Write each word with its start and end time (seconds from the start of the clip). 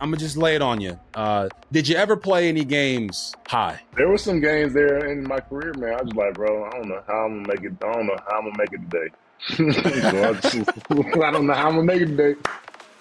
I'm 0.00 0.08
gonna 0.08 0.16
just 0.16 0.38
lay 0.38 0.54
it 0.54 0.62
on 0.62 0.80
you. 0.80 0.98
Uh, 1.14 1.50
did 1.70 1.86
you 1.86 1.94
ever 1.94 2.16
play 2.16 2.48
any 2.48 2.64
games 2.64 3.34
high? 3.46 3.82
There 3.96 4.08
were 4.08 4.16
some 4.16 4.40
games 4.40 4.72
there 4.72 5.06
in 5.10 5.28
my 5.28 5.40
career, 5.40 5.74
man. 5.76 5.92
I 5.92 6.02
was 6.02 6.14
like, 6.14 6.34
bro, 6.34 6.64
I 6.64 6.70
don't 6.70 6.88
know 6.88 7.02
how 7.06 7.26
I'm 7.26 7.42
gonna 7.42 7.54
make 7.54 7.64
it. 7.64 7.72
I 7.84 7.92
don't 7.92 8.06
know 8.06 8.16
how 8.26 8.38
I'm 8.38 8.44
gonna 8.44 8.58
make 8.58 8.72
it 8.72 8.90
today. 8.90 9.10
I, 11.20 11.26
I 11.28 11.30
don't 11.30 11.46
know 11.46 11.52
how 11.52 11.68
I'm 11.68 11.74
gonna 11.74 11.82
make 11.82 12.00
it 12.00 12.16
today. 12.16 12.34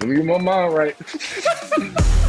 Let 0.02 0.10
me 0.10 0.16
get 0.18 0.26
my 0.26 0.38
mind 0.40 0.74
right. 0.74 0.96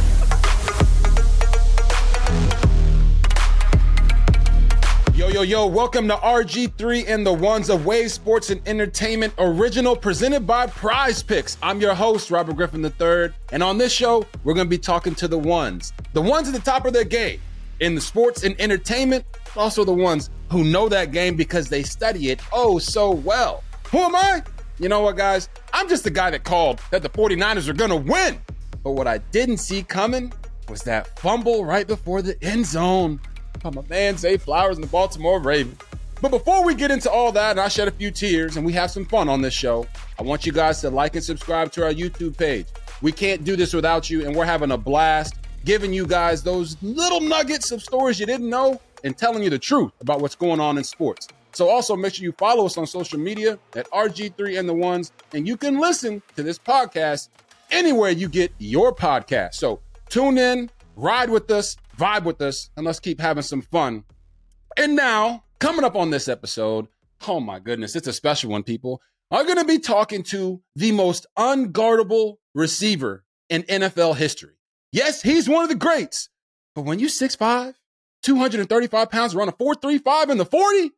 Yo, 5.21 5.27
yo, 5.27 5.43
yo, 5.43 5.67
welcome 5.67 6.07
to 6.07 6.15
RG3 6.15 7.07
and 7.07 7.23
the 7.23 7.31
Ones 7.31 7.69
of 7.69 7.85
Wave 7.85 8.09
Sports 8.09 8.49
and 8.49 8.59
Entertainment 8.67 9.31
original 9.37 9.95
presented 9.95 10.47
by 10.47 10.65
Prize 10.65 11.21
Picks. 11.21 11.59
I'm 11.61 11.79
your 11.79 11.93
host, 11.93 12.31
Robert 12.31 12.55
Griffin 12.55 12.83
III, 12.83 13.31
and 13.51 13.61
on 13.61 13.77
this 13.77 13.93
show, 13.93 14.25
we're 14.43 14.55
going 14.55 14.65
to 14.65 14.69
be 14.69 14.79
talking 14.79 15.13
to 15.13 15.27
the 15.27 15.37
ones, 15.37 15.93
the 16.13 16.21
ones 16.23 16.47
at 16.47 16.55
the 16.55 16.59
top 16.59 16.85
of 16.85 16.93
their 16.93 17.03
game 17.03 17.39
in 17.81 17.93
the 17.93 18.01
sports 18.01 18.43
and 18.43 18.59
entertainment, 18.59 19.23
also 19.55 19.83
the 19.83 19.93
ones 19.93 20.31
who 20.49 20.63
know 20.63 20.89
that 20.89 21.11
game 21.11 21.35
because 21.35 21.69
they 21.69 21.83
study 21.83 22.31
it 22.31 22.41
oh 22.51 22.79
so 22.79 23.11
well. 23.11 23.63
Who 23.91 23.99
am 23.99 24.15
I? 24.15 24.41
You 24.79 24.89
know 24.89 25.01
what, 25.01 25.17
guys? 25.17 25.49
I'm 25.71 25.87
just 25.87 26.03
the 26.03 26.09
guy 26.09 26.31
that 26.31 26.45
called 26.45 26.81
that 26.89 27.03
the 27.03 27.09
49ers 27.09 27.69
are 27.69 27.73
going 27.73 27.91
to 27.91 28.11
win. 28.11 28.41
But 28.83 28.93
what 28.93 29.05
I 29.05 29.19
didn't 29.19 29.57
see 29.57 29.83
coming 29.83 30.33
was 30.67 30.81
that 30.81 31.19
fumble 31.19 31.63
right 31.63 31.85
before 31.85 32.23
the 32.23 32.43
end 32.43 32.65
zone 32.65 33.19
by 33.61 33.69
my 33.69 33.83
man 33.89 34.17
Zay 34.17 34.37
Flowers 34.37 34.77
and 34.77 34.83
the 34.83 34.89
Baltimore 34.89 35.39
Ravens. 35.39 35.77
But 36.21 36.29
before 36.29 36.63
we 36.63 36.75
get 36.75 36.91
into 36.91 37.09
all 37.09 37.31
that, 37.31 37.51
and 37.51 37.59
I 37.59 37.67
shed 37.67 37.87
a 37.87 37.91
few 37.91 38.11
tears 38.11 38.55
and 38.55 38.65
we 38.65 38.73
have 38.73 38.91
some 38.91 39.05
fun 39.05 39.27
on 39.27 39.41
this 39.41 39.53
show, 39.53 39.87
I 40.19 40.23
want 40.23 40.45
you 40.45 40.51
guys 40.51 40.81
to 40.81 40.89
like 40.89 41.15
and 41.15 41.23
subscribe 41.23 41.71
to 41.73 41.83
our 41.83 41.91
YouTube 41.91 42.37
page. 42.37 42.67
We 43.01 43.11
can't 43.11 43.43
do 43.43 43.55
this 43.55 43.73
without 43.73 44.09
you, 44.09 44.25
and 44.25 44.35
we're 44.35 44.45
having 44.45 44.71
a 44.71 44.77
blast 44.77 45.35
giving 45.65 45.93
you 45.93 46.05
guys 46.05 46.43
those 46.43 46.77
little 46.81 47.21
nuggets 47.21 47.71
of 47.71 47.81
stories 47.81 48.19
you 48.19 48.25
didn't 48.25 48.49
know 48.49 48.79
and 49.03 49.17
telling 49.17 49.43
you 49.43 49.49
the 49.49 49.59
truth 49.59 49.91
about 49.99 50.21
what's 50.21 50.35
going 50.35 50.59
on 50.59 50.77
in 50.77 50.83
sports. 50.83 51.27
So 51.53 51.69
also 51.69 51.95
make 51.95 52.13
sure 52.13 52.23
you 52.23 52.33
follow 52.33 52.65
us 52.65 52.77
on 52.77 52.87
social 52.87 53.19
media 53.19 53.59
at 53.75 53.89
RG3 53.91 54.59
and 54.59 54.69
the 54.69 54.73
ones, 54.73 55.11
and 55.33 55.47
you 55.47 55.57
can 55.57 55.79
listen 55.79 56.21
to 56.35 56.43
this 56.43 56.57
podcast 56.59 57.29
anywhere 57.71 58.11
you 58.11 58.29
get 58.29 58.53
your 58.59 58.93
podcast. 58.93 59.55
So 59.55 59.79
tune 60.09 60.37
in, 60.37 60.69
ride 60.95 61.29
with 61.29 61.49
us, 61.51 61.77
vibe 62.01 62.23
with 62.23 62.41
us, 62.41 62.69
and 62.75 62.85
let's 62.85 62.99
keep 62.99 63.21
having 63.21 63.43
some 63.43 63.61
fun. 63.61 64.03
And 64.75 64.95
now, 64.95 65.43
coming 65.59 65.85
up 65.85 65.95
on 65.95 66.09
this 66.09 66.27
episode, 66.27 66.87
oh 67.27 67.39
my 67.39 67.59
goodness, 67.59 67.95
it's 67.95 68.07
a 68.07 68.13
special 68.13 68.51
one, 68.51 68.63
people. 68.63 69.01
I'm 69.29 69.45
going 69.45 69.59
to 69.59 69.65
be 69.65 69.79
talking 69.79 70.23
to 70.23 70.61
the 70.75 70.91
most 70.91 71.27
unguardable 71.37 72.37
receiver 72.55 73.23
in 73.49 73.63
NFL 73.63 74.15
history. 74.17 74.55
Yes, 74.91 75.21
he's 75.21 75.47
one 75.47 75.63
of 75.63 75.69
the 75.69 75.75
greats, 75.75 76.29
but 76.75 76.81
when 76.81 76.99
you 76.99 77.07
6'5, 77.07 77.75
235 78.23 79.11
pounds, 79.11 79.35
run 79.35 79.47
a 79.47 79.53
435 79.53 80.29
in 80.31 80.37
the 80.37 80.45
40, 80.45 80.91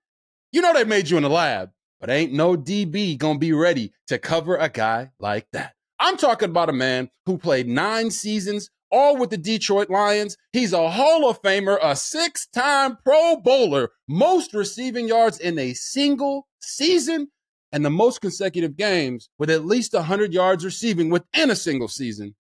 you 0.51 0.61
know 0.61 0.73
they 0.73 0.83
made 0.83 1.09
you 1.09 1.17
in 1.17 1.23
the 1.23 1.29
lab, 1.29 1.71
but 1.99 2.09
ain't 2.09 2.33
no 2.33 2.55
DB 2.55 3.17
gonna 3.17 3.39
be 3.39 3.53
ready 3.53 3.91
to 4.07 4.17
cover 4.17 4.55
a 4.55 4.69
guy 4.69 5.11
like 5.19 5.47
that. 5.53 5.73
I'm 5.99 6.17
talking 6.17 6.49
about 6.49 6.69
a 6.69 6.73
man 6.73 7.09
who 7.25 7.37
played 7.37 7.67
nine 7.67 8.09
seasons, 8.09 8.69
all 8.93 9.17
with 9.17 9.31
the 9.31 9.37
Detroit 9.37 9.89
Lions. 9.89 10.37
He's 10.53 10.71
a 10.71 10.89
Hall 10.89 11.27
of 11.27 11.41
Famer, 11.41 11.79
a 11.81 11.95
six 11.95 12.47
time 12.47 12.97
Pro 13.03 13.37
Bowler, 13.37 13.89
most 14.07 14.53
receiving 14.53 15.07
yards 15.07 15.39
in 15.39 15.57
a 15.57 15.73
single 15.73 16.47
season, 16.61 17.29
and 17.71 17.83
the 17.83 17.89
most 17.89 18.21
consecutive 18.21 18.77
games 18.77 19.29
with 19.39 19.49
at 19.49 19.65
least 19.65 19.93
100 19.93 20.31
yards 20.31 20.63
receiving 20.63 21.09
within 21.09 21.49
a 21.49 21.55
single 21.55 21.87
season. 21.87 22.35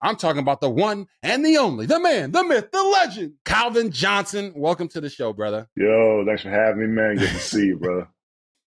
I'm 0.00 0.16
talking 0.16 0.40
about 0.40 0.60
the 0.60 0.70
one 0.70 1.06
and 1.22 1.44
the 1.44 1.58
only, 1.58 1.84
the 1.84 2.00
man, 2.00 2.30
the 2.30 2.44
myth, 2.44 2.70
the 2.72 2.82
legend, 2.82 3.34
Calvin 3.44 3.90
Johnson. 3.90 4.52
Welcome 4.56 4.88
to 4.88 5.00
the 5.00 5.10
show, 5.10 5.32
brother. 5.32 5.68
Yo, 5.76 6.24
thanks 6.24 6.42
for 6.42 6.50
having 6.50 6.80
me, 6.80 6.86
man. 6.86 7.16
Good 7.16 7.28
to 7.28 7.38
see 7.38 7.66
you, 7.66 7.76
brother. 7.76 8.08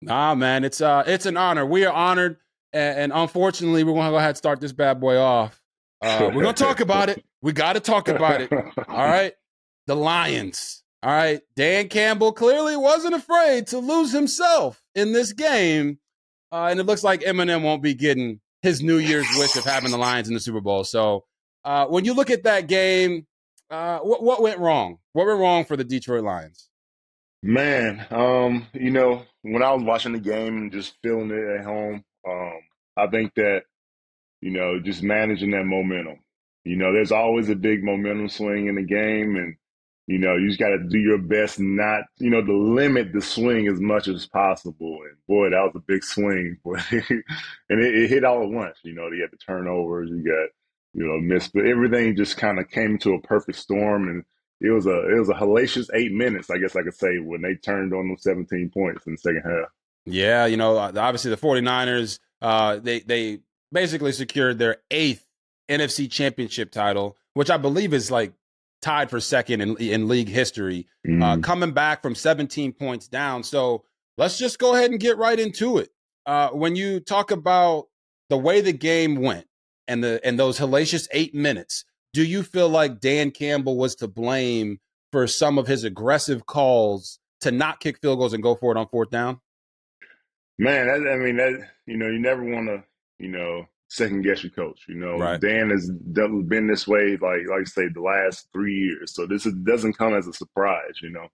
Nah, 0.03 0.35
man, 0.35 0.63
it's 0.63 0.83
uh, 0.83 1.05
it's 1.07 1.25
an 1.25 1.39
honor. 1.39 1.65
We 1.65 1.87
are 1.87 1.93
honored, 1.93 2.37
and, 2.75 2.99
and 2.99 3.13
unfortunately, 3.15 3.83
we're 3.83 3.95
gonna 3.95 4.11
go 4.11 4.19
ahead 4.19 4.29
and 4.29 4.37
start 4.37 4.61
this 4.61 4.73
bad 4.73 5.01
boy 5.01 5.17
off. 5.17 5.59
Uh, 6.03 6.31
we're 6.35 6.43
gonna 6.43 6.53
talk 6.53 6.81
about 6.81 7.09
it. 7.09 7.25
We 7.43 7.53
got 7.53 7.75
to 7.75 7.81
talk 7.81 8.09
about 8.09 8.41
it. 8.41 8.53
All 8.53 9.05
right, 9.05 9.33
the 9.87 9.97
Lions. 9.97 10.83
All 11.03 11.11
right, 11.13 11.41
Dan 11.55 11.89
Campbell 11.89 12.33
clearly 12.33 12.77
wasn't 12.77 13.15
afraid 13.15 13.69
to 13.69 13.79
lose 13.79 14.13
himself 14.13 14.83
in 14.95 15.13
this 15.13 15.33
game, 15.33 15.99
uh, 16.51 16.67
and 16.71 16.81
it 16.81 16.85
looks 16.85 17.05
like 17.05 17.21
Eminem 17.21 17.63
won't 17.63 17.83
be 17.83 17.95
getting 17.95 18.41
his 18.63 18.83
New 18.83 18.99
Year's 18.99 19.27
wish 19.37 19.55
of 19.57 19.65
having 19.65 19.91
the 19.91 19.99
Lions 19.99 20.29
in 20.29 20.35
the 20.35 20.41
Super 20.41 20.61
Bowl. 20.61 20.83
So, 20.85 21.25
uh, 21.65 21.87
when 21.87 22.05
you 22.05 22.15
look 22.15 22.31
at 22.31 22.45
that 22.45 22.67
game, 22.67 23.27
uh, 23.71 23.99
what 23.99 24.23
what 24.23 24.43
went 24.43 24.59
wrong? 24.59 24.99
What 25.13 25.27
went 25.27 25.39
wrong 25.39 25.65
for 25.65 25.77
the 25.77 25.85
Detroit 25.85 26.25
Lions? 26.25 26.69
Man, 27.43 28.05
um, 28.11 28.67
you 28.73 28.91
know, 28.91 29.23
when 29.43 29.63
I 29.63 29.73
was 29.73 29.85
watching 29.85 30.13
the 30.13 30.19
game 30.19 30.57
and 30.57 30.73
just 30.73 30.95
feeling 31.03 31.31
it 31.31 31.61
at 31.61 31.65
home, 31.65 32.03
um, 32.29 32.59
I 32.97 33.07
think 33.07 33.35
that, 33.37 33.63
you 34.47 34.53
know, 34.53 34.79
just 34.79 35.03
managing 35.03 35.51
that 35.51 35.65
momentum. 35.65 36.21
You 36.63 36.77
know, 36.77 36.93
there's 36.93 37.11
always 37.11 37.49
a 37.49 37.57
big 37.57 37.83
momentum 37.83 38.29
swing 38.29 38.69
in 38.69 38.77
the 38.77 38.85
game, 38.85 39.35
and 39.35 39.57
you 40.07 40.19
know, 40.19 40.37
you 40.37 40.47
just 40.47 40.61
got 40.61 40.69
to 40.69 40.79
do 40.89 41.01
your 41.01 41.19
best 41.19 41.59
not, 41.59 42.03
you 42.19 42.31
know, 42.31 42.45
to 42.45 42.57
limit 42.57 43.13
the 43.13 43.21
swing 43.21 43.67
as 43.67 43.81
much 43.81 44.07
as 44.07 44.25
possible. 44.25 44.99
And 45.03 45.17
boy, 45.27 45.51
that 45.51 45.63
was 45.65 45.73
a 45.75 45.81
big 45.81 46.05
swing, 46.05 46.59
boy. 46.65 46.79
and 46.91 47.81
it, 47.83 47.95
it 48.05 48.09
hit 48.09 48.23
all 48.23 48.45
at 48.45 48.49
once. 48.49 48.79
You 48.85 48.95
know, 48.95 49.09
you 49.09 49.23
had 49.23 49.33
the 49.33 49.37
turnovers, 49.37 50.11
you 50.11 50.23
got, 50.23 50.49
you 50.95 51.09
know, 51.09 51.19
missed, 51.19 51.53
but 51.53 51.67
everything 51.67 52.15
just 52.15 52.37
kind 52.37 52.61
of 52.61 52.71
came 52.71 52.99
to 52.99 53.15
a 53.15 53.23
perfect 53.23 53.59
storm, 53.59 54.09
and 54.09 54.23
it 54.61 54.71
was 54.71 54.87
a 54.87 55.13
it 55.13 55.19
was 55.19 55.29
a 55.29 55.35
hellacious 55.35 55.89
eight 55.93 56.13
minutes, 56.13 56.51
I 56.51 56.59
guess 56.59 56.77
I 56.77 56.83
could 56.83 56.95
say, 56.95 57.19
when 57.19 57.43
they 57.43 57.57
turned 57.57 57.93
on 57.93 58.07
them 58.07 58.17
17 58.17 58.71
points 58.73 59.09
in 59.09 59.15
the 59.15 59.19
second 59.19 59.43
half. 59.45 59.71
Yeah, 60.05 60.47
you 60.47 60.57
know, 60.57 60.79
obviously 60.79 61.33
the 61.33 61.37
49ers, 61.37 62.21
uh, 62.41 62.77
they 62.77 63.01
they 63.01 63.41
basically 63.73 64.13
secured 64.13 64.59
their 64.59 64.79
eighth 64.91 65.25
NFC 65.69 66.11
championship 66.11 66.71
title, 66.71 67.17
which 67.35 67.51
I 67.51 67.57
believe 67.57 67.93
is 67.93 68.11
like 68.11 68.33
tied 68.83 69.11
for 69.11 69.21
second 69.21 69.61
in, 69.61 69.77
in 69.79 70.09
league 70.09 70.29
history, 70.29 70.87
uh, 71.07 71.11
Mhm. 71.11 71.43
coming 71.43 71.73
back 71.73 72.03
from 72.03 72.15
17 72.15 72.73
points 72.73 73.09
down. 73.09 73.43
So 73.43 73.85
let's 74.17 74.39
just 74.39 74.59
go 74.59 74.75
ahead 74.75 74.91
and 74.91 75.01
get 75.01 75.17
right 75.17 75.39
into 75.39 75.79
it. 75.79 75.91
Uh, 76.27 76.51
when 76.51 76.77
you 76.77 77.01
talk 77.01 77.31
about 77.31 77.87
the 78.29 78.37
way 78.37 78.61
the 78.61 78.73
game 78.73 79.17
went 79.17 79.47
and 79.89 80.03
the 80.05 80.21
and 80.25 80.39
those 80.39 80.59
hellacious 80.59 81.09
eight 81.13 81.35
minutes, 81.35 81.85
do 82.13 82.25
you 82.25 82.43
feel 82.43 82.69
like 82.69 83.01
Dan 83.01 83.31
Campbell 83.31 83.77
was 83.77 83.95
to 83.97 84.09
blame 84.09 84.79
for 85.13 85.27
some 85.27 85.59
of 85.59 85.67
his 85.67 85.85
aggressive 85.85 86.47
calls 86.47 87.19
to 87.41 87.51
not 87.51 87.81
kick 87.81 87.99
field 88.01 88.19
goals 88.19 88.33
and 88.33 88.43
go 88.43 88.55
for 88.55 88.73
it 88.73 88.79
on 88.79 88.89
fourth 88.89 89.11
down? 89.11 89.41
Man, 90.59 90.87
that, 90.87 91.11
I 91.13 91.17
mean, 91.17 91.37
that 91.37 91.69
you 91.87 91.97
know, 91.97 92.07
you 92.09 92.19
never 92.19 92.43
want 92.43 92.67
to, 92.69 92.83
you 93.19 93.29
know, 93.29 93.65
second 93.89 94.23
guess 94.23 94.43
your 94.43 94.53
coach. 94.53 94.85
You 94.89 94.97
know, 94.97 95.17
Right. 95.19 95.41
Dan 95.41 95.71
has 95.71 95.91
been 95.91 96.67
this 96.67 96.87
way, 96.87 97.17
like 97.21 97.43
like 97.49 97.61
I 97.61 97.65
say, 97.65 97.89
the 97.89 98.01
last 98.01 98.49
three 98.53 98.75
years. 98.77 99.15
So 99.15 99.27
this 99.27 99.47
is, 99.47 99.55
doesn't 99.55 99.97
come 99.99 100.15
as 100.15 100.27
a 100.27 100.33
surprise. 100.33 101.01
You 101.03 101.11
know, 101.11 101.29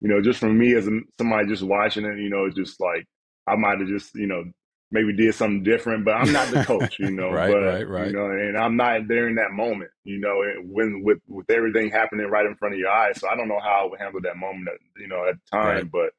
you 0.00 0.08
know, 0.08 0.20
just 0.20 0.40
from 0.40 0.58
me 0.58 0.74
as 0.74 0.86
a, 0.86 1.00
somebody 1.18 1.48
just 1.48 1.62
watching 1.62 2.04
it, 2.04 2.18
you 2.18 2.28
know, 2.30 2.48
just 2.50 2.80
like 2.80 3.06
I 3.46 3.56
might 3.56 3.78
have 3.80 3.88
just, 3.88 4.14
you 4.14 4.26
know, 4.26 4.44
maybe 4.90 5.12
did 5.12 5.34
something 5.34 5.62
different, 5.64 6.04
but 6.04 6.12
I'm 6.14 6.32
not 6.32 6.52
the 6.52 6.62
coach. 6.66 6.98
You 7.00 7.10
know, 7.10 7.30
Right, 7.30 7.50
but 7.50 7.62
right, 7.62 7.88
right. 7.88 8.06
you 8.08 8.12
know, 8.12 8.26
and 8.30 8.56
I'm 8.56 8.76
not 8.76 9.08
there 9.08 9.26
in 9.28 9.34
that 9.36 9.50
moment. 9.52 9.90
You 10.04 10.20
know, 10.20 10.42
when 10.64 11.02
with 11.02 11.18
with 11.26 11.50
everything 11.50 11.90
happening 11.90 12.26
right 12.26 12.46
in 12.46 12.54
front 12.56 12.74
of 12.74 12.78
your 12.80 12.90
eyes. 12.90 13.18
So 13.20 13.28
I 13.28 13.34
don't 13.36 13.48
know 13.48 13.60
how 13.60 13.84
I 13.86 13.90
would 13.90 14.00
handle 14.00 14.20
that 14.22 14.36
moment. 14.36 14.68
At, 14.68 15.00
you 15.00 15.08
know, 15.08 15.26
at 15.28 15.34
the 15.36 15.56
time, 15.56 15.66
Right. 15.76 15.90
but 15.90 16.10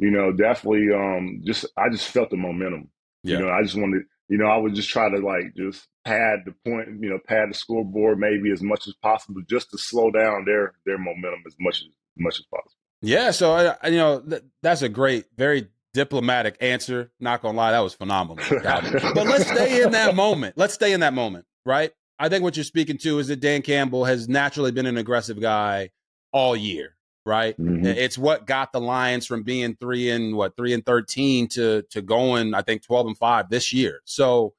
you 0.00 0.10
know, 0.12 0.30
definitely, 0.32 0.92
um, 0.94 1.40
just 1.44 1.64
I 1.76 1.88
just 1.90 2.08
felt 2.08 2.30
the 2.30 2.36
momentum. 2.36 2.88
Yeah. 3.24 3.38
You 3.38 3.44
know, 3.46 3.50
I 3.50 3.62
just 3.62 3.74
wanted, 3.76 4.02
you 4.28 4.38
know, 4.38 4.46
I 4.46 4.56
would 4.56 4.74
just 4.74 4.90
try 4.90 5.08
to 5.08 5.18
like 5.18 5.54
just 5.56 5.86
pad 6.04 6.40
the 6.46 6.54
point, 6.68 6.88
you 7.00 7.10
know, 7.10 7.18
pad 7.26 7.50
the 7.50 7.54
scoreboard 7.54 8.18
maybe 8.18 8.50
as 8.52 8.62
much 8.62 8.86
as 8.86 8.94
possible, 9.02 9.40
just 9.48 9.70
to 9.70 9.78
slow 9.78 10.10
down 10.10 10.44
their 10.44 10.74
their 10.86 10.98
momentum 10.98 11.42
as 11.46 11.54
much 11.60 11.76
as 11.80 11.88
much 12.16 12.38
as 12.38 12.44
possible. 12.46 12.72
Yeah, 13.00 13.30
so 13.30 13.52
I, 13.52 13.76
I- 13.82 13.88
you 13.88 13.96
know 13.98 14.20
th- 14.20 14.42
that's 14.62 14.82
a 14.82 14.88
great, 14.88 15.26
very 15.36 15.68
diplomatic 15.94 16.56
answer. 16.60 17.10
Not 17.20 17.42
gonna 17.42 17.56
lie, 17.56 17.72
that 17.72 17.80
was 17.80 17.94
phenomenal. 17.94 18.44
But 18.62 19.26
let's 19.26 19.46
stay 19.46 19.82
in 19.82 19.92
that 19.92 20.14
moment. 20.14 20.56
Let's 20.58 20.74
stay 20.74 20.92
in 20.92 21.00
that 21.00 21.14
moment, 21.14 21.46
right? 21.64 21.90
I 22.18 22.28
think 22.28 22.42
what 22.42 22.56
you're 22.56 22.64
speaking 22.64 22.98
to 22.98 23.18
is 23.20 23.28
that 23.28 23.40
Dan 23.40 23.62
Campbell 23.62 24.04
has 24.04 24.28
naturally 24.28 24.72
been 24.72 24.86
an 24.86 24.96
aggressive 24.98 25.40
guy 25.40 25.90
all 26.32 26.56
year, 26.56 26.96
right? 27.28 27.56
Mhm. 27.58 27.84
It's 27.84 28.18
what 28.18 28.46
got 28.46 28.72
the 28.72 28.80
Lions 28.80 29.26
from 29.26 29.42
being 29.44 29.76
three 29.76 30.10
and 30.10 30.34
what 30.34 30.56
three 30.56 30.72
and 30.72 30.84
thirteen 30.84 31.46
to 31.48 31.82
to 31.90 32.02
going, 32.02 32.54
I 32.54 32.62
think 32.62 32.82
twelve 32.82 33.06
and 33.06 33.16
five 33.16 33.50
this 33.50 33.72
year. 33.72 34.00
So 34.04 34.54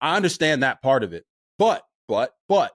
I 0.00 0.16
understand 0.16 0.62
that 0.62 0.80
part 0.80 1.02
of 1.02 1.12
it, 1.12 1.24
but 1.58 1.82
but 2.08 2.34
but 2.48 2.72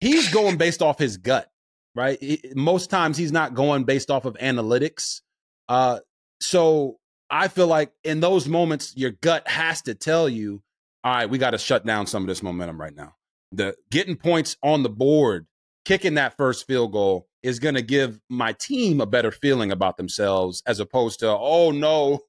he's 0.00 0.32
going 0.32 0.56
based 0.56 0.80
off 0.82 0.98
his 0.98 1.16
gut, 1.18 1.48
right? 1.94 2.18
He- 2.20 2.42
most 2.54 2.88
times 2.90 3.16
he's 3.16 3.32
not 3.32 3.54
going 3.54 3.84
based 3.84 4.10
off 4.10 4.24
of 4.24 4.34
analytics. 4.38 5.20
Uh, 5.68 6.00
so 6.40 6.98
I 7.30 7.48
feel 7.48 7.66
like 7.66 7.92
in 8.04 8.20
those 8.20 8.48
moments, 8.48 8.96
your 8.96 9.10
gut 9.10 9.46
has 9.48 9.82
to 9.82 9.94
tell 9.94 10.28
you, 10.28 10.62
all 11.04 11.12
right, 11.14 11.28
we 11.28 11.36
got 11.38 11.50
to 11.50 11.58
shut 11.58 11.84
down 11.84 12.06
some 12.06 12.22
of 12.22 12.28
this 12.28 12.42
momentum 12.42 12.80
right 12.80 12.94
now. 12.94 13.14
The 13.52 13.76
getting 13.90 14.16
points 14.16 14.56
on 14.62 14.82
the 14.82 14.88
board, 14.88 15.46
kicking 15.88 16.12
that 16.14 16.36
first 16.36 16.66
field 16.66 16.92
goal 16.92 17.26
is 17.42 17.58
going 17.58 17.74
to 17.74 17.80
give 17.80 18.20
my 18.28 18.52
team 18.52 19.00
a 19.00 19.06
better 19.06 19.30
feeling 19.30 19.72
about 19.72 19.96
themselves 19.96 20.62
as 20.66 20.80
opposed 20.80 21.18
to, 21.18 21.26
oh 21.26 21.70
no, 21.70 22.20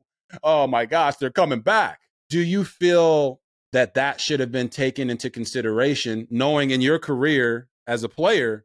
oh 0.43 0.65
my 0.65 0.85
gosh, 0.85 1.17
they're 1.17 1.29
coming 1.29 1.59
back. 1.59 1.99
Do 2.29 2.39
you 2.39 2.63
feel 2.63 3.41
that 3.73 3.95
that 3.95 4.21
should 4.21 4.39
have 4.39 4.49
been 4.49 4.69
taken 4.69 5.09
into 5.09 5.29
consideration, 5.29 6.25
knowing 6.31 6.71
in 6.71 6.79
your 6.79 6.99
career 6.99 7.67
as 7.85 8.01
a 8.01 8.07
player, 8.07 8.63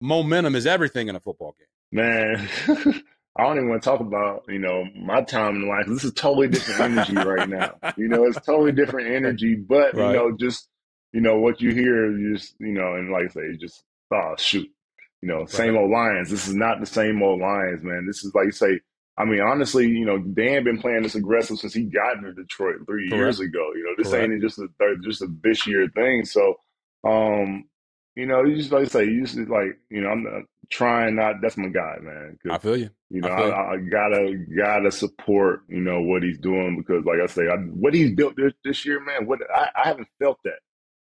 momentum 0.00 0.54
is 0.54 0.64
everything 0.64 1.08
in 1.08 1.16
a 1.16 1.20
football 1.20 1.56
game? 1.58 1.66
Man, 1.90 2.48
I 3.36 3.42
don't 3.42 3.56
even 3.56 3.68
want 3.68 3.82
to 3.82 3.90
talk 3.90 3.98
about, 3.98 4.44
you 4.48 4.60
know, 4.60 4.84
my 4.96 5.22
time 5.22 5.56
in 5.56 5.68
life. 5.68 5.86
This 5.88 6.04
is 6.04 6.12
totally 6.12 6.46
different 6.46 6.82
energy 6.82 7.14
right 7.16 7.48
now. 7.48 7.74
You 7.96 8.06
know, 8.06 8.24
it's 8.24 8.40
totally 8.46 8.70
different 8.70 9.08
energy, 9.12 9.56
but, 9.56 9.96
Right. 9.96 10.12
you 10.12 10.16
know, 10.16 10.36
just, 10.38 10.68
you 11.12 11.20
know, 11.20 11.36
what 11.40 11.60
you 11.60 11.72
hear, 11.72 12.16
you 12.16 12.36
just, 12.36 12.54
you 12.60 12.74
know, 12.74 12.94
and 12.94 13.10
like 13.10 13.24
I 13.24 13.28
say, 13.28 13.56
just, 13.56 13.82
oh, 14.12 14.34
shoot. 14.38 14.68
You 15.22 15.28
know, 15.28 15.46
same 15.46 15.76
old 15.76 15.90
Lions. 15.90 16.30
This 16.30 16.46
is 16.46 16.54
not 16.54 16.78
the 16.78 16.86
same 16.86 17.22
old 17.22 17.40
Lions, 17.40 17.82
man. 17.82 18.06
This 18.06 18.22
is 18.24 18.34
like 18.34 18.46
you 18.46 18.52
say, 18.52 18.80
I 19.18 19.24
mean, 19.24 19.40
honestly, 19.40 19.88
you 19.88 20.04
know, 20.04 20.18
Dan 20.18 20.62
been 20.64 20.78
playing 20.78 21.02
this 21.02 21.14
aggressive 21.14 21.58
since 21.58 21.72
he 21.74 21.84
got 21.84 22.20
to 22.20 22.32
Detroit 22.34 22.76
three 22.86 23.08
years 23.10 23.40
ago. 23.40 23.72
You 23.74 23.84
know, 23.84 23.94
this 24.02 24.12
Correct. 24.12 24.30
ain't 24.30 24.42
just 24.42 24.58
a 24.58 24.68
third, 24.78 25.02
just 25.02 25.22
a 25.22 25.28
this 25.42 25.66
year 25.66 25.88
thing. 25.94 26.24
So, 26.26 26.56
um, 27.02 27.64
you 28.14 28.26
know, 28.26 28.44
you 28.44 28.56
just 28.56 28.72
like 28.72 28.82
I 28.82 28.88
say, 28.88 29.04
you 29.06 29.24
just 29.24 29.36
like, 29.48 29.78
you 29.90 30.02
know, 30.02 30.10
I'm 30.10 30.22
not 30.22 30.42
trying 30.70 31.16
not. 31.16 31.36
That's 31.40 31.56
my 31.56 31.68
guy, 31.68 31.96
man. 32.02 32.38
I 32.50 32.58
feel 32.58 32.76
you. 32.76 32.90
you 33.10 33.22
know, 33.22 33.28
I. 33.28 33.48
I, 33.48 33.72
I 33.72 33.76
gotta 33.78 34.44
gotta 34.56 34.90
support 34.92 35.62
you 35.68 35.80
know 35.80 36.02
what 36.02 36.22
he's 36.22 36.38
doing 36.38 36.76
because, 36.76 37.04
like 37.04 37.18
I 37.22 37.26
say, 37.26 37.48
I, 37.48 37.56
what 37.56 37.94
he's 37.94 38.14
built 38.14 38.36
this, 38.36 38.52
this 38.64 38.84
year, 38.84 39.00
man. 39.00 39.26
What 39.26 39.40
I, 39.52 39.70
I 39.74 39.88
haven't 39.88 40.08
felt 40.18 40.38
that, 40.44 40.58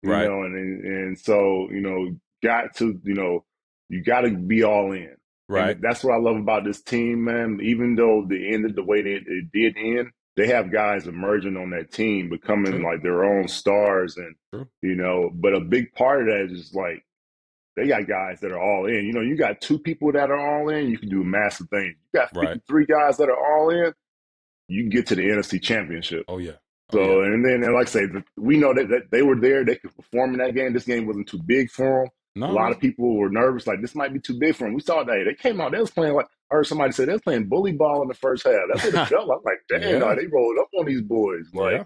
you 0.02 0.10
Right. 0.10 0.28
know, 0.28 0.42
and, 0.42 0.54
and 0.54 0.84
and 0.84 1.18
so 1.18 1.68
you 1.70 1.80
know, 1.80 2.14
got 2.44 2.76
to 2.76 3.00
you 3.04 3.14
know, 3.14 3.44
you 3.88 4.02
got 4.04 4.20
to 4.22 4.30
be 4.30 4.62
all 4.62 4.92
in. 4.92 5.16
Right. 5.48 5.70
And 5.76 5.82
that's 5.82 6.04
what 6.04 6.14
I 6.14 6.18
love 6.18 6.36
about 6.36 6.64
this 6.64 6.80
team, 6.82 7.24
man. 7.24 7.58
Even 7.62 7.96
though 7.96 8.24
the 8.28 8.54
ended 8.54 8.76
the 8.76 8.84
way 8.84 9.02
that 9.02 9.22
it 9.26 9.52
did 9.52 9.76
end, 9.76 10.10
they 10.36 10.46
have 10.48 10.72
guys 10.72 11.06
emerging 11.06 11.56
on 11.56 11.70
that 11.70 11.92
team, 11.92 12.28
becoming 12.30 12.72
True. 12.72 12.84
like 12.84 13.02
their 13.02 13.24
own 13.24 13.46
stars, 13.48 14.16
and 14.16 14.34
True. 14.52 14.68
you 14.82 14.94
know. 14.96 15.30
But 15.34 15.54
a 15.54 15.60
big 15.60 15.92
part 15.92 16.22
of 16.22 16.26
that 16.28 16.48
is 16.54 16.72
like 16.74 17.04
they 17.76 17.86
got 17.88 18.06
guys 18.08 18.40
that 18.40 18.52
are 18.52 18.60
all 18.60 18.86
in. 18.86 19.04
You 19.04 19.12
know, 19.12 19.20
you 19.20 19.36
got 19.36 19.60
two 19.60 19.78
people 19.78 20.12
that 20.12 20.30
are 20.30 20.38
all 20.38 20.68
in, 20.70 20.88
you 20.88 20.96
can 20.98 21.08
do 21.08 21.20
a 21.22 21.24
massive 21.24 21.68
things. 21.70 21.94
You 22.12 22.20
got 22.20 22.30
Right. 22.36 22.48
53 22.54 22.86
guys 22.86 23.16
that 23.18 23.28
are 23.28 23.36
all 23.36 23.68
in, 23.70 23.92
you 24.68 24.82
can 24.84 24.90
get 24.90 25.06
to 25.08 25.14
the 25.16 25.22
NFC 25.28 25.60
Championship. 25.60 26.24
Oh 26.28 26.38
yeah. 26.38 26.52
Oh, 26.92 26.96
so, 26.96 27.00
Oh, 27.00 27.20
yeah. 27.22 27.32
and 27.34 27.44
then, 27.44 27.64
and 27.64 27.74
like 27.74 27.88
I 27.88 27.90
say, 27.90 28.06
the- 28.06 28.24
we 28.36 28.56
know 28.58 28.72
that, 28.74 28.88
that 28.90 29.10
they 29.10 29.22
were 29.22 29.38
there, 29.40 29.64
they 29.64 29.76
could 29.76 29.94
perform 29.96 30.32
in 30.34 30.38
that 30.38 30.54
game. 30.54 30.72
This 30.72 30.84
game 30.84 31.06
wasn't 31.06 31.28
too 31.28 31.40
big 31.44 31.70
for 31.70 32.04
them. 32.04 32.08
No, 32.36 32.50
a 32.50 32.52
lot 32.52 32.72
of 32.72 32.80
people 32.80 33.16
were 33.16 33.28
nervous, 33.30 33.66
like 33.66 33.80
this 33.80 33.94
might 33.94 34.12
be 34.12 34.20
too 34.20 34.38
big 34.38 34.54
for 34.56 34.64
them. 34.64 34.74
We 34.74 34.80
saw 34.80 35.04
that 35.04 35.24
they 35.26 35.34
came 35.34 35.60
out, 35.60 35.72
they 35.72 35.78
was 35.78 35.90
playing 35.90 36.14
like 36.14 36.26
I 36.50 36.56
heard 36.56 36.66
somebody 36.66 36.92
say 36.92 37.04
they 37.04 37.12
was 37.12 37.22
playing 37.22 37.48
bully 37.48 37.72
ball 37.72 38.02
in 38.02 38.08
the 38.08 38.14
first 38.14 38.44
half. 38.44 38.54
That's 38.72 38.84
what 38.84 38.94
it 38.94 39.08
felt 39.08 39.28
like. 39.28 39.38
I'm 39.38 39.44
like, 39.44 39.60
damn, 39.82 40.00
Yeah. 40.00 40.14
they 40.14 40.26
rolled 40.26 40.58
up 40.58 40.68
on 40.78 40.86
these 40.86 41.00
boys. 41.02 41.46
Like, 41.52 41.72
Yeah. 41.72 41.84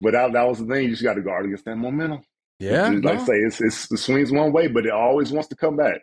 but 0.00 0.12
that, 0.12 0.32
that 0.32 0.42
was 0.48 0.58
the 0.58 0.66
thing. 0.66 0.84
You 0.84 0.90
just 0.90 1.02
got 1.02 1.14
to 1.14 1.22
guard 1.22 1.46
against 1.46 1.64
that 1.64 1.76
momentum. 1.76 2.22
yeah. 2.58 2.92
It's- 2.92 3.02
like 3.04 3.18
I 3.20 3.24
say, 3.24 3.32
it's, 3.34 3.60
it's 3.60 3.90
it 3.92 3.96
swings 3.98 4.30
one 4.32 4.52
way, 4.52 4.68
but 4.68 4.86
it 4.86 4.92
always 4.92 5.32
wants 5.32 5.48
to 5.48 5.56
come 5.56 5.76
back. 5.76 6.00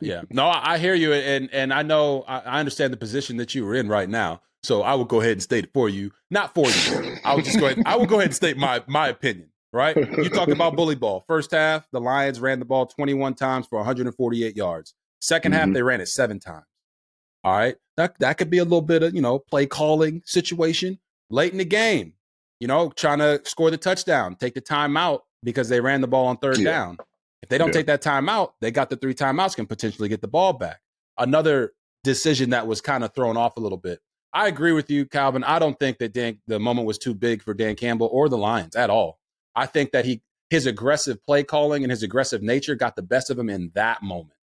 yeah. 0.00 0.22
No, 0.30 0.46
I 0.46 0.74
I 0.74 0.78
hear 0.78 0.94
you, 0.94 1.12
and 1.12 1.48
and 1.52 1.72
I 1.74 1.82
know 1.82 2.22
I, 2.28 2.38
I 2.40 2.60
understand 2.60 2.92
the 2.92 2.96
position 2.96 3.36
that 3.38 3.54
you 3.54 3.64
were 3.64 3.74
in 3.74 3.88
right 3.88 4.08
now. 4.08 4.40
So 4.64 4.82
I 4.82 4.94
will 4.94 5.04
go 5.06 5.20
ahead 5.20 5.32
and 5.32 5.42
state 5.42 5.64
it 5.64 5.70
for 5.74 5.88
you, 5.88 6.12
not 6.30 6.54
for 6.54 6.66
you. 6.66 7.16
I 7.24 7.34
will 7.34 7.42
just 7.42 7.58
go 7.58 7.66
ahead. 7.66 7.82
I 7.84 7.96
will 7.96 8.06
go 8.06 8.16
ahead 8.16 8.26
and 8.28 8.34
state 8.34 8.56
my 8.56 8.82
my 8.86 9.08
opinion. 9.08 9.48
Right? 9.72 9.96
You 9.96 10.28
talk 10.28 10.48
about 10.48 10.76
bully 10.76 10.94
ball. 10.96 11.24
First 11.26 11.50
half, 11.52 11.88
the 11.92 12.00
Lions 12.00 12.40
ran 12.40 12.58
the 12.58 12.64
ball 12.64 12.86
21 12.86 13.34
times 13.34 13.66
for 13.66 13.78
148 13.78 14.54
yards. 14.56 14.94
2nd 15.22 15.52
half, 15.54 15.68
Mhm. 15.68 15.74
they 15.74 15.82
ran 15.82 16.00
it 16.00 16.08
seven 16.08 16.38
times. 16.38 16.66
All 17.44 17.56
right, 17.56 17.76
that 17.96 18.18
that 18.20 18.38
could 18.38 18.50
be 18.50 18.58
a 18.58 18.64
little 18.64 18.82
bit 18.82 19.02
of 19.02 19.14
you 19.14 19.20
know 19.22 19.38
play 19.38 19.66
calling 19.66 20.22
situation 20.24 20.98
late 21.30 21.52
in 21.52 21.58
the 21.58 21.64
game. 21.64 22.14
You 22.60 22.68
know, 22.68 22.90
trying 22.90 23.18
to 23.18 23.40
score 23.44 23.70
the 23.70 23.76
touchdown, 23.76 24.36
take 24.36 24.54
the 24.54 24.60
timeout 24.60 25.20
because 25.42 25.68
they 25.68 25.80
ran 25.80 26.00
the 26.00 26.06
ball 26.06 26.26
on 26.26 26.36
third 26.36 26.58
Yeah. 26.58 26.64
down. 26.70 26.98
If 27.42 27.48
they 27.48 27.58
don't 27.58 27.68
Yeah. 27.68 27.72
take 27.72 27.86
that 27.86 28.02
timeout, 28.02 28.52
they 28.60 28.70
got 28.70 28.90
the 28.90 28.96
three 28.96 29.14
timeouts, 29.14 29.56
can 29.56 29.66
potentially 29.66 30.08
get 30.08 30.20
the 30.20 30.28
ball 30.28 30.52
back. 30.52 30.80
Another 31.18 31.72
decision 32.04 32.50
that 32.50 32.66
was 32.68 32.80
kind 32.80 33.02
of 33.02 33.12
thrown 33.14 33.36
off 33.36 33.56
a 33.56 33.60
little 33.60 33.78
bit. 33.78 33.98
I 34.32 34.46
agree 34.46 34.72
with 34.72 34.88
you, 34.90 35.04
Calvin. 35.06 35.42
I 35.42 35.58
don't 35.58 35.76
think 35.78 35.98
that 35.98 36.12
Dan, 36.12 36.40
the 36.46 36.60
moment 36.60 36.86
was 36.86 36.98
too 36.98 37.14
big 37.14 37.42
for 37.42 37.52
Dan 37.54 37.74
Campbell 37.74 38.08
or 38.12 38.28
the 38.28 38.38
Lions 38.38 38.76
at 38.76 38.88
all. 38.90 39.18
I 39.54 39.66
think 39.66 39.92
that 39.92 40.04
he 40.04 40.22
his 40.50 40.66
aggressive 40.66 41.24
play 41.24 41.42
calling 41.44 41.82
and 41.82 41.90
his 41.90 42.02
aggressive 42.02 42.42
nature 42.42 42.74
got 42.74 42.94
the 42.94 43.02
best 43.02 43.30
of 43.30 43.38
him 43.38 43.48
in 43.48 43.70
that 43.74 44.02
moment. 44.02 44.38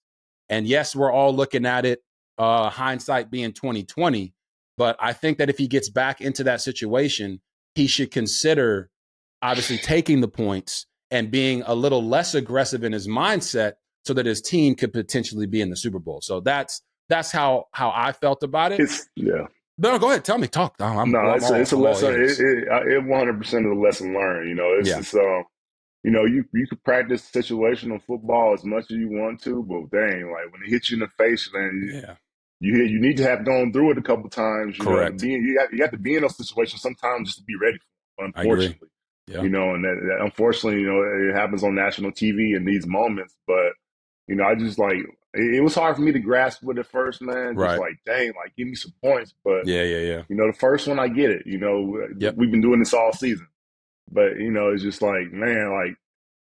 And 0.50 0.68
yes, 0.68 0.96
we're 0.96 1.12
all 1.12 1.36
looking 1.36 1.66
at 1.66 1.84
it, 1.84 2.04
uh, 2.38 2.70
hindsight 2.70 3.32
being 3.32 3.54
2020. 3.54 4.34
But 4.78 4.98
I 5.00 5.14
think 5.14 5.40
that 5.40 5.50
if 5.50 5.58
he 5.58 5.68
gets 5.68 5.90
back 5.90 6.22
into 6.22 6.44
that 6.44 6.62
situation, 6.62 7.42
he 7.74 7.88
should 7.88 8.12
consider 8.12 8.92
obviously 9.42 9.78
taking 9.78 10.22
the 10.22 10.28
points 10.28 10.86
and 11.12 11.32
being 11.32 11.64
a 11.66 11.74
little 11.74 12.04
less 12.04 12.36
aggressive 12.36 12.84
in 12.84 12.92
his 12.92 13.08
mindset 13.08 13.74
so 14.04 14.14
that 14.14 14.26
his 14.26 14.42
team 14.42 14.76
could 14.76 14.94
potentially 14.94 15.48
be 15.48 15.62
in 15.62 15.70
the 15.70 15.76
Super 15.76 16.00
Bowl. 16.00 16.22
So 16.22 16.40
that's 16.40 16.82
that's 17.10 17.32
how 17.32 17.66
how 17.72 17.92
I 17.96 18.12
felt 18.12 18.44
about 18.44 18.72
it. 18.72 18.80
It's 18.80 19.10
yeah, 19.16 19.48
no, 19.78 20.00
go 20.00 20.10
ahead, 20.10 20.24
tell 20.26 20.38
me, 20.38 20.48
talk. 20.48 20.76
I'm, 20.80 20.98
I'm- 20.98 21.12
no, 21.12 21.20
I'm 21.20 21.36
it's, 21.38 21.46
all- 21.50 21.56
a, 21.56 21.60
it's 21.62 21.72
a 21.72 21.78
lesson. 21.78 22.14
It, 22.14 22.32
it, 22.40 22.68
it 22.68 23.04
100% 23.04 23.40
of 23.40 23.50
the 23.78 23.82
lesson 23.82 24.14
learned. 24.14 24.50
You 24.50 24.56
know, 24.56 24.74
it's, 24.80 24.90
Yeah. 24.90 25.00
it's 25.00 25.14
um, 25.16 25.44
you 26.04 26.12
know, 26.12 26.24
you 26.26 26.44
you 26.54 26.68
could 26.68 26.84
practice 26.84 27.30
situational 27.32 28.00
football 28.04 28.54
as 28.54 28.64
much 28.64 28.84
as 28.92 28.92
you 28.98 29.10
want 29.10 29.42
to, 29.44 29.64
but 29.64 29.90
dang, 29.98 30.32
like 30.32 30.52
when 30.54 30.62
it 30.64 30.70
hits 30.70 30.92
you 30.92 30.96
in 30.98 31.00
the 31.02 31.08
face, 31.18 31.50
man, 31.54 31.82
you, 31.84 32.00
yeah, 32.00 32.16
you 32.60 32.84
you 32.84 33.02
need 33.02 33.18
to 33.18 33.24
have 33.24 33.44
gone 33.44 33.74
through 33.74 33.92
it 33.92 33.98
a 33.98 34.04
couple 34.04 34.30
times. 34.30 34.78
You 34.78 34.84
Correct. 34.86 35.14
Know, 35.14 35.18
to 35.18 35.26
be, 35.26 35.32
you 35.32 35.58
have, 35.60 35.74
you 35.74 35.82
have 35.82 35.92
to 35.92 35.98
be 35.98 36.16
in 36.16 36.22
those 36.22 36.38
situations 36.38 36.82
sometimes 36.84 37.30
just 37.30 37.40
to 37.40 37.44
be 37.46 37.56
ready. 37.60 37.80
For 38.18 38.26
I 38.26 38.28
agree. 38.28 38.42
unfortunately, 38.44 38.88
Yeah. 39.28 39.42
you 39.42 39.50
know, 39.50 39.74
and 39.74 39.84
that, 39.84 39.96
that 40.08 40.24
unfortunately, 40.24 40.82
you 40.82 40.88
know, 40.88 41.32
it 41.32 41.36
happens 41.36 41.64
on 41.64 41.74
national 41.74 42.12
TV 42.12 42.56
in 42.56 42.66
these 42.66 42.86
moments. 42.86 43.36
But 43.48 43.74
you 44.28 44.36
know, 44.36 44.44
I 44.46 44.54
just 44.54 44.78
like 44.78 44.98
it, 45.36 45.56
it 45.56 45.62
was 45.62 45.76
hard 45.76 45.96
for 45.96 46.02
me 46.02 46.12
to 46.12 46.20
grasp 46.20 46.64
with 46.64 46.78
it 46.78 46.88
first, 46.88 47.22
man. 47.22 47.56
Just 47.56 47.58
Right. 47.58 47.80
like, 47.80 47.98
dang, 48.06 48.28
like 48.30 48.56
give 48.58 48.68
me 48.68 48.76
some 48.76 48.94
points. 49.04 49.34
But 49.44 49.68
yeah, 49.68 49.84
yeah, 49.84 50.00
yeah. 50.00 50.22
you 50.30 50.36
know, 50.36 50.48
the 50.48 50.58
first 50.58 50.88
one 50.88 51.00
I 51.00 51.08
get 51.08 51.30
it. 51.32 51.44
You 51.46 51.58
know, 51.60 52.08
Yep. 52.18 52.36
we've 52.38 52.52
been 52.52 52.62
doing 52.62 52.80
this 52.80 52.94
all 52.94 53.12
season, 53.14 53.48
but 54.12 54.38
you 54.38 54.52
know, 54.52 54.70
it's 54.70 54.84
just 54.84 55.02
like, 55.02 55.32
man, 55.32 55.72
like 55.74 55.96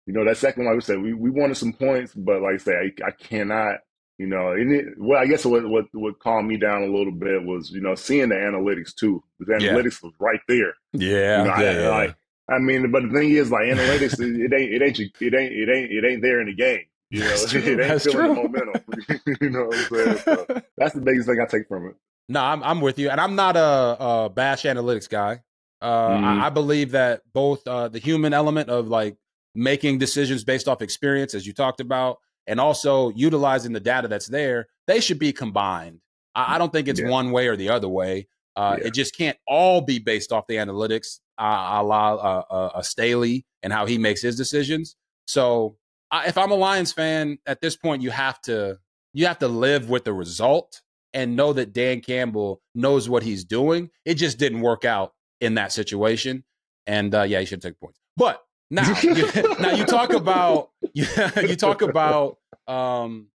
you 0.07 0.14
know, 0.14 0.25
that 0.25 0.38
second 0.38 0.64
one, 0.64 0.73
like 0.75 0.83
we 0.83 0.85
said, 0.87 1.02
we, 1.02 1.12
we 1.12 1.28
wanted 1.30 1.57
some 1.59 1.73
points, 1.75 2.14
but 2.14 2.40
like 2.40 2.54
I 2.54 2.57
say, 2.59 2.73
I, 2.73 3.09
I 3.09 3.11
cannot. 3.11 3.76
You 4.21 4.26
know, 4.26 4.50
and 4.50 4.73
it, 4.75 4.87
well, 4.99 5.21
I 5.21 5.26
guess 5.26 5.45
what 5.47 5.68
what 5.68 5.85
what 5.92 6.18
calmed 6.18 6.49
me 6.49 6.57
down 6.57 6.83
a 6.83 6.87
little 6.87 7.12
bit 7.12 7.45
was 7.45 7.71
you 7.71 7.80
know 7.80 7.95
seeing 7.95 8.30
the 8.30 8.35
analytics 8.35 8.92
too. 8.92 9.23
The 9.38 9.47
Yeah. 9.61 9.68
analytics 9.75 10.02
was 10.02 10.12
right 10.18 10.40
there. 10.49 10.75
Yeah, 10.92 11.38
You 11.38 11.45
know, 11.45 11.50
I- 11.54 11.62
yeah, 11.62 11.80
yeah, 11.83 11.88
like, 11.90 12.14
I 12.50 12.59
mean, 12.59 12.90
but 12.90 13.02
the 13.04 13.11
thing 13.11 13.30
is, 13.30 13.52
like 13.52 13.66
analytics, 13.66 14.18
it 14.18 14.52
ain't 14.52 14.73
it 14.73 14.83
ain't 14.83 14.99
it 14.99 15.35
ain't 15.35 15.52
it 15.52 15.68
ain't 15.68 15.92
it 15.92 16.04
ain't 16.04 16.23
there 16.23 16.40
in 16.40 16.47
the 16.49 16.54
game. 16.57 16.83
You 17.11 17.21
know, 17.21 17.29
That's 17.29 17.47
true. 17.50 17.77
That's 17.77 18.05
true. 18.05 18.29
the 18.29 18.35
momentum. 18.35 18.83
you 19.41 19.50
know 19.50 19.65
what 19.67 19.77
I'm 19.79 19.85
saying? 19.85 20.19
So 20.19 20.47
that's 20.77 20.95
the 20.95 21.00
biggest 21.00 21.29
thing 21.29 21.38
I 21.41 21.47
take 21.47 21.67
from 21.69 21.87
it. 21.88 21.97
No, 22.29 22.41
I'm 22.43 22.62
I'm 22.62 22.81
with 22.81 22.99
you, 22.99 23.09
and 23.11 23.21
I'm 23.21 23.35
not 23.35 23.57
a, 23.57 23.97
a 23.99 24.31
bash 24.31 24.65
analytics 24.65 25.09
guy. 25.09 25.41
Uh, 25.81 26.09
Mhm. 26.11 26.25
I, 26.43 26.47
I 26.47 26.50
believe 26.50 26.91
that 26.91 27.23
both 27.33 27.67
uh, 27.67 27.88
the 27.88 27.99
human 27.99 28.35
element 28.35 28.69
of 28.69 28.88
like 28.88 29.17
making 29.55 29.99
decisions 29.99 30.45
based 30.45 30.69
off 30.69 30.83
experience, 30.83 31.35
as 31.35 31.47
you 31.47 31.53
talked 31.55 31.81
about, 31.81 32.19
and 32.47 32.61
also 32.61 33.11
utilizing 33.11 33.73
the 33.73 33.81
data 33.81 34.09
that's 34.09 34.27
there, 34.27 34.67
they 34.87 35.00
should 35.00 35.19
be 35.19 35.33
combined. 35.33 36.00
I, 36.35 36.57
I 36.57 36.59
don't 36.59 36.73
think 36.73 36.88
it's 36.88 37.00
Yeah. 37.00 37.09
one 37.09 37.31
way 37.31 37.47
or 37.49 37.57
the 37.57 37.71
other 37.71 37.88
way. 37.88 38.29
Uh, 38.57 38.77
Yeah. 38.79 38.88
It 38.88 38.95
just 38.95 39.17
can't 39.17 39.38
all 39.47 39.81
be 39.81 39.99
based 39.99 40.33
off 40.33 40.47
the 40.49 40.57
analytics, 40.57 41.21
a 41.38 41.83
la 41.83 42.15
uh, 42.15 42.43
uh, 42.50 42.55
uh, 42.75 42.83
Staley 42.83 43.47
and 43.62 43.73
how 43.73 43.87
he 43.87 43.97
makes 43.99 44.21
his 44.21 44.37
decisions. 44.37 44.97
So, 45.27 45.77
I, 46.11 46.27
if 46.27 46.38
I'm 46.38 46.50
a 46.50 46.55
Lions 46.55 46.93
fan 46.93 47.38
at 47.47 47.61
this 47.61 47.77
point, 47.77 48.03
you 48.03 48.11
have 48.11 48.41
to 48.43 48.79
you 49.12 49.27
have 49.27 49.38
to 49.38 49.49
live 49.49 49.88
with 49.88 50.05
the 50.05 50.12
result 50.12 50.83
and 51.12 51.37
know 51.37 51.53
that 51.53 51.73
Dan 51.73 52.00
Campbell 52.00 52.61
knows 52.75 53.09
what 53.09 53.23
he's 53.23 53.45
doing. 53.45 53.91
It 54.05 54.15
just 54.15 54.38
didn't 54.38 54.61
work 54.61 54.85
out 54.85 55.15
in 55.41 55.55
that 55.55 55.73
situation, 55.73 56.45
and 56.87 57.15
uh, 57.15 57.23
yeah, 57.23 57.41
he 57.41 57.47
should 57.47 57.62
take 57.62 57.79
points. 57.81 58.00
But 58.17 58.43
now, 58.71 58.99
you, 59.00 59.15
now 59.61 59.73
you 59.73 59.85
talk 59.85 60.12
about 60.12 60.71
yeah, 60.95 61.41
you 61.41 61.57
talk 61.57 61.83
about 61.83 62.38
um, 62.67 63.29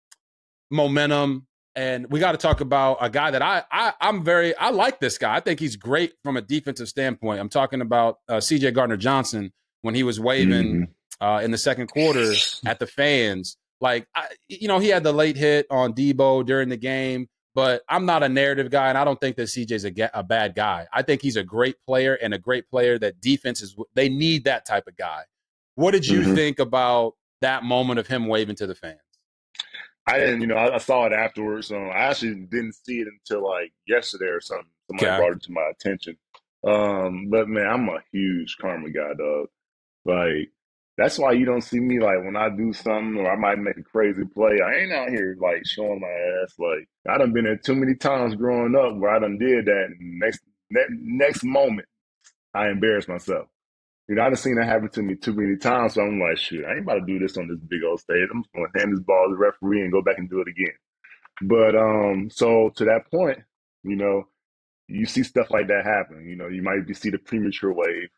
momentum, 0.70 1.46
and 1.74 2.10
we 2.10 2.20
got 2.20 2.32
to 2.32 2.38
talk 2.38 2.60
about 2.60 2.98
a 3.00 3.08
guy 3.08 3.30
that 3.30 3.42
I, 3.42 3.62
I 3.70 3.92
I'm 4.00 4.24
very 4.24 4.54
I 4.56 4.70
like 4.70 5.00
this 5.00 5.18
guy. 5.18 5.34
I 5.34 5.40
think 5.40 5.60
he's 5.60 5.76
great 5.76 6.14
from 6.22 6.36
a 6.36 6.42
defensive 6.42 6.88
standpoint. 6.88 7.40
I'm 7.40 7.48
talking 7.48 7.80
about 7.80 8.18
uh, 8.28 8.40
C.J. 8.40 8.72
Gardner 8.72 8.96
Johnson 8.96 9.52
when 9.82 9.94
he 9.94 10.02
was 10.02 10.20
waving 10.20 10.66
mm-hmm. 10.66 10.92
Uh, 11.22 11.38
in 11.38 11.52
the 11.52 11.58
second 11.58 11.86
quarter 11.86 12.32
at 12.66 12.80
the 12.80 12.86
fans. 12.86 13.56
Like, 13.80 14.08
I, 14.12 14.26
you 14.48 14.66
know, 14.66 14.80
he 14.80 14.88
had 14.88 15.04
the 15.04 15.12
late 15.12 15.36
hit 15.36 15.66
on 15.70 15.92
Deebo 15.92 16.44
during 16.44 16.68
the 16.68 16.76
game, 16.76 17.28
but 17.54 17.82
I'm 17.88 18.06
not 18.06 18.24
a 18.24 18.28
narrative 18.28 18.72
guy, 18.72 18.88
and 18.88 18.98
I 18.98 19.04
don't 19.04 19.20
think 19.20 19.36
that 19.36 19.44
CJ's 19.44 19.84
a, 19.84 20.10
a 20.14 20.24
bad 20.24 20.56
guy. 20.56 20.88
I 20.92 21.02
think 21.02 21.22
he's 21.22 21.36
a 21.36 21.44
great 21.44 21.76
player 21.86 22.14
and 22.14 22.34
a 22.34 22.38
great 22.38 22.68
player 22.68 22.98
that 22.98 23.20
defenses 23.20 23.76
they 23.94 24.08
need 24.08 24.46
that 24.46 24.66
type 24.66 24.88
of 24.88 24.96
guy. 24.96 25.22
What 25.76 25.92
did 25.92 26.06
you 26.06 26.22
mm-hmm. 26.22 26.34
think 26.34 26.58
about 26.58 27.14
that 27.40 27.62
moment 27.62 28.00
of 28.00 28.08
him 28.08 28.26
waving 28.26 28.56
to 28.56 28.66
the 28.66 28.74
fans? 28.74 28.98
I 30.08 30.18
didn't, 30.18 30.40
you 30.40 30.48
know, 30.48 30.56
I, 30.56 30.74
I 30.74 30.78
saw 30.78 31.06
it 31.06 31.12
afterwards. 31.12 31.68
So 31.68 31.76
I 31.76 32.08
actually 32.08 32.34
didn't 32.34 32.74
see 32.74 32.98
it 32.98 33.06
until 33.06 33.44
like 33.48 33.72
yesterday 33.86 34.26
or 34.26 34.40
something. 34.40 34.66
Somebody 34.88 35.06
okay. 35.06 35.16
brought 35.18 35.36
it 35.36 35.42
to 35.44 35.52
my 35.52 35.70
attention. 35.70 36.16
Um, 36.66 37.28
but 37.30 37.48
man, 37.48 37.66
I'm 37.66 37.88
a 37.88 38.00
huge 38.10 38.56
karma 38.60 38.90
guy, 38.90 39.12
dog. 39.16 39.46
Like 40.04 40.50
that's 40.98 41.18
why 41.18 41.32
you 41.32 41.46
don't 41.46 41.62
see 41.62 41.80
me 41.80 42.00
like 42.00 42.22
when 42.24 42.36
I 42.36 42.50
do 42.50 42.72
something 42.72 43.16
or 43.16 43.30
I 43.30 43.36
might 43.36 43.58
make 43.58 43.78
a 43.78 43.82
crazy 43.82 44.24
play. 44.24 44.58
I 44.64 44.80
ain't 44.80 44.92
out 44.92 45.08
here 45.08 45.36
like 45.40 45.66
showing 45.66 46.00
my 46.00 46.08
ass. 46.08 46.54
Like 46.58 46.88
I 47.08 47.18
done 47.18 47.32
been 47.32 47.44
there 47.44 47.56
too 47.56 47.74
many 47.74 47.94
times 47.94 48.34
growing 48.34 48.74
up 48.76 48.96
where 48.96 49.14
I 49.14 49.18
done 49.18 49.38
did 49.38 49.66
that. 49.66 49.86
And 49.98 50.18
next 50.18 50.40
next, 50.70 50.92
next 50.92 51.44
moment, 51.44 51.88
I 52.54 52.68
embarrass 52.68 53.08
myself. 53.08 53.48
You 54.08 54.16
know, 54.16 54.22
I 54.22 54.26
done 54.26 54.36
seen 54.36 54.56
that 54.56 54.66
happen 54.66 54.90
to 54.90 55.02
me 55.02 55.14
too 55.14 55.32
many 55.32 55.56
times. 55.56 55.94
So 55.94 56.02
I'm 56.02 56.20
like, 56.20 56.36
shoot, 56.36 56.64
I 56.66 56.72
ain't 56.72 56.80
about 56.82 56.94
to 56.94 57.06
do 57.06 57.18
this 57.18 57.38
on 57.38 57.48
this 57.48 57.60
big 57.68 57.82
old 57.84 58.00
stage. 58.00 58.28
I'm 58.30 58.42
just 58.42 58.52
gonna 58.54 58.68
hand 58.76 58.92
this 58.92 59.04
ball 59.04 59.26
to 59.28 59.34
the 59.34 59.38
referee 59.38 59.82
and 59.82 59.92
go 59.92 60.02
back 60.02 60.18
and 60.18 60.28
do 60.28 60.40
it 60.40 60.48
again. 60.48 60.74
But 61.42 61.74
um, 61.74 62.28
so 62.30 62.70
to 62.76 62.84
that 62.84 63.10
point, 63.10 63.38
you 63.82 63.96
know, 63.96 64.24
you 64.88 65.06
see 65.06 65.22
stuff 65.22 65.50
like 65.50 65.68
that 65.68 65.84
happen. 65.86 66.28
You 66.28 66.36
know, 66.36 66.48
you 66.48 66.62
might 66.62 66.86
be 66.86 66.94
see 66.94 67.10
the 67.10 67.18
premature 67.18 67.72
wave. 67.72 68.10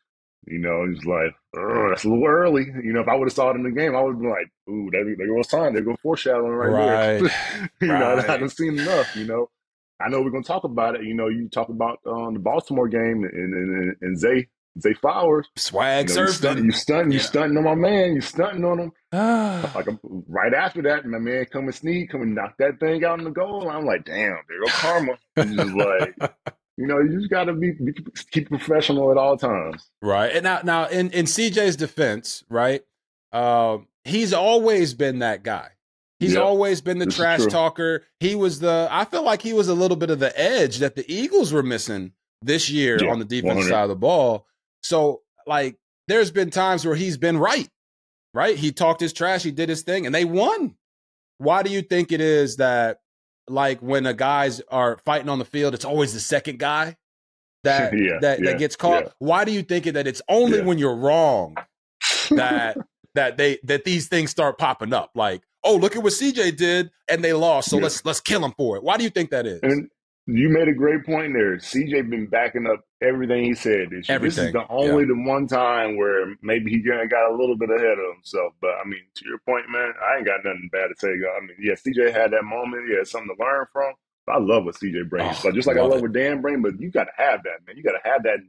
You 0.47 0.59
know, 0.59 0.85
he's 0.87 1.05
like, 1.05 1.33
oh, 1.57 1.89
that's 1.89 2.03
a 2.03 2.09
little 2.09 2.25
early. 2.25 2.65
You 2.65 2.93
know, 2.93 3.01
if 3.01 3.07
I 3.07 3.15
would 3.15 3.27
have 3.27 3.33
saw 3.33 3.51
it 3.51 3.55
in 3.55 3.63
the 3.63 3.71
game, 3.71 3.95
I 3.95 4.01
would 4.01 4.13
have 4.13 4.21
been 4.21 4.29
like, 4.29 4.51
ooh, 4.69 4.89
there, 4.91 5.03
there 5.03 5.27
goes 5.27 5.47
time. 5.47 5.73
There 5.73 5.83
goes 5.83 5.97
foreshadowing 6.03 6.51
right, 6.51 6.69
right. 6.69 7.21
there. 7.21 7.69
you 7.81 7.91
right. 7.91 7.99
know, 7.99 8.17
I 8.17 8.21
haven't 8.21 8.49
seen 8.49 8.79
enough, 8.79 9.15
you 9.15 9.25
know. 9.25 9.49
I 9.99 10.09
know 10.09 10.21
we're 10.21 10.31
going 10.31 10.43
to 10.43 10.47
talk 10.47 10.65
about 10.65 10.95
it. 10.95 11.03
You 11.03 11.13
know, 11.13 11.29
you 11.29 11.49
talk 11.49 11.69
about 11.69 11.99
um, 12.05 12.33
the 12.33 12.39
Baltimore 12.39 12.89
game 12.89 13.23
and, 13.23 13.53
and, 13.53 13.95
and 14.01 14.19
Zay 14.19 14.47
Zay 14.79 14.93
Flowers. 14.93 15.47
Swag 15.55 16.09
you 16.09 16.15
know, 16.15 16.21
surfing. 16.23 16.65
You 16.65 16.71
stunting, 16.71 17.11
you 17.11 17.19
stunting 17.19 17.57
on 17.57 17.63
my 17.63 17.75
man. 17.75 18.13
You 18.13 18.21
stunting 18.21 18.65
on 18.65 18.79
him. 18.79 18.91
like 19.11 19.87
right 20.27 20.53
after 20.53 20.81
that, 20.83 21.05
my 21.05 21.17
man 21.17 21.45
come 21.45 21.65
and 21.65 21.75
sneak, 21.75 22.09
come 22.09 22.21
and 22.21 22.35
knock 22.35 22.55
that 22.59 22.79
thing 22.79 23.03
out 23.05 23.19
in 23.19 23.25
the 23.25 23.31
goal. 23.31 23.69
I'm 23.69 23.85
like, 23.85 24.05
damn, 24.05 24.37
there 24.47 24.61
go 24.65 24.67
karma. 24.67 25.13
And 25.37 25.57
just 25.57 25.73
like 25.73 26.15
You 26.77 26.87
know, 26.87 26.99
you 26.99 27.17
just 27.17 27.29
got 27.29 27.45
to 27.45 27.53
be, 27.53 27.71
be, 27.71 27.93
keep 28.31 28.49
professional 28.49 29.11
at 29.11 29.17
all 29.17 29.37
times. 29.37 29.89
Right. 30.01 30.31
And 30.33 30.43
now, 30.43 30.59
now 30.63 30.87
in 30.87 31.09
in 31.11 31.25
CJ's 31.25 31.75
defense, 31.75 32.43
right? 32.49 32.83
Uh, 33.31 33.79
he's 34.03 34.33
always 34.33 34.93
been 34.93 35.19
that 35.19 35.43
guy. 35.43 35.69
He's 36.19 36.33
yep. 36.33 36.43
always 36.43 36.81
been 36.81 36.97
the 36.97 37.05
this 37.05 37.15
trash 37.15 37.45
talker. 37.45 38.03
He 38.19 38.35
was 38.35 38.59
the. 38.59 38.87
I 38.89 39.05
feel 39.05 39.23
like 39.23 39.41
he 39.41 39.53
was 39.53 39.67
a 39.67 39.73
little 39.73 39.97
bit 39.97 40.09
of 40.09 40.19
the 40.19 40.37
edge 40.39 40.77
that 40.77 40.95
the 40.95 41.05
Eagles 41.13 41.51
were 41.51 41.63
missing 41.63 42.13
this 42.41 42.69
year 42.69 42.97
yeah, 43.01 43.11
on 43.11 43.19
the 43.19 43.25
defense 43.25 43.67
side 43.67 43.83
of 43.83 43.89
the 43.89 43.95
ball. 43.95 44.45
So, 44.81 45.21
like, 45.45 45.77
there's 46.07 46.31
been 46.31 46.51
times 46.51 46.85
where 46.85 46.95
he's 46.95 47.17
been 47.17 47.37
right. 47.37 47.69
Right. 48.33 48.57
He 48.57 48.71
talked 48.71 49.01
his 49.01 49.13
trash. 49.13 49.43
He 49.43 49.51
did 49.51 49.69
his 49.69 49.81
thing, 49.81 50.05
and 50.05 50.15
they 50.15 50.25
won. 50.25 50.75
Why 51.37 51.63
do 51.63 51.69
you 51.69 51.81
think 51.81 52.11
it 52.11 52.21
is 52.21 52.57
that 52.57 52.99
like 53.47 53.79
when 53.81 54.03
the 54.03 54.13
guys 54.13 54.61
are 54.69 54.97
fighting 55.05 55.29
on 55.29 55.39
the 55.39 55.45
field, 55.45 55.73
it's 55.73 55.85
always 55.85 56.13
the 56.13 56.19
second 56.19 56.59
guy 56.59 56.97
that 57.63 57.93
yeah, 57.97 58.19
that, 58.21 58.39
yeah, 58.39 58.51
that 58.51 58.59
gets 58.59 58.75
caught. 58.75 59.05
Yeah. 59.05 59.11
Why 59.19 59.45
do 59.45 59.51
you 59.51 59.61
think 59.61 59.85
that 59.85 60.07
it's 60.07 60.21
only 60.29 60.61
when 60.61 60.77
you're 60.77 60.95
wrong 60.95 61.55
that 62.31 62.77
that 63.15 63.37
they 63.37 63.59
that 63.63 63.83
these 63.85 64.07
things 64.07 64.31
start 64.31 64.57
popping 64.57 64.93
up? 64.93 65.11
Like, 65.15 65.41
oh, 65.63 65.75
look 65.75 65.95
at 65.95 66.03
what 66.03 66.13
CJ 66.13 66.57
did 66.57 66.91
and 67.09 67.23
they 67.23 67.33
lost, 67.33 67.69
so 67.69 67.77
let's 67.77 68.03
let's 68.05 68.21
kill 68.21 68.43
him 68.43 68.53
for 68.57 68.77
it. 68.77 68.83
Why 68.83 68.97
do 68.97 69.03
you 69.03 69.09
think 69.09 69.31
that 69.31 69.45
is? 69.45 69.59
And 69.63 69.89
you 70.27 70.49
made 70.49 70.67
a 70.67 70.73
great 70.73 71.05
point 71.05 71.33
there. 71.33 71.57
CJ 71.57 72.09
been 72.09 72.27
backing 72.27 72.65
up 72.67 72.81
everything 73.05 73.43
he 73.43 73.53
said 73.53 73.89
this 73.91 74.09
year. 74.09 74.15
Everything. 74.15 74.45
This 74.45 74.47
is 74.47 74.53
the 74.53 74.67
only 74.69 75.03
yeah. 75.03 75.13
the 75.15 75.29
one 75.29 75.47
time 75.47 75.97
where 75.97 76.35
maybe 76.41 76.71
he 76.71 76.79
got 76.79 77.31
a 77.31 77.35
little 77.35 77.57
bit 77.57 77.69
ahead 77.69 77.97
of 77.99 78.15
himself. 78.15 78.53
But 78.61 78.71
I 78.83 78.87
mean, 78.87 79.01
to 79.15 79.25
your 79.25 79.39
point, 79.39 79.69
man, 79.69 79.93
I 80.01 80.17
ain't 80.17 80.25
got 80.25 80.43
nothing 80.43 80.69
bad 80.71 80.87
to 80.87 80.95
say. 80.97 81.09
I 81.09 81.41
mean, 81.41 81.57
yeah, 81.59 81.73
CJ 81.73 82.13
had 82.13 82.31
that 82.31 82.43
moment. 82.43 82.89
He 82.89 82.95
had 82.95 83.07
something 83.07 83.35
to 83.35 83.43
learn 83.43 83.65
from. 83.71 83.93
I 84.27 84.39
love 84.39 84.65
what 84.65 84.75
CJ 84.75 85.07
brings. 85.09 85.37
Oh, 85.37 85.41
but 85.43 85.53
just 85.53 85.67
like 85.67 85.77
love 85.77 85.85
I 85.85 85.89
love 85.89 85.99
it. 85.99 86.01
what 86.03 86.13
Dan 86.13 86.41
brings, 86.41 86.61
but 86.63 86.79
you 86.79 86.89
got 86.89 87.03
to 87.03 87.11
have 87.15 87.43
that, 87.43 87.65
man. 87.67 87.77
You 87.77 87.83
got 87.83 87.91
to 87.91 88.09
have 88.09 88.23
that. 88.23 88.39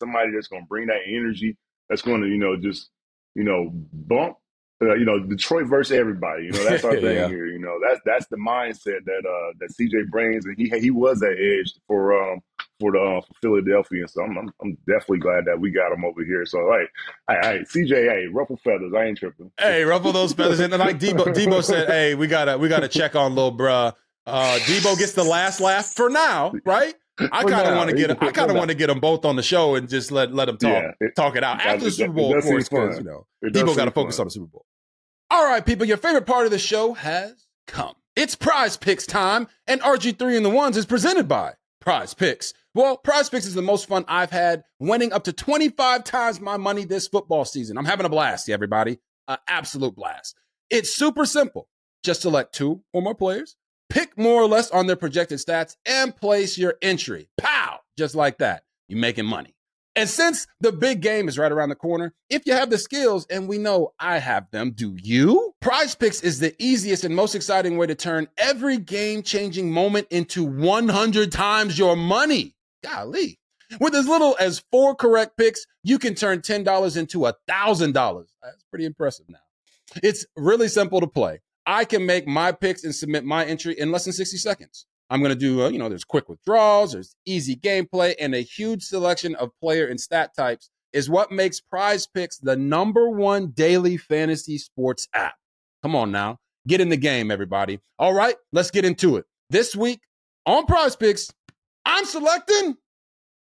Somebody 0.00 0.32
that's 0.32 0.48
going 0.48 0.62
to 0.62 0.68
bring 0.68 0.86
that 0.86 1.02
energy. 1.06 1.56
That's 1.90 2.02
going 2.02 2.22
to, 2.22 2.28
you 2.28 2.38
know, 2.38 2.56
just 2.56 2.88
you 3.34 3.44
know, 3.44 3.70
bump 3.92 4.38
uh, 4.82 4.94
you 4.94 5.04
know, 5.04 5.18
Detroit 5.18 5.66
versus 5.66 5.96
everybody. 5.96 6.44
You 6.44 6.52
know, 6.52 6.64
that's 6.64 6.84
our 6.84 6.92
thing 7.00 7.16
yeah. 7.16 7.28
here. 7.28 7.46
You 7.46 7.58
know, 7.58 7.78
that's 7.86 8.00
that's 8.04 8.26
the 8.26 8.36
mindset 8.36 9.04
that 9.04 9.22
uh 9.26 9.52
that 9.60 9.72
CJ 9.78 10.10
brings, 10.10 10.44
and 10.44 10.56
he 10.58 10.68
he 10.78 10.90
was 10.90 11.20
that 11.20 11.36
edge 11.38 11.72
for 11.86 12.32
um 12.32 12.40
for 12.80 12.92
the 12.92 12.98
uh, 12.98 13.20
for 13.20 13.34
Philadelphia. 13.42 14.06
So 14.08 14.22
I'm, 14.22 14.36
I'm, 14.36 14.50
I'm 14.62 14.78
definitely 14.86 15.18
glad 15.18 15.44
that 15.46 15.58
we 15.58 15.70
got 15.70 15.92
him 15.92 16.04
over 16.04 16.24
here. 16.24 16.44
So 16.46 16.58
hey, 16.72 16.86
hey, 17.28 17.38
hey, 17.42 17.58
CJ, 17.60 17.90
hey, 17.90 18.26
ruffle 18.26 18.58
feathers. 18.62 18.92
I 18.96 19.04
ain't 19.04 19.18
tripping. 19.18 19.50
Hey, 19.58 19.84
ruffle 19.84 20.12
those 20.12 20.32
feathers. 20.32 20.60
And 20.60 20.72
like 20.72 20.98
Debo, 20.98 21.24
Deebo 21.34 21.62
said, 21.62 21.88
hey, 21.88 22.14
we 22.14 22.26
gotta 22.26 22.58
we 22.58 22.68
gotta 22.68 22.88
check 22.88 23.16
on 23.16 23.34
little 23.34 23.56
bruh. 23.56 23.92
Uh, 24.26 24.58
Deebo 24.62 24.98
gets 24.98 25.12
the 25.12 25.24
last 25.24 25.60
laugh 25.60 25.86
for 25.86 26.10
now, 26.10 26.52
right? 26.64 26.94
I 27.18 27.44
kind 27.44 27.68
of 27.68 27.76
want 27.76 27.90
to 27.90 27.96
get 27.96 28.10
I 28.22 28.30
kind 28.30 28.50
of 28.50 28.56
want 28.56 28.68
to 28.68 28.76
get 28.76 28.88
them 28.88 29.00
both 29.00 29.24
on 29.24 29.36
the 29.36 29.42
show 29.42 29.74
and 29.76 29.88
just 29.88 30.12
let 30.12 30.34
let 30.34 30.46
them 30.46 30.58
talk 30.58 30.82
yeah, 30.82 30.90
it, 31.00 31.16
talk 31.16 31.36
it 31.36 31.44
out 31.44 31.60
after 31.60 31.86
the 31.86 31.90
Super 31.90 32.12
Bowl, 32.12 32.36
of 32.36 32.44
course. 32.44 32.68
Because 32.68 32.98
you 32.98 33.04
know, 33.04 33.26
Deebo 33.44 33.76
got 33.76 33.86
to 33.86 33.90
focus 33.90 34.18
on 34.18 34.26
the 34.26 34.30
Super 34.30 34.46
Bowl. 34.46 34.66
All 35.30 35.44
right, 35.44 35.64
people, 35.64 35.86
your 35.86 35.96
favorite 35.96 36.26
part 36.26 36.44
of 36.44 36.52
the 36.52 36.58
show 36.58 36.92
has 36.92 37.46
come. 37.66 37.94
It's 38.14 38.34
Prize 38.34 38.76
Picks 38.76 39.06
time, 39.06 39.48
and 39.66 39.80
RG3 39.80 40.36
and 40.36 40.44
the 40.44 40.50
Ones 40.50 40.76
is 40.76 40.86
presented 40.86 41.26
by 41.26 41.54
Prize 41.80 42.14
Picks. 42.14 42.54
Well, 42.76 42.98
Prize 42.98 43.30
Picks 43.30 43.46
is 43.46 43.54
the 43.54 43.62
most 43.62 43.88
fun 43.88 44.04
I've 44.06 44.30
had, 44.30 44.62
winning 44.78 45.10
up 45.10 45.24
to 45.24 45.32
25 45.32 46.04
times 46.04 46.42
my 46.42 46.58
money 46.58 46.84
this 46.84 47.08
football 47.08 47.46
season. 47.46 47.78
I'm 47.78 47.86
having 47.86 48.04
a 48.04 48.10
blast, 48.10 48.50
everybody. 48.50 48.98
An 49.28 49.38
absolute 49.48 49.96
blast. 49.96 50.36
It's 50.68 50.94
super 50.94 51.24
simple. 51.24 51.70
Just 52.04 52.20
select 52.20 52.54
two 52.54 52.82
or 52.92 53.00
more 53.00 53.14
players, 53.14 53.56
pick 53.88 54.18
more 54.18 54.42
or 54.42 54.46
less 54.46 54.70
on 54.70 54.88
their 54.88 54.94
projected 54.94 55.38
stats, 55.38 55.76
and 55.86 56.14
place 56.14 56.58
your 56.58 56.74
entry. 56.82 57.30
Pow! 57.38 57.78
Just 57.96 58.14
like 58.14 58.36
that. 58.38 58.64
You're 58.88 59.00
making 59.00 59.24
money. 59.24 59.56
And 59.94 60.10
since 60.10 60.46
the 60.60 60.70
big 60.70 61.00
game 61.00 61.28
is 61.28 61.38
right 61.38 61.50
around 61.50 61.70
the 61.70 61.76
corner, 61.76 62.12
if 62.28 62.42
you 62.44 62.52
have 62.52 62.68
the 62.68 62.76
skills, 62.76 63.26
and 63.30 63.48
we 63.48 63.56
know 63.56 63.94
I 63.98 64.18
have 64.18 64.50
them, 64.50 64.72
do 64.72 64.94
you? 65.02 65.54
Prize 65.62 65.94
Picks 65.94 66.20
is 66.20 66.40
the 66.40 66.54
easiest 66.62 67.04
and 67.04 67.16
most 67.16 67.34
exciting 67.34 67.78
way 67.78 67.86
to 67.86 67.94
turn 67.94 68.28
every 68.36 68.76
game 68.76 69.22
changing 69.22 69.72
moment 69.72 70.08
into 70.10 70.44
100 70.44 71.32
times 71.32 71.78
your 71.78 71.96
money. 71.96 72.52
Golly. 72.86 73.38
With 73.80 73.94
as 73.94 74.06
little 74.06 74.36
as 74.38 74.62
four 74.70 74.94
correct 74.94 75.36
picks, 75.36 75.66
you 75.82 75.98
can 75.98 76.14
turn 76.14 76.40
$10 76.40 76.96
into 76.96 77.18
$1,000. 77.20 78.26
That's 78.42 78.64
pretty 78.70 78.84
impressive 78.84 79.26
now. 79.28 79.38
It's 80.02 80.24
really 80.36 80.68
simple 80.68 81.00
to 81.00 81.06
play. 81.06 81.40
I 81.66 81.84
can 81.84 82.06
make 82.06 82.28
my 82.28 82.52
picks 82.52 82.84
and 82.84 82.94
submit 82.94 83.24
my 83.24 83.44
entry 83.44 83.74
in 83.78 83.90
less 83.90 84.04
than 84.04 84.12
60 84.12 84.36
seconds. 84.36 84.86
I'm 85.10 85.20
going 85.20 85.30
to 85.30 85.38
do, 85.38 85.64
uh, 85.64 85.68
you 85.68 85.78
know, 85.78 85.88
there's 85.88 86.04
quick 86.04 86.28
withdrawals, 86.28 86.92
there's 86.92 87.14
easy 87.24 87.56
gameplay, 87.56 88.14
and 88.20 88.34
a 88.34 88.40
huge 88.40 88.82
selection 88.82 89.34
of 89.36 89.50
player 89.60 89.86
and 89.86 90.00
stat 90.00 90.34
types 90.36 90.70
is 90.92 91.10
what 91.10 91.30
makes 91.30 91.60
Prize 91.60 92.06
Picks 92.06 92.38
the 92.38 92.56
number 92.56 93.08
one 93.08 93.48
daily 93.48 93.96
fantasy 93.96 94.58
sports 94.58 95.08
app. 95.12 95.34
Come 95.82 95.94
on 95.94 96.10
now, 96.10 96.38
get 96.66 96.80
in 96.80 96.88
the 96.88 96.96
game, 96.96 97.30
everybody. 97.30 97.80
All 97.98 98.14
right, 98.14 98.36
let's 98.52 98.70
get 98.70 98.84
into 98.84 99.16
it. 99.16 99.26
This 99.50 99.76
week 99.76 100.00
on 100.44 100.66
Prize 100.66 100.96
Picks, 100.96 101.30
I'm 101.86 102.04
selecting, 102.04 102.76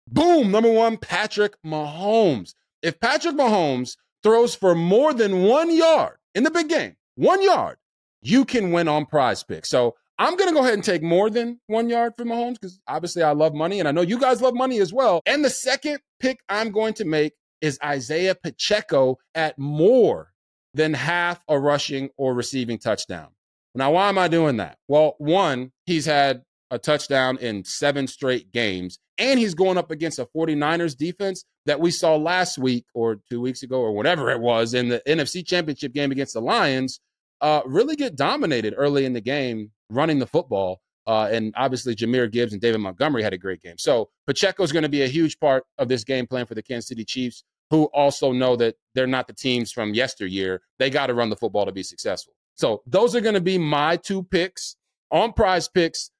boom, 0.08 0.50
number 0.50 0.70
one, 0.70 0.96
Patrick 0.98 1.54
Mahomes. 1.64 2.54
If 2.82 2.98
Patrick 2.98 3.36
Mahomes 3.36 3.96
throws 4.24 4.54
for 4.56 4.74
more 4.74 5.14
than 5.14 5.44
one 5.44 5.74
yard 5.74 6.16
in 6.34 6.42
the 6.42 6.50
big 6.50 6.68
game, 6.68 6.96
one 7.14 7.40
yard, 7.40 7.78
you 8.20 8.44
can 8.44 8.72
win 8.72 8.88
on 8.88 9.06
Prize 9.06 9.44
Picks. 9.44 9.70
So 9.70 9.94
I'm 10.18 10.36
going 10.36 10.48
to 10.48 10.54
go 10.54 10.62
ahead 10.62 10.74
and 10.74 10.84
take 10.84 11.02
more 11.02 11.30
than 11.30 11.60
one 11.68 11.88
yard 11.88 12.14
for 12.16 12.24
Mahomes 12.24 12.54
because 12.54 12.80
obviously 12.88 13.22
I 13.22 13.30
love 13.30 13.54
money 13.54 13.78
and 13.78 13.88
I 13.88 13.92
know 13.92 14.02
you 14.02 14.18
guys 14.18 14.42
love 14.42 14.54
money 14.54 14.80
as 14.80 14.92
well. 14.92 15.22
And 15.24 15.44
the 15.44 15.50
second 15.50 16.00
pick 16.18 16.40
I'm 16.48 16.72
going 16.72 16.94
to 16.94 17.04
make 17.04 17.34
is 17.60 17.78
Isaiah 17.82 18.34
Pacheco 18.34 19.18
at 19.36 19.56
more 19.56 20.32
than 20.74 20.94
half 20.94 21.40
a 21.48 21.58
rushing 21.58 22.10
or 22.16 22.34
receiving 22.34 22.78
touchdown. 22.78 23.28
Now, 23.74 23.92
why 23.92 24.08
am 24.08 24.18
I 24.18 24.28
doing 24.28 24.56
that? 24.56 24.78
Well, 24.88 25.14
one, 25.18 25.72
he's 25.86 26.06
had 26.06 26.42
a 26.72 26.78
touchdown 26.78 27.36
in 27.38 27.62
seven 27.64 28.06
straight 28.08 28.50
games, 28.50 28.98
and 29.18 29.38
he's 29.38 29.54
going 29.54 29.76
up 29.76 29.90
against 29.90 30.18
a 30.18 30.26
49ers 30.34 30.96
defense 30.96 31.44
that 31.66 31.78
we 31.78 31.90
saw 31.90 32.16
last 32.16 32.56
week 32.58 32.86
or 32.94 33.20
two 33.30 33.40
weeks 33.42 33.62
ago 33.62 33.78
or 33.78 33.92
whatever 33.92 34.30
it 34.30 34.40
was 34.40 34.72
in 34.72 34.88
the 34.88 35.02
NFC 35.06 35.46
Championship 35.46 35.92
game 35.92 36.10
against 36.10 36.32
the 36.32 36.40
Lions 36.40 36.98
uh, 37.42 37.60
really 37.66 37.94
get 37.94 38.16
dominated 38.16 38.74
early 38.76 39.04
in 39.04 39.12
the 39.12 39.20
game 39.20 39.70
running 39.90 40.18
the 40.18 40.26
football. 40.26 40.80
Uh, 41.06 41.28
and 41.30 41.52
obviously, 41.56 41.94
Jahmyr 41.94 42.30
Gibbs 42.30 42.52
and 42.52 42.62
David 42.62 42.80
Montgomery 42.80 43.22
had 43.22 43.34
a 43.34 43.38
great 43.38 43.60
game. 43.60 43.76
So 43.76 44.08
Pacheco 44.26 44.62
is 44.62 44.72
going 44.72 44.84
to 44.84 44.88
be 44.88 45.02
a 45.02 45.08
huge 45.08 45.38
part 45.40 45.64
of 45.76 45.88
this 45.88 46.04
game 46.04 46.26
plan 46.26 46.46
for 46.46 46.54
the 46.54 46.62
Kansas 46.62 46.88
City 46.88 47.04
Chiefs, 47.04 47.44
who 47.70 47.84
also 47.86 48.32
know 48.32 48.56
that 48.56 48.76
they're 48.94 49.06
not 49.06 49.26
the 49.26 49.34
teams 49.34 49.72
from 49.72 49.92
yesteryear. 49.92 50.62
They 50.78 50.88
got 50.88 51.08
to 51.08 51.14
run 51.14 51.28
the 51.28 51.36
football 51.36 51.66
to 51.66 51.72
be 51.72 51.82
successful. 51.82 52.32
So 52.54 52.82
those 52.86 53.14
are 53.14 53.20
going 53.20 53.34
to 53.34 53.40
be 53.40 53.58
my 53.58 53.96
two 53.96 54.22
picks 54.22 54.76
on 55.10 55.32
prize 55.32 55.68
picks 55.68 56.11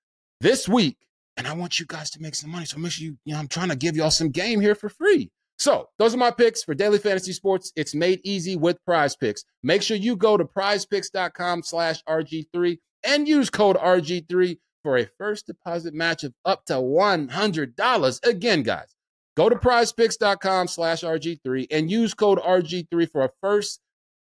this 0.42 0.68
week. 0.68 0.98
And 1.38 1.46
I 1.46 1.54
want 1.54 1.80
you 1.80 1.86
guys 1.86 2.10
to 2.10 2.20
make 2.20 2.34
some 2.34 2.50
money. 2.50 2.66
So 2.66 2.78
make 2.78 2.92
sure 2.92 3.06
you, 3.06 3.16
you 3.24 3.32
know, 3.32 3.38
I'm 3.38 3.48
trying 3.48 3.70
to 3.70 3.76
give 3.76 3.96
y'all 3.96 4.10
some 4.10 4.28
game 4.28 4.60
here 4.60 4.74
for 4.74 4.90
free. 4.90 5.30
So 5.58 5.88
those 5.98 6.14
are 6.14 6.18
my 6.18 6.30
picks 6.30 6.62
for 6.62 6.74
daily 6.74 6.98
fantasy 6.98 7.32
sports. 7.32 7.72
It's 7.76 7.94
made 7.94 8.20
easy 8.24 8.56
with 8.56 8.84
prize 8.84 9.16
picks. 9.16 9.44
Make 9.62 9.80
sure 9.82 9.96
you 9.96 10.16
go 10.16 10.36
to 10.36 10.44
prizepicks.com 10.44 11.62
slash 11.62 12.02
RG3 12.06 12.78
and 13.04 13.26
use 13.26 13.48
code 13.48 13.76
RG3 13.76 14.58
for 14.82 14.98
a 14.98 15.06
first 15.16 15.46
deposit 15.46 15.94
match 15.94 16.24
of 16.24 16.34
up 16.44 16.64
to 16.66 16.74
$100. 16.74 18.26
Again, 18.26 18.62
guys, 18.62 18.94
go 19.36 19.48
to 19.48 19.56
prizepicks.com 19.56 20.68
slash 20.68 21.02
RG3 21.02 21.68
and 21.70 21.90
use 21.90 22.12
code 22.12 22.40
RG3 22.40 23.10
for 23.10 23.24
a 23.24 23.30
first 23.40 23.80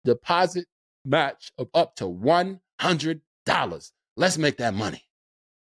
deposit 0.04 0.66
match 1.06 1.51
of 1.58 1.70
up 1.74 1.96
to 1.98 2.06
$100. 2.06 3.92
Let's 4.18 4.38
make 4.38 4.58
that 4.58 4.74
money. 4.74 5.09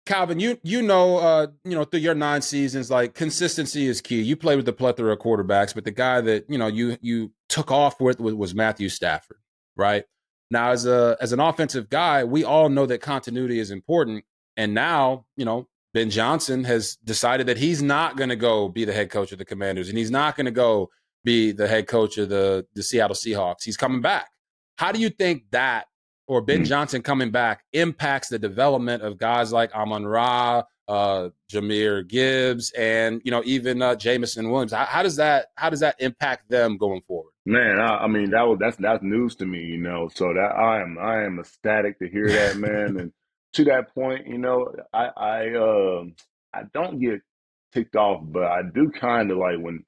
Calvin, 0.09 0.41
you 0.41 0.59
you 0.63 0.81
know 0.81 1.19
uh, 1.19 1.49
you 1.65 1.73
know 1.73 1.85
through 1.85 2.01
your 2.01 2.15
nine 2.15 2.41
seasons, 2.41 2.91
like 2.91 3.13
consistency 3.13 3.87
is 3.87 4.01
key. 4.01 4.23
You 4.23 4.37
play 4.37 4.57
with 4.57 4.65
the 4.65 4.73
plethora 4.73 5.13
of 5.13 5.19
quarterbacks, 5.19 5.75
but 5.75 5.85
the 5.85 5.91
guy 5.91 6.23
that 6.23 6.47
you 6.49 6.57
know 6.57 6.67
you 6.67 6.97
you 7.03 7.31
took 7.51 7.71
off 7.71 8.01
with 8.01 8.19
was 8.19 8.55
Matthew 8.55 8.89
Stafford, 8.89 9.37
right? 9.77 10.05
Now, 10.51 10.71
as 10.71 10.87
a 10.87 11.19
as 11.21 11.33
an 11.35 11.41
offensive 11.41 11.91
guy, 11.91 12.25
we 12.25 12.43
all 12.43 12.71
know 12.71 12.87
that 12.87 13.03
continuity 13.03 13.59
is 13.59 13.71
important, 13.71 14.25
and 14.57 14.73
now 14.73 15.27
you 15.37 15.45
know 15.45 15.69
Ben 15.93 16.09
Johnson 16.09 16.65
has 16.65 16.97
decided 17.05 17.47
that 17.47 17.59
he's 17.59 17.83
not 17.83 18.17
going 18.17 18.31
to 18.31 18.37
go 18.37 18.71
be 18.71 18.87
the 18.87 18.95
head 18.95 19.11
coach 19.11 19.31
of 19.33 19.39
the 19.39 19.45
Commanders, 19.45 19.91
and 19.91 19.99
he's 19.99 20.11
not 20.11 20.37
going 20.37 20.47
to 20.47 20.51
go 20.51 20.89
be 21.23 21.53
the 21.53 21.69
head 21.69 21.87
coach 21.87 22.17
of 22.17 22.31
the 22.31 22.67
the 22.75 22.83
Seattle 22.83 23.15
Seahawks. 23.15 23.63
He's 23.63 23.77
coming 23.77 24.01
back. 24.01 24.31
How 24.79 24.91
do 24.91 25.01
you 25.01 25.11
think 25.11 25.43
that 25.51 25.85
or 26.29 26.43
Ben 26.43 26.63
mm 26.63 26.67
Johnson 26.67 27.03
coming 27.03 27.31
back 27.31 27.65
impacts 27.73 28.29
the 28.29 28.39
development 28.39 29.03
of 29.03 29.17
guys 29.17 29.51
like 29.51 29.75
Amon 29.75 30.07
Ra, 30.07 30.63
uh, 30.87 31.31
Jahmyr 31.51 32.07
Gibbs, 32.07 32.71
and 32.73 33.21
you 33.25 33.31
know 33.31 33.43
even 33.45 33.81
uh, 33.83 33.95
Jameson 33.95 34.51
Williams. 34.51 34.73
How, 34.73 34.85
how, 34.85 35.03
does 35.03 35.17
that 35.17 35.47
how 35.57 35.71
does 35.71 35.81
that 35.81 35.97
impact 35.99 36.51
them 36.51 36.77
going 36.77 37.01
forward? 37.09 37.33
Man, 37.47 37.81
I, 37.81 38.05
I, 38.05 38.07
mean 38.07 38.31
that 38.31 38.43
was 38.43 38.59
that's 38.61 38.77
that's 38.77 39.03
news 39.03 39.35
to 39.37 39.47
me, 39.47 39.65
you 39.65 39.79
know. 39.79 40.09
So 40.15 40.33
that 40.35 40.55
I 40.55 40.83
am 40.83 40.99
I 40.99 41.25
am 41.25 41.41
ecstatic 41.41 41.99
to 41.99 42.09
hear 42.09 42.29
that, 42.29 42.57
man. 42.59 42.99
and 42.99 43.13
to 43.55 43.65
that 43.65 43.95
point, 43.95 44.27
you 44.27 44.39
know, 44.39 44.75
I 44.93 45.07
I 45.17 45.55
uh, 45.55 46.05
I 46.53 46.65
don't 46.75 47.01
get 47.01 47.23
ticked 47.73 47.97
off, 47.97 48.23
but 48.23 48.45
I 48.45 48.63
do 48.63 48.91
kind 48.91 49.31
of 49.31 49.39
like 49.39 49.59
when 49.59 49.85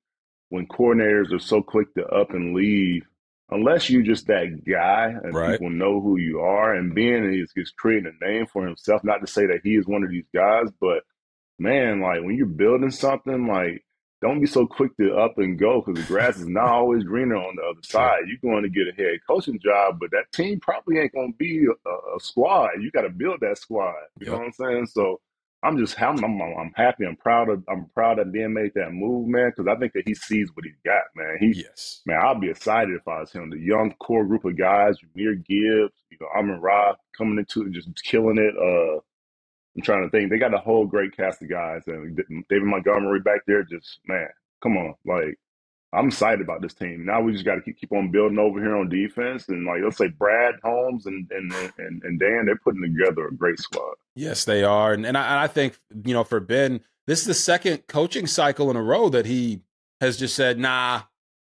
when 0.48 0.66
coordinators 0.66 1.32
are 1.32 1.38
so 1.38 1.62
quick 1.62 1.92
to 1.94 2.06
up 2.06 2.30
and 2.30 2.54
leave 2.54 3.04
unless 3.50 3.90
you're 3.90 4.02
just 4.02 4.26
that 4.26 4.62
guy 4.68 5.14
and 5.22 5.34
right. 5.34 5.52
people 5.52 5.70
know 5.70 6.00
who 6.00 6.18
you 6.18 6.40
are, 6.40 6.74
and 6.74 6.94
Ben 6.94 7.32
is, 7.32 7.52
is 7.56 7.72
creating 7.76 8.12
a 8.20 8.24
name 8.24 8.46
for 8.46 8.66
himself. 8.66 9.02
Not 9.04 9.20
to 9.20 9.26
say 9.26 9.46
that 9.46 9.60
he 9.62 9.74
is 9.74 9.86
one 9.86 10.04
of 10.04 10.10
these 10.10 10.28
guys, 10.34 10.68
but 10.80 11.02
man, 11.58 12.00
like 12.00 12.22
when 12.22 12.36
you're 12.36 12.46
building 12.46 12.90
something, 12.90 13.46
like 13.46 13.84
don't 14.20 14.40
be 14.40 14.46
so 14.46 14.66
quick 14.66 14.94
to 14.98 15.16
up 15.16 15.38
and 15.38 15.58
go 15.58 15.80
because 15.80 16.00
the 16.00 16.06
grass 16.06 16.36
is 16.36 16.46
not 16.46 16.68
always 16.68 17.04
greener 17.04 17.36
on 17.36 17.56
the 17.56 17.62
other 17.62 17.82
side. 17.82 18.20
You're 18.26 18.52
going 18.52 18.64
to 18.64 18.68
get 18.68 18.88
a 18.88 18.92
head 18.92 19.20
coaching 19.26 19.58
job, 19.58 19.98
but 19.98 20.10
that 20.10 20.30
team 20.32 20.60
probably 20.60 20.98
ain't 20.98 21.12
going 21.12 21.32
to 21.32 21.38
be 21.38 21.66
a, 21.66 21.90
a, 22.16 22.20
squad. 22.20 22.70
You 22.80 22.90
got 22.90 23.02
to 23.02 23.10
build 23.10 23.40
that 23.40 23.56
squad. 23.56 23.94
You 24.18 24.26
yep. 24.26 24.32
know 24.32 24.38
what 24.38 24.46
I'm 24.46 24.52
saying? 24.52 24.86
So 24.86 25.20
I'm 25.62 25.76
just 25.78 26.00
I'm, 26.00 26.22
I'm, 26.24 26.40
I'm 26.40 26.72
happy. 26.74 27.04
I'm 27.04 27.16
proud 27.16 27.50
of 27.50 27.62
I'm 27.68 27.86
proud 27.94 28.18
that 28.18 28.32
Ben 28.32 28.52
made 28.54 28.72
that 28.76 28.92
move, 28.92 29.28
man, 29.28 29.52
because 29.54 29.70
I 29.70 29.78
think 29.78 29.92
that 29.92 30.06
he 30.06 30.14
sees 30.14 30.48
what 30.54 30.64
he's 30.64 30.80
got, 30.84 31.02
man. 31.14 31.36
He 31.38 31.52
yes, 31.62 32.00
man, 32.06 32.20
I'll 32.22 32.38
be 32.38 32.50
excited 32.50 32.94
if 32.94 33.06
I 33.06 33.20
was 33.20 33.32
him. 33.32 33.50
The 33.50 33.58
young 33.58 33.92
core 34.00 34.24
group 34.24 34.44
of 34.46 34.56
guys, 34.56 34.96
Jahmyr 34.98 35.36
Gibbs, 35.46 35.94
you 36.10 36.18
know, 36.20 36.28
Amon 36.36 36.60
Ra 36.60 36.94
coming 37.16 37.38
into 37.38 37.66
it, 37.66 37.72
just 37.72 37.90
killing 38.04 38.38
it. 38.38 38.54
Uh, 38.56 39.00
I'm 39.76 39.82
trying 39.82 40.04
to 40.04 40.10
think. 40.10 40.30
They 40.30 40.38
got 40.38 40.54
a 40.54 40.58
whole 40.58 40.86
great 40.86 41.16
cast 41.16 41.42
of 41.42 41.50
guys, 41.50 41.82
and 41.86 42.16
David 42.48 42.64
Montgomery 42.64 43.20
back 43.20 43.42
there. 43.46 43.62
Just 43.62 44.00
man, 44.06 44.28
come 44.62 44.78
on, 44.78 44.94
like 45.04 45.38
I'm 45.92 46.08
excited 46.08 46.40
about 46.40 46.62
this 46.62 46.74
team. 46.74 47.04
Now 47.04 47.20
we 47.20 47.32
just 47.32 47.44
got 47.44 47.56
to 47.56 47.62
keep, 47.62 47.78
keep 47.78 47.92
on 47.92 48.12
building 48.12 48.38
over 48.38 48.60
here 48.60 48.76
on 48.76 48.88
defense, 48.88 49.48
and 49.48 49.66
like 49.66 49.80
let's 49.82 49.96
say 49.96 50.08
Brad 50.08 50.54
Holmes 50.62 51.06
and 51.06 51.28
and 51.30 51.52
and, 51.78 52.02
and 52.04 52.20
Dan, 52.20 52.46
they're 52.46 52.56
putting 52.56 52.82
together 52.82 53.26
a 53.26 53.34
great 53.34 53.58
squad. 53.58 53.94
Yes, 54.14 54.44
they 54.44 54.62
are, 54.62 54.92
and 54.92 55.04
and 55.04 55.16
I, 55.16 55.26
and 55.26 55.38
I 55.40 55.46
think 55.48 55.78
you 56.04 56.14
know 56.14 56.24
for 56.24 56.38
Ben, 56.38 56.80
this 57.06 57.20
is 57.20 57.26
the 57.26 57.34
second 57.34 57.86
coaching 57.88 58.26
cycle 58.26 58.70
in 58.70 58.76
a 58.76 58.82
row 58.82 59.08
that 59.08 59.26
he 59.26 59.62
has 60.00 60.16
just 60.16 60.36
said, 60.36 60.58
"Nah, 60.58 61.02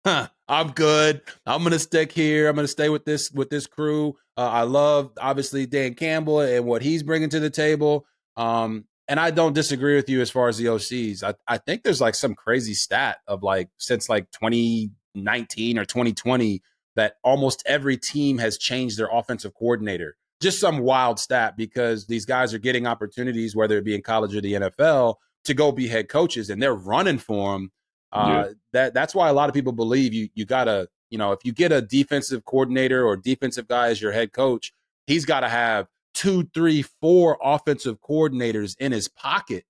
huh, 0.05 0.27
I'm 0.47 0.71
good. 0.71 1.21
I'm 1.45 1.63
gonna 1.63 1.79
stick 1.79 2.13
here. 2.13 2.47
I'm 2.47 2.55
gonna 2.55 2.67
stay 2.69 2.89
with 2.89 3.03
this 3.03 3.31
with 3.31 3.49
this 3.49 3.67
crew. 3.67 4.15
Uh, 4.37 4.49
I 4.49 4.61
love 4.63 5.11
obviously 5.19 5.65
Dan 5.65 5.93
Campbell 5.93 6.39
and 6.39 6.65
what 6.65 6.81
he's 6.81 7.03
bringing 7.03 7.29
to 7.29 7.39
the 7.39 7.49
table. 7.49 8.05
Um, 8.37 8.85
and 9.11 9.19
I 9.19 9.29
don't 9.29 9.51
disagree 9.51 9.97
with 9.97 10.07
you 10.07 10.21
as 10.21 10.31
far 10.31 10.47
as 10.47 10.57
the 10.57 10.67
OCs. 10.67 11.21
I, 11.21 11.33
I 11.45 11.57
think 11.57 11.83
there's 11.83 11.99
like 11.99 12.15
some 12.15 12.33
crazy 12.33 12.73
stat 12.73 13.17
of 13.27 13.43
like 13.43 13.67
since 13.77 14.07
like 14.07 14.31
2019 14.31 15.77
or 15.77 15.83
2020 15.83 16.61
that 16.95 17.15
almost 17.21 17.61
every 17.65 17.97
team 17.97 18.37
has 18.37 18.57
changed 18.57 18.97
their 18.97 19.09
offensive 19.11 19.53
coordinator. 19.53 20.15
Just 20.41 20.61
some 20.61 20.79
wild 20.79 21.19
stat 21.19 21.57
because 21.57 22.07
these 22.07 22.25
guys 22.25 22.53
are 22.53 22.57
getting 22.57 22.87
opportunities, 22.87 23.53
whether 23.53 23.77
it 23.77 23.83
be 23.83 23.93
in 23.93 24.01
college 24.01 24.33
or 24.33 24.39
the 24.39 24.53
NFL, 24.53 25.15
to 25.43 25.53
go 25.53 25.73
be 25.73 25.89
head 25.89 26.07
coaches, 26.07 26.49
and 26.49 26.63
they're 26.63 26.73
running 26.73 27.17
for 27.17 27.51
them. 27.51 27.71
Uh, 28.13 28.45
yeah. 28.45 28.53
That 28.71 28.93
that's 28.93 29.13
why 29.13 29.27
a 29.27 29.33
lot 29.33 29.49
of 29.49 29.53
people 29.53 29.73
believe 29.73 30.13
you 30.13 30.29
you 30.35 30.45
gotta 30.45 30.87
you 31.09 31.17
know 31.17 31.33
if 31.33 31.39
you 31.43 31.51
get 31.51 31.73
a 31.73 31.81
defensive 31.81 32.45
coordinator 32.45 33.05
or 33.05 33.17
defensive 33.17 33.67
guy 33.67 33.89
as 33.89 34.01
your 34.01 34.13
head 34.13 34.31
coach, 34.31 34.73
he's 35.05 35.25
got 35.25 35.41
to 35.41 35.49
have 35.49 35.87
two, 36.13 36.49
three, 36.53 36.81
four 36.81 37.37
offensive 37.41 37.99
coordinators 38.01 38.75
in 38.79 38.91
his 38.91 39.07
pocket 39.07 39.65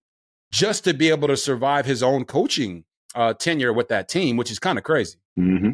just 0.51 0.83
to 0.83 0.93
be 0.93 1.09
able 1.09 1.27
to 1.27 1.37
survive 1.37 1.85
his 1.85 2.03
own 2.03 2.25
coaching 2.25 2.83
uh, 3.15 3.33
tenure 3.33 3.73
with 3.73 3.89
that 3.89 4.09
team, 4.09 4.37
which 4.37 4.51
is 4.51 4.59
kind 4.59 4.77
of 4.77 4.83
crazy. 4.83 5.17
Mm-hmm. 5.39 5.71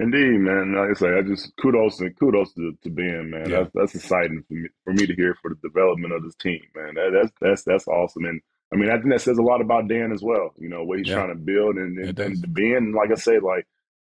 Indeed, 0.00 0.40
man. 0.40 0.74
Like 0.74 0.90
I 0.90 0.92
say, 0.94 1.18
I 1.18 1.22
just 1.22 1.54
kudos 1.56 2.00
and 2.00 2.18
kudos 2.18 2.54
to, 2.54 2.72
to 2.82 2.90
Ben, 2.90 3.30
man. 3.30 3.48
Yeah. 3.48 3.58
That's, 3.58 3.70
that's 3.74 3.94
exciting 3.94 4.42
for 4.48 4.54
me, 4.54 4.68
for 4.84 4.92
me 4.94 5.06
to 5.06 5.14
hear 5.14 5.36
for 5.40 5.50
the 5.50 5.68
development 5.68 6.14
of 6.14 6.22
this 6.22 6.34
team, 6.36 6.60
man. 6.74 6.94
That, 6.94 7.10
that's 7.12 7.32
that's 7.40 7.62
that's 7.64 7.88
awesome. 7.88 8.24
And 8.24 8.40
I 8.72 8.76
mean, 8.76 8.90
I 8.90 8.94
think 8.94 9.10
that 9.10 9.20
says 9.20 9.38
a 9.38 9.42
lot 9.42 9.60
about 9.60 9.88
Dan 9.88 10.12
as 10.12 10.22
well. 10.22 10.54
You 10.56 10.70
know 10.70 10.82
what 10.82 10.98
he's 10.98 11.08
yeah. 11.08 11.16
trying 11.16 11.28
to 11.28 11.34
build, 11.34 11.76
and 11.76 11.98
and, 11.98 12.18
and 12.18 12.54
Ben, 12.54 12.92
like 12.92 13.10
I 13.10 13.16
said, 13.16 13.42
like 13.42 13.66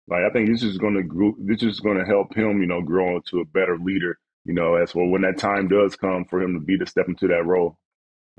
like 0.10 0.24
I 0.24 0.30
think 0.32 0.50
this 0.50 0.64
is 0.64 0.78
going 0.78 0.96
to 0.96 1.36
this 1.40 1.64
is 1.64 1.80
going 1.80 1.98
to 1.98 2.06
help 2.06 2.36
him, 2.36 2.62
you 2.62 2.68
know, 2.68 2.82
grow 2.82 3.16
into 3.16 3.40
a 3.40 3.46
better 3.46 3.78
leader 3.78 4.20
you 4.50 4.56
know, 4.56 4.74
as 4.74 4.94
for 4.94 5.08
when 5.08 5.22
that 5.22 5.38
time 5.38 5.68
does 5.68 5.96
come 5.96 6.26
for 6.26 6.42
him 6.42 6.56
to 6.56 6.60
be 6.60 6.76
to 6.76 6.86
step 6.88 7.08
into 7.08 7.28
that 7.28 7.46
role. 7.46 7.78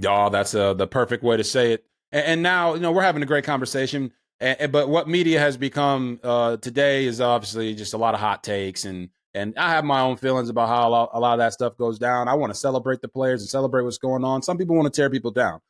Y'all, 0.00 0.28
that's 0.28 0.56
uh, 0.56 0.74
the 0.74 0.88
perfect 0.88 1.22
way 1.22 1.36
to 1.36 1.44
say 1.44 1.74
it. 1.74 1.84
And, 2.10 2.26
and, 2.26 2.42
now, 2.42 2.74
you 2.74 2.80
know, 2.80 2.90
we're 2.90 3.02
having 3.02 3.22
a 3.22 3.26
great 3.26 3.44
conversation. 3.44 4.10
And, 4.40 4.72
but 4.72 4.88
what 4.88 5.08
media 5.08 5.38
has 5.38 5.56
become 5.56 6.18
uh, 6.24 6.56
today 6.56 7.04
is 7.04 7.20
obviously 7.20 7.76
just 7.76 7.94
a 7.94 7.96
lot 7.96 8.14
of 8.14 8.20
hot 8.20 8.42
takes, 8.42 8.84
and 8.84 9.10
and 9.34 9.56
I 9.56 9.70
have 9.70 9.84
my 9.84 10.00
own 10.00 10.16
feelings 10.16 10.48
about 10.48 10.68
how 10.68 10.88
a 10.88 10.90
lot, 10.90 11.10
a 11.12 11.20
lot 11.20 11.34
of 11.34 11.38
that 11.38 11.52
stuff 11.52 11.76
goes 11.76 12.00
down. 12.00 12.26
I 12.26 12.34
want 12.34 12.52
to 12.52 12.58
celebrate 12.58 13.02
the 13.02 13.08
players 13.08 13.42
and 13.42 13.48
celebrate 13.48 13.84
what's 13.84 13.98
going 13.98 14.24
on. 14.24 14.42
Some 14.42 14.58
people 14.58 14.74
want 14.74 14.92
to 14.92 15.00
tear 15.00 15.10
people 15.10 15.30
down, 15.30 15.60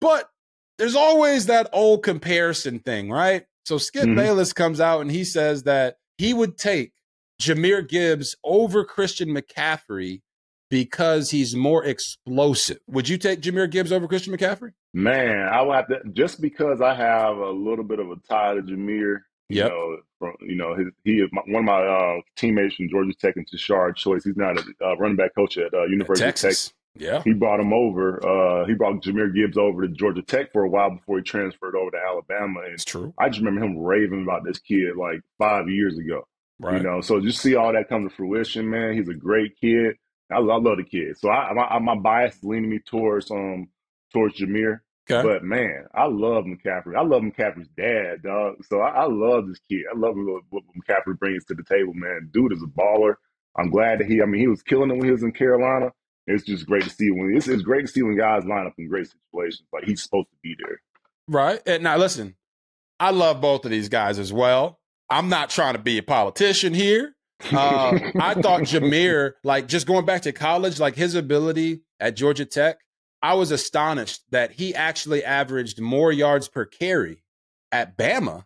but 0.00 0.30
there's 0.78 0.94
always 0.94 1.46
that 1.46 1.68
old 1.74 2.02
comparison 2.02 2.78
thing, 2.78 3.10
right? 3.10 3.44
So 3.66 3.76
Skip 3.76 4.04
mm-hmm. 4.04 4.14
Bayless 4.14 4.54
comes 4.54 4.80
out 4.80 5.02
and 5.02 5.10
he 5.10 5.24
says 5.24 5.64
that 5.64 5.98
he 6.16 6.32
would 6.32 6.56
take 6.56 6.92
Jahmyr 7.40 7.88
Gibbs 7.88 8.36
over 8.44 8.84
Christian 8.84 9.28
McCaffrey 9.28 10.22
because 10.70 11.30
he's 11.30 11.54
more 11.54 11.84
explosive. 11.84 12.78
Would 12.88 13.08
you 13.08 13.18
take 13.18 13.40
Jahmyr 13.40 13.70
Gibbs 13.70 13.92
over 13.92 14.08
Christian 14.08 14.36
McCaffrey? 14.36 14.72
Man, 14.92 15.48
I 15.48 15.62
would 15.62 15.76
have 15.76 15.88
to 15.88 16.00
just 16.12 16.40
because 16.40 16.80
I 16.80 16.94
have 16.94 17.36
a 17.36 17.50
little 17.50 17.84
bit 17.84 17.98
of 17.98 18.10
a 18.10 18.16
tie 18.28 18.54
to 18.54 18.62
Jahmyr. 18.62 19.18
You 19.50 19.64
know, 19.64 19.98
from, 20.18 20.34
you 20.40 20.56
know, 20.56 20.74
his, 20.74 20.88
he 21.04 21.16
is 21.16 21.28
my, 21.30 21.42
one 21.46 21.60
of 21.60 21.64
my 21.66 21.82
uh, 21.82 22.20
teammates 22.34 22.76
from 22.76 22.88
Georgia 22.88 23.12
Tech 23.12 23.36
and 23.36 23.46
Tashard 23.46 23.94
Choice. 23.94 24.24
He's 24.24 24.38
not 24.38 24.58
a 24.58 24.64
uh, 24.82 24.96
running 24.96 25.16
back 25.16 25.34
coach 25.34 25.58
at 25.58 25.72
uh, 25.74 25.84
University 25.84 26.26
of 26.26 26.34
Texas. 26.34 26.72
Yeah, 26.96 27.22
he 27.24 27.34
brought 27.34 27.60
him 27.60 27.72
over. 27.72 28.24
Uh, 28.26 28.66
he 28.66 28.72
brought 28.74 29.02
Jahmyr 29.02 29.34
Gibbs 29.34 29.58
over 29.58 29.82
to 29.82 29.88
Georgia 29.88 30.22
Tech 30.22 30.52
for 30.52 30.64
a 30.64 30.68
while 30.68 30.90
before 30.90 31.18
he 31.18 31.24
transferred 31.24 31.76
over 31.76 31.90
to 31.90 31.98
Alabama. 31.98 32.60
And 32.60 32.74
it's 32.74 32.84
true. 32.84 33.12
I 33.18 33.28
just 33.28 33.40
remember 33.40 33.64
him 33.64 33.76
raving 33.78 34.22
about 34.22 34.44
this 34.44 34.58
kid 34.58 34.96
like 34.96 35.20
five 35.38 35.68
years 35.68 35.98
ago. 35.98 36.26
Right. 36.64 36.78
You 36.78 36.82
know, 36.82 37.00
so 37.02 37.20
just 37.20 37.40
see 37.40 37.56
all 37.56 37.72
that 37.72 37.88
come 37.90 38.08
to 38.08 38.14
fruition, 38.14 38.70
man. 38.70 38.94
He's 38.94 39.08
a 39.08 39.14
great 39.14 39.58
kid. 39.60 39.96
I, 40.32 40.36
I 40.36 40.38
love 40.38 40.78
the 40.78 40.84
kid. 40.84 41.18
So 41.18 41.30
I, 41.30 41.52
my, 41.52 41.78
my 41.78 41.94
bias 41.96 42.36
is 42.36 42.44
leaning 42.44 42.70
me 42.70 42.78
towards 42.78 43.30
um 43.30 43.68
towards 44.12 44.40
Jahmyr. 44.40 44.80
Okay. 45.10 45.22
But 45.22 45.44
man, 45.44 45.84
I 45.94 46.06
love 46.06 46.44
McCaffrey. 46.44 46.96
I 46.96 47.02
love 47.02 47.20
McCaffrey's 47.20 47.68
dad, 47.76 48.22
dog. 48.22 48.64
So 48.64 48.80
I, 48.80 49.02
I 49.02 49.06
love 49.06 49.46
this 49.46 49.60
kid. 49.68 49.82
I 49.94 49.98
love 49.98 50.14
what, 50.16 50.42
what 50.48 50.62
McCaffrey 50.74 51.18
brings 51.18 51.44
to 51.46 51.54
the 51.54 51.64
table, 51.64 51.92
man. 51.92 52.30
Dude 52.32 52.54
is 52.54 52.62
a 52.62 52.66
baller. 52.66 53.16
I'm 53.58 53.70
glad 53.70 54.00
that 54.00 54.06
he. 54.06 54.22
I 54.22 54.24
mean, 54.24 54.40
he 54.40 54.48
was 54.48 54.62
killing 54.62 54.90
it 54.90 54.94
when 54.94 55.04
he 55.04 55.10
was 55.10 55.22
in 55.22 55.32
Carolina. 55.32 55.92
It's 56.26 56.44
just 56.44 56.64
great 56.64 56.84
to 56.84 56.90
see 56.90 57.10
when 57.10 57.34
it's, 57.36 57.48
it's 57.48 57.62
great 57.62 57.82
to 57.86 57.92
see 57.92 58.02
when 58.02 58.16
guys 58.16 58.46
line 58.46 58.66
up 58.66 58.72
in 58.78 58.88
great 58.88 59.06
situations. 59.06 59.68
Like 59.70 59.84
he's 59.84 60.02
supposed 60.02 60.30
to 60.30 60.36
be 60.42 60.56
there. 60.64 60.80
Right. 61.28 61.60
And 61.66 61.82
now 61.82 61.98
listen, 61.98 62.36
I 62.98 63.10
love 63.10 63.42
both 63.42 63.66
of 63.66 63.70
these 63.70 63.90
guys 63.90 64.18
as 64.18 64.32
well. 64.32 64.80
I'm 65.10 65.28
not 65.28 65.50
trying 65.50 65.74
to 65.74 65.80
be 65.80 65.98
a 65.98 66.02
politician 66.02 66.74
here. 66.74 67.14
Uh, 67.52 67.98
I 68.18 68.34
thought 68.34 68.62
Jahmyr, 68.62 69.32
like 69.42 69.68
just 69.68 69.86
going 69.86 70.06
back 70.06 70.22
to 70.22 70.32
college, 70.32 70.80
like 70.80 70.94
his 70.94 71.14
ability 71.14 71.82
at 72.00 72.16
Georgia 72.16 72.44
Tech, 72.44 72.78
I 73.22 73.34
was 73.34 73.50
astonished 73.50 74.22
that 74.30 74.52
he 74.52 74.74
actually 74.74 75.24
averaged 75.24 75.80
more 75.80 76.12
yards 76.12 76.48
per 76.48 76.64
carry 76.64 77.22
at 77.72 77.96
Bama 77.96 78.44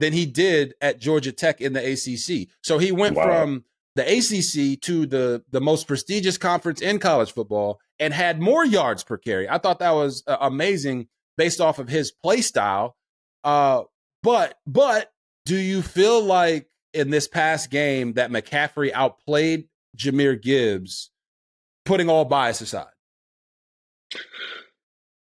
than 0.00 0.12
he 0.12 0.26
did 0.26 0.74
at 0.80 0.98
Georgia 0.98 1.32
Tech 1.32 1.60
in 1.60 1.72
the 1.72 1.92
ACC. 1.92 2.48
So 2.62 2.78
he 2.78 2.92
went 2.92 3.16
wow. 3.16 3.24
from 3.24 3.64
the 3.96 4.04
ACC 4.04 4.80
to 4.82 5.06
the 5.06 5.42
the 5.50 5.60
most 5.60 5.88
prestigious 5.88 6.38
conference 6.38 6.80
in 6.80 6.98
college 6.98 7.32
football 7.32 7.80
and 7.98 8.14
had 8.14 8.40
more 8.40 8.64
yards 8.64 9.02
per 9.02 9.18
carry. 9.18 9.48
I 9.48 9.58
thought 9.58 9.80
that 9.80 9.94
was 9.94 10.22
uh, 10.26 10.36
amazing 10.40 11.08
based 11.36 11.60
off 11.60 11.78
of 11.78 11.88
his 11.88 12.12
play 12.12 12.40
style. 12.40 12.96
Uh, 13.42 13.82
but 14.22 14.56
but 14.66 15.10
do 15.48 15.56
you 15.56 15.80
feel 15.80 16.22
like 16.22 16.68
in 16.92 17.08
this 17.08 17.26
past 17.26 17.70
game 17.70 18.12
that 18.12 18.30
McCaffrey 18.30 18.92
outplayed 18.92 19.68
Jahmyr 19.96 20.40
Gibbs, 20.40 21.10
putting 21.86 22.10
all 22.10 22.26
bias 22.26 22.60
aside? 22.60 22.92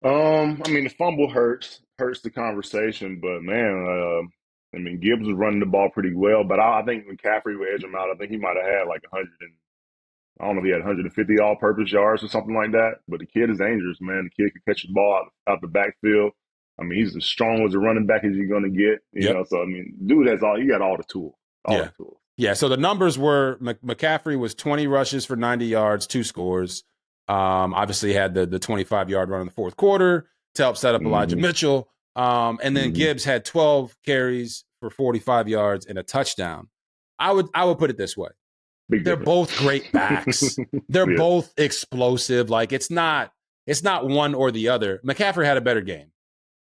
Um, 0.06 0.62
I 0.63 0.69
mean, 0.69 0.84
the 0.84 0.93
fumble 0.95 1.28
hurts 1.28 1.82
hurts 1.97 2.21
the 2.21 2.30
conversation, 2.30 3.19
but 3.19 3.41
man, 3.41 3.88
uh, 3.89 4.78
I 4.78 4.82
mean, 4.82 4.99
Gibbs 4.99 5.26
was 5.26 5.36
running 5.36 5.60
the 5.60 5.65
ball 5.65 5.89
pretty 5.89 6.13
well, 6.13 6.43
but 6.43 6.60
I, 6.60 6.82
I 6.82 6.86
think 6.86 7.06
McCaffrey 7.08 7.58
would 7.58 7.69
edge 7.73 7.84
him 7.84 7.95
out. 7.95 8.12
I 8.12 8.15
think 8.15 8.30
he 8.30 8.38
might 8.38 8.56
have 8.56 8.65
had 8.65 8.88
like 8.88 9.02
100 9.10 9.28
and 9.41 9.52
I 10.39 10.45
don't 10.45 10.56
know 10.56 10.62
if 10.62 10.65
he 10.65 10.71
had 10.71 10.82
150 10.82 11.39
all-purpose 11.39 11.91
yards 11.91 12.23
or 12.23 12.28
something 12.28 12.56
like 12.56 12.71
that. 12.73 12.97
But 13.08 13.19
the 13.19 13.26
kid 13.26 13.49
is 13.49 13.58
dangerous, 13.58 13.97
man. 13.99 14.30
The 14.30 14.43
kid 14.43 14.52
can 14.54 14.62
catch 14.67 14.84
the 14.84 14.93
ball 14.93 15.23
out, 15.23 15.54
out 15.54 15.62
the 15.62 15.67
backfield. 15.67 16.34
I 16.79 16.83
mean, 16.83 16.99
he's 16.99 17.15
as 17.15 17.25
strong 17.25 17.65
as 17.67 17.73
a 17.73 17.79
running 17.79 18.05
back 18.05 18.23
as 18.23 18.36
you're 18.36 18.47
going 18.47 18.63
to 18.63 18.69
get. 18.69 18.99
You 19.13 19.27
yep. 19.27 19.36
know, 19.36 19.43
so 19.47 19.62
I 19.62 19.65
mean, 19.65 19.95
dude 20.05 20.27
has 20.27 20.41
all. 20.43 20.59
He 20.59 20.67
got 20.67 20.81
all 20.81 20.97
the 20.97 21.03
tools. 21.03 21.36
All 21.65 21.75
yeah. 21.75 21.83
the 21.83 21.91
tools. 21.91 22.17
Yeah. 22.38 22.53
So 22.53 22.67
the 22.67 22.77
numbers 22.77 23.17
were 23.17 23.57
McCaffrey 23.62 24.38
was 24.38 24.55
20 24.55 24.88
rushes 24.88 25.25
for 25.25 25.36
90 25.36 25.65
yards, 25.65 26.07
two 26.07 26.23
scores. 26.23 26.83
Um, 27.29 27.73
obviously 27.73 28.13
had 28.13 28.33
the 28.33 28.45
the 28.45 28.59
25 28.59 29.09
yard 29.09 29.29
run 29.29 29.41
in 29.41 29.47
the 29.47 29.53
fourth 29.53 29.77
quarter 29.77 30.27
to 30.55 30.63
help 30.63 30.77
set 30.77 30.93
up 30.95 31.01
Elijah 31.01 31.36
mm-hmm. 31.36 31.43
Mitchell. 31.43 31.89
Um, 32.15 32.59
and 32.62 32.75
then 32.75 32.89
mm-hmm. 32.89 32.93
Gibbs 32.93 33.23
had 33.23 33.45
12 33.45 33.95
carries 34.05 34.65
for 34.79 34.89
45 34.89 35.47
yards 35.47 35.86
and 35.86 35.97
a 35.97 36.03
touchdown. 36.03 36.67
I 37.17 37.31
would 37.31 37.47
I 37.53 37.65
would 37.65 37.77
put 37.77 37.89
it 37.89 37.97
this 37.97 38.17
way. 38.17 38.29
Big 38.89 39.03
They're 39.03 39.15
difference. 39.15 39.25
both 39.25 39.57
great 39.57 39.91
backs. 39.91 40.57
They're 40.89 41.09
yeah. 41.09 41.17
both 41.17 41.53
explosive. 41.57 42.49
Like 42.49 42.73
it's 42.73 42.91
not 42.91 43.31
it's 43.65 43.83
not 43.83 44.07
one 44.07 44.36
or 44.36 44.51
the 44.51 44.69
other. 44.69 44.99
McCaffrey 45.05 45.45
had 45.45 45.57
a 45.57 45.62
better 45.62 45.81
game. 45.81 46.07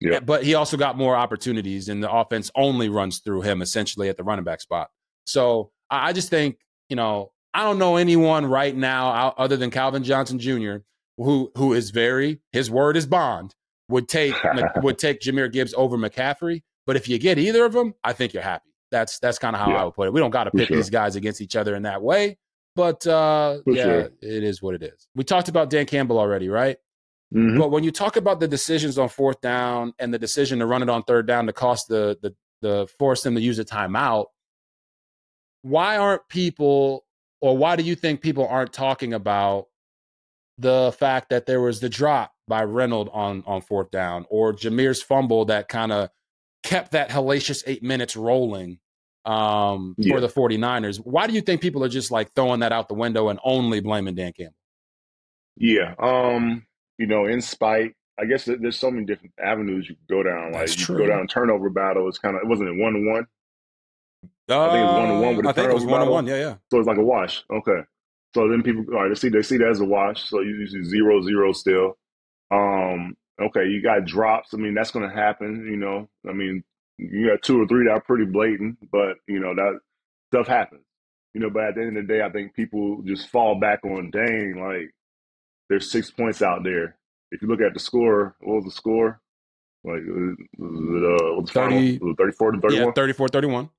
Yeah. 0.03 0.19
But 0.19 0.43
he 0.43 0.55
also 0.55 0.77
got 0.77 0.97
more 0.97 1.15
opportunities, 1.15 1.89
and 1.89 2.03
the 2.03 2.11
offense 2.11 2.51
only 2.55 2.89
runs 2.89 3.19
through 3.19 3.41
him 3.41 3.61
essentially 3.61 4.09
at 4.09 4.17
the 4.17 4.23
running 4.23 4.43
back 4.43 4.61
spot. 4.61 4.89
So 5.25 5.71
I 5.89 6.13
just 6.13 6.29
think, 6.29 6.57
you 6.89 6.95
know, 6.95 7.31
I 7.53 7.63
don't 7.63 7.77
know 7.77 7.95
anyone 7.95 8.45
right 8.45 8.75
now 8.75 9.33
other 9.37 9.57
than 9.57 9.69
Calvin 9.71 10.03
Johnson 10.03 10.39
Jr. 10.39 10.77
who 11.17 11.51
who 11.55 11.73
is 11.73 11.91
very 11.91 12.39
his 12.51 12.69
word 12.69 12.97
is 12.97 13.05
bond 13.05 13.55
would 13.89 14.07
take 14.07 14.35
would 14.77 14.97
take 14.97 15.21
Jahmyr 15.21 15.51
Gibbs 15.51 15.73
over 15.75 15.97
McCaffrey. 15.97 16.63
But 16.85 16.95
if 16.97 17.07
you 17.07 17.17
get 17.17 17.37
either 17.37 17.63
of 17.63 17.73
them, 17.73 17.93
I 18.03 18.13
think 18.13 18.33
you're 18.33 18.43
happy. 18.43 18.71
That's 18.91 19.19
that's 19.19 19.39
kind 19.39 19.55
of 19.55 19.61
how 19.61 19.71
yeah. 19.71 19.81
I 19.81 19.85
would 19.85 19.93
put 19.93 20.07
it. 20.07 20.13
We 20.13 20.19
don't 20.19 20.31
got 20.31 20.45
to 20.45 20.51
pit 20.51 20.67
sure. 20.67 20.77
these 20.77 20.89
guys 20.89 21.15
against 21.15 21.41
each 21.41 21.55
other 21.55 21.75
in 21.75 21.83
that 21.83 22.01
way. 22.01 22.37
But 22.75 23.05
uh, 23.05 23.59
yeah, 23.67 23.83
sure. 23.83 23.99
it 24.21 24.43
is 24.43 24.61
what 24.61 24.75
it 24.75 24.83
is. 24.83 25.07
We 25.15 25.23
talked 25.23 25.47
about 25.47 25.69
Dan 25.69 25.85
Campbell 25.85 26.17
already, 26.17 26.49
right? 26.49 26.77
Mm-hmm. 27.33 27.57
But 27.57 27.71
when 27.71 27.83
you 27.83 27.91
talk 27.91 28.15
about 28.15 28.39
the 28.39 28.47
decisions 28.47 28.97
on 28.97 29.09
fourth 29.09 29.41
down 29.41 29.93
and 29.97 30.13
the 30.13 30.19
decision 30.19 30.59
to 30.59 30.65
run 30.65 30.83
it 30.83 30.89
on 30.89 31.03
third 31.03 31.25
down 31.25 31.47
to 31.47 31.53
cost 31.53 31.87
the 31.87 32.17
the 32.21 32.35
the 32.61 32.87
force 32.99 33.23
them 33.23 33.35
to 33.35 33.41
use 33.41 33.59
a 33.59 33.65
timeout, 33.65 34.25
why 35.63 35.97
aren't 35.97 36.27
people 36.29 37.05
or 37.41 37.57
why 37.57 37.75
do 37.75 37.83
you 37.83 37.95
think 37.95 38.21
people 38.21 38.47
aren't 38.47 38.71
talking 38.71 39.13
about 39.13 39.67
the 40.59 40.95
fact 40.99 41.29
that 41.29 41.45
there 41.45 41.59
was 41.59 41.79
the 41.79 41.89
drop 41.89 42.31
by 42.47 42.63
Reynolds 42.63 43.09
on 43.13 43.43
on 43.47 43.61
fourth 43.61 43.89
down 43.89 44.25
or 44.29 44.53
Jahmyr's 44.53 45.01
fumble 45.01 45.45
that 45.45 45.67
kind 45.67 45.91
of 45.91 46.09
kept 46.63 46.91
that 46.91 47.09
hellacious 47.09 47.63
eight 47.65 47.81
minutes 47.81 48.15
rolling 48.15 48.79
um, 49.25 49.95
yeah. 49.97 50.13
for 50.13 50.21
the 50.21 50.27
49ers. 50.27 50.97
Why 50.97 51.27
do 51.27 51.33
you 51.33 51.41
think 51.41 51.61
people 51.61 51.83
are 51.83 51.89
just 51.89 52.11
like 52.11 52.33
throwing 52.33 52.59
that 52.59 52.71
out 52.71 52.87
the 52.87 52.93
window 52.93 53.29
and 53.29 53.39
only 53.43 53.79
blaming 53.79 54.15
Dan 54.15 54.33
Campbell? 54.33 54.55
Yeah. 55.57 55.95
Um, 55.99 56.65
you 56.97 57.07
know, 57.07 57.25
in 57.25 57.41
spite, 57.41 57.93
I 58.19 58.25
guess 58.25 58.45
there's 58.45 58.77
so 58.77 58.91
many 58.91 59.05
different 59.05 59.33
avenues 59.43 59.89
you 59.89 59.95
could 59.95 60.07
go 60.07 60.23
down. 60.23 60.51
Like 60.51 60.67
That's 60.67 60.79
you 60.79 60.85
true. 60.85 60.97
go 60.99 61.07
down 61.07 61.27
turnover 61.27 61.69
battle. 61.69 62.07
It's 62.07 62.19
kind 62.19 62.35
of 62.35 62.43
it 62.43 62.47
wasn't 62.47 62.69
it 62.69 62.81
one 62.81 62.93
to 62.93 63.09
one. 63.09 63.27
I 64.49 64.69
think 64.69 64.83
it 64.83 64.85
was 64.85 64.95
one 64.95 65.07
to 65.09 65.19
one 65.19 65.37
with 65.37 65.47
I 65.47 65.51
think 65.53 65.69
it 65.69 65.73
was 65.73 65.85
one 65.85 66.05
to 66.05 66.11
one. 66.11 66.27
Yeah, 66.27 66.35
yeah. 66.35 66.55
So 66.71 66.79
it's 66.79 66.87
like 66.87 66.97
a 66.97 67.03
wash. 67.03 67.43
Okay. 67.51 67.81
So 68.35 68.49
then 68.49 68.63
people, 68.63 68.83
all 68.93 69.03
right, 69.03 69.09
they 69.09 69.15
see 69.15 69.29
they 69.29 69.41
see 69.41 69.57
that 69.57 69.69
as 69.69 69.79
a 69.79 69.85
wash. 69.85 70.29
So 70.29 70.41
you 70.41 70.67
see 70.67 70.83
zero 70.83 71.21
zero 71.21 71.53
still. 71.53 71.97
Um, 72.51 73.15
okay, 73.41 73.65
you 73.65 73.81
got 73.81 74.05
drops. 74.05 74.53
I 74.53 74.57
mean, 74.57 74.73
that's 74.73 74.91
going 74.91 75.07
to 75.07 75.15
happen. 75.15 75.65
You 75.69 75.77
know, 75.77 76.09
I 76.27 76.33
mean, 76.33 76.63
you 76.97 77.29
got 77.29 77.41
two 77.41 77.61
or 77.61 77.67
three 77.67 77.85
that 77.85 77.93
are 77.93 78.01
pretty 78.01 78.25
blatant, 78.25 78.77
but 78.91 79.17
you 79.27 79.39
know 79.39 79.55
that 79.55 79.79
stuff 80.31 80.47
happens. 80.47 80.83
You 81.33 81.41
know, 81.41 81.49
but 81.49 81.63
at 81.63 81.75
the 81.75 81.81
end 81.81 81.97
of 81.97 82.07
the 82.07 82.13
day, 82.13 82.21
I 82.23 82.29
think 82.29 82.53
people 82.53 83.01
just 83.03 83.29
fall 83.29 83.59
back 83.59 83.83
on 83.83 84.11
dang, 84.11 84.55
like 84.59 84.93
there's 85.69 85.91
six 85.91 86.11
points 86.11 86.41
out 86.41 86.63
there. 86.63 86.97
If 87.31 87.41
you 87.41 87.47
look 87.47 87.61
at 87.61 87.73
the 87.73 87.79
score, 87.79 88.35
what 88.41 88.55
was 88.55 88.65
the 88.65 88.71
score? 88.71 89.21
Like, 89.83 90.01
was 90.57 91.17
it, 91.19 91.21
uh, 91.21 91.35
what's 91.35 91.51
30, 91.51 91.99
34 91.99 92.51
to 92.53 92.61
31? 92.61 92.87
Yeah, 92.87 92.91
34 92.93 93.27
31. 93.27 93.69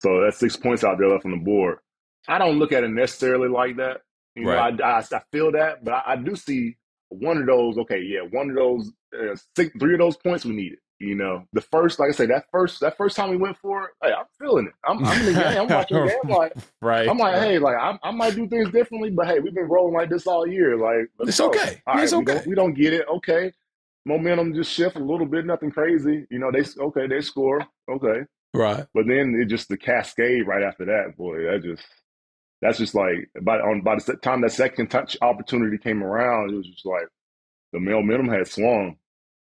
So 0.00 0.20
that's 0.22 0.38
six 0.38 0.56
points 0.56 0.82
out 0.82 0.98
there 0.98 1.08
left 1.08 1.24
on 1.24 1.30
the 1.30 1.36
board. 1.36 1.78
I 2.26 2.38
don't 2.38 2.58
look 2.58 2.72
at 2.72 2.84
it 2.84 2.90
necessarily 2.90 3.48
like 3.48 3.76
that. 3.76 4.02
You 4.34 4.48
right. 4.48 4.74
know, 4.74 4.84
I, 4.84 4.98
I, 4.98 4.98
I 4.98 5.22
feel 5.30 5.52
that, 5.52 5.84
but 5.84 5.92
I, 5.94 6.12
I, 6.12 6.16
do 6.16 6.36
see 6.36 6.76
one 7.08 7.38
of 7.38 7.46
those. 7.46 7.78
Okay, 7.78 8.00
yeah, 8.00 8.20
one 8.30 8.50
of 8.50 8.56
those, 8.56 8.92
uh, 9.14 9.36
six, 9.56 9.72
three 9.78 9.94
of 9.94 9.98
those 9.98 10.16
points 10.16 10.44
we 10.44 10.54
needed. 10.54 10.78
You 11.00 11.14
know, 11.14 11.46
the 11.54 11.62
first, 11.62 11.98
like 11.98 12.10
I 12.10 12.12
say, 12.12 12.26
that 12.26 12.44
first 12.52 12.80
that 12.80 12.98
first 12.98 13.16
time 13.16 13.30
we 13.30 13.38
went 13.38 13.56
for 13.56 13.84
it, 13.84 13.90
hey, 14.02 14.12
I'm 14.12 14.26
feeling 14.38 14.66
it. 14.66 14.74
I'm, 14.84 15.02
I'm 15.02 15.18
in 15.20 15.34
the 15.34 15.40
game. 15.40 15.60
I'm 15.62 15.68
watching 15.74 15.96
the 15.96 16.06
game. 16.22 16.36
Like, 16.36 16.52
right. 16.82 17.08
I'm 17.08 17.16
like, 17.16 17.36
hey, 17.36 17.58
like 17.58 17.76
I, 17.76 17.98
I 18.02 18.10
might 18.10 18.34
do 18.34 18.46
things 18.46 18.70
differently, 18.70 19.08
but 19.08 19.26
hey, 19.26 19.40
we've 19.40 19.54
been 19.54 19.68
rolling 19.68 19.94
like 19.94 20.10
this 20.10 20.26
all 20.26 20.46
year. 20.46 20.76
Like, 20.76 21.08
it's 21.20 21.38
go. 21.38 21.48
okay. 21.48 21.80
All 21.86 21.98
it's 21.98 22.12
right, 22.12 22.20
okay. 22.20 22.32
We 22.32 22.38
don't, 22.38 22.46
we 22.48 22.54
don't 22.54 22.74
get 22.74 22.92
it. 22.92 23.06
Okay, 23.08 23.50
momentum 24.04 24.54
just 24.54 24.70
shift 24.72 24.96
a 24.96 25.02
little 25.02 25.24
bit. 25.24 25.46
Nothing 25.46 25.70
crazy. 25.70 26.26
You 26.30 26.38
know, 26.38 26.52
they 26.52 26.64
okay, 26.78 27.06
they 27.06 27.22
score. 27.22 27.66
Okay, 27.90 28.26
right. 28.52 28.84
But 28.92 29.06
then 29.06 29.38
it 29.40 29.46
just 29.46 29.70
the 29.70 29.78
cascade 29.78 30.46
right 30.46 30.62
after 30.62 30.84
that. 30.84 31.16
Boy, 31.16 31.44
that 31.44 31.62
just 31.62 31.82
that's 32.60 32.76
just 32.76 32.94
like 32.94 33.30
by 33.40 33.58
on 33.58 33.80
by 33.80 33.96
the 33.96 34.16
time 34.16 34.42
that 34.42 34.52
second 34.52 34.88
touch 34.88 35.16
opportunity 35.22 35.78
came 35.78 36.02
around, 36.02 36.50
it 36.50 36.56
was 36.56 36.66
just 36.66 36.84
like 36.84 37.08
the 37.72 37.80
momentum 37.80 38.28
had 38.28 38.46
swung. 38.46 38.96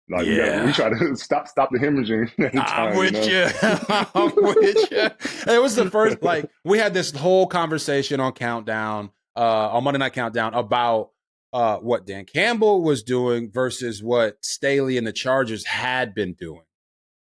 Like 0.10 0.28
yeah. 0.28 0.62
we, 0.62 0.68
we 0.68 0.74
try 0.74 0.90
to 0.90 1.16
stop 1.16 1.48
stop 1.48 1.70
the 1.72 1.80
hemorrhaging. 1.80 2.60
I'm 2.60 2.98
with 2.98 3.14
you. 3.14 3.32
Know? 3.32 3.80
you. 3.80 4.06
I'm 4.16 4.36
with 4.36 4.92
you. 4.92 5.54
It 5.54 5.62
was 5.62 5.76
the 5.76 5.90
first 5.90 6.22
like 6.22 6.50
we 6.64 6.78
had 6.78 6.94
this 6.94 7.12
whole 7.12 7.48
conversation 7.48 8.20
on 8.20 8.34
Countdown, 8.34 9.10
uh, 9.36 9.70
on 9.70 9.84
Monday 9.84 10.00
Night 10.00 10.14
Countdown 10.14 10.54
about 10.54 11.10
uh, 11.54 11.78
what 11.78 12.06
Dan 12.06 12.26
Campbell 12.26 12.84
was 12.84 13.02
doing 13.02 13.50
versus 13.52 14.04
what 14.04 14.38
Staley 14.44 14.98
and 14.98 15.08
the 15.08 15.14
Chargers 15.14 15.66
had 15.66 16.14
been 16.14 16.34
doing, 16.34 16.66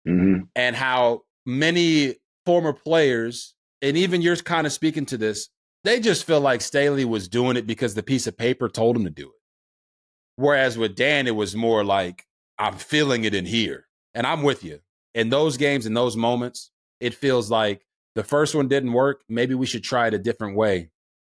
mm-hmm. 0.07 0.43
and 0.55 0.75
how 0.75 1.23
many 1.45 2.15
former 2.45 2.73
players, 2.73 3.55
and 3.81 3.97
even 3.97 4.21
you're 4.21 4.35
kind 4.35 4.67
of 4.67 4.73
speaking 4.73 5.05
to 5.07 5.17
this, 5.17 5.49
they 5.83 5.99
just 5.99 6.25
feel 6.25 6.41
like 6.41 6.61
Staley 6.61 7.05
was 7.05 7.27
doing 7.27 7.57
it 7.57 7.65
because 7.65 7.95
the 7.95 8.03
piece 8.03 8.27
of 8.27 8.37
paper 8.37 8.69
told 8.69 8.95
him 8.95 9.05
to 9.05 9.09
do 9.09 9.27
it. 9.27 9.35
Whereas 10.35 10.77
with 10.77 10.95
Dan, 10.95 11.27
it 11.27 11.35
was 11.35 11.55
more 11.55 11.83
like 11.83 12.25
I'm 12.59 12.75
feeling 12.75 13.23
it 13.23 13.33
in 13.33 13.45
here. 13.45 13.87
And 14.13 14.27
I'm 14.27 14.43
with 14.43 14.63
you. 14.63 14.81
In 15.15 15.29
those 15.29 15.57
games, 15.57 15.85
in 15.85 15.93
those 15.93 16.15
moments, 16.15 16.71
it 16.99 17.15
feels 17.15 17.49
like 17.49 17.85
the 18.15 18.23
first 18.23 18.53
one 18.53 18.67
didn't 18.67 18.93
work. 18.93 19.21
Maybe 19.29 19.55
we 19.55 19.65
should 19.65 19.83
try 19.83 20.07
it 20.07 20.13
a 20.13 20.19
different 20.19 20.55
way. 20.55 20.89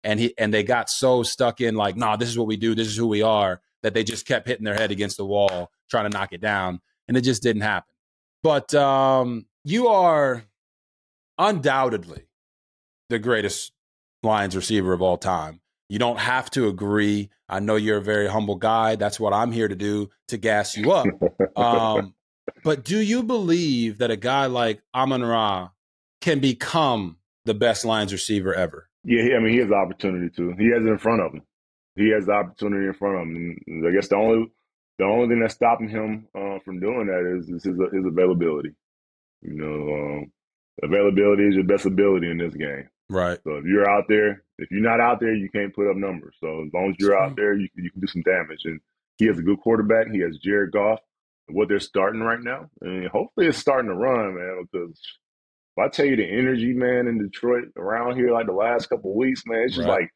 And 0.03 0.19
he 0.19 0.33
and 0.37 0.53
they 0.53 0.63
got 0.63 0.89
so 0.89 1.23
stuck 1.23 1.59
in 1.59 1.75
like, 1.75 1.97
nah, 1.97 2.15
this 2.15 2.29
is 2.29 2.37
what 2.37 2.47
we 2.47 2.55
do, 2.55 2.73
this 2.73 2.87
is 2.87 2.95
who 2.95 3.07
we 3.07 3.21
are, 3.21 3.61
that 3.83 3.93
they 3.93 4.03
just 4.03 4.25
kept 4.25 4.47
hitting 4.47 4.63
their 4.63 4.75
head 4.75 4.91
against 4.91 5.17
the 5.17 5.25
wall, 5.25 5.71
trying 5.89 6.09
to 6.09 6.17
knock 6.17 6.31
it 6.31 6.39
down. 6.39 6.79
And 7.07 7.17
it 7.17 7.21
just 7.21 7.43
didn't 7.43 7.63
happen. 7.63 7.93
But 8.41 8.73
um, 8.73 9.45
you 9.65 9.89
are 9.89 10.45
undoubtedly 11.37 12.27
the 13.09 13.19
greatest 13.19 13.73
Lions 14.23 14.55
receiver 14.55 14.93
of 14.93 15.01
all 15.01 15.17
time. 15.17 15.61
You 15.89 15.97
don't 15.99 16.19
have 16.19 16.49
to 16.51 16.67
agree. 16.67 17.29
I 17.49 17.59
know 17.59 17.75
you're 17.75 17.97
a 17.97 18.01
very 18.01 18.27
humble 18.27 18.55
guy. 18.55 18.95
That's 18.95 19.19
what 19.19 19.33
I'm 19.33 19.51
here 19.51 19.67
to 19.67 19.75
do 19.75 20.09
to 20.27 20.37
gas 20.37 20.77
you 20.77 20.91
up. 20.91 21.07
Um, 21.57 22.13
but 22.63 22.85
do 22.85 22.99
you 22.99 23.23
believe 23.23 23.97
that 23.97 24.11
a 24.11 24.15
guy 24.15 24.45
like 24.45 24.81
Amon 24.93 25.23
Ra 25.23 25.69
can 26.21 26.39
become 26.39 27.17
the 27.45 27.55
best 27.55 27.85
Lions 27.85 28.13
receiver 28.13 28.53
ever? 28.53 28.87
Yeah, 29.03 29.35
I 29.35 29.39
mean, 29.39 29.53
he 29.53 29.59
has 29.59 29.69
the 29.69 29.75
opportunity 29.75 30.29
to. 30.35 30.53
He 30.59 30.69
has 30.71 30.85
it 30.85 30.89
in 30.89 30.99
front 30.99 31.21
of 31.21 31.33
him. 31.33 31.41
He 31.95 32.11
has 32.11 32.27
the 32.27 32.33
opportunity 32.33 32.87
in 32.87 32.93
front 32.93 33.15
of 33.15 33.21
him. 33.23 33.57
And 33.65 33.87
I 33.87 33.91
guess 33.91 34.09
the 34.09 34.15
only 34.15 34.51
the 34.99 35.05
only 35.05 35.29
thing 35.29 35.39
that's 35.39 35.55
stopping 35.55 35.89
him 35.89 36.27
uh, 36.35 36.59
from 36.63 36.79
doing 36.79 37.07
that 37.07 37.37
is, 37.37 37.49
is 37.49 37.63
his, 37.63 37.75
his 37.91 38.05
availability. 38.05 38.75
You 39.41 39.53
know, 39.53 39.93
um, 39.93 40.31
availability 40.83 41.43
is 41.43 41.55
your 41.55 41.63
best 41.63 41.85
ability 41.85 42.29
in 42.29 42.37
this 42.37 42.53
game. 42.53 42.89
Right. 43.09 43.39
So 43.43 43.55
if 43.55 43.65
you're 43.65 43.89
out 43.89 44.03
there, 44.09 44.43
if 44.61 44.71
you're 44.71 44.81
not 44.81 44.99
out 44.99 45.19
there, 45.19 45.33
you 45.33 45.49
can't 45.49 45.73
put 45.73 45.89
up 45.89 45.97
numbers. 45.97 46.35
So 46.39 46.65
as 46.65 46.73
long 46.73 46.89
as 46.89 46.95
you're 46.99 47.17
out 47.17 47.35
there, 47.35 47.53
you 47.53 47.69
can, 47.69 47.83
you 47.83 47.91
can 47.91 48.01
do 48.01 48.07
some 48.07 48.21
damage. 48.23 48.61
And 48.65 48.79
he 49.17 49.25
has 49.27 49.37
a 49.37 49.43
good 49.43 49.59
quarterback. 49.59 50.07
He 50.11 50.19
has 50.19 50.37
Jared 50.37 50.71
Goff. 50.71 50.99
What 51.51 51.67
they're 51.67 51.79
starting 51.79 52.21
right 52.21 52.39
now, 52.39 52.69
and 52.81 53.07
hopefully 53.07 53.47
it's 53.47 53.57
starting 53.57 53.89
to 53.89 53.95
run, 53.95 54.35
man. 54.35 54.67
Because 54.71 55.01
if 55.75 55.83
I 55.83 55.89
tell 55.89 56.05
you 56.05 56.15
the 56.15 56.23
energy, 56.23 56.73
man, 56.73 57.07
in 57.07 57.17
Detroit 57.17 57.69
around 57.75 58.17
here, 58.17 58.31
like 58.31 58.45
the 58.45 58.53
last 58.53 58.87
couple 58.87 59.15
weeks, 59.15 59.41
man, 59.47 59.63
it's 59.63 59.75
just 59.75 59.87
right. 59.87 60.01
like 60.01 60.11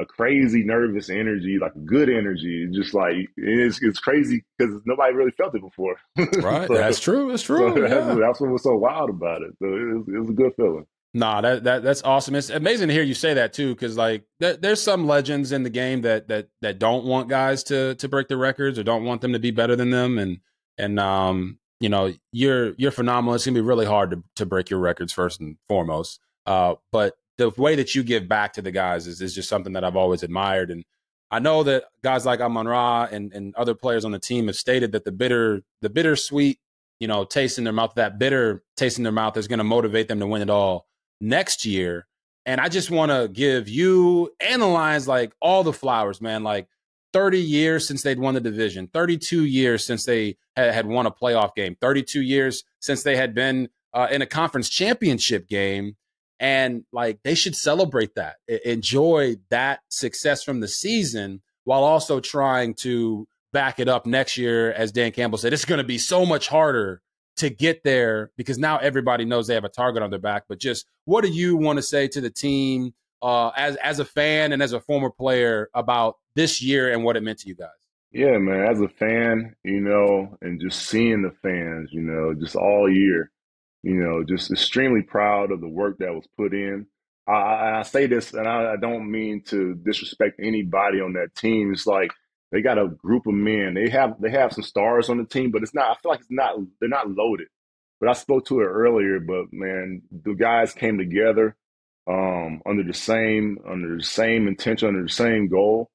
a 0.00 0.04
crazy 0.04 0.64
nervous 0.64 1.08
energy, 1.08 1.58
like 1.60 1.72
good 1.84 2.10
energy. 2.10 2.68
Just 2.72 2.94
like 2.94 3.28
it's 3.36 3.80
it's 3.80 4.00
crazy 4.00 4.42
because 4.58 4.80
nobody 4.84 5.14
really 5.14 5.30
felt 5.30 5.54
it 5.54 5.62
before. 5.62 5.96
right. 6.42 6.66
so, 6.66 6.74
that's 6.74 6.98
true. 6.98 7.30
That's 7.30 7.44
true. 7.44 7.58
So 7.58 7.80
yeah. 7.80 7.88
that's, 7.88 8.18
that's, 8.18 8.40
what 8.40 8.50
was 8.50 8.64
so 8.64 8.76
wild 8.76 9.10
about 9.10 9.42
it. 9.42 9.52
So 9.60 9.66
it 9.66 9.94
was, 9.98 10.08
it 10.08 10.18
was 10.18 10.30
a 10.30 10.32
good 10.32 10.52
feeling. 10.56 10.86
Nah, 11.14 11.42
that, 11.42 11.64
that 11.64 11.82
that's 11.82 12.02
awesome. 12.04 12.34
It's 12.34 12.48
amazing 12.48 12.88
to 12.88 12.94
hear 12.94 13.02
you 13.02 13.12
say 13.12 13.34
that 13.34 13.52
too, 13.52 13.74
because 13.74 13.98
like 13.98 14.24
there, 14.40 14.56
there's 14.56 14.82
some 14.82 15.06
legends 15.06 15.52
in 15.52 15.62
the 15.62 15.70
game 15.70 16.02
that 16.02 16.28
that 16.28 16.48
that 16.62 16.78
don't 16.78 17.04
want 17.04 17.28
guys 17.28 17.62
to 17.64 17.94
to 17.96 18.08
break 18.08 18.28
the 18.28 18.36
records 18.38 18.78
or 18.78 18.82
don't 18.82 19.04
want 19.04 19.20
them 19.20 19.34
to 19.34 19.38
be 19.38 19.50
better 19.50 19.76
than 19.76 19.90
them, 19.90 20.18
and 20.18 20.38
and 20.78 20.98
um 20.98 21.58
you 21.80 21.90
know 21.90 22.14
you're 22.32 22.72
you're 22.78 22.90
phenomenal. 22.90 23.34
It's 23.34 23.44
gonna 23.44 23.56
be 23.56 23.60
really 23.60 23.84
hard 23.84 24.10
to 24.12 24.24
to 24.36 24.46
break 24.46 24.70
your 24.70 24.80
records 24.80 25.12
first 25.12 25.40
and 25.40 25.58
foremost. 25.68 26.18
Uh, 26.46 26.76
but 26.92 27.14
the 27.36 27.50
way 27.50 27.76
that 27.76 27.94
you 27.94 28.02
give 28.02 28.26
back 28.26 28.54
to 28.54 28.62
the 28.62 28.70
guys 28.72 29.06
is 29.06 29.20
is 29.20 29.34
just 29.34 29.50
something 29.50 29.74
that 29.74 29.84
I've 29.84 29.96
always 29.96 30.22
admired, 30.22 30.70
and 30.70 30.82
I 31.30 31.40
know 31.40 31.62
that 31.64 31.84
guys 32.02 32.24
like 32.24 32.40
Amon 32.40 32.66
Ra 32.66 33.06
and 33.12 33.34
and 33.34 33.54
other 33.56 33.74
players 33.74 34.06
on 34.06 34.12
the 34.12 34.18
team 34.18 34.46
have 34.46 34.56
stated 34.56 34.92
that 34.92 35.04
the 35.04 35.12
bitter 35.12 35.62
the 35.82 35.90
bittersweet 35.90 36.58
you 37.00 37.08
know 37.08 37.24
taste 37.26 37.58
in 37.58 37.64
their 37.64 37.72
mouth 37.74 37.92
that 37.96 38.18
bitter 38.18 38.62
taste 38.78 38.96
in 38.96 39.02
their 39.02 39.12
mouth 39.12 39.36
is 39.36 39.46
going 39.46 39.58
to 39.58 39.64
motivate 39.64 40.08
them 40.08 40.20
to 40.20 40.26
win 40.26 40.40
it 40.40 40.48
all 40.48 40.86
next 41.22 41.64
year. 41.64 42.06
And 42.44 42.60
I 42.60 42.68
just 42.68 42.90
want 42.90 43.12
to 43.12 43.30
give 43.32 43.68
you 43.68 44.30
and 44.40 44.60
the 44.60 44.66
Lions 44.66 45.06
like 45.06 45.32
all 45.40 45.62
the 45.62 45.72
flowers, 45.72 46.20
man. 46.20 46.42
Like 46.42 46.66
30 47.12 47.38
years 47.38 47.86
since 47.86 48.02
they'd 48.02 48.18
won 48.18 48.34
the 48.34 48.40
division, 48.40 48.88
32 48.92 49.44
years 49.44 49.86
since 49.86 50.04
they 50.04 50.36
had, 50.56 50.86
won 50.86 51.06
a 51.06 51.10
playoff 51.10 51.54
game, 51.54 51.76
32 51.80 52.20
years 52.20 52.64
since 52.80 53.04
they 53.04 53.16
had 53.16 53.34
been 53.34 53.68
uh, 53.94 54.08
in 54.10 54.22
a 54.22 54.26
conference 54.26 54.68
championship 54.68 55.48
game. 55.48 55.96
And 56.40 56.84
like 56.92 57.20
they 57.22 57.36
should 57.36 57.54
celebrate 57.54 58.16
that, 58.16 58.36
enjoy 58.64 59.36
that 59.50 59.80
success 59.88 60.42
from 60.42 60.58
the 60.58 60.66
season 60.66 61.40
while 61.62 61.84
also 61.84 62.18
trying 62.18 62.74
to 62.74 63.28
back 63.52 63.78
it 63.78 63.88
up 63.88 64.06
next 64.06 64.36
year. 64.36 64.72
As 64.72 64.90
Dan 64.90 65.12
Campbell 65.12 65.38
said, 65.38 65.52
it's 65.52 65.64
going 65.64 65.78
to 65.78 65.84
be 65.84 65.98
so 65.98 66.26
much 66.26 66.48
harder 66.48 67.00
to 67.42 67.50
get 67.50 67.82
there 67.82 68.30
because 68.36 68.56
now 68.56 68.78
everybody 68.78 69.24
knows 69.24 69.48
they 69.48 69.54
have 69.54 69.64
a 69.64 69.68
target 69.68 70.02
on 70.02 70.10
their 70.10 70.20
back. 70.20 70.44
But 70.48 70.58
just 70.58 70.86
what 71.04 71.24
do 71.24 71.30
you 71.30 71.56
want 71.56 71.76
to 71.76 71.82
say 71.82 72.06
to 72.08 72.20
the 72.20 72.30
team 72.30 72.94
uh, 73.20 73.48
as 73.56 73.76
as 73.76 73.98
a 73.98 74.04
fan 74.04 74.52
and 74.52 74.62
as 74.62 74.72
a 74.72 74.80
former 74.80 75.10
player 75.10 75.68
about 75.74 76.16
this 76.34 76.62
year 76.62 76.92
and 76.92 77.04
what 77.04 77.16
it 77.16 77.22
meant 77.22 77.40
to 77.40 77.48
you 77.48 77.54
guys? 77.54 77.68
Yeah, 78.12 78.38
man. 78.38 78.66
As 78.70 78.80
a 78.80 78.88
fan, 78.88 79.56
you 79.64 79.80
know, 79.80 80.36
and 80.40 80.60
just 80.60 80.88
seeing 80.88 81.22
the 81.22 81.32
fans, 81.42 81.90
you 81.92 82.02
know, 82.02 82.34
just 82.34 82.54
all 82.54 82.90
year, 82.90 83.30
you 83.82 83.94
know, 83.94 84.22
just 84.22 84.50
extremely 84.52 85.02
proud 85.02 85.50
of 85.50 85.60
the 85.60 85.68
work 85.68 85.98
that 85.98 86.14
was 86.14 86.26
put 86.36 86.52
in. 86.52 86.86
I, 87.26 87.78
I 87.78 87.82
say 87.82 88.06
this, 88.06 88.34
and 88.34 88.46
I, 88.46 88.74
I 88.74 88.76
don't 88.76 89.10
mean 89.10 89.42
to 89.46 89.74
disrespect 89.74 90.40
anybody 90.40 91.00
on 91.00 91.14
that 91.14 91.34
team. 91.34 91.72
It's 91.72 91.86
like 91.86 92.12
they 92.52 92.62
got 92.62 92.78
a 92.78 92.88
group 92.88 93.28
of 93.28 93.34
men. 93.34 93.74
They 93.74 93.90
have 93.90 94.20
they 94.20 94.30
have 94.30 94.54
some 94.54 94.64
stars 94.64 95.10
on 95.10 95.18
the 95.18 95.26
team, 95.26 95.52
but 95.52 95.64
it's 95.64 95.74
not. 95.74 95.90
I 95.92 96.00
feel 96.02 96.12
like 96.12 96.20
it's 96.22 96.32
not. 96.32 96.56
They're 96.80 96.90
not 96.90 97.10
loaded. 97.10 97.48
But 98.00 98.10
I 98.10 98.14
spoke 98.14 98.46
to 98.48 98.60
it 98.62 98.66
earlier. 98.66 99.20
But 99.20 99.52
man, 99.52 100.02
the 100.12 100.34
guys 100.34 100.74
came 100.74 100.98
together 100.98 101.56
um, 102.08 102.62
under 102.66 102.84
the 102.84 102.94
same 102.94 103.58
under 103.68 103.96
the 103.98 104.04
same 104.04 104.48
intention, 104.48 104.88
under 104.88 105.04
the 105.04 105.10
same 105.10 105.48
goal. 105.48 105.90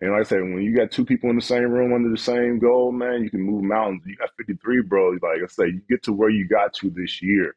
And 0.00 0.12
like 0.12 0.22
I 0.22 0.24
said, 0.24 0.42
when 0.42 0.62
you 0.62 0.76
got 0.76 0.90
two 0.92 1.06
people 1.06 1.30
in 1.30 1.36
the 1.36 1.42
same 1.42 1.70
room 1.70 1.94
under 1.94 2.10
the 2.10 2.18
same 2.18 2.58
goal, 2.58 2.92
man, 2.92 3.22
you 3.24 3.30
can 3.30 3.42
move 3.42 3.64
mountains. 3.64 4.02
You 4.06 4.16
got 4.16 4.30
53, 4.38 4.82
bro. 4.82 5.10
Like 5.12 5.42
I 5.44 5.46
say, 5.48 5.66
you 5.68 5.82
get 5.88 6.02
to 6.04 6.12
where 6.12 6.30
you 6.30 6.48
got 6.48 6.74
to 6.74 6.90
this 6.90 7.22
year. 7.22 7.56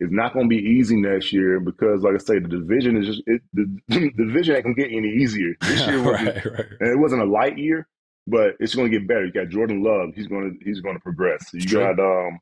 It's 0.00 0.12
not 0.12 0.32
going 0.32 0.46
to 0.46 0.48
be 0.48 0.62
easy 0.62 0.96
next 0.96 1.32
year 1.32 1.60
because, 1.60 2.02
like 2.02 2.14
I 2.14 2.18
say, 2.18 2.38
the 2.38 2.48
division 2.48 2.96
is 2.96 3.06
just 3.06 3.22
it, 3.26 3.42
the, 3.52 3.78
the 3.88 4.10
division 4.16 4.56
ain't 4.56 4.64
going 4.64 4.76
to 4.76 4.82
get 4.82 4.92
any 4.92 5.08
easier 5.08 5.54
this 5.60 5.86
year. 5.86 5.98
right, 6.00 6.44
right. 6.44 6.66
And 6.80 6.90
it 6.90 6.98
wasn't 6.98 7.22
a 7.22 7.26
light 7.26 7.58
year, 7.58 7.86
but 8.26 8.54
it's 8.58 8.74
going 8.74 8.90
to 8.90 8.98
get 8.98 9.06
better. 9.06 9.24
You 9.24 9.32
got 9.32 9.48
Jordan 9.48 9.82
Love; 9.82 10.14
he's 10.14 10.26
going 10.26 10.58
to 10.58 10.64
he's 10.64 10.80
going 10.80 10.96
to 10.96 11.00
progress. 11.00 11.48
You 11.52 11.66
got 11.66 11.98
um, 12.00 12.40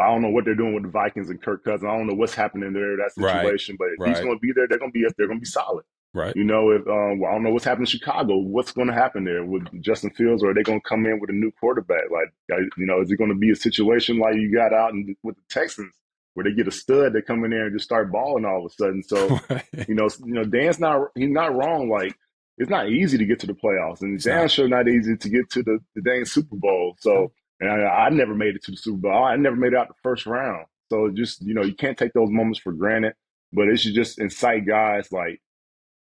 I 0.00 0.06
don't 0.06 0.22
know 0.22 0.30
what 0.30 0.44
they're 0.44 0.54
doing 0.54 0.74
with 0.74 0.84
the 0.84 0.90
Vikings 0.90 1.30
and 1.30 1.40
Kirk 1.40 1.64
Cousins. 1.64 1.84
I 1.84 1.96
don't 1.96 2.06
know 2.06 2.14
what's 2.14 2.34
happening 2.34 2.72
there 2.72 2.96
that 2.96 3.12
situation, 3.14 3.76
right, 3.78 3.90
but 3.98 4.08
if 4.08 4.16
he's 4.16 4.24
going 4.24 4.36
to 4.36 4.40
be 4.40 4.52
there, 4.54 4.66
they're 4.68 4.78
going 4.78 4.92
to 4.92 4.98
be 4.98 5.06
they're 5.16 5.26
going 5.26 5.38
to 5.38 5.44
be 5.44 5.46
solid. 5.46 5.84
Right. 6.14 6.34
You 6.34 6.44
know, 6.44 6.70
if 6.70 6.86
um, 6.86 7.22
I 7.28 7.32
don't 7.32 7.42
know 7.42 7.50
what's 7.50 7.66
happening 7.66 7.82
in 7.82 7.90
Chicago, 7.90 8.38
what's 8.38 8.72
going 8.72 8.88
to 8.88 8.94
happen 8.94 9.24
there 9.24 9.44
with 9.44 9.68
Justin 9.82 10.10
Fields, 10.10 10.42
or 10.42 10.50
are 10.50 10.54
they 10.54 10.62
going 10.62 10.80
to 10.80 10.88
come 10.88 11.04
in 11.04 11.20
with 11.20 11.28
a 11.28 11.34
new 11.34 11.52
quarterback? 11.60 12.04
Like, 12.10 12.32
you 12.48 12.86
know, 12.86 13.02
is 13.02 13.10
it 13.10 13.16
going 13.16 13.28
to 13.28 13.36
be 13.36 13.50
a 13.50 13.56
situation 13.56 14.18
like 14.18 14.34
you 14.36 14.50
got 14.50 14.72
out 14.72 14.92
in, 14.92 15.14
with 15.22 15.36
the 15.36 15.42
Texans? 15.50 15.92
Where 16.36 16.44
they 16.44 16.52
get 16.52 16.68
a 16.68 16.70
stud, 16.70 17.14
they 17.14 17.22
come 17.22 17.44
in 17.44 17.50
there 17.50 17.64
and 17.64 17.74
just 17.74 17.86
start 17.86 18.12
balling 18.12 18.44
all 18.44 18.58
of 18.58 18.70
a 18.70 18.74
sudden. 18.74 19.02
So, 19.02 19.40
you 19.88 19.94
know, 19.94 20.06
you 20.22 20.34
know, 20.34 20.44
Dan's 20.44 20.78
not 20.78 21.08
he's 21.14 21.30
not 21.30 21.56
wrong. 21.56 21.88
Like 21.88 22.14
it's 22.58 22.68
not 22.68 22.90
easy 22.90 23.16
to 23.16 23.24
get 23.24 23.40
to 23.40 23.46
the 23.46 23.54
playoffs, 23.54 24.02
and 24.02 24.22
Dan's 24.22 24.52
sure 24.52 24.68
not 24.68 24.86
easy 24.86 25.16
to 25.16 25.28
get 25.30 25.48
to 25.52 25.62
the 25.62 25.78
the 25.94 26.02
dang 26.02 26.26
Super 26.26 26.56
Bowl. 26.56 26.94
So, 27.00 27.32
and 27.58 27.70
I, 27.70 27.86
I, 27.86 28.08
never 28.10 28.34
made 28.34 28.54
it 28.54 28.62
to 28.64 28.70
the 28.70 28.76
Super 28.76 28.98
Bowl. 28.98 29.24
I 29.24 29.36
never 29.36 29.56
made 29.56 29.72
it 29.72 29.78
out 29.78 29.88
the 29.88 29.94
first 30.02 30.26
round. 30.26 30.66
So, 30.90 31.08
just 31.10 31.40
you 31.40 31.54
know, 31.54 31.62
you 31.62 31.74
can't 31.74 31.96
take 31.96 32.12
those 32.12 32.28
moments 32.28 32.58
for 32.58 32.72
granted. 32.72 33.14
But 33.54 33.68
it 33.68 33.80
should 33.80 33.94
just 33.94 34.18
incite 34.18 34.66
guys 34.66 35.10
like 35.10 35.40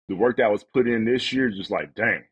the 0.09 0.15
work 0.15 0.37
that 0.37 0.51
was 0.51 0.63
put 0.63 0.87
in 0.87 1.05
this 1.05 1.31
year. 1.31 1.51
Just 1.51 1.69
like, 1.69 1.93
dang, 1.93 2.23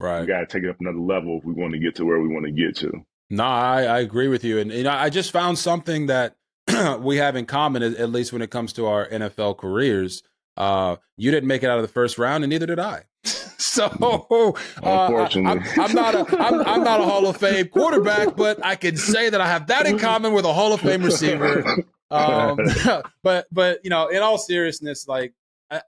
right, 0.00 0.22
we 0.22 0.26
got 0.26 0.40
to 0.40 0.46
take 0.46 0.64
it 0.64 0.70
up 0.70 0.80
another 0.80 0.98
level 0.98 1.38
if 1.38 1.44
we 1.44 1.52
want 1.52 1.72
to 1.74 1.78
get 1.78 1.94
to 1.96 2.04
where 2.04 2.20
we 2.20 2.26
want 2.26 2.46
to 2.46 2.50
get 2.50 2.74
to. 2.78 2.90
No, 3.30 3.44
I, 3.44 3.82
I 3.84 4.00
agree 4.00 4.26
with 4.26 4.42
you, 4.42 4.58
and 4.58 4.72
you 4.72 4.82
know, 4.82 4.90
I 4.90 5.08
just 5.08 5.30
found 5.30 5.56
something 5.56 6.06
that 6.06 6.34
we 7.00 7.16
have 7.16 7.36
in 7.36 7.46
common, 7.46 7.82
at 7.82 8.10
least 8.10 8.32
when 8.32 8.42
it 8.42 8.50
comes 8.50 8.72
to 8.74 8.86
our 8.86 9.08
NFL 9.08 9.58
careers. 9.58 10.22
Uh, 10.56 10.96
you 11.16 11.30
didn't 11.30 11.48
make 11.48 11.62
it 11.62 11.70
out 11.70 11.78
of 11.78 11.82
the 11.82 11.92
first 11.92 12.18
round, 12.18 12.44
and 12.44 12.50
neither 12.50 12.66
did 12.66 12.78
I. 12.78 13.04
so, 13.24 13.84
uh, 13.84 14.52
unfortunately, 14.76 15.68
I, 15.78 15.84
am 15.84 15.92
not 15.92 16.14
a 16.14 16.38
I'm, 16.38 16.60
I'm 16.60 16.84
not 16.84 17.00
a 17.00 17.04
Hall 17.04 17.26
of 17.26 17.36
Fame 17.36 17.68
quarterback, 17.68 18.36
but 18.36 18.64
I 18.64 18.76
can 18.76 18.96
say 18.96 19.30
that 19.30 19.40
I 19.40 19.48
have 19.48 19.66
that 19.68 19.86
in 19.86 19.98
common 19.98 20.32
with 20.32 20.44
a 20.44 20.52
Hall 20.52 20.72
of 20.72 20.80
Fame 20.80 21.02
receiver. 21.02 21.64
Um, 22.10 22.58
but 23.22 23.46
but 23.50 23.80
you 23.82 23.90
know, 23.90 24.08
in 24.08 24.22
all 24.22 24.38
seriousness, 24.38 25.08
like 25.08 25.34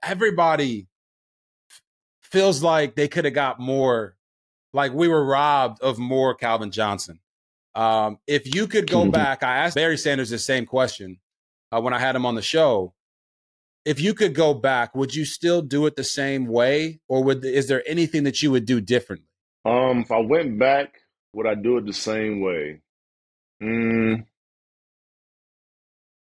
everybody 0.03 0.87
feels 2.21 2.61
like 2.61 2.95
they 2.95 3.07
could 3.07 3.25
have 3.25 3.33
got 3.33 3.59
more. 3.59 4.15
Like 4.73 4.93
we 4.93 5.07
were 5.07 5.23
robbed 5.23 5.81
of 5.81 5.97
more 5.97 6.35
Calvin 6.35 6.71
Johnson. 6.71 7.19
Um, 7.77 8.17
if 8.25 8.55
you 8.55 8.65
could 8.65 8.89
go 8.89 9.01
mm-hmm. 9.01 9.11
back, 9.11 9.43
I 9.43 9.57
asked 9.57 9.75
Barry 9.75 9.97
Sanders 9.97 10.31
the 10.31 10.39
same 10.39 10.65
question 10.65 11.19
uh, 11.71 11.79
when 11.79 11.93
I 11.93 11.99
had 11.99 12.15
him 12.15 12.25
on 12.25 12.33
the 12.33 12.41
show. 12.41 12.95
If 13.85 14.01
you 14.01 14.15
could 14.15 14.33
go 14.33 14.55
back, 14.55 14.95
would 14.95 15.13
you 15.13 15.25
still 15.25 15.61
do 15.61 15.85
it 15.85 15.95
the 15.95 16.03
same 16.03 16.47
way, 16.47 16.99
or 17.07 17.23
would 17.23 17.45
is 17.45 17.67
there 17.67 17.87
anything 17.87 18.23
that 18.23 18.41
you 18.41 18.49
would 18.51 18.65
do 18.65 18.81
differently? 18.81 19.27
Um, 19.63 19.99
if 19.99 20.11
I 20.11 20.19
went 20.19 20.57
back, 20.57 20.95
would 21.33 21.45
I 21.45 21.53
do 21.53 21.77
it 21.77 21.85
the 21.85 21.93
same 21.93 22.41
way? 22.41 22.81
Mm, 23.61 24.25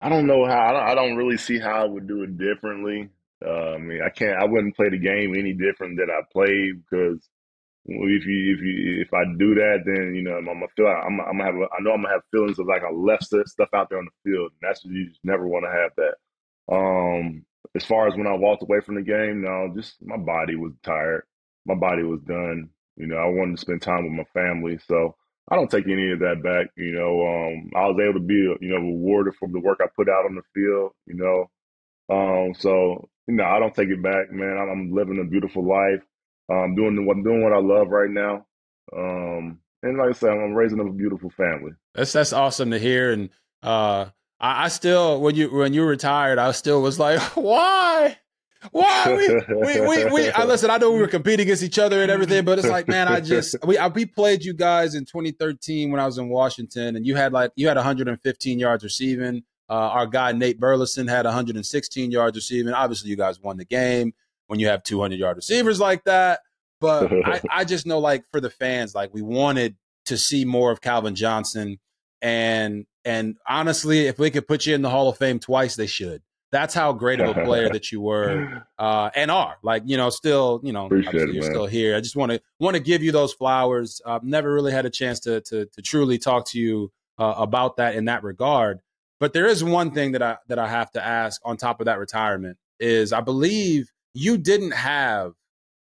I 0.00 0.08
don't 0.08 0.28
know 0.28 0.46
how. 0.46 0.68
I 0.68 0.72
don't, 0.72 0.82
I 0.82 0.94
don't 0.94 1.16
really 1.16 1.36
see 1.36 1.58
how 1.58 1.82
I 1.82 1.84
would 1.84 2.06
do 2.06 2.22
it 2.22 2.38
differently. 2.38 3.10
Uh, 3.44 3.74
I 3.74 3.78
mean, 3.78 4.00
I 4.04 4.10
can't. 4.10 4.40
I 4.40 4.44
wouldn't 4.44 4.76
play 4.76 4.88
the 4.88 4.98
game 4.98 5.34
any 5.34 5.52
different 5.52 5.98
than 5.98 6.10
I 6.10 6.20
played 6.32 6.82
because 6.88 7.28
if 7.86 8.26
you 8.26 8.54
if 8.54 8.60
you 8.62 9.02
if 9.02 9.12
I 9.14 9.24
do 9.38 9.54
that, 9.54 9.82
then 9.84 10.14
you 10.14 10.22
know 10.22 10.34
I'm 10.36 10.44
gonna 10.44 10.66
feel 10.76 10.86
like 10.86 11.04
I'm, 11.04 11.20
I'm 11.20 11.38
gonna 11.38 11.44
have 11.44 11.54
a, 11.54 11.64
I 11.64 11.80
know 11.82 11.92
I'm 11.92 12.02
gonna 12.02 12.14
have 12.14 12.22
feelings 12.30 12.58
of 12.58 12.66
like 12.66 12.82
I 12.82 12.90
left 12.92 13.24
stuff 13.24 13.68
out 13.74 13.88
there 13.90 13.98
on 13.98 14.06
the 14.06 14.30
field. 14.30 14.52
And 14.52 14.68
that's 14.68 14.84
what 14.84 14.94
you 14.94 15.08
just 15.08 15.20
never 15.24 15.46
want 15.48 15.64
to 15.64 15.72
have 15.72 15.92
that. 15.96 16.74
Um, 16.74 17.44
as 17.74 17.84
far 17.84 18.08
as 18.08 18.16
when 18.16 18.26
I 18.26 18.34
walked 18.34 18.62
away 18.62 18.80
from 18.80 18.96
the 18.96 19.02
game, 19.02 19.42
no, 19.42 19.72
just 19.74 19.96
my 20.02 20.16
body 20.16 20.56
was 20.56 20.72
tired. 20.82 21.24
My 21.66 21.74
body 21.74 22.02
was 22.02 22.20
done. 22.22 22.70
You 22.96 23.06
know, 23.06 23.16
I 23.16 23.26
wanted 23.26 23.56
to 23.56 23.60
spend 23.60 23.82
time 23.82 24.04
with 24.04 24.12
my 24.12 24.40
family, 24.40 24.78
so 24.86 25.16
I 25.50 25.56
don't 25.56 25.70
take 25.70 25.86
any 25.86 26.12
of 26.12 26.20
that 26.20 26.42
back. 26.42 26.68
You 26.76 26.92
know, 26.92 27.26
um, 27.26 27.70
I 27.74 27.86
was 27.88 27.98
able 28.02 28.20
to 28.20 28.26
be 28.26 28.34
you 28.34 28.70
know 28.70 28.76
rewarded 28.78 29.34
for 29.36 29.48
the 29.48 29.60
work 29.60 29.78
I 29.82 29.86
put 29.96 30.08
out 30.08 30.26
on 30.26 30.36
the 30.36 30.42
field. 30.54 30.92
You 31.06 31.14
know, 31.16 31.50
um, 32.14 32.54
so 32.54 33.08
you 33.26 33.34
know 33.36 33.44
I 33.44 33.58
don't 33.58 33.74
take 33.74 33.88
it 33.88 34.02
back, 34.02 34.30
man. 34.32 34.58
I'm, 34.58 34.70
I'm 34.70 34.92
living 34.92 35.20
a 35.20 35.30
beautiful 35.30 35.66
life. 35.66 36.02
Um, 36.50 36.74
doing 36.74 37.06
what 37.06 37.22
doing 37.22 37.42
what 37.42 37.52
I 37.52 37.60
love 37.60 37.88
right 37.88 38.10
now. 38.10 38.46
Um, 38.96 39.60
and 39.82 39.96
like 39.96 40.10
I 40.10 40.12
said, 40.12 40.30
I'm 40.30 40.54
raising 40.54 40.80
up 40.80 40.86
a 40.86 40.92
beautiful 40.92 41.30
family. 41.30 41.72
That's 41.94 42.12
that's 42.12 42.32
awesome 42.32 42.70
to 42.72 42.78
hear. 42.78 43.12
And 43.12 43.30
uh, 43.62 44.06
I, 44.40 44.64
I 44.64 44.68
still, 44.68 45.20
when 45.20 45.34
you 45.34 45.50
when 45.50 45.72
you 45.72 45.84
retired, 45.84 46.38
I 46.38 46.52
still 46.52 46.82
was 46.82 46.98
like, 46.98 47.20
why? 47.34 48.18
Why 48.72 49.14
we 49.16 49.56
we 49.56 49.80
we, 49.80 50.04
we 50.10 50.30
I 50.32 50.44
listen. 50.46 50.68
I 50.68 50.76
know 50.76 50.92
we 50.92 51.00
were 51.00 51.08
competing 51.08 51.44
against 51.44 51.62
each 51.62 51.78
other 51.78 52.02
and 52.02 52.10
everything, 52.10 52.44
but 52.44 52.58
it's 52.58 52.68
like, 52.68 52.88
man, 52.88 53.08
I 53.08 53.20
just 53.20 53.56
we 53.64 53.78
I, 53.78 53.88
we 53.88 54.04
played 54.04 54.44
you 54.44 54.52
guys 54.52 54.94
in 54.94 55.06
2013 55.06 55.90
when 55.90 55.98
I 55.98 56.04
was 56.04 56.18
in 56.18 56.28
Washington, 56.28 56.96
and 56.96 57.06
you 57.06 57.14
had 57.14 57.32
like 57.32 57.52
you 57.56 57.68
had 57.68 57.78
115 57.78 58.58
yards 58.58 58.84
receiving. 58.84 59.44
Uh, 59.70 59.72
our 59.72 60.06
guy 60.06 60.32
Nate 60.32 60.60
Burleson 60.60 61.06
had 61.06 61.24
116 61.24 62.10
yards 62.10 62.36
receiving. 62.36 62.74
Obviously, 62.74 63.08
you 63.08 63.16
guys 63.16 63.40
won 63.40 63.56
the 63.56 63.64
game 63.64 64.12
when 64.50 64.58
you 64.58 64.66
have 64.66 64.82
200 64.82 65.16
yard 65.16 65.36
receivers 65.36 65.78
like 65.78 66.02
that. 66.04 66.40
But 66.80 67.12
I, 67.12 67.40
I 67.50 67.64
just 67.64 67.86
know, 67.86 68.00
like 68.00 68.24
for 68.32 68.40
the 68.40 68.50
fans, 68.50 68.94
like 68.94 69.14
we 69.14 69.22
wanted 69.22 69.76
to 70.06 70.18
see 70.18 70.44
more 70.44 70.72
of 70.72 70.80
Calvin 70.80 71.14
Johnson, 71.14 71.78
and 72.20 72.84
and 73.04 73.36
honestly, 73.48 74.08
if 74.08 74.18
we 74.18 74.30
could 74.30 74.48
put 74.48 74.66
you 74.66 74.74
in 74.74 74.82
the 74.82 74.90
Hall 74.90 75.08
of 75.08 75.16
Fame 75.16 75.38
twice, 75.38 75.76
they 75.76 75.86
should. 75.86 76.22
That's 76.50 76.74
how 76.74 76.92
great 76.92 77.20
of 77.20 77.36
a 77.36 77.44
player 77.44 77.68
that 77.72 77.92
you 77.92 78.00
were 78.00 78.64
uh, 78.76 79.10
and 79.14 79.30
are. 79.30 79.56
Like 79.62 79.84
you 79.86 79.96
know, 79.96 80.10
still 80.10 80.60
you 80.64 80.72
know, 80.72 80.88
it, 80.90 81.32
you're 81.32 81.42
still 81.42 81.66
here. 81.66 81.94
I 81.96 82.00
just 82.00 82.16
want 82.16 82.32
to 82.32 82.40
want 82.58 82.74
to 82.74 82.82
give 82.82 83.04
you 83.04 83.12
those 83.12 83.32
flowers. 83.32 84.00
I've 84.04 84.24
never 84.24 84.52
really 84.52 84.72
had 84.72 84.84
a 84.84 84.90
chance 84.90 85.20
to 85.20 85.42
to, 85.42 85.66
to 85.66 85.82
truly 85.82 86.18
talk 86.18 86.46
to 86.48 86.58
you 86.58 86.90
uh, 87.18 87.34
about 87.36 87.76
that 87.76 87.94
in 87.94 88.06
that 88.06 88.24
regard. 88.24 88.80
But 89.20 89.32
there 89.32 89.46
is 89.46 89.62
one 89.62 89.92
thing 89.92 90.12
that 90.12 90.22
I 90.22 90.38
that 90.48 90.58
I 90.58 90.66
have 90.66 90.90
to 90.92 91.04
ask 91.04 91.40
on 91.44 91.56
top 91.56 91.80
of 91.80 91.84
that 91.84 92.00
retirement 92.00 92.58
is 92.80 93.12
I 93.12 93.20
believe 93.20 93.92
you 94.14 94.38
didn't 94.38 94.72
have 94.72 95.32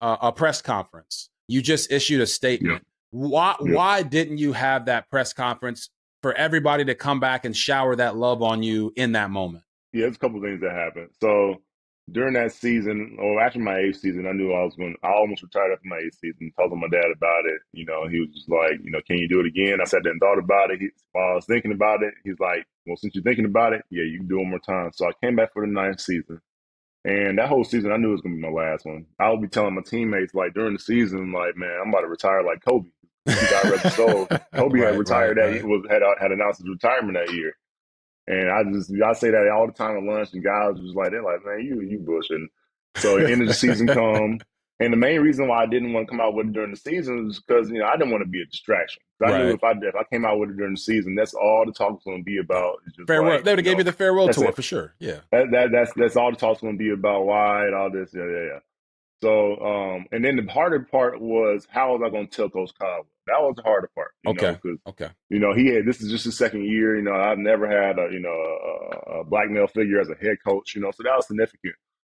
uh, 0.00 0.16
a 0.20 0.32
press 0.32 0.62
conference. 0.62 1.30
You 1.48 1.62
just 1.62 1.90
issued 1.92 2.20
a 2.20 2.26
statement. 2.26 2.82
Why 3.10 3.54
Yeah. 3.64 3.74
why 3.74 4.02
didn't 4.02 4.38
you 4.38 4.52
have 4.52 4.86
that 4.86 5.08
press 5.10 5.32
conference 5.32 5.90
for 6.22 6.32
everybody 6.34 6.84
to 6.86 6.94
come 6.94 7.20
back 7.20 7.44
and 7.44 7.56
shower 7.56 7.94
that 7.96 8.16
love 8.16 8.42
on 8.42 8.62
you 8.62 8.92
in 8.96 9.12
that 9.12 9.30
moment? 9.30 9.64
Yeah, 9.92 10.02
there's 10.02 10.16
a 10.16 10.18
couple 10.18 10.40
things 10.42 10.60
that 10.62 10.72
happened. 10.72 11.10
So 11.20 11.62
during 12.10 12.34
that 12.34 12.52
season, 12.52 13.16
or 13.20 13.40
after 13.40 13.58
my 13.60 13.78
eighth 13.78 13.98
season, 14.00 14.26
I 14.26 14.32
knew 14.32 14.52
I 14.52 14.62
was 14.64 14.74
going. 14.74 14.94
I 15.02 15.08
almost 15.12 15.42
retired 15.42 15.72
after 15.72 15.88
my 15.88 15.98
eighth 16.04 16.18
season. 16.18 16.52
Told 16.58 16.76
my 16.78 16.88
dad 16.88 17.10
about 17.16 17.44
it. 17.46 17.60
You 17.72 17.84
know, 17.86 18.08
he 18.08 18.20
was 18.20 18.30
just 18.34 18.48
like, 18.50 18.72
you 18.82 18.90
know, 18.90 19.00
can 19.06 19.16
you 19.16 19.28
do 19.28 19.40
it 19.40 19.46
again? 19.46 19.80
I 19.80 19.84
sat 19.84 20.02
there 20.02 20.12
and 20.12 20.20
thought 20.20 20.38
about 20.38 20.70
it. 20.70 20.80
He, 20.80 20.88
while 21.12 21.32
I 21.32 21.34
was 21.36 21.46
thinking 21.46 21.72
about 21.72 22.02
it, 22.02 22.12
he's 22.24 22.38
like, 22.40 22.66
well, 22.86 22.96
since 22.96 23.14
you're 23.14 23.24
thinking 23.24 23.46
about 23.46 23.72
it, 23.72 23.82
yeah, 23.90 24.02
you 24.02 24.18
can 24.18 24.26
do 24.28 24.36
it 24.38 24.42
one 24.42 24.50
more 24.50 24.58
time. 24.58 24.90
So 24.92 25.06
I 25.06 25.12
came 25.22 25.36
back 25.36 25.52
for 25.54 25.64
the 25.64 25.72
ninth 25.72 26.00
season. 26.00 26.40
And 27.04 27.38
that 27.38 27.48
whole 27.48 27.64
season, 27.64 27.92
I 27.92 27.96
knew 27.98 28.10
it 28.10 28.12
was 28.12 28.20
gonna 28.22 28.36
be 28.36 28.40
my 28.42 28.48
last 28.50 28.86
one. 28.86 29.06
I 29.18 29.30
would 29.30 29.42
be 29.42 29.48
telling 29.48 29.74
my 29.74 29.82
teammates 29.82 30.34
like 30.34 30.54
during 30.54 30.74
the 30.74 30.78
season, 30.78 31.32
like, 31.32 31.56
man, 31.56 31.78
I'm 31.82 31.90
about 31.90 32.02
to 32.02 32.08
retire 32.08 32.42
like 32.42 32.64
Kobe. 32.64 32.88
He 33.26 33.46
got 33.46 33.64
red 33.64 33.82
soul. 33.92 34.28
Kobe 34.54 34.78
Right, 34.78 34.88
had 34.88 34.96
retired 34.98 35.36
right, 35.38 35.52
that 35.52 35.52
right. 35.52 35.64
was 35.64 35.86
had 35.90 36.02
uh, 36.02 36.14
had 36.20 36.32
announced 36.32 36.60
his 36.60 36.68
retirement 36.70 37.18
that 37.18 37.34
year. 37.34 37.56
And 38.26 38.50
I 38.50 38.64
just 38.72 38.90
I 39.04 39.12
say 39.12 39.30
that 39.30 39.50
all 39.54 39.66
the 39.66 39.72
time 39.72 39.98
at 39.98 40.02
lunch, 40.02 40.30
and 40.32 40.44
guys 40.44 40.80
was 40.80 40.94
like, 40.94 41.10
they're 41.10 41.22
like, 41.22 41.44
man, 41.44 41.60
you 41.60 41.82
you 41.82 41.98
bushing. 41.98 42.48
So 42.96 43.18
the 43.18 43.30
end 43.30 43.42
of 43.42 43.48
the 43.48 43.54
season 43.54 43.86
come, 43.88 44.40
and 44.80 44.92
the 44.92 44.96
main 44.96 45.20
reason 45.20 45.48
why 45.48 45.62
I 45.62 45.66
didn't 45.66 45.92
want 45.92 46.06
to 46.06 46.10
come 46.10 46.20
out 46.20 46.34
with 46.34 46.46
it 46.48 46.52
during 46.52 46.70
the 46.72 46.76
season 46.76 47.26
was 47.26 47.40
because 47.40 47.70
you 47.70 47.78
know 47.78 47.86
I 47.86 47.96
didn't 47.96 48.10
want 48.10 48.22
to 48.24 48.28
be 48.28 48.42
a 48.42 48.46
distraction. 48.46 49.02
I 49.24 49.28
knew 49.38 49.44
Right. 49.44 49.54
if 49.54 49.64
I 49.64 49.70
if 49.72 49.94
I 49.94 50.02
came 50.12 50.24
out 50.24 50.38
with 50.38 50.50
it 50.50 50.56
during 50.56 50.74
the 50.74 50.80
season, 50.80 51.14
that's 51.14 51.34
all 51.34 51.64
the 51.66 51.72
talk 51.72 51.92
was 51.92 52.02
going 52.04 52.18
to 52.18 52.24
be 52.24 52.38
about. 52.38 52.76
Farewell. 53.06 53.34
like, 53.36 53.44
they 53.44 53.52
would 53.52 53.58
have 53.60 53.64
gave 53.64 53.74
know, 53.74 53.78
you 53.78 53.84
the 53.84 53.92
farewell 53.92 54.28
tour 54.28 54.48
it. 54.48 54.56
for 54.56 54.62
sure. 54.62 54.94
Yeah. 54.98 55.20
that, 55.32 55.46
that 55.52 55.68
that's 55.72 55.92
that's 55.96 56.16
all 56.16 56.30
the 56.30 56.36
talk's 56.36 56.60
going 56.60 56.74
to 56.74 56.78
be 56.78 56.90
about. 56.90 57.24
Why 57.24 57.66
and 57.66 57.74
all 57.74 57.90
this, 57.90 58.10
yeah, 58.12 58.24
yeah, 58.24 58.44
yeah. 58.52 58.58
So, 59.22 59.56
um, 59.64 60.06
and 60.12 60.22
then 60.22 60.36
the 60.36 60.52
harder 60.52 60.80
part 60.80 61.20
was 61.20 61.66
how 61.70 61.92
was 61.96 62.02
I 62.04 62.10
going 62.10 62.26
to 62.28 62.36
tell 62.36 62.50
Coach 62.50 62.72
Caldwell? 62.78 63.06
That 63.26 63.40
was 63.40 63.54
the 63.56 63.62
harder 63.62 63.88
part. 63.94 64.10
Okay. 64.26 64.58
because 64.62 64.78
Okay. 64.88 65.08
you 65.30 65.38
know, 65.38 65.54
he 65.54 65.68
had 65.68 65.86
this 65.86 66.02
is 66.02 66.10
just 66.10 66.24
his 66.24 66.36
second 66.36 66.64
year. 66.64 66.96
You 66.96 67.02
know, 67.02 67.14
I've 67.14 67.38
never 67.38 67.66
had 67.66 67.98
a 67.98 68.08
you 68.12 68.20
know 68.20 68.28
a, 68.28 69.20
a 69.20 69.24
black 69.24 69.48
male 69.48 69.66
figure 69.68 70.00
as 70.00 70.10
a 70.10 70.14
head 70.16 70.36
coach. 70.46 70.74
You 70.74 70.82
know, 70.82 70.90
so 70.90 71.02
that 71.04 71.16
was 71.16 71.26
significant. 71.28 71.74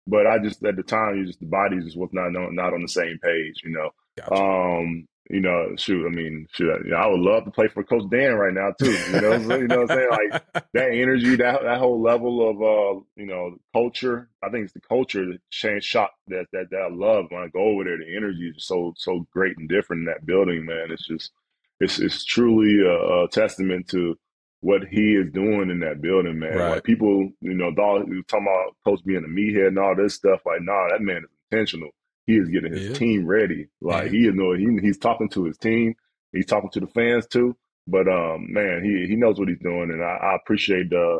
But 0.08 0.26
I 0.26 0.40
just 0.40 0.64
at 0.64 0.76
the 0.76 0.84
time, 0.84 1.18
you 1.18 1.26
just 1.26 1.40
the 1.40 1.46
body 1.46 1.80
just 1.80 1.98
was 1.98 2.10
not 2.14 2.36
on, 2.36 2.56
not 2.56 2.74
on 2.74 2.82
the 2.82 2.88
same 2.88 3.20
page. 3.22 3.62
You 3.64 3.72
know, 3.72 3.90
Gotcha. 4.18 4.34
um, 4.34 5.08
you 5.30 5.42
know, 5.42 5.76
shoot, 5.76 6.06
I 6.06 6.10
mean, 6.10 6.48
shoot, 6.54 6.72
I, 6.72 6.78
you 6.86 6.92
know, 6.92 6.98
I 6.98 7.08
would 7.08 7.20
love 7.20 7.44
to 7.44 7.52
play 7.52 7.68
for 7.68 7.84
Coach 7.84 8.10
Dan 8.10 8.36
right 8.36 8.54
now 8.54 8.72
too. 8.80 8.92
You 8.92 9.22
know, 9.22 9.40
so, 9.48 9.58
you 9.58 9.68
know 9.68 9.82
what 9.82 9.92
I'm 9.92 9.98
saying? 9.98 10.10
Like 10.10 10.44
that 10.74 10.92
energy, 10.92 11.36
that 11.36 11.62
that 11.64 11.80
whole 11.80 12.02
level 12.02 12.50
of 12.50 12.62
uh, 12.62 13.02
you 13.16 13.26
know, 13.26 13.58
culture. 13.74 14.30
I 14.42 14.50
think 14.50 14.66
it's 14.66 14.74
the 14.74 14.80
culture 14.82 15.26
that 15.26 15.40
changed 15.50 15.86
shot 15.86 16.12
that 16.28 16.46
that 16.54 16.70
that 16.72 16.82
I 16.82 16.90
love 16.90 17.26
when 17.30 17.44
I 17.44 17.48
go 17.48 17.60
over 17.60 17.84
there. 17.84 17.98
The 17.98 18.16
energy 18.16 18.54
is 18.56 18.66
so 18.66 18.94
so 18.98 19.28
great 19.32 19.58
and 19.58 19.68
different 19.68 20.02
in 20.02 20.06
that 20.06 20.26
building, 20.26 20.66
man. 20.66 20.88
It's 20.92 21.08
just 21.08 21.32
it's 21.80 22.00
it's 22.00 22.24
truly 22.24 22.80
a, 22.86 23.24
a 23.24 23.28
testament 23.30 23.90
to 23.90 24.18
what 24.62 24.82
he 24.90 25.14
is 25.16 25.32
doing 25.32 25.70
in 25.70 25.80
that 25.82 26.02
building, 26.02 26.40
man. 26.40 26.58
Right. 26.58 26.70
Like 26.72 26.84
people, 26.84 27.30
you 27.42 27.54
know, 27.54 27.72
talking 27.74 28.24
about 28.32 28.76
coach 28.86 29.00
being 29.06 29.24
a 29.24 29.28
meathead 29.28 29.68
and 29.68 29.80
all 29.80 29.96
this 29.96 30.16
stuff. 30.16 30.42
Like, 30.46 30.62
nah, 30.62 30.90
that 30.90 31.02
man 31.02 31.18
is 31.24 31.30
intentional. 31.52 31.90
He 32.26 32.36
is 32.38 32.50
getting 32.50 32.74
his 32.74 32.88
Yeah. 32.90 32.94
team 32.96 33.26
ready. 33.28 33.68
Like 33.82 34.06
Yeah. 34.06 34.10
he 34.12 34.28
is 34.28 34.36
know 34.36 34.54
he 34.54 34.66
he's 34.82 34.98
talking 34.98 35.30
to 35.30 35.46
his 35.46 35.58
team. 35.58 35.96
He's 36.34 36.46
talking 36.46 36.70
to 36.72 36.80
the 36.80 36.88
fans 36.88 37.28
too. 37.28 37.56
But 37.88 38.08
um, 38.10 38.52
man, 38.52 38.84
he 38.84 39.08
he 39.08 39.16
knows 39.16 39.40
what 39.40 39.48
he's 39.48 39.60
doing, 39.60 39.92
and 39.92 40.04
I, 40.04 40.18
I 40.18 40.36
appreciate 40.36 40.90
the 40.90 41.20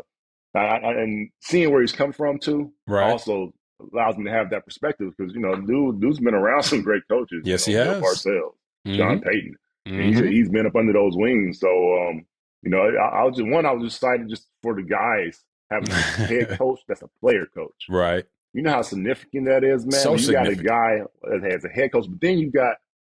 I, 0.54 0.58
I, 0.58 0.92
and 1.02 1.30
seeing 1.40 1.70
where 1.70 1.80
he's 1.80 1.92
come 1.92 2.12
from 2.12 2.38
too. 2.38 2.72
Right. 2.86 3.10
Also 3.10 3.54
allows 3.92 4.16
me 4.18 4.24
to 4.24 4.30
have 4.30 4.50
that 4.50 4.64
perspective 4.66 5.12
because 5.16 5.32
you 5.32 5.40
know, 5.40 5.54
dude, 5.54 6.00
dude's 6.00 6.18
been 6.20 6.34
around 6.34 6.62
some 6.64 6.82
great 6.82 7.02
coaches. 7.08 7.42
Yes, 7.44 7.66
you 7.68 7.78
he 7.78 7.84
know, 7.84 7.92
Bill 7.92 7.94
has. 7.94 8.02
Parcells, 8.24 8.96
Sean 8.96 9.20
Mhm. 9.20 9.24
Payton. 9.24 9.54
Mhm. 9.86 10.02
he's, 10.04 10.18
he's 10.18 10.48
been 10.50 10.66
up 10.66 10.76
under 10.76 10.92
those 10.92 11.16
wings. 11.16 11.60
So, 11.60 11.68
um, 12.08 12.26
you 12.62 12.70
know, 12.70 12.78
I, 12.82 13.20
I 13.20 13.24
was 13.24 13.36
just 13.36 13.48
one. 13.48 13.66
I 13.66 13.72
was 13.72 13.92
excited 13.94 14.28
just 14.28 14.46
for 14.62 14.74
the 14.74 14.82
guys 14.82 15.40
having 15.70 15.90
a 15.90 15.94
head 15.94 16.48
coach 16.58 16.80
that's 16.88 17.02
a 17.02 17.08
player 17.20 17.46
coach. 17.54 17.86
Right. 17.88 18.24
You 18.54 18.62
know 18.62 18.70
how 18.72 18.82
significant 18.82 19.46
that 19.46 19.62
is, 19.64 19.84
man. 19.84 19.92
So 20.00 20.14
you 20.14 20.32
got 20.32 20.48
a 20.48 20.56
guy 20.56 21.00
that 21.22 21.42
has 21.50 21.64
a 21.64 21.68
head 21.68 21.92
coach, 21.92 22.06
but 22.08 22.20
then 22.20 22.38
you 22.38 22.50
got, 22.50 22.76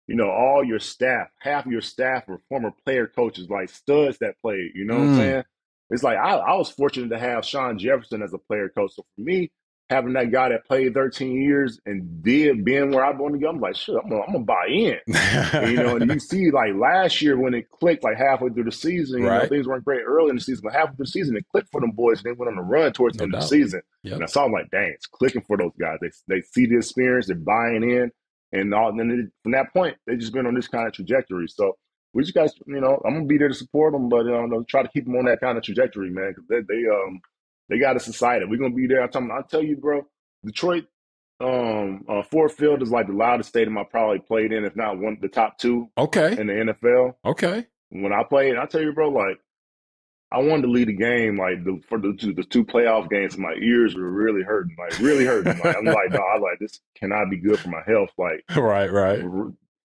you 0.06 0.16
know, 0.16 0.30
all 0.30 0.64
your 0.64 0.78
staff. 0.80 1.28
Half 1.40 1.66
your 1.66 1.82
staff 1.82 2.28
are 2.28 2.40
former 2.48 2.72
player 2.84 3.06
coaches, 3.06 3.48
like 3.50 3.68
studs 3.68 4.18
that 4.18 4.38
played. 4.40 4.70
You 4.74 4.86
know 4.86 4.94
what 4.94 5.02
Mm. 5.04 5.10
I'm 5.10 5.16
saying? 5.16 5.44
It's 5.90 6.02
like 6.02 6.18
I, 6.18 6.36
I 6.36 6.54
was 6.56 6.70
fortunate 6.70 7.08
to 7.10 7.18
have 7.18 7.44
Shawn 7.44 7.78
Jefferson 7.78 8.22
as 8.22 8.32
a 8.32 8.38
player 8.38 8.68
coach. 8.70 8.92
So 8.94 9.04
for 9.14 9.20
me, 9.22 9.50
having 9.90 10.12
that 10.12 10.30
guy 10.30 10.50
that 10.50 10.66
played 10.66 10.92
13 10.92 11.32
years 11.32 11.80
and 11.86 12.22
did 12.22 12.64
being 12.64 12.90
where 12.90 13.04
I 13.04 13.10
want 13.12 13.34
to 13.34 13.40
go, 13.40 13.48
I'm 13.48 13.60
like, 13.60 13.76
shit, 13.76 13.96
I'm 13.96 14.08
gonna, 14.08 14.22
I'm 14.22 14.32
gonna 14.32 14.44
buy 14.44 14.66
in. 14.68 14.98
And, 15.52 15.70
you 15.70 15.76
know, 15.76 15.96
and 15.96 16.10
you 16.10 16.18
see 16.20 16.50
like 16.50 16.74
last 16.74 17.22
year 17.22 17.38
when 17.38 17.54
it 17.54 17.70
clicked 17.70 18.04
like 18.04 18.18
halfway 18.18 18.50
through 18.50 18.64
the 18.64 18.72
season, 18.72 19.22
you 19.22 19.26
know, 19.26 19.46
things 19.46 19.66
weren't 19.66 19.84
great 19.84 20.02
early 20.06 20.30
in 20.30 20.36
the 20.36 20.42
season, 20.42 20.62
but 20.64 20.74
halfway 20.74 20.94
through 20.96 21.06
the 21.06 21.10
season 21.10 21.36
it 21.36 21.46
clicked 21.50 21.70
for 21.70 21.80
them 21.80 21.92
boys 21.92 22.18
and 22.18 22.26
they 22.26 22.36
went 22.38 22.52
on 22.52 22.58
a 22.58 22.62
run 22.62 22.92
towards 22.92 23.16
the 23.16 23.22
No 23.22 23.24
end 23.26 23.34
of 23.34 23.40
the 23.40 23.46
season. 23.46 23.80
Yep. 24.02 24.14
And 24.14 24.22
I 24.22 24.26
saw 24.26 24.42
them 24.42 24.52
like, 24.52 24.70
dang, 24.70 24.92
it's 24.94 25.06
clicking 25.06 25.42
for 25.42 25.56
those 25.56 25.72
guys. 25.80 25.98
They 26.00 26.10
they 26.28 26.42
see 26.42 26.66
the 26.66 26.76
experience, 26.76 27.28
they're 27.28 27.36
buying 27.36 27.82
in, 27.82 28.10
and 28.52 28.74
all 28.74 28.90
and 28.90 29.00
then 29.00 29.10
it, 29.10 29.32
from 29.42 29.52
that 29.52 29.72
point, 29.72 29.96
they 30.06 30.16
just 30.16 30.34
been 30.34 30.46
on 30.46 30.54
this 30.54 30.68
kind 30.68 30.86
of 30.86 30.92
trajectory. 30.92 31.48
So 31.48 31.76
we 32.12 32.22
just 32.22 32.34
guys, 32.34 32.52
you 32.66 32.80
know, 32.80 33.00
I'm 33.06 33.14
gonna 33.14 33.26
be 33.26 33.38
there 33.38 33.48
to 33.48 33.54
support 33.54 33.94
them, 33.94 34.10
but 34.10 34.26
um, 34.26 34.52
I'll 34.52 34.64
try 34.64 34.82
to 34.82 34.88
keep 34.88 35.06
them 35.06 35.16
on 35.16 35.24
that 35.26 35.40
kind 35.40 35.56
of 35.56 35.64
trajectory, 35.64 36.10
man, 36.10 36.34
because 36.34 36.44
they, 36.48 36.60
they 36.60 36.82
um 36.88 37.20
they 37.68 37.78
got 37.78 37.96
us 37.96 38.08
excited. 38.08 38.48
We're 38.50 38.58
gonna 38.58 38.74
be 38.74 38.86
there. 38.86 39.02
I'm 39.02 39.10
telling, 39.10 39.30
I'll 39.30 39.42
tell 39.42 39.62
you, 39.62 39.76
bro, 39.76 40.06
Detroit 40.44 40.84
um 41.40 42.04
uh, 42.08 42.22
Ford 42.24 42.50
Field 42.50 42.82
is 42.82 42.90
like 42.90 43.06
the 43.06 43.12
loudest 43.12 43.50
stadium 43.50 43.78
I 43.78 43.84
probably 43.84 44.18
played 44.18 44.52
in, 44.52 44.64
if 44.64 44.74
not 44.74 44.98
one 44.98 45.18
the 45.20 45.28
top 45.28 45.56
two 45.58 45.88
Okay. 45.96 46.32
in 46.38 46.48
the 46.48 46.52
NFL. 46.52 47.14
Okay. 47.24 47.66
When 47.90 48.12
I 48.12 48.24
played, 48.24 48.56
I 48.56 48.66
tell 48.66 48.80
you, 48.82 48.92
bro, 48.92 49.08
like 49.10 49.38
I 50.32 50.40
wanted 50.40 50.62
to 50.62 50.68
lead 50.70 50.88
the 50.88 50.92
game, 50.96 51.38
like 51.38 51.64
the, 51.64 51.80
for 51.88 51.98
the 51.98 52.12
two, 52.18 52.34
the 52.34 52.42
two 52.44 52.62
playoff 52.64 53.08
games. 53.08 53.38
My 53.38 53.54
ears 53.54 53.94
were 53.94 54.10
really 54.10 54.42
hurting, 54.42 54.76
like 54.78 54.98
really 54.98 55.24
hurting. 55.24 55.58
Like 55.58 55.76
I'm 55.76 55.84
like, 55.84 56.10
no, 56.10 56.18
I 56.18 56.34
was 56.38 56.42
like 56.42 56.58
this 56.58 56.80
cannot 56.98 57.30
be 57.30 57.38
good 57.38 57.58
for 57.60 57.68
my 57.68 57.82
health. 57.86 58.10
Like 58.18 58.44
Right. 58.56 58.90
Right. 58.92 59.20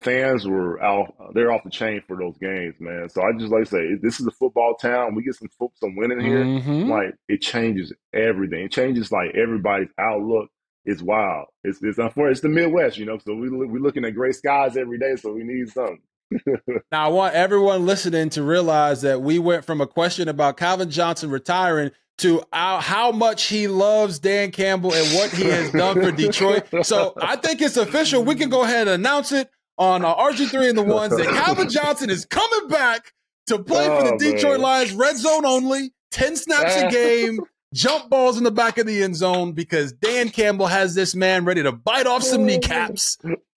Fans 0.04 0.46
were 0.48 0.82
out, 0.84 1.14
they're 1.34 1.52
off 1.52 1.64
the 1.64 1.70
chain 1.70 2.02
for 2.08 2.18
those 2.18 2.38
games, 2.38 2.76
man. 2.80 3.10
So 3.10 3.22
I 3.22 3.32
just 3.38 3.52
like 3.52 3.64
to 3.66 3.70
say, 3.70 3.96
this 4.02 4.20
is 4.20 4.28
a 4.28 4.32
football 4.32 4.76
town. 4.76 5.16
We 5.16 5.24
get 5.24 5.36
some 5.36 5.48
some 5.76 5.96
winning 5.96 6.20
here, 6.20 6.44
Mhm. 6.44 6.90
like 6.90 7.16
it 7.28 7.42
changes 7.42 7.94
everything. 8.14 8.66
It 8.66 8.72
changes 8.72 9.12
like 9.12 9.36
everybody's 9.36 9.90
outlook. 9.98 10.50
It's 10.86 11.02
wild. 11.02 11.46
It's 11.64 11.80
it's 11.82 11.98
unfortunate. 11.98 12.32
It's 12.32 12.42
the 12.42 12.50
Midwest, 12.50 12.98
you 12.98 13.06
know. 13.06 13.18
So 13.18 13.34
we 13.36 13.50
we're 13.50 13.80
looking 13.80 14.04
at 14.06 14.16
gray 14.16 14.32
skies 14.34 14.76
every 14.78 15.00
day. 15.00 15.16
So 15.16 15.32
we 15.34 15.44
need 15.44 15.70
something. 15.70 16.02
Now, 16.92 17.06
I 17.06 17.08
want 17.10 17.36
everyone 17.36 17.86
listening 17.86 18.30
to 18.32 18.44
realize 18.44 19.02
that 19.04 19.22
we 19.22 19.40
went 19.40 19.66
from 19.66 19.82
a 19.82 19.88
question 19.88 20.28
about 20.28 20.58
Calvin 20.58 20.90
Johnson 20.90 21.30
retiring 21.30 21.92
to 22.20 22.42
how 22.52 23.12
much 23.12 23.46
he 23.46 23.68
loves 23.68 24.20
Dan 24.20 24.52
Campbell 24.52 24.94
and 24.94 25.08
what 25.16 25.32
he 25.32 25.46
has 25.46 25.72
done 25.72 26.02
for 26.02 26.12
Detroit. 26.16 26.66
So 26.84 27.14
I 27.22 27.36
think 27.36 27.62
it's 27.62 27.78
official. 27.78 28.24
We 28.24 28.36
can 28.36 28.50
go 28.50 28.64
ahead 28.64 28.88
and 28.88 28.92
announce 29.02 29.32
it 29.32 29.50
on 29.78 30.06
uh, 30.06 30.16
RG3 30.16 30.70
and 30.70 30.78
the 30.78 30.84
ones 30.84 31.16
that 31.16 31.28
Calvin 31.46 31.70
Johnson 31.70 32.10
is 32.10 32.26
coming 32.26 32.68
back 32.70 33.14
to 33.48 33.60
play 33.60 33.86
for 33.88 34.04
the 34.04 34.14
Oh, 34.14 34.18
Detroit 34.18 34.54
man. 34.54 34.62
Lions, 34.62 34.92
red 34.94 35.18
zone 35.18 35.46
only, 35.46 35.94
10 36.12 36.36
snaps 36.36 36.76
a 36.76 36.90
game. 36.92 37.40
Jump 37.74 38.08
balls 38.12 38.38
in 38.38 38.44
the 38.44 38.52
back 38.52 38.78
of 38.78 38.86
the 38.86 39.02
end 39.02 39.16
zone 39.16 39.54
because 39.54 39.94
Dan 39.94 40.30
Campbell 40.30 40.68
has 40.68 40.94
this 40.94 41.16
man 41.16 41.44
ready 41.44 41.64
to 41.64 41.72
bite 41.72 42.06
off 42.06 42.22
some 42.22 42.46
kneecaps 42.46 43.18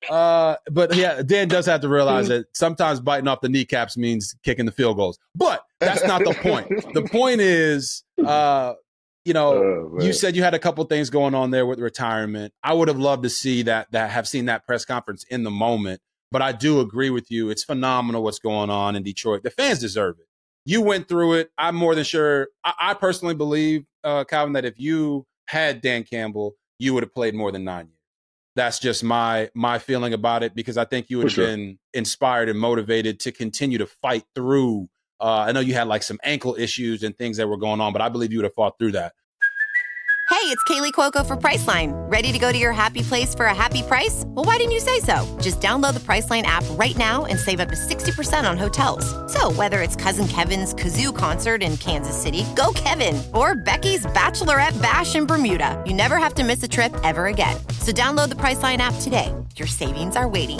Uh, 0.10 0.56
but 0.72 0.96
yeah, 0.96 1.22
Dan 1.22 1.50
does 1.50 1.66
have 1.66 1.82
to 1.82 1.90
realize 1.90 2.30
that 2.30 2.46
sometimes 2.54 3.02
biting 3.02 3.28
off 3.28 3.42
the 3.42 3.50
kneecaps 3.50 3.98
means 3.98 4.34
kicking 4.44 4.66
the 4.66 4.72
field 4.72 4.96
goals. 4.96 5.20
But 5.36 5.64
that's 5.82 6.06
not 6.06 6.24
the 6.24 6.34
point. 6.34 6.94
the 6.94 7.02
point 7.02 7.42
is, 7.42 8.04
uh, 8.26 8.76
you 9.26 9.34
know, 9.34 9.54
Oh, 9.54 9.98
you 10.00 10.14
said 10.14 10.36
you 10.36 10.44
had 10.44 10.54
a 10.54 10.60
couple 10.60 10.84
things 10.86 11.10
going 11.10 11.36
on 11.36 11.52
there 11.52 11.66
with 11.66 11.80
retirement. 11.80 12.54
I 12.64 12.74
would 12.74 12.88
have 12.88 13.00
loved 13.00 13.24
to 13.24 13.30
see 13.30 13.64
that 13.64 13.92
that 13.92 14.12
have 14.12 14.28
seen 14.28 14.46
that 14.46 14.66
press 14.66 14.86
conference 14.86 15.26
in 15.30 15.44
the 15.44 15.52
moment. 15.52 16.02
But 16.32 16.42
I 16.42 16.52
do 16.52 16.80
agree 16.80 17.10
with 17.10 17.30
you. 17.32 17.50
It's 17.50 17.64
phenomenal 17.64 18.24
what's 18.24 18.40
going 18.40 18.70
on 18.70 18.96
in 18.96 19.04
Detroit. 19.04 19.44
The 19.44 19.50
fans 19.52 19.80
deserve 19.80 20.18
it. 20.20 20.28
You 20.66 20.82
went 20.82 21.08
through 21.08 21.34
it. 21.34 21.52
I'm 21.58 21.76
more 21.76 21.96
than 21.96 22.04
sure. 22.04 22.48
I, 22.64 22.74
I 22.80 22.94
personally 22.94 23.36
believe, 23.36 23.86
uh, 24.04 24.24
Calvin, 24.24 24.54
that 24.54 24.66
if 24.66 24.80
you 24.80 25.26
had 25.48 25.82
Dan 25.82 26.04
Campbell, 26.04 26.56
you 26.80 26.94
would 26.94 27.04
have 27.04 27.14
played 27.14 27.36
more 27.36 27.52
than 27.52 27.64
nine 27.64 27.86
years. 27.86 27.92
That's 28.56 28.80
just 28.80 29.04
my 29.04 29.50
my 29.54 29.80
feeling 29.80 30.14
about 30.14 30.44
it 30.44 30.56
because 30.56 30.78
I 30.78 30.86
think 30.86 31.10
you 31.10 31.18
would 31.18 31.32
For 31.32 31.42
have 31.42 31.48
sure. 31.50 31.56
been 31.58 31.80
inspired 31.94 32.50
and 32.50 32.60
motivated 32.60 33.20
to 33.22 33.32
continue 33.32 33.78
to 33.78 33.86
fight 33.86 34.24
through. 34.34 34.90
Uh, 35.20 35.46
I 35.48 35.52
know 35.52 35.60
you 35.60 35.74
had 35.74 35.88
like 35.88 36.04
some 36.04 36.20
ankle 36.24 36.56
issues 36.56 37.04
and 37.04 37.18
things 37.18 37.38
that 37.38 37.48
were 37.48 37.58
going 37.58 37.82
on, 37.82 37.94
but 37.94 38.02
I 38.02 38.10
believe 38.10 38.32
you 38.32 38.40
would 38.40 38.46
have 38.46 38.54
fought 38.54 38.78
through 38.78 38.94
that. 38.94 39.14
Hey, 40.28 40.52
it's 40.52 40.64
Kaley 40.66 40.92
Cuoco 40.92 41.26
for 41.26 41.38
Priceline. 41.38 41.94
Ready 42.12 42.32
to 42.32 42.38
go 42.38 42.52
to 42.52 42.58
your 42.58 42.72
happy 42.72 43.02
place 43.02 43.34
for 43.34 43.46
a 43.46 43.54
happy 43.56 43.82
price? 43.84 44.24
Well, 44.28 44.44
why 44.44 44.58
didn't 44.58 44.74
you 44.74 44.80
say 44.80 45.00
so? 45.00 45.26
Just 45.42 45.62
download 45.62 45.94
the 45.94 46.00
Priceline 46.00 46.44
app 46.44 46.64
right 46.72 46.96
now 46.98 47.26
and 47.26 47.40
save 47.40 47.60
up 47.60 47.70
to 47.70 47.76
60% 47.76 48.48
on 48.48 48.58
hotels. 48.58 49.06
So, 49.32 49.52
whether 49.54 49.82
it's 49.82 49.96
Cousin 49.96 50.28
Kevin's 50.28 50.74
Kazoo 50.74 51.16
concert 51.16 51.64
in 51.64 51.78
Kansas 51.78 52.20
City, 52.20 52.44
go 52.56 52.74
Kevin, 52.76 53.22
or 53.34 53.56
Becky's 53.56 54.06
Bachelorette 54.08 54.80
Bash 54.82 55.16
in 55.16 55.26
Bermuda, 55.26 55.82
you 55.86 55.94
never 55.94 56.18
have 56.18 56.34
to 56.36 56.44
miss 56.44 56.62
a 56.64 56.68
trip 56.68 56.94
ever 57.04 57.28
again. 57.28 57.58
So, 57.80 57.92
download 57.92 58.30
the 58.30 58.36
Priceline 58.36 58.80
app 58.80 58.96
today. 59.02 59.34
Your 59.56 59.68
savings 59.68 60.16
are 60.16 60.28
waiting. 60.28 60.60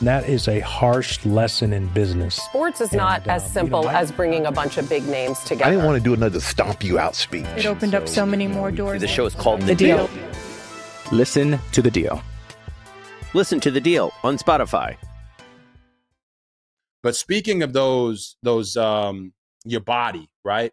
And 0.00 0.08
that 0.08 0.26
is 0.28 0.48
a 0.48 0.60
harsh 0.60 1.24
lesson 1.26 1.74
in 1.74 1.86
business. 1.88 2.34
Sports 2.36 2.80
is 2.80 2.92
not 2.92 3.20
And, 3.20 3.30
uh, 3.30 3.34
as 3.34 3.44
you 3.44 3.48
simple 3.50 3.82
know, 3.82 3.88
I- 3.90 4.00
as 4.00 4.10
bringing 4.10 4.46
a 4.46 4.50
bunch 4.52 4.78
of 4.78 4.88
big 4.88 5.06
names 5.06 5.38
together. 5.40 5.66
I 5.66 5.70
didn't 5.70 5.84
want 5.84 5.98
to 5.98 6.02
do 6.02 6.14
another 6.14 6.40
stomp 6.40 6.82
you 6.82 6.98
out 6.98 7.14
speech. 7.14 7.44
It 7.56 7.66
opened 7.66 7.94
up 7.94 8.08
so 8.08 8.24
many 8.24 8.46
more 8.46 8.70
doors. 8.70 9.02
The 9.02 9.06
show 9.08 9.26
is 9.26 9.34
called 9.34 9.60
The, 9.60 9.66
The 9.66 9.74
deal. 9.74 10.06
Deal. 10.06 10.22
Listen 11.12 11.58
to 11.72 11.82
The 11.82 11.90
Deal. 11.90 12.22
Listen 13.34 13.60
to 13.60 13.70
The 13.70 13.80
Deal 13.80 14.10
on 14.24 14.38
Spotify. 14.38 14.96
But 17.02 17.14
speaking 17.14 17.62
of 17.62 17.74
those, 17.74 18.36
those, 18.42 18.78
um, 18.78 19.34
your 19.66 19.80
body, 19.80 20.30
right? 20.44 20.72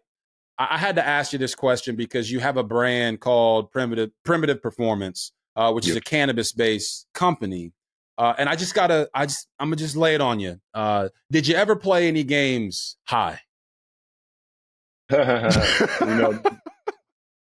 I, 0.58 0.68
I 0.70 0.78
had 0.78 0.96
to 0.96 1.06
ask 1.06 1.34
you 1.34 1.38
this 1.38 1.54
question 1.54 1.96
because 1.96 2.30
you 2.32 2.40
have 2.40 2.56
a 2.56 2.62
brand 2.62 3.20
called 3.20 3.72
Primitiv 3.72 4.10
Primitiv 4.26 4.62
Performance, 4.62 5.32
uh, 5.54 5.70
which 5.72 5.86
is 5.86 5.96
a 5.96 6.00
cannabis-based 6.00 7.06
company. 7.12 7.72
Uh, 8.18 8.34
and 8.36 8.48
I 8.48 8.56
just 8.56 8.74
gotta, 8.74 9.08
I 9.14 9.26
just, 9.26 9.46
I'm 9.60 9.68
gonna 9.68 9.76
just 9.76 9.96
lay 9.96 10.14
it 10.16 10.20
on 10.20 10.40
you. 10.40 10.60
Uh, 10.74 11.08
did 11.30 11.46
you 11.46 11.54
ever 11.54 11.76
play 11.76 12.08
any 12.08 12.24
games 12.24 12.96
high? 13.04 13.40
you 15.10 15.16
know, 15.18 16.42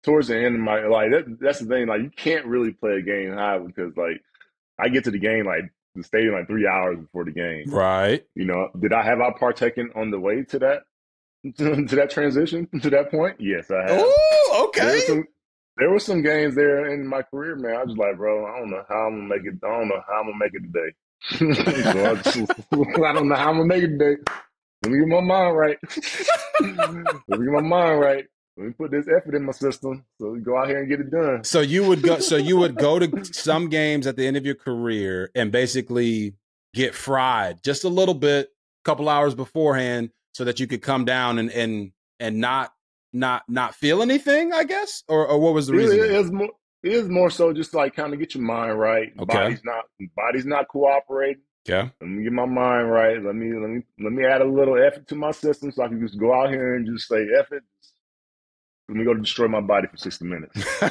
towards 0.05 0.29
the 0.29 0.37
end 0.37 0.55
of 0.55 0.61
my 0.61 0.87
like 0.87 1.11
that, 1.11 1.39
that's 1.41 1.59
the 1.59 1.66
thing. 1.66 1.89
Like 1.89 2.03
you 2.03 2.11
can't 2.11 2.47
really 2.47 2.72
play 2.72 2.93
a 2.93 3.03
game 3.03 3.33
high 3.33 3.59
because 3.59 3.97
like 3.97 4.20
I 4.79 4.89
get 4.89 5.05
to 5.05 5.11
the 5.11 5.18
game 5.18 5.47
like 5.47 5.64
the 5.97 6.05
stadium 6.05 6.35
like 6.35 6.47
three 6.47 6.66
hours 6.66 6.99
before 6.99 7.24
the 7.24 7.33
game. 7.33 7.64
Right. 7.68 8.24
You 8.35 8.45
know, 8.45 8.68
did 8.79 8.93
I 8.93 9.03
have 9.03 9.20
I 9.20 9.33
partaken 9.37 9.91
on 9.97 10.11
the 10.11 10.20
way 10.20 10.45
to 10.45 10.59
that 10.61 10.83
to 11.57 11.97
that 11.97 12.11
transition 12.11 12.68
to 12.83 12.91
that 12.91 13.11
point? 13.11 13.37
Yes, 13.41 13.70
I 13.70 13.83
have. 13.83 14.01
Oh, 14.03 14.66
okay. 14.68 14.95
were 14.95 15.01
some 15.01 15.24
there 15.77 15.91
were 15.91 15.99
some 15.99 16.22
games 16.22 16.55
there 16.55 16.93
in 16.93 17.07
my 17.07 17.22
career, 17.22 17.57
man. 17.57 17.77
I 17.77 17.85
was 17.85 17.97
like, 17.97 18.16
bro, 18.16 18.47
I 18.47 18.59
don't 18.59 18.70
know 18.70 18.83
how 18.89 19.07
I'm 19.07 19.29
gonna 19.29 19.29
make 19.29 19.47
it. 19.47 19.59
I 19.62 19.68
don't 19.68 19.89
know 19.89 20.03
how 20.07 20.20
I'm 20.20 20.27
gonna 20.27 20.39
make 20.39 20.55
it 20.55 20.62
today. 20.72 20.93
so 21.93 22.11
I, 22.11 22.14
just, 22.22 22.51
I 23.05 23.12
don't 23.12 23.29
know 23.29 23.35
how 23.35 23.51
I'm 23.51 23.57
gonna 23.57 23.66
make 23.66 23.83
it 23.83 23.99
today. 23.99 24.16
Let 24.83 24.93
me 24.93 24.99
get 25.01 25.09
my 25.09 25.20
mind 25.20 25.57
right. 25.57 25.79
Let 26.61 26.93
me 27.39 27.47
get 27.47 27.53
my 27.53 27.61
mind 27.61 28.01
right. 28.01 28.24
Let 28.57 28.66
me 28.66 28.72
put 28.72 28.91
this 28.91 29.07
effort 29.07 29.35
in 29.35 29.45
my 29.45 29.53
system 29.53 30.05
so 30.18 30.31
we 30.31 30.41
go 30.41 30.57
out 30.57 30.68
here 30.68 30.79
and 30.79 30.89
get 30.89 31.01
it 31.01 31.11
done. 31.11 31.45
So 31.45 31.61
you 31.61 31.85
would 31.85 32.03
go. 32.03 32.20
So 32.20 32.37
you 32.37 32.57
would 32.57 32.77
go 32.77 32.99
to 32.99 33.24
some 33.24 33.68
games 33.68 34.07
at 34.07 34.16
the 34.16 34.27
end 34.27 34.39
of 34.39 34.47
your 34.47 34.55
career 34.55 35.31
and 35.35 35.53
basically 35.53 36.35
get 36.72 36.95
fried 36.95 37.62
just 37.62 37.85
a 37.85 37.89
little 37.91 38.14
bit, 38.14 38.49
a 38.49 38.85
couple 38.85 39.11
hours 39.11 39.35
beforehand, 39.35 40.11
so 40.33 40.45
that 40.45 40.59
you 40.59 40.66
could 40.66 40.81
come 40.81 41.05
down 41.05 41.39
and 41.39 41.51
and 41.51 41.93
and 42.18 42.41
not 42.41 42.72
not 43.16 43.42
not 43.48 43.74
feel 43.74 44.02
anything. 44.02 44.52
I 44.52 44.64
guess, 44.64 45.02
or 45.08 45.26
or 45.26 45.38
what 45.40 45.54
was 45.54 45.66
the 45.66 45.74
reason? 45.74 45.98
it 45.98 46.10
is 46.10 46.30
more. 46.30 46.50
It 46.82 46.92
is 46.92 47.08
more 47.08 47.30
so 47.30 47.52
just 47.52 47.74
like 47.74 47.96
kind 47.96 48.12
of 48.12 48.20
get 48.20 48.34
your 48.34 48.44
mind 48.44 48.78
right. 48.78 49.12
Okay. 49.18 49.38
Body's 49.38 49.64
not 49.64 49.84
body's 50.16 50.46
not 50.46 50.68
cooperating. 50.68 51.42
yeah. 51.66 51.88
Let 52.00 52.10
me 52.10 52.22
get 52.22 52.32
my 52.32 52.46
mind 52.46 52.90
right. 52.90 53.20
Let 53.22 53.34
me 53.34 53.52
let 53.58 53.70
me 53.70 53.82
let 53.98 54.12
me 54.12 54.24
add 54.24 54.40
a 54.42 54.44
little 54.44 54.76
effort 54.78 55.08
to 55.08 55.14
my 55.16 55.32
system 55.32 55.72
so 55.72 55.82
I 55.82 55.88
can 55.88 56.00
just 56.00 56.18
go 56.20 56.32
out 56.32 56.50
here 56.50 56.74
and 56.76 56.86
just 56.86 57.08
say 57.08 57.26
effort. 57.40 57.64
Let 58.89 58.99
me 58.99 59.05
go 59.05 59.14
destroy 59.14 59.49
my 59.49 59.61
body 59.61 59.89
for 59.89 59.97
sixty 59.97 60.24
minutes. 60.24 60.55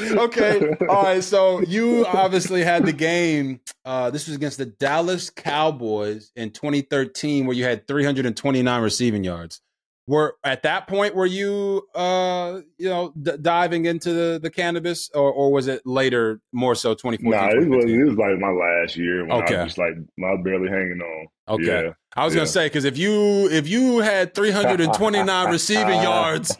okay. 0.00 0.74
All 0.88 1.02
right. 1.02 1.22
So 1.22 1.60
you 1.60 2.06
obviously 2.06 2.62
had 2.64 2.86
the 2.86 2.92
game. 2.92 3.60
Uh, 3.84 4.10
this 4.10 4.26
was 4.26 4.36
against 4.36 4.58
the 4.58 4.66
Dallas 4.66 5.28
Cowboys 5.30 6.32
in 6.36 6.50
2013, 6.50 7.46
where 7.46 7.56
you 7.56 7.64
had 7.64 7.86
329 7.86 8.82
receiving 8.82 9.24
yards. 9.24 9.60
Were 10.06 10.34
at 10.42 10.62
that 10.64 10.88
point 10.88 11.14
were 11.14 11.26
you, 11.26 11.86
uh, 11.94 12.60
you 12.76 12.88
know, 12.88 13.12
d- 13.20 13.36
diving 13.40 13.84
into 13.86 14.12
the, 14.12 14.40
the 14.42 14.50
cannabis, 14.50 15.08
or, 15.14 15.30
or 15.32 15.52
was 15.52 15.68
it 15.68 15.82
later, 15.86 16.40
more 16.52 16.74
so 16.74 16.94
2014? 16.94 17.30
nah, 17.30 17.48
it 17.62 17.68
was 17.68 17.84
it 17.84 18.04
was 18.08 18.16
like 18.16 18.36
my 18.40 18.50
last 18.50 18.96
year 18.96 19.22
when 19.22 19.30
I 19.30 19.44
Okay. 19.44 19.56
was 19.58 19.66
just 19.66 19.78
like 19.78 19.92
I 19.92 20.32
was 20.32 20.40
barely 20.42 20.68
hanging 20.68 21.00
on. 21.00 21.26
Okay. 21.54 21.84
Yeah. 21.86 21.92
I 22.14 22.24
was 22.24 22.34
gonna 22.34 22.46
say 22.46 22.66
because 22.66 22.84
if 22.84 22.98
you 22.98 23.48
if 23.50 23.68
you 23.68 24.00
had 24.00 24.34
329 24.34 25.46
receiving 25.50 26.02
yards, 26.02 26.56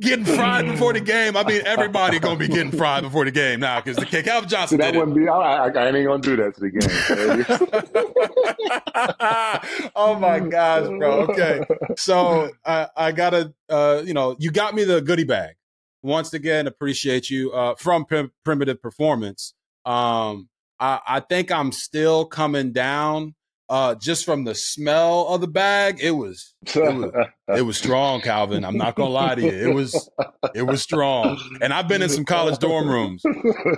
getting 0.00 0.24
fried 0.24 0.66
before 0.66 0.92
the 0.92 1.00
game, 1.00 1.36
I 1.36 1.44
mean 1.44 1.62
everybody 1.64 2.18
gonna 2.18 2.36
be 2.36 2.48
getting 2.48 2.72
fried 2.72 3.04
before 3.04 3.24
the 3.24 3.30
game 3.30 3.60
now 3.60 3.80
because 3.80 3.96
the 3.96 4.06
Calvin 4.06 4.48
So 4.48 4.56
Johnson 4.56 4.78
that 4.78 4.86
did 4.92 4.96
it. 4.96 4.98
wouldn't 4.98 5.16
be. 5.16 5.28
I, 5.28 5.34
I, 5.34 5.68
I 5.68 5.86
ain't 5.88 6.06
gonna 6.06 6.20
do 6.20 6.36
that 6.36 6.54
to 6.56 6.60
the 6.60 6.70
game. 6.70 7.92
oh 9.96 10.18
my 10.18 10.40
gosh, 10.40 10.88
bro. 10.88 11.20
Okay, 11.30 11.62
so 11.96 12.50
I, 12.64 12.88
I 12.96 13.12
gotta, 13.12 13.54
uh, 13.68 14.02
you 14.04 14.14
know, 14.14 14.34
you 14.38 14.50
got 14.50 14.74
me 14.74 14.82
the 14.84 15.00
goodie 15.00 15.24
bag. 15.24 15.54
Once 16.02 16.34
again, 16.34 16.66
appreciate 16.66 17.30
you 17.30 17.52
uh, 17.52 17.76
from 17.76 18.04
Prim- 18.04 18.32
Primitiv 18.44 18.82
Performance. 18.82 19.54
Um, 19.84 20.48
I, 20.80 20.98
I 21.06 21.20
think 21.20 21.52
I'm 21.52 21.70
still 21.70 22.24
coming 22.24 22.72
down 22.72 23.36
uh, 23.68 23.94
just 23.94 24.24
from 24.24 24.44
the 24.44 24.54
smell 24.54 25.26
of 25.28 25.40
the 25.40 25.46
bag. 25.46 25.98
It 26.00 26.12
was, 26.12 26.54
it 26.74 26.94
was, 26.94 27.12
it 27.56 27.62
was 27.62 27.78
strong, 27.78 28.20
Calvin. 28.20 28.64
I'm 28.64 28.76
not 28.76 28.94
gonna 28.94 29.10
lie 29.10 29.34
to 29.34 29.42
you. 29.42 29.70
It 29.70 29.74
was, 29.74 30.10
it 30.54 30.62
was 30.62 30.82
strong. 30.82 31.38
And 31.60 31.72
I've 31.72 31.88
been 31.88 32.02
in 32.02 32.08
some 32.08 32.24
college 32.24 32.58
dorm 32.58 32.88
rooms 32.88 33.22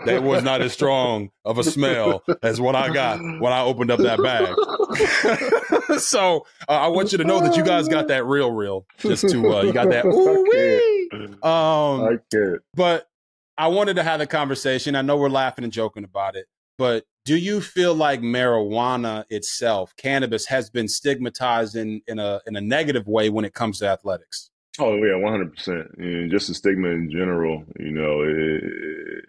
that 0.04 0.22
was 0.22 0.42
not 0.42 0.62
as 0.62 0.72
strong 0.72 1.30
of 1.44 1.58
a 1.58 1.64
smell 1.64 2.22
as 2.42 2.60
what 2.60 2.74
I 2.74 2.92
got 2.92 3.20
when 3.20 3.52
I 3.52 3.62
opened 3.62 3.90
up 3.90 4.00
that 4.00 4.22
bag. 4.22 4.54
so 6.00 6.46
uh, 6.68 6.72
I 6.72 6.88
want 6.88 7.12
you 7.12 7.18
to 7.18 7.24
know 7.24 7.40
that 7.40 7.56
you 7.56 7.64
guys 7.64 7.88
got 7.88 8.08
that 8.08 8.24
real, 8.24 8.50
real. 8.52 8.86
Just 8.98 9.28
to 9.28 9.54
uh, 9.54 9.62
you 9.62 9.72
got 9.72 9.90
that. 9.90 10.04
Ooh 10.06 10.44
wee. 10.50 11.10
Um, 11.42 12.18
I 12.32 12.58
but 12.74 13.08
I 13.56 13.68
wanted 13.68 13.96
to 13.96 14.02
have 14.02 14.20
a 14.20 14.26
conversation. 14.26 14.96
I 14.96 15.02
know 15.02 15.16
we're 15.16 15.28
laughing 15.28 15.64
and 15.64 15.72
joking 15.72 16.04
about 16.04 16.36
it, 16.36 16.46
but 16.78 17.04
do 17.24 17.36
you 17.36 17.60
feel 17.60 17.94
like 17.94 18.20
marijuana 18.20 19.24
itself, 19.30 19.94
cannabis, 19.96 20.46
has 20.46 20.68
been 20.70 20.88
stigmatized 20.88 21.74
in, 21.74 22.02
in 22.06 22.18
a 22.18 22.40
in 22.46 22.56
a 22.56 22.60
negative 22.60 23.06
way 23.06 23.30
when 23.30 23.44
it 23.44 23.54
comes 23.54 23.78
to 23.78 23.88
athletics? 23.88 24.50
Oh 24.78 24.96
yeah, 24.96 25.16
one 25.16 25.32
hundred 25.32 25.54
percent. 25.54 25.88
And 25.98 26.30
just 26.30 26.48
the 26.48 26.54
stigma 26.54 26.88
in 26.88 27.10
general, 27.10 27.64
you 27.78 27.92
know, 27.92 28.22
it, 28.22 29.24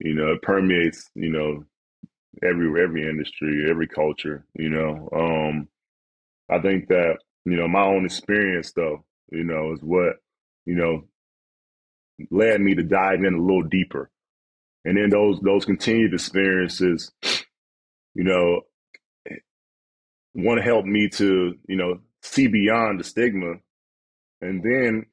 you 0.00 0.14
know, 0.14 0.32
it 0.32 0.42
permeates, 0.42 1.08
you 1.14 1.30
know, 1.30 1.64
every 2.42 2.82
every 2.82 3.08
industry, 3.08 3.70
every 3.70 3.88
culture. 3.88 4.44
You 4.54 4.70
know, 4.70 5.08
um, 5.14 5.68
I 6.50 6.60
think 6.60 6.88
that 6.88 7.18
you 7.44 7.56
know 7.56 7.68
my 7.68 7.84
own 7.84 8.04
experience, 8.04 8.72
though, 8.72 9.04
you 9.30 9.44
know, 9.44 9.72
is 9.72 9.80
what 9.82 10.16
you 10.66 10.74
know 10.74 11.04
led 12.30 12.60
me 12.60 12.74
to 12.74 12.82
dive 12.82 13.24
in 13.24 13.34
a 13.34 13.40
little 13.40 13.62
deeper, 13.62 14.10
and 14.86 14.96
then 14.96 15.10
those 15.10 15.40
those 15.40 15.64
continued 15.64 16.14
experiences, 16.14 17.10
you 18.14 18.22
know, 18.22 18.60
want 20.32 20.58
to 20.58 20.64
help 20.64 20.86
me 20.86 21.08
to 21.08 21.54
you 21.68 21.76
know 21.76 21.98
see 22.22 22.46
beyond 22.46 23.00
the 23.00 23.04
stigma, 23.04 23.54
and 24.40 24.62
then 24.62 25.06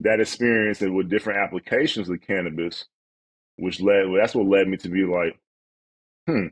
that 0.00 0.20
experience 0.20 0.82
and 0.82 0.94
with 0.94 1.08
different 1.08 1.38
applications 1.38 2.10
of 2.10 2.20
cannabis, 2.22 2.86
which 3.56 3.80
led 3.80 4.06
that's 4.18 4.34
what 4.34 4.48
led 4.48 4.66
me 4.66 4.76
to 4.78 4.88
be 4.88 5.04
like, 5.04 5.38
hmm, 6.26 6.48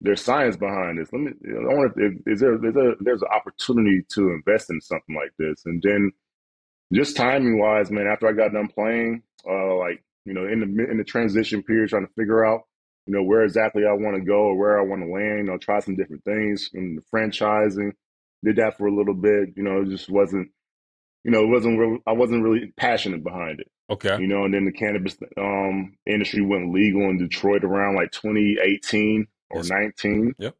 there's 0.00 0.20
science 0.20 0.56
behind 0.56 0.98
this. 0.98 1.12
Let 1.12 1.22
me. 1.22 1.30
I 1.48 1.74
wonder 1.74 1.92
if 1.96 2.14
is 2.26 2.40
there 2.40 2.58
there's 2.58 2.74
a 2.74 2.94
there's 2.98 3.22
an 3.22 3.28
opportunity 3.32 4.02
to 4.14 4.30
invest 4.30 4.68
in 4.68 4.80
something 4.80 5.14
like 5.14 5.32
this, 5.38 5.62
and 5.64 5.80
then 5.80 6.10
just 6.92 7.16
timing 7.16 7.60
wise, 7.60 7.92
man. 7.92 8.08
After 8.08 8.26
I 8.26 8.32
got 8.32 8.52
done 8.52 8.66
playing, 8.66 9.22
uh, 9.48 9.76
like 9.76 10.02
you 10.24 10.34
know, 10.34 10.46
in 10.46 10.60
the 10.60 10.90
in 10.90 10.98
the 10.98 11.04
transition 11.04 11.62
period, 11.62 11.90
trying 11.90 12.06
to 12.06 12.12
figure 12.14 12.44
out 12.44 12.62
you 13.06 13.14
know 13.14 13.22
where 13.22 13.42
exactly 13.42 13.82
I 13.86 13.92
want 13.92 14.16
to 14.16 14.22
go 14.22 14.34
or 14.38 14.56
where 14.56 14.78
I 14.78 14.84
want 14.84 15.02
to 15.02 15.12
land. 15.12 15.38
You 15.38 15.44
know, 15.44 15.58
try 15.58 15.80
some 15.80 15.96
different 15.96 16.24
things 16.24 16.70
in 16.72 16.96
the 16.96 17.02
franchising. 17.12 17.92
Did 18.44 18.56
that 18.56 18.76
for 18.78 18.86
a 18.86 18.94
little 18.94 19.14
bit. 19.14 19.50
You 19.56 19.62
know, 19.62 19.82
it 19.82 19.88
just 19.88 20.10
wasn't. 20.10 20.48
You 21.24 21.30
know, 21.30 21.42
it 21.44 21.48
wasn't. 21.48 21.78
Real, 21.78 21.98
I 22.06 22.12
wasn't 22.12 22.42
really 22.42 22.72
passionate 22.76 23.22
behind 23.24 23.60
it. 23.60 23.70
Okay. 23.90 24.18
You 24.18 24.26
know, 24.26 24.44
and 24.44 24.54
then 24.54 24.64
the 24.64 24.72
cannabis 24.72 25.16
um, 25.38 25.94
industry 26.06 26.40
went 26.40 26.72
legal 26.72 27.02
in 27.10 27.18
Detroit 27.18 27.64
around 27.64 27.96
like 27.96 28.10
2018 28.12 29.26
or 29.50 29.58
Yes. 29.58 29.70
19. 29.70 30.34
Yep. 30.38 30.54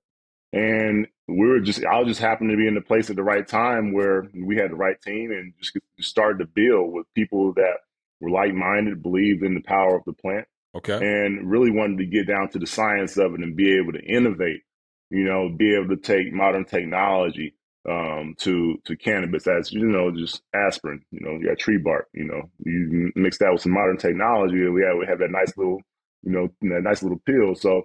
And 0.53 1.07
we 1.29 1.49
were 1.49 1.61
just, 1.61 1.85
I 1.85 2.05
just 2.05 2.21
happened 2.21 2.51
to 2.51 2.57
be 2.57 2.69
in 2.69 2.75
the 2.75 2.83
place 2.83 3.09
at 3.09 3.17
the 3.17 3.23
right 3.23 3.47
time 3.47 3.93
where 3.95 4.29
we 4.35 4.57
had 4.57 4.71
the 4.71 4.77
right 4.77 5.01
team 5.01 5.31
and 5.31 5.55
just 5.61 5.79
started 6.01 6.41
to 6.41 6.47
build 6.47 6.93
with 6.93 7.07
people 7.15 7.55
that 7.55 7.77
were 8.23 8.31
like 8.31 8.55
minded, 8.55 9.03
believed 9.03 9.45
in 9.45 9.55
the 9.55 9.63
power 9.63 9.97
of 9.97 10.05
the 10.07 10.15
plant, 10.15 10.47
Okay. 10.77 10.95
and 10.97 11.51
really 11.51 11.71
wanted 11.73 11.99
to 11.99 12.07
get 12.07 12.29
down 12.29 12.49
to 12.51 12.61
the 12.61 12.67
science 12.69 13.19
of 13.19 13.35
it 13.35 13.41
and 13.41 13.57
be 13.57 13.77
able 13.77 13.93
to 13.93 14.03
innovate, 14.03 14.63
you 15.11 15.25
know, 15.25 15.51
be 15.55 15.75
able 15.75 15.89
to 15.91 15.99
take 16.03 16.33
modern 16.33 16.65
technology 16.65 17.55
um, 17.91 18.35
to 18.39 18.79
to 18.87 18.97
cannabis 18.97 19.47
as 19.49 19.73
you 19.73 19.85
know, 19.85 20.13
just 20.13 20.41
aspirin, 20.55 21.03
you 21.11 21.21
know, 21.21 21.33
you 21.33 21.49
got 21.49 21.59
tree 21.59 21.79
bark, 21.79 22.09
you 22.15 22.25
know, 22.25 22.43
you 22.65 23.13
mix 23.17 23.39
that 23.39 23.53
with 23.53 23.63
some 23.63 23.73
modern 23.73 23.99
technology, 23.99 24.63
and 24.65 24.73
we 24.75 24.83
have 24.83 24.97
we 24.99 25.07
have 25.07 25.19
that 25.19 25.33
nice 25.33 25.53
little, 25.59 25.81
you 26.23 26.33
know, 26.33 26.49
that 26.63 26.83
nice 26.85 27.03
little 27.03 27.21
pill. 27.27 27.55
So 27.57 27.83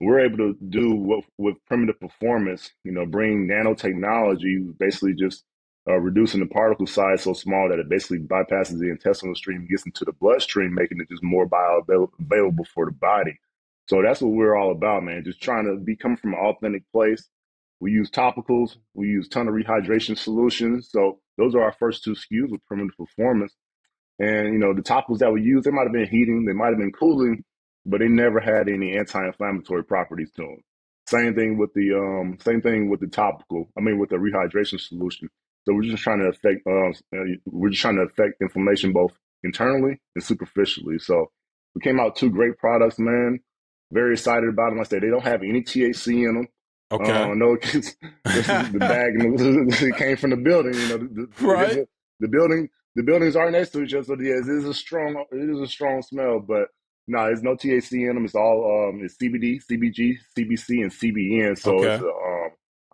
we're 0.00 0.20
able 0.20 0.38
to 0.38 0.56
do 0.70 0.94
what 0.94 1.24
with 1.36 1.56
Primitiv 1.70 2.00
Performance, 2.00 2.70
you 2.84 2.92
know, 2.92 3.06
bring 3.06 3.48
nanotechnology, 3.48 4.78
basically 4.78 5.14
just 5.14 5.44
uh, 5.90 5.98
reducing 5.98 6.40
the 6.40 6.46
particle 6.46 6.86
size 6.86 7.24
so 7.24 7.34
small 7.34 7.68
that 7.68 7.80
it 7.80 7.88
basically 7.90 8.20
bypasses 8.20 8.78
the 8.78 8.90
intestinal 8.90 9.34
stream, 9.34 9.66
gets 9.68 9.84
into 9.86 10.04
the 10.04 10.12
bloodstream, 10.12 10.74
making 10.74 11.00
it 11.00 11.10
just 11.10 11.22
more 11.22 11.48
bioavailable 11.48 12.66
for 12.74 12.86
the 12.86 12.92
body. 12.92 13.38
So 13.88 14.02
that's 14.02 14.22
what 14.22 14.32
we're 14.32 14.56
all 14.56 14.72
about, 14.72 15.04
man. 15.04 15.24
Just 15.24 15.42
trying 15.42 15.66
to 15.66 15.76
be 15.76 15.96
coming 15.96 16.16
from 16.16 16.34
an 16.34 16.40
authentic 16.40 16.84
place. 16.92 17.28
We 17.80 17.92
use 17.92 18.10
topicals, 18.10 18.76
we 18.94 19.08
use 19.08 19.28
ton 19.28 19.48
of 19.48 19.54
rehydration 19.54 20.16
solutions. 20.16 20.90
So 20.92 21.20
those 21.38 21.54
are 21.56 21.62
our 21.62 21.72
first 21.72 22.04
two 22.04 22.12
SKUs 22.12 22.50
with 22.52 22.60
Primitiv 22.70 22.96
Performance. 22.96 23.54
And 24.20 24.52
you 24.52 24.58
know, 24.58 24.74
the 24.74 24.82
topicals 24.82 25.18
that 25.18 25.32
we 25.32 25.42
use, 25.42 25.64
they 25.64 25.72
might 25.72 25.84
have 25.84 25.92
been 25.92 26.06
heating, 26.06 26.44
they 26.44 26.52
might 26.52 26.68
have 26.68 26.78
been 26.78 26.92
cooling, 26.92 27.42
but 27.86 28.00
they 28.00 28.08
never 28.08 28.40
had 28.40 28.68
any 28.68 28.96
anti-inflammatory 28.96 29.84
properties 29.84 30.30
to 30.36 30.42
them. 30.42 30.62
Same 31.08 31.34
thing 31.34 31.58
with 31.58 31.72
the 31.74 31.94
um, 31.94 32.38
same 32.40 32.60
thing 32.60 32.90
with 32.90 33.00
the 33.00 33.08
topical. 33.08 33.70
I 33.76 33.80
mean, 33.80 33.98
with 33.98 34.10
the 34.10 34.16
rehydration 34.16 34.80
solution. 34.80 35.28
So 35.66 35.74
we're 35.74 35.82
just 35.82 36.02
trying 36.02 36.20
to 36.20 36.26
affect. 36.26 36.66
Um, 36.66 36.92
uh, 37.14 37.18
we're 37.46 37.70
just 37.70 37.82
trying 37.82 37.96
to 37.96 38.02
affect 38.02 38.40
inflammation 38.40 38.92
both 38.92 39.12
internally 39.44 40.00
and 40.14 40.24
superficially. 40.24 40.98
So 40.98 41.30
we 41.74 41.80
came 41.80 42.00
out 42.00 42.16
two 42.16 42.30
great 42.30 42.58
products, 42.58 42.98
man. 42.98 43.40
Very 43.92 44.12
excited 44.14 44.48
about 44.48 44.70
them. 44.70 44.78
Like 44.78 44.86
I 44.86 44.90
said, 44.90 45.02
they 45.02 45.08
don't 45.10 45.24
have 45.24 45.42
any 45.42 45.62
THC 45.62 46.28
in 46.28 46.34
them. 46.34 46.48
Okay. 46.92 47.12
Uh, 47.12 47.34
no, 47.34 47.56
this 47.62 47.94
the 48.24 48.76
bag 48.78 49.14
and 49.14 49.38
the, 49.38 49.86
it 49.88 49.96
came 49.96 50.16
from 50.16 50.30
the 50.30 50.36
building. 50.36 50.74
You 50.74 50.88
know, 50.88 50.98
the, 50.98 51.28
the, 51.38 51.46
Right. 51.46 51.74
The, 51.74 51.86
the 52.20 52.28
building, 52.28 52.68
the 52.96 53.02
buildings 53.02 53.36
are 53.36 53.50
next 53.50 53.70
to 53.70 53.82
each 53.82 53.94
other. 53.94 54.04
So 54.04 54.16
yes, 54.20 54.48
it 54.48 54.58
is 54.58 54.64
a 54.64 54.74
strong, 54.74 55.24
it 55.30 55.50
is 55.50 55.60
a 55.60 55.66
strong 55.66 56.02
smell. 56.02 56.40
But 56.40 56.68
no, 57.06 57.24
there's 57.26 57.42
no 57.42 57.54
THC 57.54 58.08
in 58.08 58.14
them. 58.14 58.24
It's 58.24 58.34
all 58.34 58.88
um, 58.88 59.00
it's 59.04 59.16
CBD, 59.16 59.60
CBG, 59.70 60.14
CBC, 60.36 60.82
and 60.82 60.90
CBN. 60.90 61.58
So 61.58 61.76
Okay. 61.76 61.94
it's 61.94 62.02
a, 62.02 62.06
um, 62.06 62.39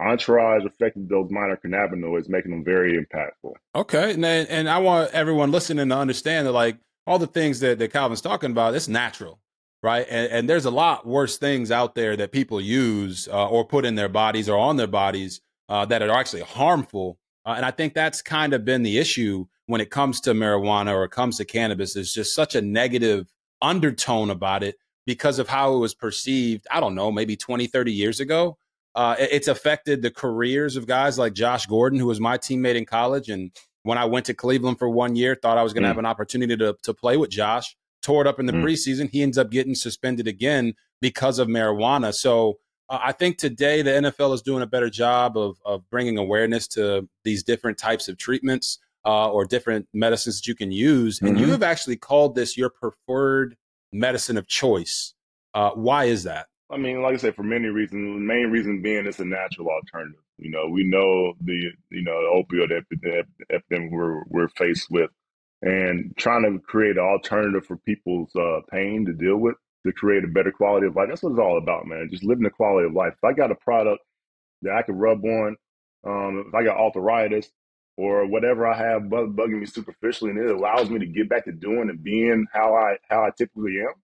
entourage 0.01 0.65
affecting 0.65 1.07
those 1.09 1.31
minor 1.31 1.59
cannabinoids, 1.65 2.29
making 2.29 2.51
them 2.51 2.65
very 2.65 2.99
impactful. 2.99 3.53
Okay, 3.75 4.13
and 4.13 4.25
and 4.25 4.69
I 4.69 4.79
want 4.79 5.13
everyone 5.13 5.51
listening 5.51 5.89
to 5.89 5.97
understand 5.97 6.47
that 6.47 6.53
like 6.53 6.79
all 7.07 7.19
the 7.19 7.27
things 7.27 7.61
that, 7.61 7.79
that 7.79 7.93
Calvin's 7.93 8.21
talking 8.21 8.51
about, 8.51 8.75
it's 8.75 8.89
natural, 8.89 9.41
right? 9.83 10.07
And, 10.11 10.33
and 10.33 10.49
there's 10.49 10.65
a 10.65 10.71
lot 10.71 11.07
worse 11.07 11.39
things 11.39 11.71
out 11.71 11.95
there 11.95 12.17
that 12.17 12.33
people 12.33 12.61
use 12.61 13.29
uh, 13.29 13.49
or 13.49 13.65
put 13.65 13.85
in 13.85 13.95
their 13.95 14.09
bodies 14.09 14.49
or 14.49 14.59
on 14.59 14.77
their 14.77 14.87
bodies 14.87 15.41
uh, 15.69 15.85
that 15.87 16.03
are 16.03 16.11
actually 16.11 16.43
harmful. 16.43 17.19
Uh, 17.45 17.55
and 17.57 17.65
I 17.65 17.71
think 17.71 17.95
that's 17.95 18.23
kind 18.23 18.53
of 18.53 18.65
been 18.65 18.83
the 18.83 18.99
issue 18.99 19.47
when 19.67 19.81
it 19.81 19.91
comes 19.91 20.21
to 20.23 20.33
marijuana 20.33 20.93
or 20.93 21.05
it 21.05 21.11
comes 21.11 21.37
to 21.37 21.45
cannabis. 21.45 21.95
There's 21.95 22.13
just 22.13 22.35
such 22.35 22.55
a 22.55 22.61
negative 22.61 23.33
undertone 23.63 24.31
about 24.31 24.63
it 24.63 24.77
because 25.07 25.39
of 25.39 25.49
how 25.49 25.75
it 25.75 25.79
was 25.79 25.95
perceived. 25.95 26.67
I 26.71 26.81
don't 26.81 26.97
know, 26.97 27.13
maybe 27.13 27.37
20, 27.37 27.69
30 27.69 27.93
years 27.93 28.19
ago. 28.21 28.59
Uh, 28.97 29.15
it's 29.19 29.47
affected 29.47 30.01
the 30.03 30.11
careers 30.11 30.75
of 30.75 30.87
guys 30.87 31.19
like 31.19 31.35
Josh 31.35 31.67
Gordon, 31.67 31.99
who 32.01 32.07
was 32.07 32.19
my 32.19 32.39
teammate 32.39 32.77
in 32.77 32.87
college. 32.87 33.29
And 33.29 33.53
when 33.83 33.99
I 33.99 34.07
went 34.07 34.25
to 34.27 34.35
Cleveland 34.35 34.79
for 34.79 34.89
one 34.89 35.15
year, 35.17 35.35
thought 35.37 35.59
I 35.59 35.63
was 35.63 35.73
going 35.75 35.83
to 35.83 35.87
Mm. 35.89 35.91
have 35.91 35.99
an 35.99 36.07
opportunity 36.07 36.57
to, 36.57 36.75
to 36.83 36.95
play 36.95 37.17
with 37.19 37.29
Josh. 37.31 37.77
Tore 38.03 38.23
it 38.23 38.27
up 38.27 38.41
in 38.41 38.47
the 38.47 38.55
Mm. 38.55 38.63
preseason. 38.65 39.11
He 39.11 39.23
ends 39.23 39.37
up 39.37 39.51
getting 39.51 39.75
suspended 39.75 40.27
again 40.27 40.75
because 41.03 41.39
of 41.39 41.47
marijuana. 41.47 42.15
So 42.15 42.59
uh, 42.89 42.99
I 43.03 43.13
think 43.13 43.37
today 43.37 43.83
the 43.83 43.91
NFL 43.91 44.33
is 44.33 44.41
doing 44.43 44.63
a 44.63 44.67
better 44.67 44.89
job 44.89 45.37
of, 45.37 45.59
of 45.67 45.89
bringing 45.91 46.17
awareness 46.19 46.67
to 46.69 47.09
these 47.25 47.43
different 47.43 47.77
types 47.79 48.09
of 48.09 48.17
treatments 48.17 48.79
uh, 49.05 49.29
or 49.31 49.45
different 49.45 49.89
medicines 49.93 50.41
that 50.41 50.47
you 50.49 50.55
can 50.55 50.71
use. 50.73 51.21
And 51.21 51.39
you 51.39 51.47
Mhm. 51.47 51.51
have 51.51 51.63
actually 51.63 51.97
called 51.97 52.35
this 52.35 52.57
your 52.57 52.71
preferred 52.71 53.57
medicine 53.93 54.37
of 54.39 54.47
choice. 54.47 55.15
Uh, 55.53 55.71
why 55.73 56.05
is 56.05 56.23
that? 56.25 56.47
I 56.71 56.77
mean, 56.79 57.03
like 57.03 57.15
I 57.15 57.19
said, 57.19 57.37
for 57.37 57.45
many 57.45 57.69
reasons. 57.69 58.17
The 58.17 58.21
main 58.21 58.51
reason 58.51 58.83
being 58.83 59.07
it's 59.07 59.21
a 59.21 59.25
natural 59.25 59.69
alternative. 59.69 60.21
You 60.39 60.51
know, 60.51 60.67
we 60.69 60.85
know 60.85 61.35
the 61.41 61.71
you 61.91 62.03
know 62.03 62.21
the 62.23 62.45
opioid 62.45 62.77
epi- 62.77 63.29
epidemic 63.53 63.93
we're 63.93 64.25
we're 64.27 64.49
faced 64.49 64.91
with, 64.91 65.11
and 65.63 66.13
trying 66.17 66.43
to 66.43 66.59
create 66.67 66.97
an 66.97 67.05
alternative 67.05 67.67
for 67.67 67.77
people's 67.79 68.35
uh, 68.37 68.61
pain 68.71 69.07
to 69.07 69.13
deal 69.13 69.37
with 69.37 69.55
to 69.87 69.93
create 69.93 70.25
a 70.25 70.29
better 70.29 70.51
quality 70.51 70.89
of 70.89 70.97
life. 70.97 71.07
That's 71.09 71.23
what 71.23 71.31
it's 71.31 71.39
all 71.41 71.59
about, 71.59 71.87
man. 71.87 72.09
Just 72.11 72.25
living 72.25 72.43
the 72.45 72.51
quality 72.51 72.87
of 72.89 72.95
life. 72.95 73.13
If 73.15 73.25
I 73.25 73.33
got 73.33 73.53
a 73.53 73.57
product 73.57 74.03
that 74.63 74.75
I 74.75 74.83
could 74.83 74.97
rub 74.97 75.25
on, 75.25 75.57
um, 76.07 76.45
if 76.49 76.55
I 76.55 76.65
got 76.65 76.79
arthritis 76.79 77.51
or 77.97 78.27
whatever 78.27 78.67
I 78.67 78.77
have 78.77 79.11
bug- 79.11 79.37
bugging 79.37 79.61
me 79.61 79.67
superficially, 79.67 80.33
and 80.33 80.41
it 80.41 80.55
allows 80.57 80.91
me 80.91 80.99
to 81.01 81.07
get 81.07 81.29
back 81.29 81.45
to 81.47 81.53
doing 81.53 81.91
and 81.91 82.03
being 82.03 82.47
how 82.53 82.75
I 82.75 82.97
how 83.09 83.25
I 83.25 83.31
typically 83.37 83.81
am. 83.81 83.95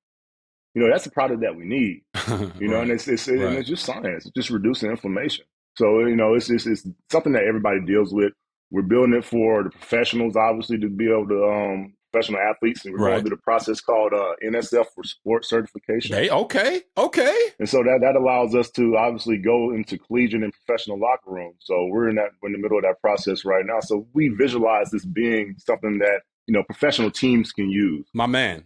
You 0.75 0.83
know, 0.83 0.91
that's 0.91 1.05
the 1.05 1.11
product 1.11 1.41
that 1.43 1.55
we 1.57 1.65
need 1.65 2.03
you 2.59 2.69
know, 2.69 2.81
and 2.81 2.91
it's 2.91 3.07
it's, 3.09 3.29
and 3.29 3.41
Right. 3.43 3.59
it's 3.59 3.69
just 3.69 3.85
science, 3.85 4.27
it's 4.27 4.35
just 4.35 4.51
reducing 4.51 4.91
inflammation. 4.91 5.45
So 5.77 6.01
you 6.07 6.17
know, 6.17 6.35
it's 6.35 6.49
just 6.49 6.67
it's 6.67 6.87
something 7.11 7.33
that 7.33 7.45
everybody 7.45 7.81
deals 7.85 8.13
with. 8.13 8.33
We're 8.71 8.83
building 8.83 9.15
it 9.15 9.25
for 9.25 9.65
the 9.65 9.71
professionals, 9.71 10.35
obviously, 10.35 10.79
to 10.79 10.89
be 10.89 11.11
able 11.11 11.29
to 11.29 11.45
um, 11.45 11.95
professional 12.11 12.41
athletes, 12.41 12.85
and 12.87 12.95
we're 12.95 13.01
Right. 13.05 13.11
going 13.13 13.23
through 13.27 13.37
the 13.37 13.43
process 13.43 13.81
called 13.83 14.13
uh, 14.15 14.33
NSF 14.45 14.87
for 14.95 15.05
sport 15.05 15.45
certification. 15.45 16.15
Hey, 16.17 16.31
okay, 16.31 16.83
okay. 16.97 17.37
And 17.59 17.69
so 17.69 17.83
that 17.83 17.99
that 18.01 18.17
allows 18.17 18.55
us 18.55 18.71
to 18.73 18.97
obviously 18.97 19.37
go 19.39 19.75
into 19.75 19.99
collegiate 19.99 20.43
and 20.43 20.53
professional 20.53 20.99
locker 20.99 21.31
rooms. 21.31 21.57
So 21.61 21.87
we're 21.87 22.09
in 22.09 22.17
that 22.17 22.31
we're 22.41 22.49
in 22.49 22.53
the 22.55 22.59
middle 22.63 22.79
of 22.79 22.85
that 22.85 23.01
process 23.03 23.45
right 23.45 23.65
now. 23.67 23.81
So 23.81 24.07
we 24.15 24.29
visualize 24.29 24.91
this 24.91 25.05
being 25.05 25.55
something 25.59 25.99
that 25.99 26.21
you 26.47 26.55
know 26.55 26.63
professional 26.63 27.11
teams 27.11 27.53
can 27.53 27.69
use. 27.71 28.07
My 28.15 28.27
man, 28.27 28.65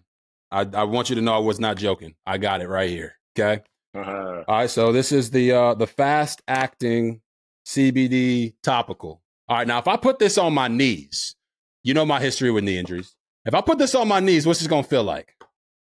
I, 0.51 0.66
I 0.74 0.84
want 0.84 1.11
you 1.11 1.16
to 1.16 1.22
know 1.22 1.34
I 1.34 1.38
was 1.38 1.61
not 1.61 1.76
joking. 1.76 2.14
I 2.26 2.38
got 2.38 2.61
it 2.61 2.68
right 2.68 2.90
here. 2.90 3.16
Okay. 3.38 3.62
Uh, 3.97 4.01
All 4.01 4.44
right. 4.49 4.70
So 4.70 4.92
this 4.92 5.12
is 5.12 5.30
the 5.30 5.53
uh, 5.53 5.74
the 5.74 5.86
fast 5.86 6.42
acting 6.49 7.20
CBD 7.66 8.55
topical. 8.62 9.22
All 9.49 9.59
right. 9.59 9.66
Now, 9.66 9.78
if 9.78 9.88
I 9.88 9.97
put 9.97 10.18
this 10.18 10.38
on 10.38 10.55
my 10.55 10.68
knees, 10.68 11.34
you 11.82 11.94
know 11.94 12.07
my 12.07 12.20
history 12.20 12.51
with 12.51 12.64
knee 12.64 12.78
injuries. 12.78 13.14
If 13.44 13.55
I 13.55 13.61
put 13.61 13.78
this 13.78 13.94
on 13.94 14.09
my 14.09 14.20
knees, 14.20 14.47
what's 14.47 14.59
this 14.61 14.68
gonna 14.68 14.82
feel 14.82 15.05
like? 15.05 15.32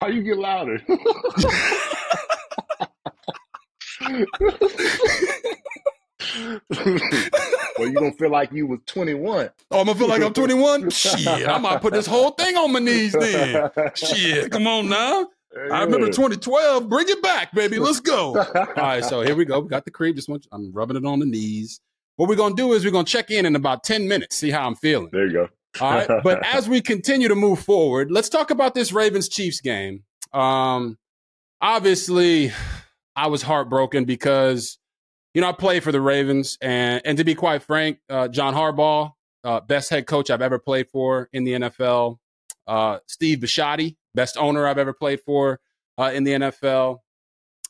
how 0.00 0.08
you 0.08 0.22
get 0.22 0.36
louder? 0.36 0.80
well, 7.78 7.88
you 7.88 7.92
gonna 7.92 8.12
feel 8.12 8.30
like 8.30 8.52
you 8.52 8.66
was 8.66 8.80
twenty 8.86 9.14
one. 9.14 9.50
Oh, 9.70 9.80
I'm 9.80 9.86
gonna 9.86 9.98
feel 9.98 10.08
like 10.08 10.22
I'm 10.22 10.32
21. 10.32 10.90
Shit, 10.90 11.26
I 11.26 11.58
might 11.58 11.80
put 11.80 11.92
this 11.92 12.06
whole 12.06 12.30
thing 12.30 12.56
on 12.56 12.72
my 12.72 12.78
knees 12.78 13.12
then. 13.12 13.70
Shit, 13.94 14.50
come 14.50 14.66
on 14.66 14.88
now. 14.88 15.28
I 15.70 15.82
remember 15.84 16.06
2012. 16.06 16.88
Bring 16.88 17.08
it 17.08 17.22
back, 17.22 17.52
baby. 17.52 17.78
Let's 17.78 18.00
go. 18.00 18.36
All 18.54 18.66
right, 18.76 19.04
so 19.04 19.20
here 19.22 19.36
we 19.36 19.44
go. 19.44 19.60
We 19.60 19.68
got 19.68 19.84
the 19.84 19.90
cream. 19.90 20.14
Just 20.14 20.28
want 20.28 20.46
I'm 20.52 20.72
rubbing 20.72 20.96
it 20.96 21.04
on 21.04 21.18
the 21.18 21.26
knees. 21.26 21.80
What 22.16 22.28
we're 22.28 22.36
gonna 22.36 22.54
do 22.54 22.72
is 22.72 22.84
we're 22.84 22.90
gonna 22.92 23.04
check 23.04 23.30
in 23.30 23.46
in 23.46 23.56
about 23.56 23.84
10 23.84 24.06
minutes, 24.08 24.36
see 24.36 24.50
how 24.50 24.66
I'm 24.66 24.76
feeling. 24.76 25.10
There 25.12 25.26
you 25.26 25.32
go. 25.32 25.48
All 25.80 25.90
right. 25.90 26.22
But 26.22 26.44
as 26.46 26.68
we 26.68 26.80
continue 26.80 27.28
to 27.28 27.34
move 27.34 27.60
forward, 27.60 28.10
let's 28.10 28.28
talk 28.28 28.50
about 28.50 28.74
this 28.74 28.92
Ravens 28.92 29.28
Chiefs 29.28 29.60
game. 29.60 30.04
Um, 30.32 30.98
obviously, 31.60 32.52
I 33.16 33.28
was 33.28 33.42
heartbroken 33.42 34.04
because 34.04 34.78
you 35.34 35.40
know, 35.40 35.48
I 35.48 35.52
played 35.52 35.82
for 35.82 35.92
the 35.92 36.00
Ravens, 36.00 36.58
and 36.60 37.00
and 37.04 37.16
to 37.18 37.24
be 37.24 37.34
quite 37.34 37.62
frank, 37.62 37.98
uh, 38.08 38.28
John 38.28 38.54
Harbaugh, 38.54 39.12
uh, 39.44 39.60
best 39.60 39.90
head 39.90 40.06
coach 40.06 40.30
I've 40.30 40.42
ever 40.42 40.58
played 40.58 40.88
for 40.90 41.28
in 41.32 41.44
the 41.44 41.52
NFL. 41.52 42.18
Uh, 42.66 42.98
Steve 43.08 43.38
Bisciotti, 43.38 43.96
best 44.14 44.36
owner 44.36 44.66
I've 44.66 44.78
ever 44.78 44.92
played 44.92 45.20
for 45.20 45.58
uh, 45.98 46.10
in 46.14 46.24
the 46.24 46.32
NFL. 46.32 46.98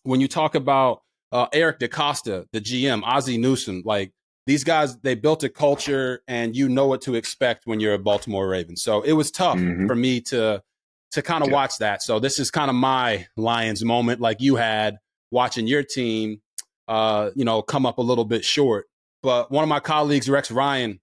When 0.03 0.21
you 0.21 0.29
talk 0.29 0.55
about 0.55 1.03
uh, 1.31 1.47
Eric 1.53 1.79
DeCosta, 1.79 2.47
the 2.53 2.61
GM, 2.61 3.03
Ozzie 3.05 3.39
Newsome, 3.39 3.83
like 3.87 4.13
these 4.47 4.65
guys, 4.65 4.99
they 4.99 5.15
built 5.15 5.45
a 5.45 5.49
culture, 5.49 6.21
and 6.29 6.55
you 6.57 6.69
know 6.69 6.87
what 6.89 7.01
to 7.03 7.15
expect 7.15 7.63
when 7.67 7.79
you're 7.81 7.95
a 7.95 7.99
Baltimore 7.99 8.47
Ravens. 8.49 8.83
So 8.83 9.01
it 9.03 9.13
was 9.13 9.31
tough 9.31 9.57
Mhm. 9.59 9.87
for 9.87 9.95
me 9.95 10.21
to 10.23 10.63
to 11.13 11.21
kind 11.23 11.43
of 11.43 11.49
Yeah. 11.49 11.55
watch 11.55 11.77
that. 11.79 12.03
So 12.03 12.19
this 12.19 12.39
is 12.39 12.51
kind 12.51 12.71
of 12.71 12.75
my 12.75 13.27
Lions 13.37 13.85
moment, 13.85 14.21
like 14.21 14.41
you 14.41 14.57
had 14.57 14.97
watching 15.31 15.67
your 15.67 15.83
team, 15.83 16.41
uh, 16.89 17.31
you 17.35 17.45
know, 17.45 17.63
come 17.63 17.87
up 17.87 17.99
a 17.99 18.03
little 18.03 18.25
bit 18.25 18.45
short. 18.45 18.87
But 19.23 19.51
one 19.51 19.63
of 19.63 19.69
my 19.69 19.81
colleagues, 19.81 20.29
Rex 20.29 20.51
Ryan, 20.51 21.01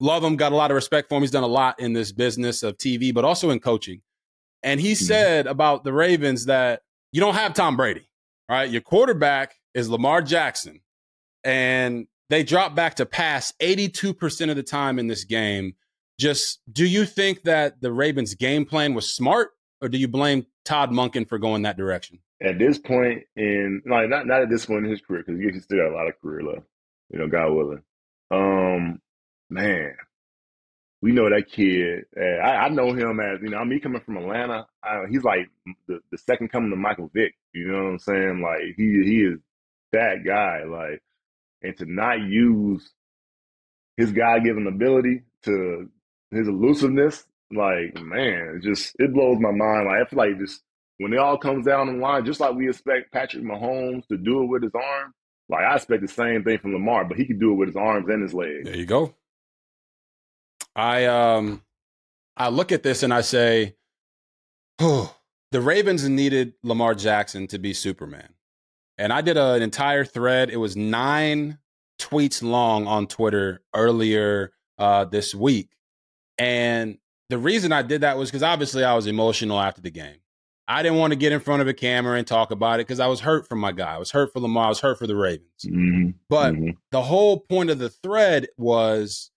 love 0.00 0.24
him, 0.24 0.36
got 0.36 0.52
a 0.52 0.56
lot 0.56 0.70
of 0.70 0.74
respect 0.74 1.08
for 1.08 1.16
him. 1.16 1.22
He's 1.22 1.30
done 1.30 1.42
a 1.42 1.48
lot 1.48 1.78
in 1.78 1.92
this 1.92 2.12
business 2.12 2.62
of 2.62 2.76
TV, 2.78 3.12
but 3.12 3.24
also 3.24 3.50
in 3.50 3.60
coaching. 3.60 4.02
And 4.62 4.80
he 4.80 4.94
said 4.94 5.46
about 5.46 5.84
the 5.84 5.92
Ravens 5.92 6.46
that 6.46 6.82
you 7.10 7.20
don't 7.20 7.34
have 7.34 7.52
Tom 7.52 7.76
Brady, 7.76 8.08
right? 8.48 8.70
Your 8.70 8.80
quarterback 8.80 9.54
is 9.74 9.88
Lamar 9.88 10.22
Jackson, 10.22 10.80
and 11.44 12.06
they 12.30 12.42
drop 12.44 12.74
back 12.74 12.94
to 12.96 13.06
pass 13.06 13.52
82% 13.60 14.50
of 14.50 14.56
the 14.56 14.62
time 14.62 14.98
in 14.98 15.08
this 15.08 15.24
game. 15.24 15.74
Just 16.18 16.60
do 16.72 16.86
you 16.86 17.04
think 17.04 17.42
that 17.42 17.80
the 17.80 17.92
Ravens' 17.92 18.34
game 18.34 18.64
plan 18.64 18.94
was 18.94 19.12
smart, 19.12 19.50
or 19.80 19.88
do 19.88 19.98
you 19.98 20.08
blame 20.08 20.46
Todd 20.64 20.90
Monken 20.90 21.28
for 21.28 21.38
going 21.38 21.62
that 21.62 21.76
direction? 21.76 22.20
At 22.42 22.58
this 22.58 22.78
point 22.78 23.24
in 23.36 23.82
like 23.86 24.08
not 24.08 24.26
not 24.26 24.42
at 24.42 24.50
this 24.50 24.66
point 24.66 24.84
in 24.84 24.90
his 24.90 25.00
career 25.00 25.22
because 25.24 25.40
he 25.40 25.60
still 25.60 25.78
got 25.78 25.92
a 25.92 25.96
lot 25.96 26.08
of 26.08 26.20
career 26.20 26.42
left. 26.42 26.66
You 27.10 27.20
know, 27.20 27.28
God 27.28 27.52
willing. 27.52 27.82
Um, 28.32 29.00
man, 29.48 29.94
we 31.02 31.12
know 31.12 31.28
that 31.28 31.50
kid. 31.50 32.04
Uh, 32.16 32.42
I, 32.42 32.64
I 32.64 32.68
know 32.70 32.92
him 32.94 33.20
as 33.20 33.40
you 33.42 33.50
know. 33.50 33.58
I 33.58 33.64
mean, 33.64 33.80
coming 33.80 34.00
from 34.00 34.16
Atlanta, 34.16 34.66
I, 34.82 35.04
he's 35.10 35.24
like 35.24 35.50
the, 35.88 36.00
the 36.10 36.18
second 36.18 36.50
coming 36.50 36.70
to 36.70 36.76
Michael 36.76 37.10
Vick. 37.14 37.34
You 37.52 37.68
know 37.68 37.84
what 37.84 37.90
I'm 37.90 37.98
saying? 37.98 38.40
Like 38.42 38.74
he 38.76 39.02
he 39.04 39.22
is 39.22 39.38
that 39.92 40.24
guy. 40.24 40.64
Like, 40.64 41.02
and 41.62 41.76
to 41.78 41.86
not 41.86 42.20
use 42.20 42.90
his 43.96 44.12
God 44.12 44.44
given 44.44 44.66
ability 44.66 45.22
to 45.44 45.88
his 46.30 46.48
elusiveness, 46.48 47.24
like 47.52 48.00
man, 48.00 48.56
it 48.56 48.62
just 48.62 48.96
it 48.98 49.12
blows 49.12 49.38
my 49.40 49.52
mind. 49.52 49.86
Like 49.86 50.06
I 50.06 50.08
feel 50.08 50.18
like 50.18 50.38
just 50.38 50.62
when 50.98 51.12
it 51.12 51.18
all 51.18 51.38
comes 51.38 51.66
down 51.66 51.86
the 51.86 52.00
line, 52.00 52.24
just 52.24 52.40
like 52.40 52.54
we 52.54 52.68
expect 52.68 53.12
Patrick 53.12 53.42
Mahomes 53.42 54.06
to 54.08 54.16
do 54.16 54.42
it 54.42 54.46
with 54.46 54.62
his 54.62 54.72
arm, 54.74 55.12
like 55.48 55.64
I 55.64 55.76
expect 55.76 56.02
the 56.02 56.08
same 56.08 56.44
thing 56.44 56.58
from 56.58 56.72
Lamar, 56.72 57.04
but 57.04 57.16
he 57.16 57.24
can 57.24 57.38
do 57.38 57.52
it 57.52 57.56
with 57.56 57.68
his 57.68 57.76
arms 57.76 58.08
and 58.08 58.22
his 58.22 58.34
legs. 58.34 58.64
There 58.64 58.76
you 58.76 58.86
go. 58.86 59.14
I 60.74 61.06
um 61.06 61.62
I 62.36 62.48
look 62.48 62.72
at 62.72 62.82
this 62.82 63.02
and 63.02 63.12
I 63.12 63.20
say, 63.20 63.76
oh, 64.78 65.14
the 65.50 65.60
Ravens 65.60 66.08
needed 66.08 66.54
Lamar 66.62 66.94
Jackson 66.94 67.46
to 67.48 67.58
be 67.58 67.74
Superman. 67.74 68.30
And 68.96 69.12
I 69.12 69.20
did 69.20 69.36
a, 69.36 69.52
an 69.52 69.62
entire 69.62 70.04
thread. 70.04 70.50
It 70.50 70.56
was 70.56 70.76
nine 70.76 71.58
tweets 71.98 72.42
long 72.42 72.86
on 72.86 73.06
Twitter 73.06 73.62
earlier 73.74 74.52
uh, 74.78 75.04
this 75.04 75.34
week. 75.34 75.70
And 76.38 76.98
the 77.28 77.38
reason 77.38 77.72
I 77.72 77.82
did 77.82 78.00
that 78.00 78.16
was 78.16 78.30
because 78.30 78.42
obviously 78.42 78.84
I 78.84 78.94
was 78.94 79.06
emotional 79.06 79.60
after 79.60 79.80
the 79.80 79.90
game. 79.90 80.16
I 80.68 80.82
didn't 80.82 80.98
want 80.98 81.12
to 81.12 81.16
get 81.18 81.32
in 81.32 81.40
front 81.40 81.60
of 81.60 81.68
a 81.68 81.74
camera 81.74 82.16
and 82.18 82.26
talk 82.26 82.50
about 82.50 82.78
it 82.80 82.86
because 82.86 83.00
I 83.00 83.06
was 83.08 83.20
hurt 83.20 83.48
for 83.48 83.56
my 83.56 83.72
guy. 83.72 83.94
I 83.94 83.98
was 83.98 84.10
hurt 84.12 84.32
for 84.32 84.40
Lamar. 84.40 84.66
I 84.66 84.68
was 84.68 84.80
hurt 84.80 84.98
for 84.98 85.06
the 85.06 85.16
Ravens. 85.16 85.48
Mhm. 85.64 86.14
But 86.28 86.54
Mhm. 86.54 86.76
the 86.92 87.02
whole 87.02 87.40
point 87.40 87.70
of 87.70 87.78
the 87.78 87.90
thread 87.90 88.48
was 88.56 89.30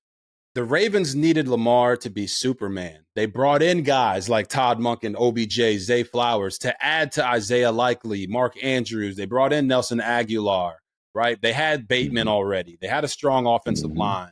the 0.53 0.63
Ravens 0.63 1.15
needed 1.15 1.47
Lamar 1.47 1.97
to 1.97 2.09
be 2.09 2.27
Superman. 2.27 3.05
They 3.15 3.25
brought 3.25 3.61
in 3.61 3.83
guys 3.83 4.29
like 4.29 4.47
Todd 4.47 4.79
and 5.03 5.15
OBJ, 5.17 5.77
Zay 5.77 6.03
Flowers 6.03 6.57
to 6.59 6.83
add 6.83 7.11
to 7.13 7.25
Isaiah 7.25 7.71
Likely, 7.71 8.27
Mark 8.27 8.55
Andrews. 8.63 9.17
They 9.17 9.25
brought 9.25 9.51
in 9.51 9.67
Nelson 9.67 9.99
Agholor, 9.99 10.75
right? 11.13 11.41
They 11.41 11.51
had 11.53 11.87
Bateman 11.87 12.27
already. 12.27 12.77
They 12.79 12.87
had 12.87 13.03
a 13.03 13.09
strong 13.09 13.47
offensive 13.47 13.91
Mhm. 13.91 13.97
line. 13.97 14.31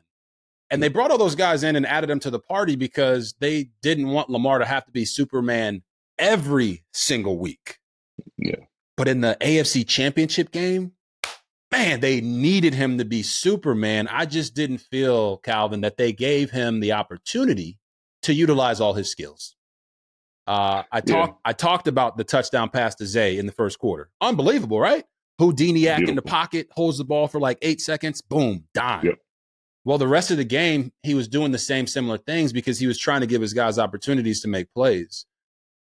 And 0.69 0.81
they 0.81 0.87
brought 0.87 1.11
all 1.11 1.17
those 1.17 1.35
guys 1.35 1.63
in 1.63 1.75
and 1.75 1.85
added 1.85 2.09
them 2.09 2.19
to 2.21 2.29
the 2.31 2.39
party 2.39 2.75
because 2.75 3.33
they 3.39 3.69
didn't 3.81 4.07
want 4.07 4.29
Lamar 4.29 4.59
to 4.59 4.65
have 4.65 4.85
to 4.85 4.91
be 4.91 5.05
Superman 5.05 5.83
every 6.23 6.83
single 6.93 7.37
week. 7.37 7.77
Yeah. 8.37 8.55
But 8.95 9.07
in 9.07 9.21
the 9.21 9.37
AFC 9.41 9.87
Championship 9.87 10.51
game, 10.51 10.93
man, 11.71 11.99
they 11.99 12.21
needed 12.21 12.73
him 12.73 12.97
to 12.99 13.05
be 13.05 13.23
Superman. 13.23 14.07
I 14.07 14.25
just 14.25 14.53
didn't 14.55 14.77
feel, 14.79 15.37
Calvin, 15.37 15.81
that 15.81 15.97
they 15.97 16.13
gave 16.13 16.51
him 16.51 16.79
the 16.79 16.93
opportunity 16.93 17.77
to 18.21 18.33
utilize 18.33 18.79
all 18.79 18.93
his 18.93 19.09
skills. 19.11 19.55
Uh, 20.47 20.83
I 20.91 20.97
Yeah. 20.97 21.01
talked 21.01 21.41
I 21.45 21.53
talked 21.53 21.87
about 21.87 22.17
the 22.17 22.23
touchdown 22.23 22.69
pass 22.69 22.95
to 22.95 23.05
Zay 23.05 23.37
in 23.37 23.45
the 23.45 23.51
first 23.51 23.79
quarter. 23.79 24.09
Unbelievable, 24.21 24.79
right? 24.79 25.05
Houdiniac 25.41 26.07
in 26.07 26.15
the 26.15 26.21
pocket, 26.21 26.67
holds 26.71 26.97
the 26.99 27.05
ball 27.05 27.27
for 27.27 27.39
like 27.39 27.57
eight 27.61 27.81
seconds, 27.81 28.21
boom, 28.21 28.65
dime. 28.73 29.05
Yep. 29.05 29.19
Well, 29.85 29.97
the 29.97 30.07
rest 30.07 30.31
of 30.31 30.37
the 30.37 30.45
game, 30.45 30.93
he 31.01 31.13
was 31.13 31.27
doing 31.27 31.51
the 31.51 31.57
same 31.59 31.87
similar 31.87 32.17
things 32.17 32.53
because 32.53 32.79
he 32.79 32.87
was 32.87 32.97
trying 32.97 33.21
to 33.21 33.27
give 33.27 33.41
his 33.41 33.53
guys 33.53 33.79
opportunities 33.79 34.41
to 34.41 34.47
make 34.47 34.71
plays 34.73 35.25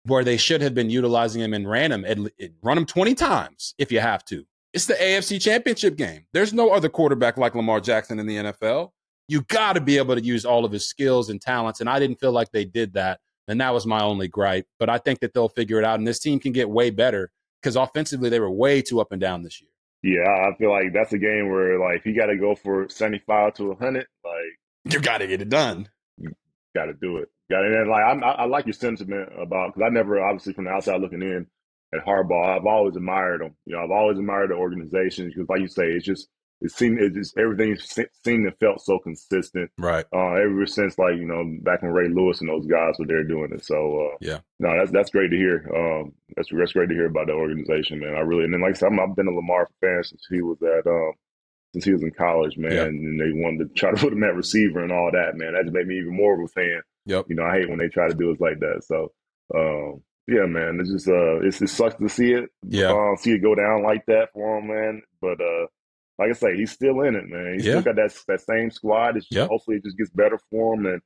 where 0.06 0.24
they 0.24 0.38
should 0.38 0.62
have 0.62 0.74
been 0.74 0.89
utilizing 0.89 1.41
him 1.41 1.54
and 1.54 1.70
ran 1.70 1.91
him 1.91 2.04
and 2.06 2.30
run 2.62 2.78
him 2.78 2.86
20 2.86 3.14
times 3.16 3.76
if 3.78 3.91
you 3.91 3.99
have 3.99 4.26
to. 4.26 4.45
It's 4.74 4.86
the 4.86 4.93
AFC 4.93 5.41
championship 5.41 5.97
game. 5.97 6.26
There's 6.34 6.54
no 6.54 6.70
other 6.70 6.89
quarterback 6.89 7.38
like 7.38 7.56
Lamar 7.56 7.82
Jackson 7.82 8.20
in 8.20 8.26
the 8.26 8.38
NFL. 8.38 8.91
You 9.28 9.41
got 9.43 9.74
to 9.74 9.82
be 9.82 9.97
able 9.97 10.16
to 10.16 10.24
use 10.24 10.45
all 10.45 10.66
of 10.66 10.72
his 10.72 10.88
skills 10.88 11.30
and 11.30 11.41
talents. 11.41 11.82
And 11.82 11.89
I 11.89 11.99
didn't 11.99 12.20
feel 12.20 12.32
like 12.32 12.52
they 12.52 12.66
did 12.66 12.93
that. 12.93 13.20
And 13.47 13.60
that 13.60 13.74
was 13.74 13.86
my 13.86 14.02
only 14.02 14.28
gripe. 14.28 14.66
But 14.80 14.89
I 14.89 14.97
think 14.97 15.20
that 15.20 15.34
they'll 15.34 15.49
figure 15.49 15.78
it 15.78 15.86
out. 15.86 15.99
And 15.99 16.08
this 16.08 16.20
team 16.20 16.39
can 16.39 16.54
get 16.54 16.70
way 16.70 16.89
better 16.89 17.32
because 17.62 17.76
offensively, 17.76 18.30
they 18.30 18.39
were 18.39 18.49
way 18.49 18.82
too 18.82 19.02
up 19.02 19.12
and 19.12 19.20
down 19.22 19.43
this 19.43 19.62
year. 19.62 19.70
Yeah, 20.04 20.49
I 20.49 20.56
feel 20.58 20.72
like 20.72 20.93
that's 20.93 21.14
a 21.14 21.18
game 21.18 21.49
where 21.52 21.78
like 21.80 22.06
you 22.06 22.16
got 22.16 22.28
to 22.28 22.38
go 22.38 22.56
for 22.56 22.89
seventy 22.89 23.22
five 23.28 23.54
to 23.56 23.76
hundred. 23.76 24.08
Like 24.24 24.93
You 24.93 24.99
got 24.99 25.20
to 25.20 25.28
get 25.28 25.41
it 25.41 25.49
done. 25.49 25.89
got 26.76 26.86
to 26.86 26.93
do 26.93 27.18
it. 27.18 27.30
Got 27.52 27.66
it. 27.66 27.74
And 27.74 27.89
like 27.89 28.04
I'm, 28.04 28.24
I, 28.24 28.32
I 28.32 28.45
like 28.45 28.66
your 28.66 28.74
sentiment 28.74 29.30
about 29.39 29.74
because 29.74 29.86
I 29.86 29.89
never 29.89 30.24
obviously 30.24 30.54
from 30.54 30.66
the 30.66 30.72
outside 30.72 31.02
looking 31.02 31.22
in 31.22 31.45
at 31.93 32.06
Harbaugh. 32.06 32.58
I've 32.58 32.66
always 32.66 32.95
admired 32.95 33.41
him. 33.41 33.56
You 33.66 33.76
know, 33.76 33.84
I've 33.84 33.91
always 33.91 34.18
admired 34.18 34.52
the 34.52 34.56
organization 34.56 35.28
because, 35.28 35.49
like 35.49 35.60
you 35.62 35.68
say, 35.68 35.84
it's 35.88 36.06
just 36.06 36.30
it 36.62 36.72
seemed 36.72 36.99
it 37.02 37.14
just 37.14 37.38
everything 37.38 37.76
seemed 38.24 38.45
and 38.45 38.58
felt 38.60 38.82
so 38.82 38.99
consistent. 38.99 39.70
Right. 39.78 40.06
Uh, 40.14 40.34
ever 40.36 40.66
since 40.66 40.97
like 40.97 41.16
you 41.16 41.26
know 41.26 41.43
back 41.64 41.82
when 41.82 41.91
Ray 41.91 42.08
Lewis 42.08 42.39
and 42.39 42.49
those 42.49 42.68
guys 42.68 42.95
were 42.99 43.08
there 43.08 43.24
doing 43.24 43.52
it. 43.54 43.66
So 43.66 44.12
uh, 44.14 44.18
Yeah. 44.22 44.39
no, 44.60 44.78
that's 44.78 44.91
that's 44.91 45.10
great 45.10 45.30
to 45.32 45.38
hear. 45.38 45.68
Um, 45.76 46.14
that's 46.36 46.49
that's 46.52 46.72
great 46.74 46.88
to 46.89 46.95
hear 46.95 47.08
about 47.08 47.28
the 47.28 47.34
organization, 47.34 47.99
man. 47.99 48.16
I 48.16 48.20
really 48.22 48.45
and 48.45 48.54
then 48.54 48.62
like 48.62 48.76
I 48.76 48.78
said, 48.78 48.88
I'm, 48.93 48.99
I've 48.99 49.16
been 49.16 49.28
a 49.28 49.32
Lamar 49.32 49.68
fan 49.82 50.04
since 50.04 50.26
he 50.30 50.41
was 50.41 50.62
at 50.62 50.88
um 50.88 51.14
since 51.74 51.84
he 51.86 51.93
was 51.93 52.04
in 52.04 52.12
college, 52.12 52.58
man. 52.58 52.72
Yeah. 52.72 52.84
And 52.84 53.20
they 53.20 53.32
wanted 53.34 53.68
to 53.68 53.74
try 53.74 53.91
to 53.91 53.97
put 54.02 54.14
him 54.14 54.24
at 54.24 54.36
receiver 54.36 54.84
and 54.84 54.91
all 54.91 55.10
that, 55.12 55.36
man. 55.36 55.54
That 55.54 55.64
just 55.64 55.74
made 55.74 55.88
me 55.88 55.97
even 55.97 56.16
more 56.16 56.36
of 56.39 56.45
a 56.45 56.47
fan. 56.47 56.82
Yep. 57.06 57.26
You 57.30 57.36
know, 57.36 57.43
I 57.43 57.58
hate 57.60 57.70
when 57.70 57.80
they 57.80 57.88
try 57.88 58.08
to 58.08 58.14
do 58.14 58.32
us 58.32 58.39
like 58.39 58.60
that. 58.60 58.84
So, 58.84 59.12
um, 59.56 60.02
yeah, 60.28 60.45
man, 60.45 60.78
it's 60.80 60.91
just 60.91 61.08
uh, 61.08 61.41
it's 61.41 61.62
it 61.62 61.70
sucks 61.70 61.95
to 61.95 62.08
see 62.10 62.34
it. 62.34 62.49
Yeah. 62.68 62.91
uh, 62.93 63.16
see 63.18 63.34
it 63.34 63.39
go 63.39 63.56
down 63.56 63.84
like 63.84 64.06
that 64.08 64.30
for 64.34 64.60
him, 64.60 64.68
man. 64.68 65.02
But 65.22 65.41
uh, 65.41 65.66
like 66.20 66.30
I 66.30 66.34
say, 66.34 66.56
he's 66.56 66.72
still 66.72 67.02
in 67.02 67.16
it, 67.16 67.28
man. 67.28 67.56
He's 67.56 67.66
Yeah. 67.66 67.80
still 67.82 67.93
got 67.93 67.95
that 67.95 68.16
that 68.28 68.41
same 68.41 68.70
squad. 68.72 69.18
It's 69.18 69.26
just, 69.28 69.36
Yeah. 69.38 69.47
hopefully 69.47 69.78
it 69.78 69.84
just 69.84 69.97
gets 69.97 70.12
better 70.12 70.39
for 70.52 70.76
him, 70.76 70.86
and 70.86 71.02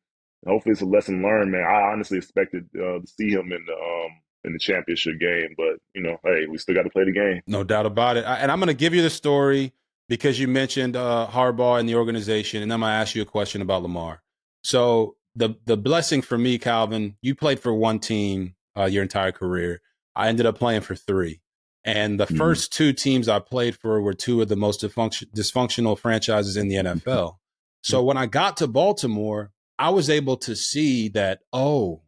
hopefully 0.46 0.74
it's 0.74 0.82
a 0.82 0.86
lesson 0.86 1.24
learned, 1.24 1.52
man. 1.52 1.64
I 1.64 1.92
honestly 1.92 2.18
expected 2.18 2.66
uh, 2.76 3.00
to 3.00 3.08
see 3.08 3.30
him 3.30 3.52
in 3.52 3.66
the 3.66 3.74
um 3.74 4.12
in 4.44 4.54
the 4.54 4.60
championship 4.60 5.20
game, 5.20 5.56
but 5.58 5.80
you 5.96 6.04
know, 6.04 6.18
hey, 6.24 6.46
we 6.48 6.58
still 6.60 6.76
got 6.76 6.84
to 6.84 6.90
play 6.92 7.04
the 7.06 7.12
game. 7.12 7.42
No 7.48 7.64
doubt 7.64 7.88
about 7.88 8.18
it. 8.18 8.26
I- 8.26 8.36
And 8.40 8.52
I'm 8.52 8.60
going 8.60 8.68
to 8.68 8.76
give 8.76 8.94
you 8.94 9.02
the 9.02 9.10
story 9.10 9.74
because 10.08 10.40
you 10.40 10.48
mentioned 10.48 10.96
uh, 10.96 11.28
Harbaugh 11.32 11.80
and 11.80 11.90
the 11.90 11.96
organization, 11.96 12.62
and 12.62 12.72
I'm 12.72 12.82
going 12.82 12.92
to 12.92 12.94
ask 12.96 13.16
you 13.16 13.24
a 13.24 13.26
question 13.26 13.64
about 13.64 13.82
Lamar. 13.82 14.22
So 14.64 15.16
the 15.36 15.56
the 15.66 15.78
blessing 15.78 16.22
for 16.22 16.38
me, 16.38 16.58
Calvin, 16.58 17.18
you 17.22 17.36
played 17.36 17.60
for 17.60 17.74
one 17.74 18.00
team 18.00 18.56
uh, 18.78 18.86
your 18.86 19.04
entire 19.04 19.32
career. 19.32 19.82
I 20.16 20.28
ended 20.30 20.46
up 20.46 20.58
playing 20.58 20.82
for 20.82 20.96
three, 20.96 21.42
and 21.84 22.20
the 22.20 22.26
Mhm. 22.26 22.38
first 22.38 22.74
two 22.74 22.94
teams 22.94 23.28
I 23.28 23.40
played 23.40 23.76
for 23.76 24.02
were 24.02 24.14
two 24.14 24.42
of 24.42 24.48
the 24.48 24.56
most 24.56 24.82
dysfunction- 24.82 25.32
dysfunctional 25.36 25.98
franchises 25.98 26.58
in 26.58 26.68
the 26.68 26.76
mm-hmm. 26.76 27.00
NFL. 27.00 27.40
So 27.84 27.98
mm-hmm. 28.00 28.08
when 28.08 28.18
I 28.18 28.26
got 28.26 28.58
to 28.58 28.68
Baltimore, 28.68 29.52
I 29.78 29.90
was 29.90 30.10
able 30.10 30.38
to 30.38 30.56
see 30.56 31.10
that 31.10 31.42
oh, 31.52 32.02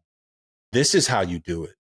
this 0.71 0.95
is 0.95 1.07
how 1.07 1.21
you 1.21 1.39
do 1.39 1.63
it. 1.63 1.75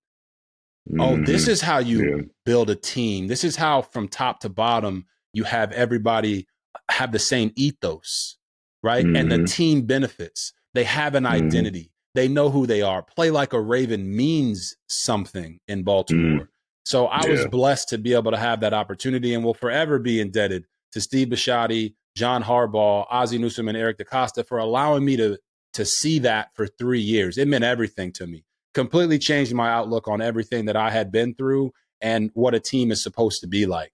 Oh, 0.99 1.17
this 1.17 1.43
mm-hmm. 1.43 1.51
is 1.51 1.61
how 1.61 1.79
you 1.79 1.99
Yeah. 1.99 2.23
build 2.45 2.69
a 2.69 2.75
team. 2.75 3.27
This 3.27 3.43
is 3.43 3.57
how, 3.57 3.81
from 3.81 4.07
top 4.07 4.39
to 4.41 4.49
bottom, 4.49 5.05
you 5.33 5.43
have 5.43 5.71
everybody 5.73 6.47
uh, 6.75 6.79
have 6.93 7.11
the 7.11 7.19
same 7.19 7.51
ethos, 7.55 8.37
right? 8.83 9.05
And 9.05 9.31
the 9.31 9.43
team 9.45 9.81
benefits. 9.81 10.53
They 10.77 10.83
have 10.83 11.15
an 11.15 11.23
Mhm. 11.23 11.31
identity. 11.31 11.91
They 12.13 12.27
know 12.27 12.51
who 12.51 12.67
they 12.67 12.83
are. 12.83 13.01
Play 13.01 13.31
like 13.31 13.53
a 13.53 13.59
Raven 13.59 14.15
means 14.15 14.75
something 14.87 15.59
in 15.67 15.81
Baltimore. 15.81 16.51
So 16.85 17.07
I 17.07 17.27
was 17.27 17.47
blessed 17.47 17.89
to 17.89 17.97
be 17.97 18.13
able 18.13 18.29
to 18.29 18.37
have 18.37 18.59
that 18.59 18.75
opportunity 18.75 19.33
and 19.33 19.43
will 19.43 19.55
forever 19.55 19.97
be 19.97 20.21
indebted 20.21 20.65
to 20.91 21.01
Steve 21.01 21.29
Bisciotti, 21.29 21.95
John 22.15 22.43
Harbaugh, 22.43 23.07
Ozzie 23.09 23.39
Newsome, 23.39 23.67
and 23.69 23.75
Eric 23.77 23.97
DeCosta 23.97 24.45
for 24.47 24.59
allowing 24.59 25.03
me 25.03 25.17
to 25.17 25.39
to 25.73 25.83
see 25.83 26.19
that 26.19 26.49
for 26.53 26.67
three 26.67 27.01
years. 27.01 27.39
It 27.39 27.47
meant 27.47 27.63
everything 27.63 28.11
to 28.13 28.27
me. 28.27 28.45
Completely 28.75 29.17
changed 29.17 29.53
my 29.55 29.69
outlook 29.71 30.07
on 30.07 30.21
everything 30.21 30.65
that 30.65 30.75
I 30.75 30.91
had 30.91 31.11
been 31.11 31.33
through 31.33 31.73
and 32.01 32.29
what 32.35 32.53
a 32.53 32.59
team 32.59 32.91
is 32.91 33.01
supposed 33.01 33.41
to 33.41 33.47
be 33.47 33.65
like. 33.65 33.91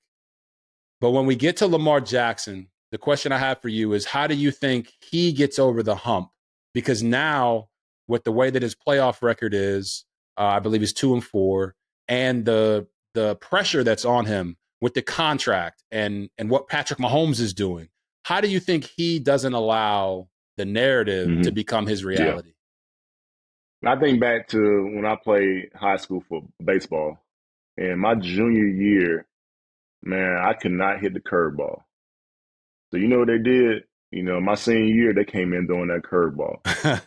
But 1.00 1.12
when 1.12 1.26
we 1.26 1.36
get 1.38 1.56
to 1.58 1.68
Lamar 1.68 2.02
Jackson, 2.02 2.68
the 2.92 2.98
question 2.98 3.32
I 3.32 3.38
have 3.38 3.62
for 3.62 3.70
you 3.70 3.94
is 3.94 4.04
how 4.06 4.28
do 4.28 4.36
you 4.36 4.52
think 4.52 4.92
he 5.00 5.32
gets 5.32 5.58
over 5.58 5.82
the 5.82 5.96
hump? 5.96 6.30
Because 6.74 7.04
now, 7.04 7.70
with 8.08 8.24
the 8.24 8.32
way 8.32 8.50
that 8.50 8.62
his 8.62 8.76
playoff 8.76 9.22
record 9.22 9.54
is, 9.54 10.06
uh, 10.38 10.46
I 10.46 10.60
believe 10.60 10.82
he's 10.82 10.94
two 10.94 11.14
and 11.14 11.24
four, 11.24 11.76
and 12.08 12.46
the 12.46 12.88
the 13.14 13.36
pressure 13.36 13.84
that's 13.84 14.06
on 14.06 14.26
him 14.26 14.58
with 14.82 14.96
the 14.96 15.02
contract 15.02 15.84
and 15.92 16.30
and 16.38 16.50
what 16.50 16.68
Patrick 16.68 17.00
Mahomes 17.00 17.40
is 17.40 17.54
doing, 17.54 17.90
how 18.24 18.42
do 18.42 18.48
you 18.48 18.60
think 18.60 18.86
he 18.86 19.20
doesn't 19.20 19.54
allow 19.54 20.28
the 20.58 20.66
narrative 20.66 21.28
mm-hmm. 21.28 21.42
to 21.42 21.52
become 21.52 21.88
his 21.88 22.04
reality? 22.04 22.50
Yeah. 23.82 23.94
I 23.94 24.00
think 24.00 24.22
back 24.22 24.48
to 24.50 24.58
when 24.94 25.06
I 25.06 25.16
played 25.22 25.72
high 25.76 25.98
school 25.98 26.24
for 26.30 26.44
baseball, 26.64 27.18
and 27.78 28.00
my 28.00 28.16
junior 28.16 28.66
year, 28.66 29.28
man, 30.02 30.38
I 30.38 30.54
could 30.54 30.72
not 30.72 31.02
hit 31.02 31.14
the 31.14 31.20
curveball. 31.20 31.82
So 32.92 32.98
you 32.98 33.08
know 33.08 33.20
what 33.20 33.28
they 33.28 33.40
did? 33.40 33.84
You 34.14 34.24
know, 34.24 34.40
my 34.40 34.56
senior 34.56 34.94
year, 34.94 35.14
they 35.14 35.26
came 35.26 35.54
in 35.54 35.66
doing 35.66 35.88
that 35.88 36.04
curveball. 36.04 36.60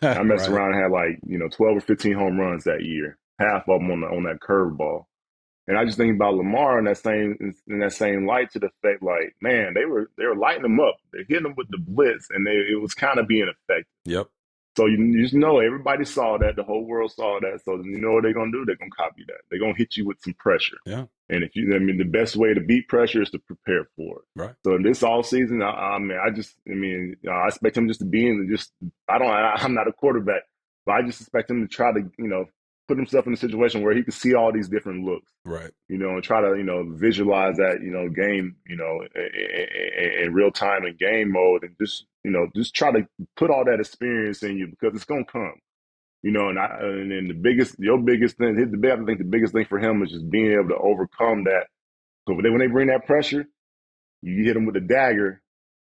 I 0.02 0.22
messed 0.24 0.48
right. 0.48 0.56
around 0.56 0.74
and 0.74 0.82
had 0.82 0.90
like, 0.90 1.20
you 1.24 1.38
know, 1.38 1.48
12 1.48 1.76
or 1.76 1.80
15 1.80 2.12
home 2.14 2.38
runs 2.38 2.64
that 2.64 2.84
year, 2.84 3.16
half 3.38 3.68
of 3.68 3.80
them 3.80 3.90
on, 3.90 4.00
the, 4.00 4.06
on 4.08 4.24
that 4.24 4.40
curveball. 4.40 5.04
And 5.68 5.78
I 5.78 5.84
just 5.84 5.98
think 5.98 6.14
about 6.14 6.34
Lamar 6.34 6.78
in 6.78 6.84
that 6.84 6.98
same 6.98 7.54
in 7.66 7.78
that 7.80 7.92
same 7.92 8.24
light 8.26 8.52
to 8.52 8.60
the 8.60 8.70
fact, 8.82 9.02
like, 9.02 9.34
man, 9.40 9.74
they 9.74 9.84
were 9.84 10.10
they 10.16 10.24
were 10.24 10.36
lighting 10.36 10.62
them 10.62 10.78
up. 10.78 10.96
They're 11.12 11.24
hitting 11.28 11.42
them 11.42 11.54
with 11.56 11.68
the 11.70 11.78
blitz, 11.78 12.28
and 12.30 12.46
they, 12.46 12.52
it 12.52 12.80
was 12.80 12.94
kind 12.94 13.18
of 13.18 13.26
being 13.26 13.48
effective. 13.48 13.86
Yep. 14.04 14.28
So 14.76 14.86
you, 14.86 14.98
you 14.98 15.22
just 15.22 15.34
know 15.34 15.58
everybody 15.58 16.04
saw 16.04 16.36
that, 16.38 16.56
the 16.56 16.62
whole 16.62 16.84
world 16.84 17.10
saw 17.10 17.40
that. 17.40 17.60
So 17.64 17.76
you 17.82 17.98
know 17.98 18.12
what 18.12 18.24
they're 18.24 18.34
gonna 18.34 18.52
do? 18.52 18.64
They're 18.66 18.76
gonna 18.76 18.90
copy 18.90 19.24
that. 19.26 19.38
They're 19.50 19.58
gonna 19.58 19.76
hit 19.76 19.96
you 19.96 20.06
with 20.06 20.18
some 20.22 20.34
pressure. 20.34 20.76
Yeah. 20.84 21.06
And 21.28 21.42
if 21.42 21.56
you, 21.56 21.74
I 21.74 21.78
mean, 21.78 21.98
the 21.98 22.04
best 22.04 22.36
way 22.36 22.54
to 22.54 22.60
beat 22.60 22.88
pressure 22.88 23.22
is 23.22 23.30
to 23.30 23.38
prepare 23.38 23.88
for 23.96 24.18
it. 24.18 24.24
Right. 24.36 24.54
So 24.64 24.74
in 24.74 24.82
this 24.82 25.02
all 25.02 25.22
season, 25.22 25.62
I, 25.62 25.70
I 25.70 25.98
mean, 25.98 26.18
I 26.24 26.30
just, 26.30 26.54
I 26.70 26.74
mean, 26.74 27.16
I 27.28 27.46
expect 27.46 27.76
him 27.76 27.88
just 27.88 28.00
to 28.00 28.06
be 28.06 28.28
in. 28.28 28.48
Just, 28.50 28.72
I 29.08 29.18
don't, 29.18 29.30
I, 29.30 29.54
I'm 29.58 29.74
not 29.74 29.88
a 29.88 29.92
quarterback, 29.92 30.42
but 30.84 30.92
I 30.92 31.02
just 31.02 31.20
expect 31.22 31.50
him 31.50 31.66
to 31.66 31.68
try 31.68 31.92
to, 31.92 32.00
you 32.18 32.28
know, 32.28 32.44
put 32.88 32.96
himself 32.96 33.26
in 33.26 33.32
a 33.32 33.36
situation 33.36 33.82
where 33.82 33.94
he 33.94 34.02
can 34.02 34.12
see 34.12 34.34
all 34.34 34.52
these 34.52 34.68
different 34.68 35.04
looks. 35.04 35.32
Right. 35.44 35.70
You 35.88 35.98
know, 35.98 36.10
and 36.10 36.22
try 36.22 36.40
to, 36.40 36.56
you 36.56 36.62
know, 36.62 36.84
visualize 36.88 37.56
that, 37.56 37.80
you 37.82 37.90
know, 37.90 38.08
game, 38.08 38.56
you 38.66 38.76
know, 38.76 39.00
in, 39.14 40.26
in 40.26 40.34
real 40.34 40.50
time 40.50 40.84
in 40.86 40.96
game 40.96 41.32
mode 41.32 41.64
and 41.64 41.76
just, 41.80 42.06
you 42.24 42.30
know, 42.30 42.46
just 42.54 42.74
try 42.74 42.92
to 42.92 43.06
put 43.36 43.50
all 43.50 43.64
that 43.64 43.80
experience 43.80 44.42
in 44.42 44.56
you 44.56 44.68
because 44.68 44.94
it's 44.94 45.04
going 45.04 45.24
to 45.24 45.32
come. 45.32 45.54
You 46.22 46.32
know, 46.32 46.48
and 46.48 46.58
I 46.58 46.78
and 46.80 47.10
then 47.10 47.28
the 47.28 47.34
biggest, 47.34 47.78
your 47.78 47.98
biggest 47.98 48.36
thing, 48.36 48.56
his 48.56 48.70
the 48.70 48.92
I 48.92 49.04
think 49.04 49.18
the 49.18 49.24
biggest 49.24 49.52
thing 49.52 49.66
for 49.66 49.78
him 49.78 50.02
is 50.02 50.10
just 50.10 50.28
being 50.28 50.52
able 50.52 50.70
to 50.70 50.76
overcome 50.76 51.44
that. 51.44 51.66
Because 52.24 52.36
when 52.36 52.42
they, 52.42 52.50
when 52.50 52.60
they 52.60 52.66
bring 52.66 52.88
that 52.88 53.06
pressure, 53.06 53.46
you 54.22 54.44
hit 54.44 54.54
them 54.54 54.66
with 54.66 54.76
a 54.76 54.80
dagger, 54.80 55.40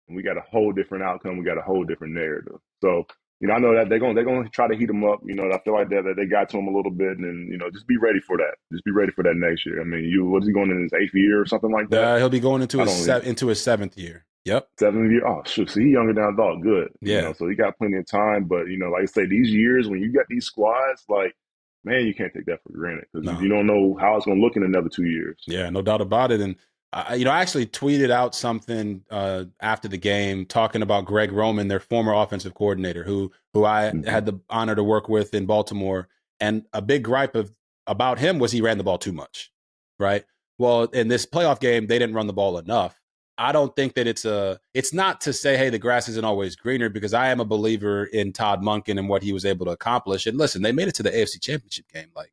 and 0.07 0.15
we 0.15 0.21
got 0.21 0.37
a 0.37 0.43
whole 0.51 0.73
different 0.73 1.03
outcome. 1.03 1.37
We 1.37 1.45
got 1.45 1.57
a 1.57 1.63
whole 1.63 1.85
different 1.85 2.13
narrative. 2.13 2.59
So 2.83 3.07
you 3.39 3.47
know, 3.47 3.53
I 3.53 3.59
know 3.59 3.75
that 3.75 3.89
they're 3.89 3.99
going 3.99 4.15
they're 4.15 4.25
going 4.25 4.43
to 4.43 4.49
try 4.49 4.67
to 4.67 4.75
heat 4.75 4.89
him 4.89 5.03
up. 5.03 5.19
You 5.23 5.35
know, 5.35 5.51
I 5.51 5.59
feel 5.63 5.73
like 5.73 5.89
that, 5.89 6.03
that 6.05 6.15
they 6.17 6.25
got 6.25 6.49
to 6.49 6.57
him 6.57 6.67
a 6.67 6.75
little 6.75 6.91
bit, 6.91 7.17
and 7.17 7.51
you 7.51 7.57
know, 7.57 7.69
just 7.69 7.87
be 7.87 7.97
ready 7.97 8.19
for 8.19 8.37
that. 8.37 8.55
Just 8.71 8.83
be 8.83 8.91
ready 8.91 9.11
for 9.11 9.23
that 9.23 9.35
next 9.35 9.65
year. 9.65 9.79
I 9.79 9.83
mean, 9.83 10.05
you 10.05 10.25
what 10.25 10.41
is 10.41 10.47
he 10.47 10.53
going 10.53 10.71
in 10.71 10.81
his 10.81 10.93
eighth 10.93 11.13
year 11.13 11.41
or 11.41 11.45
something 11.45 11.71
like 11.71 11.89
that? 11.89 12.03
Uh, 12.03 12.17
he'll 12.17 12.29
be 12.29 12.39
going 12.39 12.61
into 12.63 12.79
his 12.79 13.05
se- 13.05 13.25
into 13.25 13.47
his 13.47 13.61
seventh 13.61 13.97
year. 13.97 14.25
Yep, 14.45 14.69
seventh 14.79 15.11
year. 15.11 15.27
Oh, 15.27 15.43
shoot, 15.45 15.69
so 15.69 15.79
he's 15.79 15.91
younger 15.91 16.13
than 16.13 16.23
I 16.23 16.35
thought. 16.35 16.61
Good. 16.61 16.89
Yeah. 17.01 17.15
You 17.15 17.21
know, 17.21 17.33
so 17.33 17.47
he 17.47 17.55
got 17.55 17.77
plenty 17.77 17.97
of 17.97 18.07
time, 18.07 18.45
but 18.45 18.67
you 18.67 18.77
know, 18.79 18.89
like 18.89 19.03
I 19.03 19.05
say, 19.05 19.25
these 19.27 19.49
years 19.49 19.87
when 19.87 20.01
you 20.01 20.11
got 20.11 20.25
these 20.29 20.45
squads, 20.45 21.03
like 21.07 21.35
man, 21.83 22.07
you 22.07 22.15
can't 22.15 22.33
take 22.33 22.45
that 22.45 22.63
for 22.63 22.73
granted 22.73 23.05
because 23.13 23.25
no. 23.25 23.39
you 23.39 23.49
don't 23.49 23.67
know 23.67 23.95
how 23.99 24.15
it's 24.15 24.25
going 24.25 24.39
to 24.39 24.43
look 24.43 24.55
in 24.55 24.63
another 24.63 24.89
two 24.89 25.05
years. 25.05 25.37
Yeah, 25.45 25.69
no 25.69 25.81
doubt 25.81 26.01
about 26.01 26.31
it, 26.31 26.41
and. 26.41 26.55
I, 26.93 27.15
you 27.15 27.25
know, 27.25 27.31
I 27.31 27.41
actually 27.41 27.65
tweeted 27.65 28.09
out 28.11 28.33
something 28.33 29.03
uh, 29.11 29.45
after 29.59 29.87
the 29.87 29.97
game 29.97 30.45
talking 30.45 30.81
about 30.81 31.05
Greg 31.05 31.31
Roman, 31.31 31.67
their 31.67 31.79
former 31.79 32.13
offensive 32.13 32.53
coordinator, 32.53 33.03
who 33.03 33.31
who 33.53 33.65
I 33.65 33.91
mm-hmm. 33.93 34.03
had 34.03 34.25
the 34.25 34.39
honor 34.49 34.75
to 34.75 34.83
work 34.83 35.09
with 35.09 35.33
in 35.33 35.45
Baltimore. 35.45 36.07
And 36.39 36.65
a 36.73 36.81
big 36.81 37.03
gripe 37.03 37.35
of 37.35 37.51
about 37.87 38.19
him 38.19 38.39
was 38.39 38.51
he 38.51 38.61
ran 38.61 38.77
the 38.77 38.83
ball 38.83 38.97
too 38.97 39.11
much, 39.11 39.51
right? 39.99 40.23
Well, 40.57 40.83
in 40.85 41.07
this 41.07 41.25
playoff 41.25 41.59
game, 41.59 41.87
they 41.87 41.99
didn't 41.99 42.15
run 42.15 42.27
the 42.27 42.33
ball 42.33 42.57
enough. 42.57 42.99
I 43.37 43.51
don't 43.51 43.75
think 43.75 43.93
that 43.95 44.07
it's 44.07 44.25
a. 44.25 44.59
It's 44.73 44.93
not 44.93 45.21
to 45.21 45.33
say, 45.33 45.57
hey, 45.57 45.69
the 45.69 45.77
grass 45.77 46.07
isn't 46.07 46.25
always 46.25 46.55
greener, 46.55 46.89
because 46.89 47.13
I 47.13 47.27
am 47.29 47.39
a 47.39 47.45
believer 47.45 48.05
in 48.05 48.33
Todd 48.33 48.61
Monken 48.61 48.97
and 48.97 49.09
what 49.09 49.23
he 49.23 49.33
was 49.33 49.45
able 49.45 49.65
to 49.65 49.73
accomplish. 49.73 50.25
And 50.25 50.37
listen, 50.37 50.61
they 50.61 50.71
made 50.71 50.87
it 50.87 50.95
to 50.95 51.03
the 51.03 51.11
AFC 51.11 51.41
Championship 51.41 51.85
game. 51.93 52.07
Like 52.15 52.31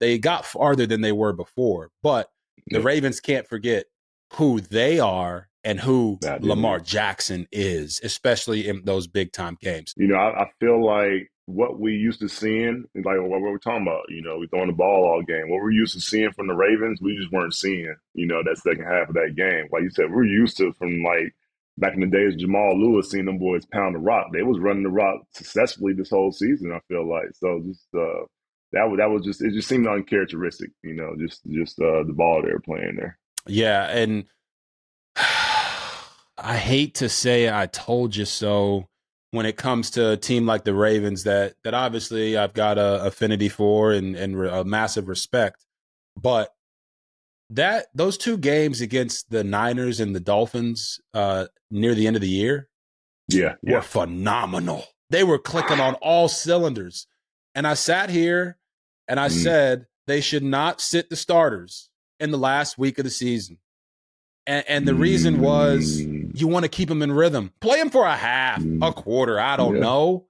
they 0.00 0.18
got 0.18 0.44
farther 0.44 0.86
than 0.86 1.00
they 1.00 1.12
were 1.12 1.32
before, 1.32 1.90
but 2.02 2.30
the 2.66 2.80
Ravens 2.80 3.20
can't 3.20 3.46
forget 3.46 3.86
who 4.34 4.60
they 4.60 4.98
are 4.98 5.48
and 5.64 5.80
who 5.80 6.18
Lamar 6.40 6.80
Jackson 6.80 7.46
is, 7.52 8.00
especially 8.02 8.68
in 8.68 8.82
those 8.84 9.06
big 9.06 9.32
time 9.32 9.56
games. 9.60 9.94
You 9.96 10.08
know, 10.08 10.16
I, 10.16 10.42
I, 10.42 10.50
feel 10.58 10.84
like 10.84 11.30
what 11.46 11.78
we 11.78 11.92
used 11.92 12.20
to 12.20 12.28
seeing, 12.28 12.84
like 12.94 13.18
what 13.20 13.40
we're 13.40 13.58
talking 13.58 13.82
about, 13.82 14.04
you 14.08 14.22
know, 14.22 14.38
we 14.38 14.48
throwing 14.48 14.68
the 14.68 14.72
ball 14.72 15.04
all 15.04 15.22
game. 15.22 15.48
What 15.48 15.62
we're 15.62 15.70
used 15.70 15.94
to 15.94 16.00
seeing 16.00 16.32
from 16.32 16.48
the 16.48 16.54
Ravens, 16.54 17.00
we 17.00 17.16
just 17.16 17.32
weren't 17.32 17.54
seeing, 17.54 17.94
you 18.14 18.26
know, 18.26 18.42
that 18.42 18.58
second 18.58 18.84
half 18.84 19.08
of 19.08 19.14
that 19.14 19.34
game. 19.36 19.68
Like 19.70 19.82
you 19.82 19.90
said, 19.90 20.10
we're 20.10 20.24
used 20.24 20.56
to 20.56 20.72
from 20.72 21.02
like 21.02 21.34
back 21.78 21.94
in 21.94 22.00
the 22.00 22.06
days, 22.06 22.36
Jamal 22.36 22.78
Lewis 22.78 23.10
seeing 23.10 23.26
them 23.26 23.38
boys 23.38 23.66
pound 23.66 23.94
the 23.94 24.00
rock. 24.00 24.28
They 24.32 24.42
was 24.42 24.58
running 24.58 24.82
the 24.82 24.90
rock 24.90 25.20
successfully 25.32 25.92
this 25.92 26.10
whole 26.10 26.32
season, 26.32 26.72
I 26.72 26.80
feel 26.88 27.08
like. 27.08 27.34
So 27.34 27.62
just 27.66 27.86
uh 27.94 28.26
that 28.72 28.88
was 28.88 28.98
that 28.98 29.10
was 29.10 29.24
just 29.24 29.42
it 29.42 29.52
just 29.52 29.68
seemed 29.68 29.86
uncharacteristic, 29.86 30.70
you 30.82 30.94
know, 30.94 31.14
just 31.18 31.40
just 31.48 31.80
uh 31.80 32.02
the 32.04 32.14
ball 32.14 32.42
they 32.42 32.52
were 32.52 32.60
playing 32.60 32.96
there. 32.96 33.18
Yeah, 33.46 33.88
and 33.88 34.24
I 35.16 36.56
hate 36.56 36.96
to 36.96 37.08
say 37.08 37.50
I 37.50 37.66
told 37.66 38.16
you 38.16 38.24
so 38.24 38.88
when 39.30 39.46
it 39.46 39.56
comes 39.56 39.90
to 39.90 40.10
a 40.10 40.16
team 40.16 40.46
like 40.46 40.64
the 40.64 40.74
Ravens 40.74 41.24
that 41.24 41.54
that 41.64 41.74
obviously 41.74 42.36
I've 42.36 42.54
got 42.54 42.78
a 42.78 43.04
affinity 43.04 43.48
for 43.48 43.92
and 43.92 44.14
and 44.14 44.46
a 44.46 44.64
massive 44.64 45.08
respect, 45.08 45.64
but 46.16 46.50
that 47.50 47.86
those 47.94 48.16
two 48.16 48.38
games 48.38 48.80
against 48.80 49.30
the 49.30 49.44
Niners 49.44 50.00
and 50.00 50.14
the 50.14 50.20
Dolphins 50.20 51.00
uh, 51.12 51.46
near 51.70 51.94
the 51.94 52.06
end 52.06 52.16
of 52.16 52.22
the 52.22 52.28
year, 52.28 52.68
yeah, 53.28 53.56
were 53.62 53.82
phenomenal. 53.82 54.84
They 55.10 55.24
were 55.24 55.38
clicking 55.38 55.80
on 55.80 55.94
all 55.96 56.28
cylinders, 56.28 57.06
and 57.54 57.66
I 57.66 57.74
sat 57.74 58.08
here 58.10 58.58
and 59.08 59.20
I 59.20 59.28
mm. 59.28 59.32
said 59.32 59.86
they 60.06 60.20
should 60.20 60.42
not 60.42 60.80
sit 60.80 61.10
the 61.10 61.16
starters 61.16 61.90
in 62.22 62.30
the 62.30 62.38
last 62.38 62.78
week 62.78 62.98
of 62.98 63.04
the 63.04 63.10
season. 63.10 63.58
And, 64.46 64.64
and 64.68 64.88
the 64.88 64.94
reason 64.94 65.40
was 65.40 66.00
you 66.00 66.48
want 66.48 66.64
to 66.64 66.68
keep 66.68 66.88
them 66.88 67.02
in 67.02 67.12
rhythm. 67.12 67.52
Play 67.60 67.78
them 67.78 67.90
for 67.90 68.06
a 68.06 68.16
half, 68.16 68.62
a 68.80 68.92
quarter, 68.92 69.38
I 69.38 69.56
don't 69.56 69.80
know. 69.80 70.26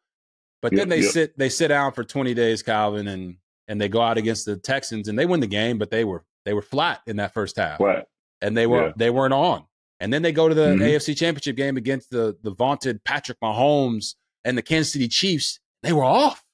But 0.61 0.74
then 0.74 0.88
they 0.88 1.03
sit 1.03 1.36
they 1.36 1.49
sit 1.49 1.68
down 1.68 1.93
for 1.93 2.05
20 2.05 2.34
days, 2.34 2.62
Calvin, 2.62 3.09
and 3.09 3.36
and 3.68 3.80
they 3.80 3.88
go 3.88 4.01
out 4.01 4.18
against 4.18 4.47
the 4.47 4.57
Texans 4.57 5.09
and 5.09 5.18
they 5.18 5.26
win 5.26 5.40
the 5.40 5.47
game, 5.47 5.78
but 5.78 5.90
they 5.90 6.05
were 6.05 6.24
they 6.45 6.55
were 6.55 6.62
flat 6.62 7.01
in 7.07 7.16
that 7.16 7.34
first 7.34 7.57
half. 7.57 7.78
Flat. 7.78 8.07
And 8.40 8.57
they 8.57 8.66
were 8.66 8.86
yeah. 8.86 8.93
they 8.97 9.11
weren't 9.11 9.34
on. 9.34 9.64
And 9.99 10.12
then 10.12 10.22
they 10.22 10.32
go 10.32 10.49
to 10.49 10.55
the 10.55 10.68
mm-hmm. 10.68 10.82
AFC 10.82 11.16
Championship 11.16 11.57
game 11.57 11.76
against 11.76 12.11
the 12.11 12.36
the 12.43 12.53
vaunted 12.53 13.03
Patrick 13.05 13.38
Mahomes 13.40 14.14
and 14.45 14.57
the 14.57 14.62
Kansas 14.62 14.93
City 14.93 15.09
Chiefs. 15.09 15.59
They 15.82 15.93
were 15.93 16.05
off 16.05 16.45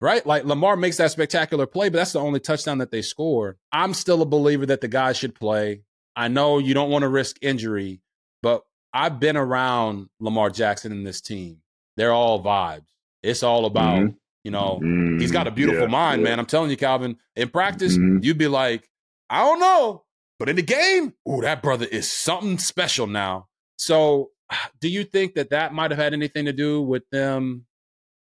right? 0.00 0.24
Like 0.26 0.44
Lamar 0.44 0.76
makes 0.76 0.98
that 0.98 1.10
spectacular 1.10 1.66
play, 1.66 1.88
but 1.88 1.98
that's 1.98 2.12
the 2.12 2.20
only 2.20 2.40
touchdown 2.40 2.78
that 2.78 2.90
they 2.90 3.02
score. 3.02 3.56
I'm 3.72 3.94
still 3.94 4.22
a 4.22 4.26
believer 4.26 4.66
that 4.66 4.80
the 4.80 4.88
guy 4.88 5.12
should 5.12 5.34
play. 5.34 5.82
I 6.14 6.28
know 6.28 6.58
you 6.58 6.74
don't 6.74 6.90
want 6.90 7.02
to 7.02 7.08
risk 7.08 7.36
injury, 7.42 8.00
but 8.42 8.62
I've 8.92 9.20
been 9.20 9.36
around 9.36 10.08
Lamar 10.20 10.50
Jackson 10.50 10.92
and 10.92 11.06
this 11.06 11.20
team. 11.20 11.58
They're 11.96 12.12
all 12.12 12.42
vibes. 12.42 12.86
It's 13.22 13.42
all 13.42 13.66
about, 13.66 13.98
mm-hmm. 13.98 14.16
you 14.44 14.50
know, 14.50 14.80
mm-hmm. 14.82 15.18
he's 15.18 15.30
got 15.30 15.46
a 15.46 15.50
beautiful 15.50 15.82
yeah, 15.82 15.88
mind, 15.88 16.22
yeah. 16.22 16.30
man. 16.30 16.38
I'm 16.38 16.46
telling 16.46 16.70
you, 16.70 16.76
Calvin. 16.76 17.16
In 17.34 17.48
practice, 17.48 17.96
mm-hmm. 17.96 18.22
you'd 18.22 18.38
be 18.38 18.48
like, 18.48 18.88
I 19.28 19.44
don't 19.44 19.60
know. 19.60 20.04
But 20.38 20.48
in 20.48 20.56
the 20.56 20.62
game, 20.62 21.14
oh, 21.26 21.42
that 21.42 21.62
brother 21.62 21.86
is 21.86 22.10
something 22.10 22.58
special 22.58 23.06
now. 23.06 23.48
So, 23.76 24.30
do 24.80 24.88
you 24.88 25.04
think 25.04 25.34
that 25.34 25.50
that 25.50 25.74
might 25.74 25.90
have 25.90 25.98
had 25.98 26.14
anything 26.14 26.46
to 26.46 26.52
do 26.52 26.80
with 26.80 27.02
them 27.10 27.65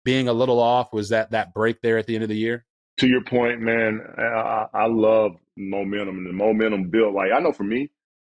being 0.03 0.27
a 0.27 0.33
little 0.33 0.59
off? 0.59 0.93
Was 0.93 1.09
that 1.09 1.31
that 1.31 1.53
break 1.53 1.81
there 1.81 1.97
at 1.97 2.07
the 2.07 2.15
end 2.15 2.23
of 2.23 2.29
the 2.29 2.37
year? 2.37 2.65
To 2.97 3.07
your 3.07 3.23
point, 3.23 3.61
man, 3.61 4.01
I, 4.17 4.67
I 4.73 4.85
love 4.87 5.35
momentum 5.57 6.17
and 6.17 6.27
the 6.27 6.33
momentum 6.33 6.89
built. 6.89 7.13
Like 7.13 7.31
I 7.35 7.39
know 7.39 7.51
for 7.51 7.63
me, 7.63 7.89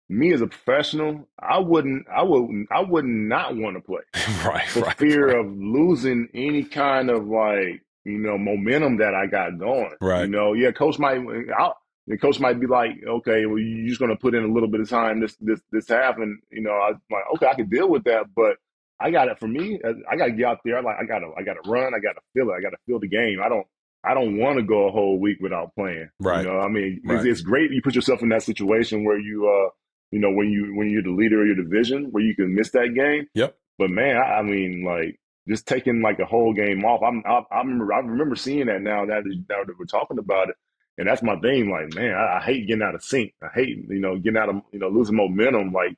me 0.10 0.34
as 0.34 0.42
a 0.42 0.48
professional, 0.48 1.28
I 1.40 1.60
wouldn't, 1.60 2.06
I 2.10 2.24
would, 2.24 2.66
I 2.70 2.82
would 2.82 3.06
not 3.06 3.56
want 3.56 3.78
to 3.78 3.82
play, 3.82 4.02
right? 4.46 4.68
For 4.68 4.82
right, 4.82 4.98
fear 4.98 5.28
right. 5.28 5.38
of 5.38 5.58
losing 5.58 6.28
any 6.34 6.64
kind 6.64 7.10
of 7.10 7.26
like 7.26 7.82
you 8.04 8.18
know 8.18 8.38
momentum 8.38 8.98
that 8.98 9.14
I 9.16 9.28
got 9.28 9.58
going, 9.58 9.96
right? 10.02 10.24
You 10.24 10.28
know, 10.28 10.54
yeah, 10.54 10.72
coach 10.72 11.00
might. 11.00 11.22
I'll, 11.58 11.78
the 12.08 12.18
coach 12.18 12.40
might 12.40 12.60
be 12.60 12.68
like, 12.68 12.92
okay, 13.08 13.46
well, 13.46 13.60
you're 13.60 13.88
just 13.88 14.00
going 14.00 14.10
to 14.10 14.18
put 14.18 14.34
in 14.34 14.44
a 14.44 14.52
little 14.52 14.68
bit 14.68 14.82
of 14.82 14.90
time 14.90 15.22
this 15.22 15.36
this 15.40 15.62
this 15.72 15.88
half, 15.88 16.18
and 16.18 16.40
you 16.52 16.62
know, 16.62 16.74
I'm 16.74 17.02
like, 17.10 17.24
okay, 17.36 17.48
I 17.48 17.56
can 17.56 17.70
deal 17.70 17.88
with 17.88 18.04
that, 18.06 18.26
but 18.36 18.58
I 19.02 19.12
got 19.12 19.28
it 19.28 19.40
for 19.40 19.48
me. 19.48 19.80
I 20.10 20.16
got 20.16 20.26
to 20.28 20.32
get 20.32 20.46
out 20.46 20.60
there. 20.64 20.78
I 20.78 20.82
like, 20.82 20.98
I 21.02 21.06
got 21.06 21.20
to, 21.20 21.32
I 21.38 21.44
got 21.44 21.56
to 21.64 21.70
run. 21.70 21.94
I 21.94 22.00
got 22.00 22.14
to 22.14 22.22
feel 22.34 22.50
it. 22.50 22.54
I 22.58 22.62
got 22.62 22.70
to 22.72 22.78
feel 22.86 23.00
the 23.00 23.08
game. 23.08 23.40
I 23.44 23.50
don't, 23.50 23.66
I 24.04 24.14
don't 24.14 24.38
want 24.38 24.58
to 24.58 24.64
go 24.64 24.88
a 24.88 24.92
whole 24.92 25.20
week 25.20 25.38
without 25.42 25.74
playing. 25.76 26.10
Right. 26.20 26.44
You 26.46 26.52
know, 26.52 26.60
I 26.60 26.68
mean, 26.70 27.02
Right. 27.06 27.18
it's, 27.18 27.26
it's 27.26 27.42
great 27.42 27.72
you 27.72 27.82
put 27.82 27.96
yourself 27.96 28.22
in 28.22 28.30
that 28.30 28.44
situation 28.44 29.04
where 29.04 29.20
you, 29.20 29.48
uh, 29.48 29.70
you 30.12 30.20
know, 30.20 30.32
when 30.32 30.50
you 30.50 30.76
when 30.76 30.90
you're 30.90 31.04
the 31.04 31.12
leader 31.12 31.42
of 31.42 31.48
your 31.48 31.56
division, 31.56 32.08
where 32.12 32.24
you 32.24 32.36
can 32.36 32.54
miss 32.54 32.72
that 32.72 32.94
game. 32.96 33.28
Yep. 33.34 33.56
But 33.78 33.90
man, 33.92 34.18
I, 34.18 34.40
I 34.40 34.42
mean, 34.42 34.84
like 34.86 35.20
just 35.48 35.68
taking 35.68 36.02
like 36.02 36.20
a 36.20 36.26
whole 36.26 36.54
game 36.54 36.84
off. 36.84 37.02
I'm, 37.02 37.24
I, 37.26 37.42
I 37.52 37.60
remember, 37.60 37.94
I 37.94 38.00
remember 38.00 38.36
seeing 38.36 38.66
that 38.68 38.82
now 38.82 39.06
that 39.06 39.24
now 39.50 39.64
that 39.66 39.80
we're 39.80 39.86
talking 39.86 40.18
about 40.20 40.50
it, 40.50 40.56
and 40.98 41.08
that's 41.08 41.24
my 41.24 41.38
thing. 41.40 41.70
Like, 41.72 41.94
man, 41.96 42.14
I, 42.14 42.38
I 42.38 42.42
hate 42.44 42.68
getting 42.68 42.84
out 42.84 42.96
of 42.96 43.04
sync. 43.04 43.34
I 43.42 43.48
hate, 43.54 43.78
you 43.88 44.00
know, 44.02 44.18
getting 44.18 44.38
out 44.38 44.50
of, 44.50 44.62
you 44.74 44.80
know, 44.80 44.90
losing 44.90 45.16
momentum. 45.16 45.72
Like, 45.72 45.96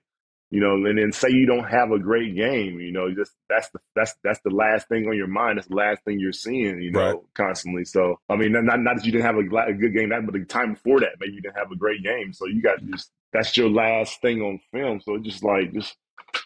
you 0.53 0.61
know, 0.61 0.75
and 0.75 0.99
then 0.99 1.11
say 1.11 1.29
you 1.31 1.47
don't 1.47 1.63
have 1.67 1.91
a 1.91 1.97
great 1.99 2.35
game. 2.35 2.79
You 2.79 2.91
know, 2.91 3.11
just 3.13 3.31
that's 3.49 3.69
the 3.71 3.79
that's 3.95 4.13
that's 4.23 4.39
the 4.45 4.51
last 4.51 4.87
thing 4.87 5.07
on 5.07 5.17
your 5.17 5.27
mind. 5.27 5.57
That's 5.57 5.67
the 5.67 5.75
last 5.75 6.03
thing 6.05 6.19
you're 6.19 6.31
seeing. 6.31 6.79
You 6.79 6.91
know, 6.91 6.99
Right. 6.99 7.15
constantly. 7.33 7.85
So, 7.85 8.19
I 8.29 8.35
mean, 8.37 8.51
not 8.53 8.79
not 8.79 8.97
that 8.97 9.05
you 9.05 9.11
didn't 9.11 9.25
have 9.25 9.37
a, 9.37 9.71
a 9.71 9.73
good 9.73 9.95
game 9.95 10.09
that, 10.11 10.25
but 10.27 10.35
the 10.35 10.45
time 10.45 10.75
before 10.75 10.99
that, 11.01 11.15
maybe 11.19 11.33
you 11.33 11.41
didn't 11.41 11.57
have 11.57 11.71
a 11.71 11.75
great 11.75 12.03
game. 12.03 12.33
So 12.33 12.45
you 12.47 12.61
got 12.61 12.85
just 12.85 13.11
that's 13.33 13.57
your 13.57 13.71
last 13.71 14.21
thing 14.21 14.41
on 14.43 14.59
film. 14.71 15.01
So 15.01 15.15
it's 15.15 15.25
just 15.25 15.43
like 15.43 15.73
just 15.73 15.97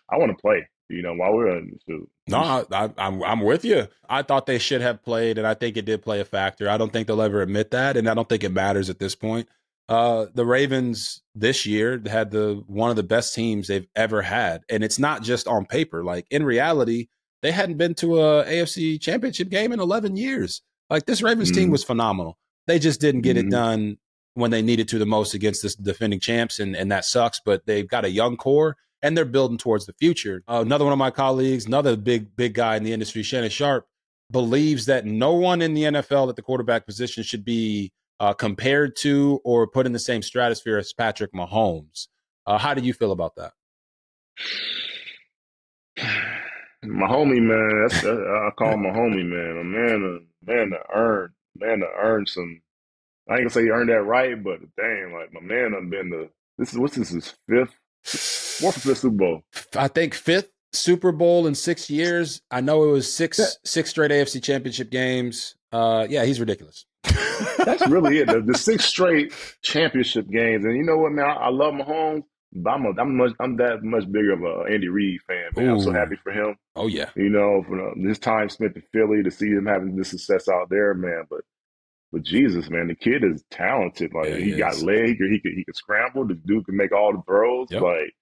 I 0.10 0.18
want 0.18 0.32
to 0.32 0.42
play. 0.42 0.68
You 0.90 1.02
know, 1.02 1.16
while 1.16 1.34
we're 1.34 1.52
on 1.52 1.78
so 1.86 2.08
No, 2.30 2.38
I, 2.40 2.66
I, 2.72 2.90
I'm 2.98 3.22
I'm 3.24 3.42
with 3.42 3.66
you. 3.66 3.90
I 4.10 4.22
thought 4.22 4.46
they 4.46 4.58
should 4.60 4.82
have 4.82 5.04
played, 5.04 5.38
and 5.38 5.46
I 5.46 5.54
think 5.54 5.76
it 5.76 5.84
did 5.86 6.02
play 6.02 6.22
a 6.22 6.26
factor. 6.26 6.70
I 6.70 6.78
don't 6.78 6.94
think 6.94 7.08
they'll 7.08 7.22
ever 7.22 7.42
admit 7.42 7.72
that, 7.72 7.98
and 7.98 8.10
I 8.10 8.14
don't 8.14 8.30
think 8.30 8.46
it 8.46 8.54
matters 8.54 8.90
at 8.90 9.00
this 9.00 9.16
point. 9.16 9.50
Uh, 9.90 10.26
the 10.34 10.46
Ravens 10.46 11.22
this 11.34 11.66
year 11.66 12.02
had 12.08 12.32
the 12.32 12.62
one 12.68 12.90
of 12.90 12.96
the 12.98 13.04
best 13.04 13.34
teams 13.34 13.68
they've 13.68 13.88
ever 13.96 14.22
had, 14.22 14.64
and 14.70 14.84
it's 14.84 15.00
not 15.00 15.24
just 15.24 15.48
on 15.48 15.66
paper. 15.66 16.04
Like 16.04 16.26
in 16.30 16.44
reality, 16.44 17.08
they 17.42 17.52
hadn't 17.52 17.78
been 17.78 17.94
to 17.96 18.20
a 18.20 18.44
AFC 18.46 19.00
Championship 19.00 19.50
game 19.50 19.72
in 19.72 19.80
11 19.80 20.18
years. 20.18 20.62
Like 20.90 21.06
this 21.06 21.22
Ravens 21.22 21.52
team 21.52 21.70
Mhm. 21.70 21.72
was 21.72 21.84
phenomenal. 21.84 22.38
They 22.66 22.80
just 22.80 23.00
didn't 23.00 23.22
get 23.22 23.38
it 23.38 23.46
Mhm. 23.46 23.52
done 23.52 23.98
when 24.34 24.52
they 24.52 24.62
needed 24.62 24.88
to 24.90 25.00
the 25.00 25.06
most 25.06 25.34
against 25.34 25.64
this 25.64 25.76
defending 25.76 26.20
champs, 26.20 26.60
and 26.60 26.76
and 26.76 26.92
that 26.92 27.06
sucks. 27.06 27.40
But 27.46 27.66
they've 27.66 27.88
got 27.88 28.04
a 28.06 28.10
young 28.10 28.36
core 28.36 28.76
and 29.02 29.16
they're 29.16 29.26
building 29.26 29.58
towards 29.58 29.86
the 29.86 29.94
future. 29.94 30.44
Uh, 30.50 30.62
another 30.66 30.84
one 30.84 30.92
of 30.92 31.00
my 31.00 31.12
colleagues, 31.12 31.66
another 31.66 31.96
big 31.96 32.36
big 32.36 32.54
guy 32.56 32.76
in 32.76 32.84
the 32.84 32.92
industry, 32.94 33.24
Shannon 33.24 33.50
Sharpe, 33.52 33.86
believes 34.32 34.86
that 34.88 35.06
no 35.06 35.34
one 35.34 35.62
in 35.62 35.74
the 35.76 35.86
NFL 35.86 36.28
at 36.30 36.36
the 36.36 36.42
quarterback 36.42 36.86
position 36.86 37.24
should 37.24 37.46
be 37.46 37.92
uh, 38.20 38.34
compared 38.34 38.96
to 38.98 39.40
or 39.44 39.68
put 39.68 39.86
in 39.86 39.94
the 39.94 40.00
same 40.00 40.22
stratosphere 40.22 40.78
as 40.78 40.94
Patrick 40.94 41.34
Mahomes. 41.34 42.08
Uh, 42.46 42.58
how 42.58 42.74
do 42.74 42.82
you 42.82 42.94
feel 42.94 43.12
about 43.12 43.36
that? 43.36 43.54
my 46.84 47.08
homie 47.08 47.42
man, 47.42 47.88
that's, 47.88 48.02
that, 48.02 48.48
I 48.48 48.52
call 48.56 48.74
him 48.74 48.84
my 48.84 48.90
homie 48.90 49.26
man. 49.26 49.58
A 49.60 49.64
man, 49.64 50.22
a 50.46 50.52
man 50.52 50.70
to 50.72 50.80
earn, 50.94 51.34
man 51.56 51.80
to 51.80 51.88
earn 51.98 52.26
some. 52.26 52.62
I 53.30 53.34
ain't 53.34 53.42
gonna 53.42 53.50
say 53.50 53.64
he 53.64 53.70
earned 53.70 53.90
that 53.90 54.04
right, 54.04 54.42
but 54.42 54.60
dang, 54.78 55.14
like 55.14 55.34
my 55.34 55.42
man 55.42 55.72
done 55.74 55.90
been 55.90 56.10
the 56.10 56.30
this 56.58 56.72
is 56.72 56.80
what's 56.80 56.96
this 56.96 57.10
his 57.10 57.34
fifth, 57.48 57.76
fourth 58.62 58.82
fifth 58.82 59.00
Super 59.00 59.16
Bowl. 59.16 59.44
I 59.76 59.88
think 59.90 60.14
fifth 60.14 60.50
Super 60.74 61.12
Bowl 61.12 61.46
in 61.46 61.54
six 61.54 61.90
years. 61.90 62.42
I 62.50 62.62
know 62.62 62.86
it 62.86 62.92
was 62.92 63.14
six 63.14 63.58
six 63.64 63.90
straight 63.90 64.12
AFC 64.12 64.42
Championship 64.42 64.90
games. 64.90 65.56
Uh, 65.72 66.08
yeah, 66.10 66.26
he's 66.26 66.40
ridiculous. 66.40 66.86
That's 67.04 67.88
really 67.88 68.20
it. 68.20 68.28
The, 68.28 68.42
the 68.42 68.58
six 68.58 68.86
straight 68.86 69.34
championship 69.62 70.28
games, 70.30 70.66
and 70.66 70.76
you 70.76 70.84
know 70.84 70.98
what, 70.98 71.12
man? 71.12 71.26
I, 71.26 71.34
I 71.34 71.50
love 71.50 71.74
Mahomes, 71.74 72.24
but 72.54 72.70
I'm 72.72 72.86
a, 72.86 72.90
I'm 73.00 73.18
much 73.18 73.34
I'm 73.40 73.58
that 73.58 73.84
much 73.84 74.12
bigger 74.12 74.34
of 74.34 74.44
a 74.44 74.72
Andy 74.72 74.88
Reid 74.88 75.20
fan, 75.28 75.50
man. 75.56 75.70
I'm 75.70 75.80
so 75.80 75.92
happy 75.92 76.16
for 76.24 76.32
him. 76.32 76.56
oh 76.76 76.88
yeah, 76.88 77.10
You 77.16 77.30
know, 77.30 77.64
for 77.68 77.90
uh, 77.90 77.94
the, 77.96 78.08
his 78.10 78.20
time 78.20 78.50
spent 78.50 78.76
in 78.76 78.84
Philly 78.94 79.24
to 79.24 79.32
see 79.32 79.48
him 79.50 79.66
having 79.66 79.96
this 79.96 80.10
success 80.10 80.48
out 80.48 80.70
there, 80.70 80.94
man. 80.94 81.24
But 81.30 81.42
but 82.12 82.24
Jesus, 82.24 82.70
man, 82.70 82.88
the 82.88 82.96
kid 82.96 83.24
is 83.24 83.44
talented. 83.52 84.14
Like 84.14 84.30
Yeah, 84.30 84.38
he, 84.38 84.52
he 84.52 84.58
got 84.58 84.82
leg, 84.82 85.08
he 85.08 85.16
could 85.16 85.32
he 85.32 85.40
could 85.40 85.54
he 85.54 85.64
could 85.66 85.76
scramble. 85.76 86.26
The 86.26 86.36
dude 86.36 86.66
can 86.66 86.78
make 86.78 86.94
all 86.94 87.14
the 87.14 87.22
throws. 87.28 87.68
Yep. 87.70 87.82
Like 87.82 88.14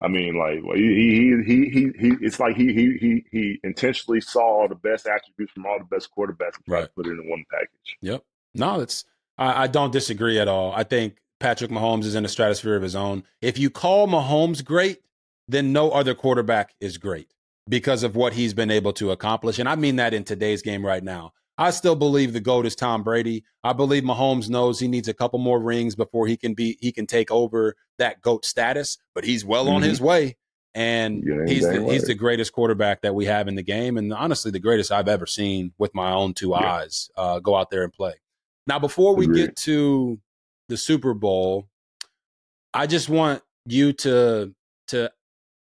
I 0.00 0.08
mean, 0.08 0.38
like 0.38 0.60
well, 0.64 0.76
he, 0.76 0.82
he 0.82 1.42
he 1.44 1.70
he 1.70 1.90
he. 1.98 2.14
It's 2.20 2.38
like 2.38 2.56
he 2.56 2.72
he 2.72 2.96
he 3.00 3.24
he 3.32 3.60
intentionally 3.64 4.20
saw 4.20 4.60
all 4.60 4.68
the 4.68 4.74
best 4.76 5.06
attributes 5.06 5.52
from 5.52 5.66
all 5.66 5.78
the 5.78 5.84
best 5.84 6.08
quarterbacks 6.16 6.56
and 6.56 6.64
tried 6.66 6.76
to 6.78 6.82
Right. 6.82 6.94
put 6.94 7.06
it 7.06 7.10
in 7.18 7.28
one 7.28 7.44
package. 7.50 7.96
Yep. 8.02 8.24
No, 8.54 8.80
it's 8.80 9.04
I, 9.36 9.64
I 9.64 9.66
don't 9.66 9.92
disagree 9.92 10.38
at 10.38 10.46
all. 10.48 10.72
I 10.72 10.84
think 10.84 11.16
Patrick 11.40 11.70
Mahomes 11.70 12.04
is 12.04 12.14
in 12.14 12.24
a 12.24 12.28
stratosphere 12.28 12.76
of 12.76 12.82
his 12.82 12.94
own. 12.94 13.24
If 13.42 13.58
you 13.58 13.70
call 13.70 14.06
Mahomes 14.06 14.64
great, 14.64 15.00
then 15.48 15.72
no 15.72 15.90
other 15.90 16.14
quarterback 16.14 16.74
is 16.80 16.96
great 16.98 17.32
because 17.68 18.02
of 18.04 18.14
what 18.16 18.32
he's 18.34 18.54
been 18.54 18.70
able 18.70 18.92
to 18.94 19.10
accomplish. 19.10 19.58
And 19.58 19.68
I 19.68 19.74
mean 19.74 19.96
that 19.96 20.14
in 20.14 20.22
today's 20.24 20.62
game 20.62 20.84
right 20.86 21.02
now. 21.02 21.32
I 21.60 21.70
still 21.70 21.96
believe 21.96 22.32
the 22.32 22.40
GOAT 22.40 22.66
is 22.66 22.76
Tom 22.76 23.02
Brady. 23.02 23.44
I 23.64 23.72
believe 23.72 24.04
Mahomes 24.04 24.48
knows 24.48 24.78
he 24.78 24.86
needs 24.88 25.08
a 25.08 25.14
couple 25.14 25.40
more 25.40 25.60
rings 25.60 25.96
before 25.96 26.26
he 26.28 26.36
can 26.36 26.54
be 26.54 26.78
he 26.80 26.92
can 26.92 27.06
take 27.06 27.30
over 27.32 27.74
that 27.98 28.22
GOAT 28.22 28.44
status, 28.44 28.96
but 29.14 29.24
he's 29.24 29.44
well 29.44 29.68
on 29.68 29.82
Mhm. 29.82 29.86
his 29.86 30.00
way. 30.00 30.36
And 30.74 31.24
he's 31.48 31.64
the, 31.68 31.82
he's 31.90 32.04
the 32.04 32.14
greatest 32.14 32.52
quarterback 32.52 33.02
that 33.02 33.14
we 33.14 33.24
have 33.24 33.48
in 33.48 33.56
the 33.56 33.62
game, 33.64 33.96
and 33.96 34.12
honestly, 34.12 34.52
the 34.52 34.60
greatest 34.60 34.92
I've 34.92 35.08
ever 35.08 35.26
seen 35.26 35.72
with 35.78 35.92
my 35.94 36.12
own 36.12 36.34
two 36.34 36.50
Yeah. 36.50 36.72
eyes 36.74 37.10
uh, 37.16 37.40
go 37.40 37.56
out 37.56 37.70
there 37.70 37.82
and 37.82 37.92
play. 37.92 38.14
Now, 38.66 38.78
before 38.78 39.16
we 39.16 39.24
Agreed. 39.24 39.46
get 39.46 39.56
to 39.56 40.20
the 40.68 40.76
Super 40.76 41.14
Bowl, 41.14 41.68
I 42.72 42.86
just 42.86 43.08
want 43.08 43.42
you 43.66 43.92
to 43.94 44.54
to 44.88 45.10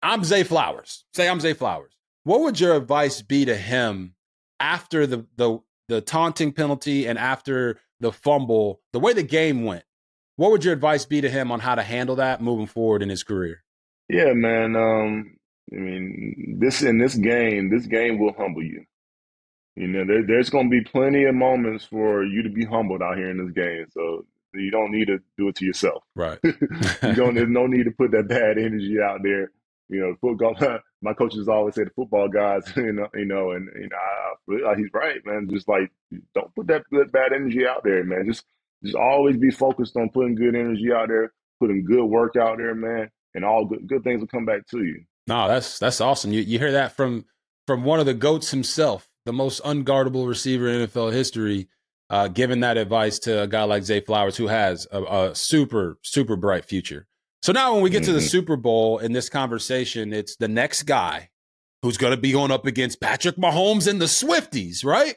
I'm 0.03 0.23
Zay 0.23 0.45
Flowers. 0.45 1.05
Say 1.15 1.29
I'm 1.29 1.41
Zay 1.41 1.55
Flowers. 1.55 1.93
What 2.25 2.41
would 2.43 2.61
your 2.61 2.77
advice 2.77 3.23
be 3.23 3.45
to 3.47 3.57
him 3.57 4.15
after 4.61 5.07
the 5.07 5.27
the 5.37 5.59
the 5.91 6.01
taunting 6.01 6.53
penalty 6.53 7.07
and 7.07 7.19
after 7.19 7.79
the 7.99 8.13
fumble, 8.13 8.81
the 8.93 9.01
way 9.01 9.13
the 9.13 9.23
game 9.23 9.65
went? 9.65 9.85
What 10.37 10.53
would 10.53 10.65
your 10.65 10.73
advice 10.73 11.05
be 11.05 11.21
to 11.21 11.29
him 11.29 11.53
on 11.53 11.61
how 11.61 11.75
to 11.75 11.83
handle 11.83 12.17
that 12.17 12.41
moving 12.41 12.67
forward 12.67 13.03
in 13.03 13.11
his 13.11 13.25
career? 13.25 13.63
Yeah, 14.09 14.33
man. 14.33 14.77
Um, 14.77 15.37
I 15.73 15.77
mean, 15.77 16.57
this 16.59 16.83
in 16.83 16.99
this 16.99 17.15
game, 17.15 17.71
this 17.71 17.87
game 17.87 18.19
will 18.19 18.33
humble 18.33 18.63
you. 18.63 18.85
You 19.77 19.89
know, 19.89 20.05
there, 20.07 20.27
there's 20.27 20.49
going 20.49 20.71
to 20.71 20.71
be 20.71 20.83
plenty 20.83 21.25
of 21.25 21.35
moments 21.35 21.85
for 21.85 22.25
you 22.25 22.43
to 22.45 22.51
be 22.51 22.65
humbled 22.65 23.03
out 23.03 23.17
here 23.17 23.31
in 23.31 23.45
this 23.45 23.53
game. 23.53 23.87
So 23.91 24.25
you 24.55 24.71
don't 24.71 24.93
need 24.93 25.07
to 25.07 25.19
do 25.37 25.49
it 25.49 25.57
to 25.57 25.65
yourself. 25.65 26.03
Right. 26.15 26.39
you 26.45 27.15
don't. 27.15 27.35
There's 27.35 27.49
no 27.49 27.67
need 27.67 27.85
to 27.85 27.91
put 27.91 28.13
that 28.13 28.29
bad 28.29 28.59
energy 28.59 28.97
out 29.03 29.21
there. 29.23 29.51
You 29.89 30.01
know, 30.01 30.17
football. 30.21 30.55
My 31.03 31.15
coaches 31.15 31.49
always 31.49 31.75
say 31.75 31.85
the 31.85 31.91
football 31.91 32.29
guys. 32.29 32.63
You 32.77 32.93
know, 32.93 33.09
you 33.15 33.25
know, 33.25 33.53
and 33.53 33.69
you 33.75 33.89
know, 33.89 34.67
I, 34.69 34.75
he's 34.77 34.91
right, 34.93 35.25
man. 35.25 35.49
Just 35.51 35.69
like 35.69 35.91
don't 36.35 36.55
put 36.55 36.67
that 36.69 36.85
good 36.91 37.11
bad 37.13 37.33
energy 37.33 37.67
out 37.67 37.83
there, 37.85 38.05
man. 38.05 38.27
Just 38.27 38.45
just 38.85 38.97
always 38.97 39.37
be 39.37 39.51
focused 39.51 39.97
on 39.97 40.11
putting 40.11 40.35
good 40.35 40.55
energy 40.55 40.93
out 40.93 41.09
there, 41.09 41.33
putting 41.59 41.85
good 41.85 42.05
work 42.05 42.37
out 42.37 42.59
there, 42.59 42.75
man, 42.75 43.11
and 43.35 43.45
all 43.45 43.65
good 43.65 43.87
good 43.87 44.05
things 44.05 44.21
will 44.21 44.29
come 44.29 44.45
back 44.45 44.67
to 44.69 44.79
you. 44.79 45.05
No, 45.27 45.49
that's 45.49 45.79
that's 45.79 46.01
awesome. 46.01 46.33
You 46.33 46.41
you 46.41 46.59
hear 46.59 46.73
that 46.73 46.97
from 46.97 47.25
from 47.67 47.85
one 47.85 48.01
of 48.01 48.07
the 48.07 48.15
goats 48.15 48.51
himself, 48.51 49.09
the 49.27 49.33
most 49.33 49.63
unguardable 49.63 50.27
receiver 50.27 50.69
in 50.69 50.87
NFL 50.89 51.13
history, 51.13 51.69
uh, 52.09 52.29
giving 52.29 52.61
that 52.61 52.77
advice 52.77 53.19
to 53.21 53.43
a 53.43 53.47
guy 53.47 53.63
like 53.65 53.85
Zay 53.85 54.01
Flowers, 54.01 54.37
who 54.37 54.49
has 54.49 54.87
a, 54.91 55.03
a 55.03 55.35
super 55.35 55.99
super 56.03 56.37
bright 56.37 56.65
future. 56.65 57.07
So 57.43 57.53
now, 57.53 57.73
when 57.75 57.83
we 57.83 57.91
get 57.91 58.05
to 58.05 58.13
the 58.13 58.19
Mhm. 58.21 58.29
Super 58.31 58.57
Bowl 58.57 58.99
in 58.99 59.13
this 59.13 59.29
conversation, 59.29 60.13
it's 60.13 60.37
the 60.37 60.49
next 60.49 60.83
guy 60.83 61.31
who's 61.83 61.97
going 61.97 62.11
to 62.15 62.21
be 62.21 62.33
going 62.33 62.51
up 62.51 62.67
against 62.67 63.01
Patrick 63.01 63.37
Mahomes 63.37 63.87
and 63.89 64.01
the 64.01 64.05
Swifties, 64.07 64.85
right? 64.85 65.17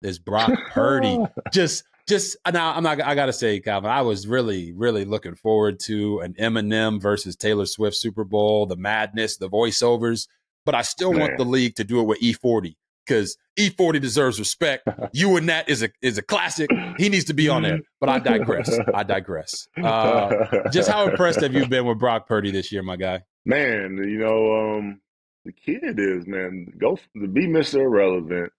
There's 0.00 0.18
Brock 0.18 0.52
Purdy. 0.70 1.18
just 1.52 1.82
just 2.06 2.36
now, 2.52 2.74
I'm 2.74 2.82
not. 2.82 3.00
I 3.00 3.14
gotta 3.14 3.32
say, 3.32 3.58
Calvin, 3.60 3.90
I 3.90 4.02
was 4.02 4.26
really 4.26 4.72
really 4.72 5.04
looking 5.06 5.34
forward 5.34 5.80
to 5.80 6.20
an 6.20 6.34
Eminem 6.34 7.00
versus 7.00 7.34
Taylor 7.34 7.64
Swift 7.64 7.96
Super 7.96 8.24
Bowl, 8.24 8.66
the 8.66 8.76
madness, 8.76 9.38
the 9.38 9.48
voiceovers. 9.48 10.28
But 10.66 10.74
I 10.74 10.82
still 10.82 11.12
want 11.12 11.38
the 11.38 11.44
league 11.44 11.74
to 11.76 11.84
do 11.84 12.00
it 12.00 12.04
with 12.04 12.20
E40 12.20 12.76
because 13.06 13.36
E40 13.58 14.00
deserves 14.00 14.38
respect. 14.38 14.88
you 15.12 15.36
and 15.36 15.48
that 15.48 15.68
is 15.68 15.82
a 15.82 15.90
is 16.02 16.18
a 16.18 16.22
classic. 16.22 16.70
He 16.98 17.08
needs 17.08 17.24
to 17.26 17.34
be 17.34 17.48
on 17.48 17.62
there. 17.62 17.80
But 18.00 18.08
I 18.08 18.18
digress. 18.18 18.78
I 18.92 19.02
digress. 19.02 19.68
Uh, 19.84 20.68
just 20.70 20.88
how 20.88 21.08
impressed 21.08 21.40
have 21.40 21.52
you 21.52 21.66
been 21.66 21.84
with 21.84 21.98
Brock 21.98 22.26
Purdy 22.26 22.50
this 22.50 22.72
year, 22.72 22.82
my 22.82 22.96
guy? 22.96 23.22
man, 23.44 23.98
you 23.98 24.18
know, 24.18 24.76
um, 24.76 25.00
the 25.44 25.52
kid 25.52 25.98
is 25.98 26.26
man. 26.26 26.72
Go 26.78 26.98
to 27.20 27.28
be 27.28 27.46
Mister 27.46 27.82
Irrelevant, 27.82 28.52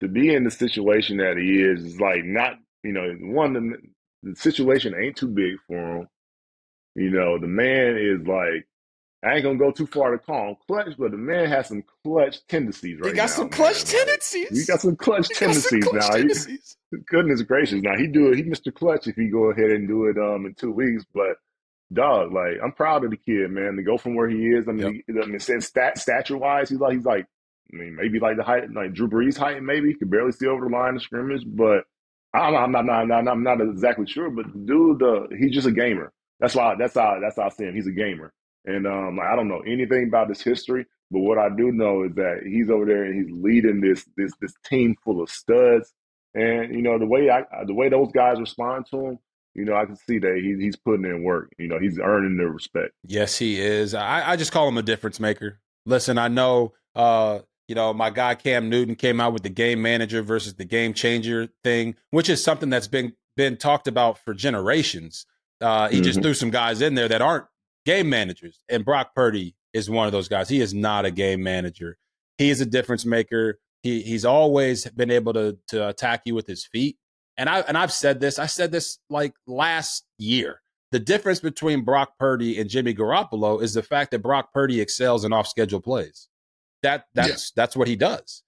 to 0.00 0.08
be 0.08 0.34
in 0.34 0.44
the 0.44 0.50
situation 0.50 1.18
that 1.18 1.36
he 1.36 1.62
is 1.62 1.84
is 1.84 2.00
like 2.00 2.24
not. 2.24 2.54
You 2.84 2.92
know, 2.92 3.12
one 3.20 3.52
the, 3.54 4.30
the 4.30 4.36
situation 4.36 4.94
ain't 4.94 5.16
too 5.16 5.28
big 5.28 5.56
for 5.66 5.98
him. 5.98 6.08
You 6.94 7.10
know, 7.10 7.38
the 7.38 7.46
man 7.46 7.96
is 7.96 8.26
like 8.26 8.66
I 9.24 9.34
ain't 9.34 9.44
gonna 9.44 9.58
go 9.58 9.72
too 9.72 9.86
far 9.86 10.12
to 10.12 10.18
call 10.18 10.50
him 10.50 10.56
clutch, 10.66 10.96
but 10.98 11.10
the 11.12 11.16
man 11.18 11.48
has 11.48 11.68
some 11.68 11.84
clutch 12.04 12.46
tendencies 12.48 13.00
right 13.00 13.06
now. 13.06 13.10
he 13.10 13.16
got 13.16 13.30
some 13.30 13.48
clutch 13.50 13.84
man. 13.86 14.06
Tendencies. 14.06 14.58
he 14.60 14.64
got 14.66 14.80
some 14.80 14.96
clutch 14.96 15.28
He 15.28 15.34
got 15.34 15.56
some 15.56 15.74
tendencies 15.74 15.80
clutch 15.80 16.02
now. 16.10 16.16
He- 16.16 16.98
goodness 17.08 17.42
gracious, 17.42 17.82
now 17.82 17.96
he 17.96 18.06
do 18.06 18.32
it. 18.32 18.36
He 18.36 18.44
Mr. 18.44 18.74
Clutch 18.74 19.06
if 19.08 19.16
he 19.16 19.28
go 19.28 19.50
ahead 19.50 19.70
and 19.70 19.88
do 19.88 20.06
it 20.06 20.18
um 20.18 20.46
in 20.46 20.54
two 20.54 20.72
weeks. 20.72 21.04
But 21.14 21.36
dog, 21.92 22.32
like 22.32 22.58
I'm 22.62 22.72
proud 22.72 23.04
of 23.04 23.10
the 23.10 23.16
kid, 23.16 23.50
man, 23.50 23.76
to 23.76 23.82
go 23.82 23.98
from 23.98 24.14
where 24.14 24.28
he 24.28 24.48
is. 24.48 24.68
I 24.68 24.72
mean, 24.72 25.02
he, 25.06 25.20
I 25.20 25.26
mean, 25.26 25.40
since 25.40 25.66
stat 25.66 25.98
stature 25.98 26.36
wise, 26.38 26.70
he's 26.70 26.80
like 26.80 26.94
he's 26.94 27.04
like, 27.04 27.26
I 27.72 27.76
mean, 27.76 27.96
maybe 27.96 28.20
like 28.20 28.36
the 28.36 28.44
height, 28.44 28.72
like 28.72 28.94
Drew 28.94 29.08
Brees 29.08 29.36
height, 29.38 29.62
maybe 29.62 29.88
he 29.88 29.94
could 29.94 30.10
barely 30.10 30.32
see 30.32 30.46
over 30.46 30.68
the 30.68 30.74
line 30.76 30.96
of 30.96 31.02
scrimmage. 31.02 31.44
But 31.46 31.84
I'm 32.34 32.52
not, 32.54 32.64
I'm 32.64 32.72
not, 32.86 32.90
I'm 32.90 33.08
not, 33.08 33.28
I'm 33.28 33.42
not 33.42 33.60
exactly 33.60 34.06
sure. 34.06 34.30
But 34.30 34.52
the 34.52 34.58
dude, 34.60 35.02
uh, 35.02 35.26
he's 35.38 35.52
just 35.54 35.66
a 35.66 35.72
gamer. 35.72 36.12
That's 36.40 36.54
why. 36.54 36.74
That's 36.78 36.94
how. 36.94 37.18
That's 37.20 37.36
how 37.36 37.44
I 37.44 37.48
see 37.50 37.64
him. 37.64 37.74
He's 37.74 37.86
a 37.86 37.92
gamer. 37.92 38.32
And 38.68 38.86
um, 38.86 39.16
like, 39.16 39.26
I 39.26 39.36
don't 39.36 39.48
know 39.48 39.60
anything 39.66 40.08
about 40.08 40.28
his 40.28 40.42
history, 40.42 40.84
but 41.10 41.20
what 41.20 41.38
I 41.38 41.48
do 41.48 41.72
know 41.72 42.04
is 42.04 42.14
that 42.16 42.42
he's 42.46 42.68
over 42.70 42.84
there 42.84 43.04
and 43.04 43.14
he's 43.14 43.32
leading 43.34 43.80
this 43.80 44.04
this 44.16 44.32
this 44.40 44.52
team 44.64 44.94
full 45.04 45.22
of 45.22 45.30
studs. 45.30 45.92
And 46.34 46.74
you 46.74 46.82
know 46.82 46.98
the 46.98 47.06
way 47.06 47.30
I 47.30 47.44
the 47.66 47.74
way 47.74 47.88
those 47.88 48.12
guys 48.12 48.38
respond 48.38 48.86
to 48.90 48.96
him, 49.06 49.18
you 49.54 49.64
know 49.64 49.74
I 49.74 49.86
can 49.86 49.96
see 49.96 50.18
that 50.18 50.40
he, 50.42 50.62
he's 50.62 50.76
putting 50.76 51.06
in 51.06 51.22
work. 51.22 51.50
You 51.58 51.68
know 51.68 51.78
he's 51.78 51.98
earning 51.98 52.36
their 52.36 52.50
respect. 52.50 52.92
Yes, 53.06 53.38
he 53.38 53.58
is. 53.60 53.94
I, 53.94 54.32
I 54.32 54.36
just 54.36 54.52
call 54.52 54.68
him 54.68 54.76
a 54.78 54.82
difference 54.82 55.18
maker. 55.18 55.60
Listen, 55.86 56.18
I 56.18 56.28
know, 56.28 56.74
uh, 56.94 57.38
you 57.68 57.74
know, 57.74 57.94
my 57.94 58.10
guy 58.10 58.34
Cam 58.34 58.68
Newton 58.68 58.94
came 58.94 59.20
out 59.20 59.32
with 59.32 59.42
the 59.42 59.48
game 59.48 59.80
manager 59.80 60.20
versus 60.22 60.54
the 60.56 60.66
game 60.66 60.92
changer 60.92 61.48
thing, 61.64 61.94
which 62.10 62.28
is 62.28 62.44
something 62.44 62.68
that's 62.68 62.88
been 62.88 63.14
been 63.36 63.56
talked 63.56 63.88
about 63.88 64.18
for 64.18 64.34
generations. 64.34 65.24
Uh, 65.62 65.88
he 65.88 66.00
just 66.02 66.18
Mhm. 66.18 66.22
threw 66.22 66.34
some 66.34 66.50
guys 66.50 66.82
in 66.82 66.94
there 66.94 67.08
that 67.08 67.22
aren't 67.22 67.46
game 67.88 68.08
managers, 68.10 68.60
and 68.68 68.84
Brock 68.84 69.14
Purdy 69.14 69.54
is 69.72 69.88
one 69.88 70.04
of 70.06 70.12
those 70.12 70.28
guys. 70.28 70.48
He 70.48 70.60
is 70.60 70.74
not 70.74 71.06
a 71.06 71.10
game 71.10 71.42
manager. 71.42 71.96
He 72.36 72.50
is 72.50 72.60
a 72.60 72.66
difference 72.66 73.06
maker. 73.06 73.58
He 73.82 74.02
he's 74.02 74.24
always 74.26 74.84
been 74.90 75.10
able 75.10 75.32
to 75.32 75.56
to 75.68 75.88
attack 75.88 76.22
you 76.26 76.34
with 76.34 76.46
his 76.46 76.66
feet. 76.66 76.98
And 77.38 77.48
I 77.48 77.60
and 77.60 77.78
I've 77.78 77.92
said 77.92 78.20
this. 78.20 78.38
I 78.38 78.46
said 78.46 78.72
this 78.72 78.98
like 79.08 79.32
last 79.46 80.04
year. 80.18 80.60
The 80.90 80.98
difference 80.98 81.40
between 81.40 81.82
Brock 81.84 82.12
Purdy 82.18 82.58
and 82.60 82.68
Jimmy 82.68 82.94
Garoppolo 82.94 83.62
is 83.62 83.74
the 83.74 83.82
fact 83.82 84.10
that 84.10 84.18
Brock 84.20 84.52
Purdy 84.52 84.80
excels 84.80 85.24
in 85.24 85.32
off 85.32 85.46
schedule 85.48 85.80
plays. 85.80 86.28
That 86.82 87.06
that's 87.14 87.52
that's 87.52 87.74
what 87.76 87.88
he 87.88 87.96
does. 87.96 88.42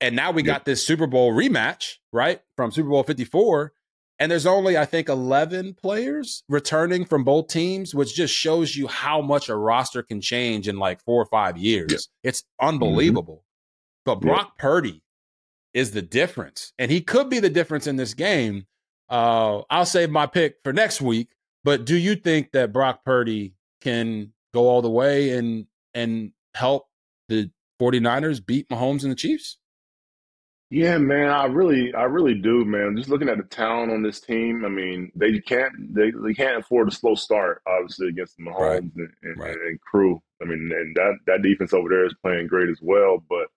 And 0.00 0.16
now 0.16 0.30
we 0.32 0.42
Yeah. 0.42 0.54
got 0.54 0.64
this 0.64 0.84
Super 0.84 1.06
Bowl 1.06 1.32
rematch, 1.32 1.96
right? 2.12 2.40
From 2.56 2.72
Super 2.72 2.88
Bowl 2.88 3.02
54. 3.04 3.72
And 4.20 4.30
there's 4.30 4.46
only, 4.46 4.76
I 4.76 4.84
think, 4.84 5.08
11 5.08 5.74
players 5.74 6.44
returning 6.46 7.06
from 7.06 7.24
both 7.24 7.48
teams, 7.48 7.94
which 7.94 8.14
just 8.14 8.34
shows 8.34 8.76
you 8.76 8.86
how 8.86 9.22
much 9.22 9.48
a 9.48 9.56
roster 9.56 10.02
can 10.02 10.20
change 10.20 10.68
in 10.68 10.78
like 10.78 11.02
four 11.02 11.22
or 11.22 11.26
five 11.26 11.56
years. 11.56 12.08
It's 12.22 12.44
unbelievable. 12.60 13.44
But 14.04 14.16
Yeah. 14.16 14.32
Brock 14.32 14.58
Purdy 14.58 15.02
is 15.72 15.92
the 15.92 16.02
difference. 16.02 16.74
And 16.78 16.90
he 16.90 17.00
could 17.00 17.30
be 17.30 17.38
the 17.38 17.48
difference 17.48 17.86
in 17.86 17.96
this 17.96 18.12
game. 18.12 18.66
Uh, 19.08 19.62
I'll 19.70 19.86
save 19.86 20.10
my 20.10 20.26
pick 20.26 20.56
for 20.62 20.72
next 20.72 21.00
week. 21.00 21.30
But 21.64 21.86
do 21.86 21.96
you 21.96 22.14
think 22.14 22.52
that 22.52 22.72
Brock 22.74 23.04
Purdy 23.04 23.54
can 23.80 24.32
go 24.52 24.68
all 24.68 24.82
the 24.82 24.90
way 24.90 25.30
and 25.30 25.66
and 25.94 26.32
help 26.54 26.88
the 27.28 27.50
49ers 27.80 28.44
beat 28.44 28.68
Mahomes 28.68 29.02
and 29.02 29.12
the 29.12 29.16
Chiefs? 29.16 29.58
Yeah, 30.72 30.98
man, 30.98 31.30
I 31.30 31.46
really, 31.46 31.92
I 31.92 32.02
really 32.04 32.34
do, 32.40 32.64
man. 32.64 32.96
Just 32.96 33.08
looking 33.08 33.28
at 33.28 33.38
the 33.38 33.42
talent 33.42 33.90
on 33.90 34.02
this 34.04 34.20
team, 34.20 34.64
I 34.64 34.68
mean, 34.68 35.10
they 35.16 35.40
can't, 35.40 35.72
they, 35.94 36.12
they 36.12 36.32
can't 36.32 36.58
afford 36.60 36.86
a 36.88 36.92
slow 36.92 37.16
start, 37.16 37.60
obviously, 37.66 38.06
against 38.08 38.38
Mahomes 38.38 38.58
Right. 38.60 38.82
and, 38.82 39.08
and, 39.24 39.36
Right. 39.38 39.56
and 39.56 39.80
crew. 39.80 40.22
I 40.40 40.44
mean, 40.46 40.70
and 40.72 40.94
that 40.96 41.18
that 41.26 41.42
defense 41.42 41.72
over 41.74 41.88
there 41.88 42.06
is 42.06 42.14
playing 42.22 42.46
great 42.46 42.70
as 42.70 42.78
well. 42.80 43.22
But 43.28 43.48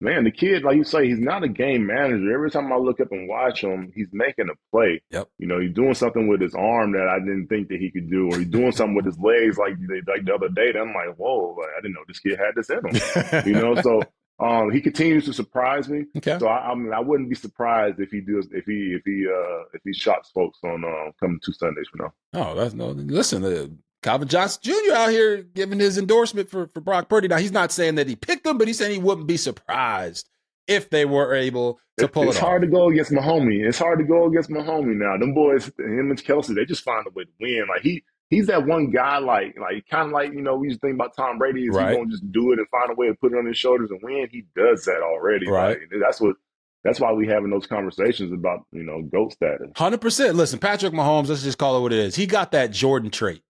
man, 0.00 0.22
the 0.24 0.30
kid, 0.30 0.62
like 0.62 0.76
you 0.76 0.84
say, 0.84 1.06
he's 1.08 1.18
not 1.18 1.42
a 1.42 1.48
game 1.48 1.86
manager. 1.86 2.32
Every 2.32 2.50
time 2.52 2.72
I 2.72 2.76
look 2.76 3.00
up 3.00 3.10
and 3.12 3.28
watch 3.28 3.62
him, 3.62 3.90
he's 3.94 4.08
making 4.12 4.48
a 4.48 4.54
play. 4.74 5.02
Yep. 5.10 5.28
You 5.38 5.48
know, 5.48 5.60
he's 5.60 5.74
doing 5.74 5.94
something 5.94 6.28
with 6.28 6.40
his 6.40 6.54
arm 6.54 6.92
that 6.92 7.08
I 7.08 7.18
didn't 7.18 7.48
think 7.48 7.68
that 7.68 7.80
he 7.80 7.90
could 7.90 8.08
do, 8.08 8.28
or 8.30 8.38
he's 8.38 8.48
doing 8.48 8.72
something 8.72 8.94
with 8.94 9.04
his 9.06 9.18
legs, 9.18 9.58
like 9.58 9.74
like 10.06 10.24
the 10.24 10.34
other 10.34 10.48
day. 10.48 10.70
That 10.72 10.80
I'm 10.80 10.94
like, 10.94 11.16
whoa, 11.16 11.56
like, 11.58 11.68
I 11.76 11.80
didn't 11.82 11.94
know 11.94 12.04
this 12.06 12.20
kid 12.20 12.38
had 12.38 12.54
this 12.54 12.70
in 12.70 12.78
him. 12.78 13.46
you 13.46 13.60
know, 13.60 13.74
so 13.82 14.02
um, 14.40 14.70
he 14.70 14.80
continues 14.80 15.24
to 15.26 15.32
surprise 15.32 15.88
me. 15.88 16.04
Okay. 16.16 16.38
So 16.38 16.46
I, 16.48 16.70
I 16.70 16.74
mean, 16.74 16.92
I 16.92 17.00
wouldn't 17.00 17.28
be 17.28 17.34
surprised 17.34 18.00
if 18.00 18.10
he 18.10 18.20
does 18.20 18.48
if 18.52 18.64
he 18.64 18.94
if 18.98 19.02
he 19.04 19.26
uh 19.26 19.64
if 19.74 19.82
he 19.84 19.92
shocks 19.92 20.30
folks 20.30 20.58
on 20.64 20.84
uh, 20.84 21.10
coming 21.20 21.38
two 21.44 21.52
Sundays 21.52 21.86
from 21.90 22.06
now. 22.06 22.12
Oh, 22.40 22.54
that's 22.54 22.74
no. 22.74 22.88
Listen, 22.88 23.44
uh, 23.44 23.66
Calvin 24.02 24.28
Johnson 24.28 24.60
Jr. 24.62 24.94
out 24.94 25.10
here 25.10 25.42
giving 25.42 25.78
his 25.78 25.98
endorsement 25.98 26.48
for 26.48 26.68
for 26.72 26.80
Brock 26.80 27.08
Purdy. 27.08 27.28
Now 27.28 27.36
he's 27.38 27.52
not 27.52 27.70
saying 27.72 27.96
that 27.96 28.08
he 28.08 28.16
picked 28.16 28.44
them, 28.44 28.56
but 28.58 28.66
he's 28.66 28.78
saying 28.78 28.92
he 28.92 28.98
wouldn't 28.98 29.26
be 29.26 29.36
surprised 29.36 30.28
if 30.66 30.88
they 30.90 31.04
were 31.04 31.34
able 31.34 31.80
to 31.98 32.04
It- 32.06 32.12
pull 32.12 32.28
it's 32.28 32.36
it 32.36 32.40
hard 32.40 32.62
to 32.62 32.68
go 32.68 32.88
against 32.88 33.10
Mahomie. 33.10 33.66
It's 33.66 33.78
hard 33.78 33.98
to 33.98 34.04
go 34.04 34.26
against 34.26 34.50
Mahomie 34.50 34.94
now. 34.96 35.18
Them 35.18 35.34
boys, 35.34 35.66
him 35.78 36.10
and 36.10 36.22
Kelce, 36.22 36.54
they 36.54 36.64
just 36.64 36.84
find 36.84 37.04
a 37.06 37.10
way 37.10 37.24
to 37.24 37.30
win. 37.40 37.66
Like 37.68 37.82
he 37.82 38.02
he's 38.30 38.46
that 38.46 38.66
one 38.66 38.90
guy, 38.90 39.18
like 39.18 39.58
like 39.60 39.86
kind 39.90 40.06
of 40.06 40.12
like 40.12 40.32
you 40.32 40.40
know 40.40 40.56
we 40.56 40.68
used 40.68 40.80
to 40.80 40.86
think 40.86 40.94
about 40.94 41.14
Tom 41.14 41.36
Brady 41.38 41.66
is 41.66 41.74
Right. 41.76 41.90
he 41.90 41.96
gonna 41.96 42.10
just 42.10 42.32
do 42.32 42.52
it 42.52 42.58
and 42.58 42.68
find 42.68 42.90
a 42.90 42.94
way 42.94 43.08
to 43.08 43.14
put 43.14 43.32
it 43.32 43.38
on 43.38 43.44
his 43.46 43.58
shoulders 43.58 43.90
and 43.90 44.00
win. 44.02 44.28
He 44.30 44.44
does 44.56 44.84
that 44.86 45.02
already. 45.02 45.48
Right. 45.48 45.78
Like, 45.78 46.00
that's 46.00 46.20
what. 46.20 46.36
That's 46.82 46.98
why 46.98 47.12
we 47.12 47.26
having 47.26 47.50
those 47.50 47.66
conversations 47.66 48.32
about 48.32 48.60
you 48.72 48.82
know 48.82 49.02
goat 49.02 49.32
status. 49.34 49.68
Hundred 49.76 50.00
percent. 50.00 50.34
Listen, 50.34 50.58
Patrick 50.58 50.94
Mahomes. 50.94 51.28
Let's 51.28 51.42
just 51.42 51.58
call 51.58 51.76
it 51.76 51.82
what 51.82 51.92
it 51.92 51.98
is. 51.98 52.16
He 52.16 52.24
got 52.26 52.52
that 52.52 52.70
Jordan 52.70 53.10
trait, 53.10 53.42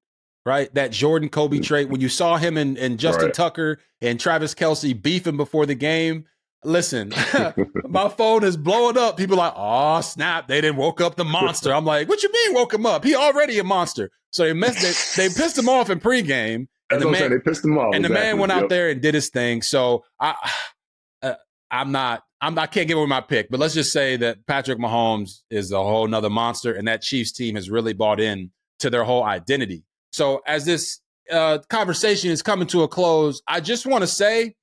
right? 0.44 0.74
That 0.74 0.90
Jordan 0.90 1.28
Kobe 1.28 1.58
mm. 1.58 1.62
trait. 1.62 1.88
When 1.90 2.00
you 2.00 2.08
saw 2.08 2.38
him 2.38 2.56
and, 2.56 2.76
and 2.76 2.98
Justin 2.98 3.26
Right. 3.26 3.34
Tucker 3.34 3.78
and 4.00 4.18
Travis 4.18 4.52
Kelce 4.52 5.00
beefing 5.00 5.36
before 5.36 5.64
the 5.64 5.76
game, 5.76 6.24
listen, 6.64 7.12
my 7.88 8.08
phone 8.08 8.44
is 8.44 8.56
blowing 8.56 8.96
up. 8.98 9.16
People 9.16 9.36
like, 9.36 9.52
oh 9.56 10.00
snap! 10.00 10.48
They 10.48 10.60
didn't 10.60 10.76
woke 10.76 11.00
up 11.00 11.16
the 11.16 11.24
monster. 11.24 11.72
I'm 11.72 11.84
like, 11.84 12.08
what 12.08 12.22
you 12.22 12.30
mean 12.32 12.54
woke 12.54 12.74
him 12.74 12.86
up? 12.86 13.04
He 13.04 13.14
already 13.14 13.58
a 13.58 13.64
monster. 13.64 14.10
So 14.30 14.44
they 14.44 14.52
messed. 14.52 15.16
They, 15.16 15.28
they 15.28 15.34
pissed 15.34 15.58
him 15.58 15.68
off 15.68 15.90
in 15.90 15.98
pregame. 16.00 16.68
That's 16.88 17.02
And 17.02 17.02
the 17.02 17.10
man, 17.12 17.18
saying. 17.20 17.30
They 17.32 17.38
pissed 17.38 17.64
him 17.64 17.78
off. 17.78 17.94
and 17.94 18.04
the 18.04 18.08
man 18.08 18.18
Exactly. 18.18 18.40
went 18.40 18.52
out 18.52 18.60
Yep. 18.62 18.68
there 18.70 18.88
and 18.90 19.00
did 19.00 19.14
his 19.14 19.28
thing. 19.28 19.62
So 19.62 20.04
I, 20.20 20.34
uh, 21.22 21.34
I'm 21.70 21.90
not, 21.92 22.22
I'm, 22.40 22.58
I 22.58 22.66
can't 22.66 22.86
give 22.88 22.96
away 22.98 23.06
my 23.06 23.20
pick, 23.20 23.50
but 23.50 23.58
let's 23.60 23.74
just 23.74 23.92
say 23.92 24.16
that 24.18 24.46
Patrick 24.46 24.78
Mahomes 24.78 25.42
is 25.50 25.72
a 25.72 25.78
whole 25.82 26.06
nother 26.06 26.30
monster, 26.30 26.72
and 26.72 26.86
that 26.88 27.02
Chiefs 27.02 27.32
team 27.32 27.54
has 27.56 27.68
really 27.70 27.92
bought 27.92 28.20
in 28.20 28.50
to 28.80 28.88
their 28.90 29.04
whole 29.04 29.24
identity. 29.24 29.82
So 30.12 30.42
as 30.46 30.64
this 30.64 31.00
uh, 31.30 31.58
conversation 31.68 32.30
is 32.30 32.42
coming 32.42 32.66
to 32.68 32.82
a 32.82 32.88
close, 32.88 33.42
I 33.48 33.60
just 33.60 33.84
want 33.86 34.02
to 34.02 34.06
say, 34.08 34.54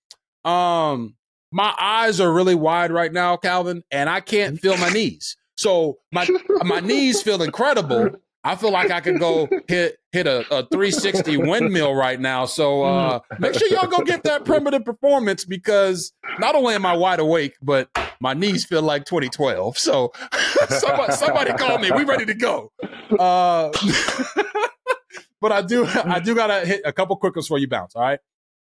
um, 0.46 1.16
my 1.52 1.74
eyes 1.80 2.20
are 2.20 2.32
really 2.32 2.56
wide 2.56 2.92
right 2.92 3.12
now, 3.12 3.38
Calvin, 3.38 3.84
and 3.92 4.10
I 4.10 4.20
can't 4.20 4.60
feel 4.60 4.78
my 4.78 4.90
knees. 4.90 5.38
So 5.56 5.98
my 6.12 6.28
my 6.64 6.80
knees 6.80 7.22
feel 7.22 7.42
incredible. 7.42 8.12
I 8.44 8.56
feel 8.56 8.72
like 8.72 8.92
I 8.92 9.02
could 9.02 9.20
go 9.20 9.50
hit 9.68 9.98
hit 10.12 10.28
a, 10.28 10.40
a 10.54 10.66
360 10.68 11.38
windmill 11.38 11.94
right 11.94 12.20
now. 12.20 12.46
So 12.46 12.84
uh, 12.84 13.20
make 13.40 13.56
sure 13.56 13.68
y'all 13.70 13.88
go 13.88 14.04
get 14.04 14.24
that 14.24 14.46
Primitiv 14.46 14.86
Performance 14.86 15.46
because 15.46 16.14
not 16.40 16.56
only 16.56 16.76
am 16.76 16.86
I 16.86 16.96
wide 16.96 17.20
awake, 17.20 17.56
but 17.62 17.90
my 18.22 18.34
knees 18.34 18.64
feel 18.64 18.84
like 18.84 19.06
2012. 19.06 19.78
So 19.78 20.14
somebody, 20.70 21.14
somebody 21.14 21.54
call 21.54 21.78
me. 21.80 21.92
We 21.92 22.04
ready 22.04 22.26
to 22.26 22.34
go. 22.34 22.72
Uh, 23.20 23.72
but 25.42 25.52
I 25.52 25.62
do 25.62 25.86
I 25.86 26.20
do 26.20 26.36
gotta 26.36 26.66
hit 26.66 26.82
a 26.86 26.94
couple 26.94 27.16
quick 27.18 27.36
ones 27.36 27.48
for 27.48 27.58
you 27.58 27.68
bounce. 27.68 27.96
All 27.96 28.04
right. 28.04 28.20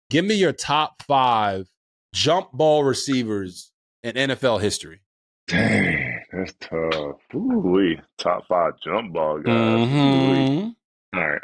Give 0.09 0.23
me 0.23 0.35
your 0.35 0.53
top 0.53 1.03
five 1.03 1.67
jump 2.13 2.51
ball 2.51 2.83
receivers 2.83 3.71
in 4.03 4.15
NFL 4.15 4.61
history. 4.61 4.99
Dang, 5.47 6.23
that's 6.31 6.53
tough. 6.59 7.15
Ooh, 7.33 7.95
top 8.17 8.45
five 8.47 8.73
jump 8.83 9.13
ball 9.13 9.39
guys. 9.39 9.53
Mhm. 9.87 10.75
All 11.15 11.27
right, 11.29 11.41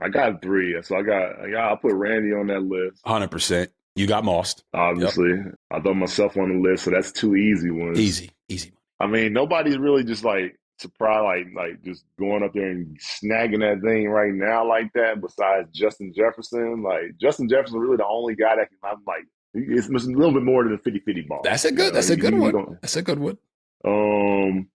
I 0.00 0.08
got 0.08 0.40
three. 0.42 0.80
So 0.82 0.96
I 0.96 1.02
got, 1.02 1.40
I 1.40 1.50
got. 1.50 1.68
I'll 1.70 1.76
put 1.76 1.92
Randy 1.94 2.32
on 2.32 2.46
that 2.48 2.62
list. 2.62 3.02
100%. 3.04 3.68
You 3.96 4.06
got 4.06 4.24
mossed. 4.24 4.62
Obviously, 4.72 5.32
I 5.70 5.80
throw 5.80 5.92
myself 5.92 6.36
on 6.36 6.48
the 6.62 6.68
list, 6.70 6.84
so 6.84 6.90
that's 6.92 7.12
two 7.12 7.34
easy 7.36 7.70
ones. 7.70 7.98
Easy, 8.00 8.30
easy. 8.48 8.72
I 9.00 9.06
mean, 9.06 9.32
nobody's 9.32 9.76
really 9.76 10.04
just 10.04 10.24
like 10.24 10.56
surprised, 10.78 11.24
like 11.24 11.46
like 11.54 11.82
just 11.84 12.04
going 12.18 12.42
up 12.42 12.52
there 12.54 12.70
and 12.70 12.96
snagging 12.98 13.60
that 13.60 13.82
thing 13.84 14.08
right 14.08 14.32
now 14.32 14.66
like 14.66 14.90
that. 14.94 15.20
Besides 15.20 15.68
Justin 15.74 16.12
Jefferson, 16.16 16.82
like 16.82 17.18
Justin 17.20 17.48
Jefferson, 17.48 17.80
really 17.80 17.96
the 17.98 18.06
only 18.06 18.34
guy 18.34 18.56
that 18.56 18.68
can. 18.68 18.78
I'm 18.84 19.02
like, 19.06 19.24
it's, 19.54 19.88
it's 19.88 20.04
a 20.04 20.08
little 20.08 20.32
bit 20.32 20.42
more 20.42 20.64
than 20.64 20.74
a 20.74 20.78
50-50 20.78 21.28
ball. 21.28 21.40
That's 21.44 21.64
a 21.64 21.70
good. 21.72 21.78
You 21.78 21.90
know, 21.90 21.94
That's 21.94 22.10
a 22.10 22.16
good 22.16 22.34
you 22.34 22.40
one. 22.40 22.78
That's 22.80 22.96
a 22.96 23.02
good 23.02 23.18
one. 23.18 23.38
Um, 23.84 24.68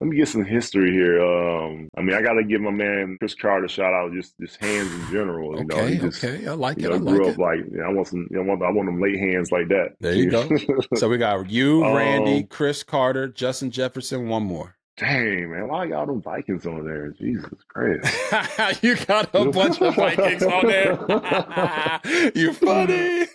let 0.00 0.08
me 0.08 0.16
get 0.16 0.28
some 0.28 0.44
history 0.46 0.92
here. 0.92 1.22
Um, 1.22 1.88
I 1.96 2.00
mean, 2.00 2.14
I 2.16 2.22
got 2.22 2.32
to 2.34 2.42
give 2.44 2.60
my 2.62 2.70
man 2.70 3.16
Cris 3.20 3.34
Carter 3.34 3.66
a 3.66 3.68
shout 3.68 3.92
out. 3.92 4.12
Just 4.14 4.34
just 4.40 4.56
hands 4.56 4.90
in 4.92 5.06
general. 5.12 5.58
You 5.58 5.64
know, 5.66 5.76
Okay, 5.76 5.92
he 5.94 5.98
just, 5.98 6.24
okay. 6.24 6.46
I 6.46 6.52
like 6.52 6.78
it. 6.78 6.82
know, 6.88 6.94
I 6.94 6.98
grew 6.98 7.18
like 7.26 7.32
up 7.34 7.38
it. 7.38 7.38
like 7.38 7.58
you 7.70 7.76
know, 7.78 7.84
I 7.84 7.92
want 7.92 8.08
some. 8.08 8.26
You 8.30 8.36
know, 8.38 8.42
I 8.42 8.46
want 8.46 8.62
I 8.62 8.70
want 8.70 8.86
them 8.88 9.00
late 9.00 9.18
hands 9.18 9.52
like 9.52 9.68
that. 9.68 9.96
There 10.00 10.14
you 10.14 10.30
go. 10.30 10.48
So 10.96 11.08
we 11.08 11.18
got 11.18 11.50
you, 11.50 11.84
Randy, 11.84 12.38
Um, 12.38 12.46
Cris 12.46 12.82
Carter, 12.82 13.28
Justin 13.28 13.70
Jefferson. 13.70 14.28
One 14.28 14.44
more. 14.44 14.74
Dang, 14.96 15.50
man, 15.50 15.68
why 15.68 15.84
y'all 15.84 16.04
them 16.04 16.20
Vikings 16.20 16.66
on 16.66 16.84
there? 16.84 17.08
Jesus 17.12 17.48
Christ. 17.68 18.82
you 18.82 18.96
got 19.06 19.34
a 19.34 19.46
bunch 19.50 19.80
of 19.80 19.94
Vikings 19.94 20.42
on 20.42 20.66
there. 20.66 22.00
you 22.34 22.52
funny. 22.52 23.26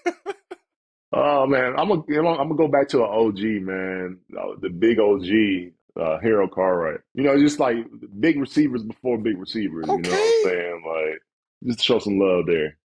Oh 1.15 1.47
man, 1.47 1.73
I'm 1.77 1.87
gonna 1.87 2.03
I'm 2.29 2.49
gonna 2.49 2.55
go 2.55 2.67
back 2.67 2.89
to 2.89 3.03
an 3.03 3.09
OG 3.09 3.39
man, 3.63 4.17
uh, 4.37 4.55
the 4.61 4.69
big 4.69 4.99
OG, 4.99 5.73
uh, 5.99 6.19
Harold 6.19 6.51
Cartwright. 6.51 6.99
You 7.13 7.23
know, 7.23 7.37
just 7.39 7.59
like 7.59 7.77
big 8.19 8.39
receivers 8.39 8.83
before 8.83 9.17
big 9.17 9.37
receivers. 9.37 9.85
Okay. 9.87 9.95
You 9.95 10.01
know 10.01 10.09
what 10.09 10.19
I'm 10.19 10.43
saying? 10.43 10.83
Like, 10.85 11.21
just 11.63 11.83
show 11.83 11.99
some 11.99 12.19
love 12.19 12.45
there. 12.45 12.77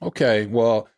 Okay, 0.00 0.46
well, 0.46 0.88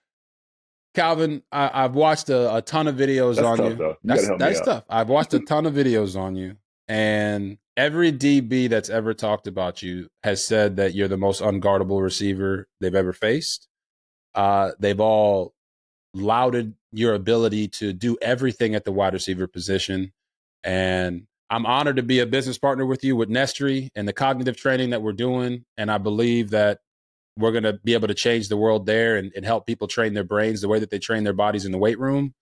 Calvin, 0.95 1.43
I, 1.51 1.83
have 1.83 1.95
watched 1.95 2.31
a, 2.31 2.57
a, 2.57 2.63
ton 2.63 2.87
of 2.87 2.97
videos 2.97 3.37
that's 3.37 3.47
on 3.47 3.59
tough, 3.59 3.71
you. 3.71 3.75
Though. 3.75 3.89
you 3.89 3.97
that's 4.05 4.29
that's 4.39 4.61
tough. 4.61 4.85
I've 4.89 5.09
watched 5.09 5.35
a 5.35 5.41
ton 5.47 5.67
of 5.67 5.75
videos 5.75 6.19
on 6.19 6.37
you, 6.37 6.57
and 6.89 7.59
every 7.77 8.13
DB 8.13 8.69
that's 8.69 8.89
ever 8.89 9.13
talked 9.15 9.47
about 9.47 9.83
you 9.83 10.09
has 10.23 10.47
said 10.47 10.77
that 10.77 10.95
you're 10.95 11.09
the 11.09 11.17
most 11.17 11.43
unguardable 11.43 12.01
receiver 12.03 12.69
they've 12.81 12.95
ever 12.95 13.13
faced. 13.13 13.69
Uh, 14.35 14.73
they've 14.79 15.01
all 15.01 15.55
lauded 16.15 16.75
your 16.93 17.15
ability 17.15 17.69
to 17.69 17.93
do 17.93 18.17
everything 18.23 18.75
at 18.75 18.85
the 18.85 18.93
wide 18.93 19.13
receiver 19.13 19.47
position, 19.47 20.13
and 20.63 21.27
I'm 21.51 21.67
honored 21.67 21.97
to 21.97 22.03
be 22.03 22.21
a 22.21 22.27
business 22.27 22.59
partner 22.59 22.87
with 22.87 23.05
you 23.05 23.17
with 23.17 23.29
Nestry 23.29 23.91
and 23.95 24.09
the 24.09 24.13
cognitive 24.13 24.57
training 24.57 24.91
that 24.91 25.03
we're 25.03 25.13
doing. 25.13 25.65
And 25.77 25.91
I 25.91 25.99
believe 25.99 26.51
that 26.51 26.81
we're 27.39 27.53
going 27.53 27.65
to 27.65 27.75
be 27.75 27.95
able 27.95 28.09
to 28.09 28.15
change 28.15 28.49
the 28.49 28.57
world 28.57 28.87
there 28.87 29.17
and, 29.17 29.33
and, 29.35 29.45
help 29.45 29.67
people 29.67 29.89
train 29.89 30.15
their 30.15 30.25
brains 30.25 30.61
the 30.61 30.69
way 30.69 30.79
that 30.79 30.91
they 30.91 30.99
train 30.99 31.25
their 31.25 31.33
bodies 31.33 31.65
in 31.65 31.73
the 31.73 31.79
weight 31.79 31.99
room. 31.99 32.33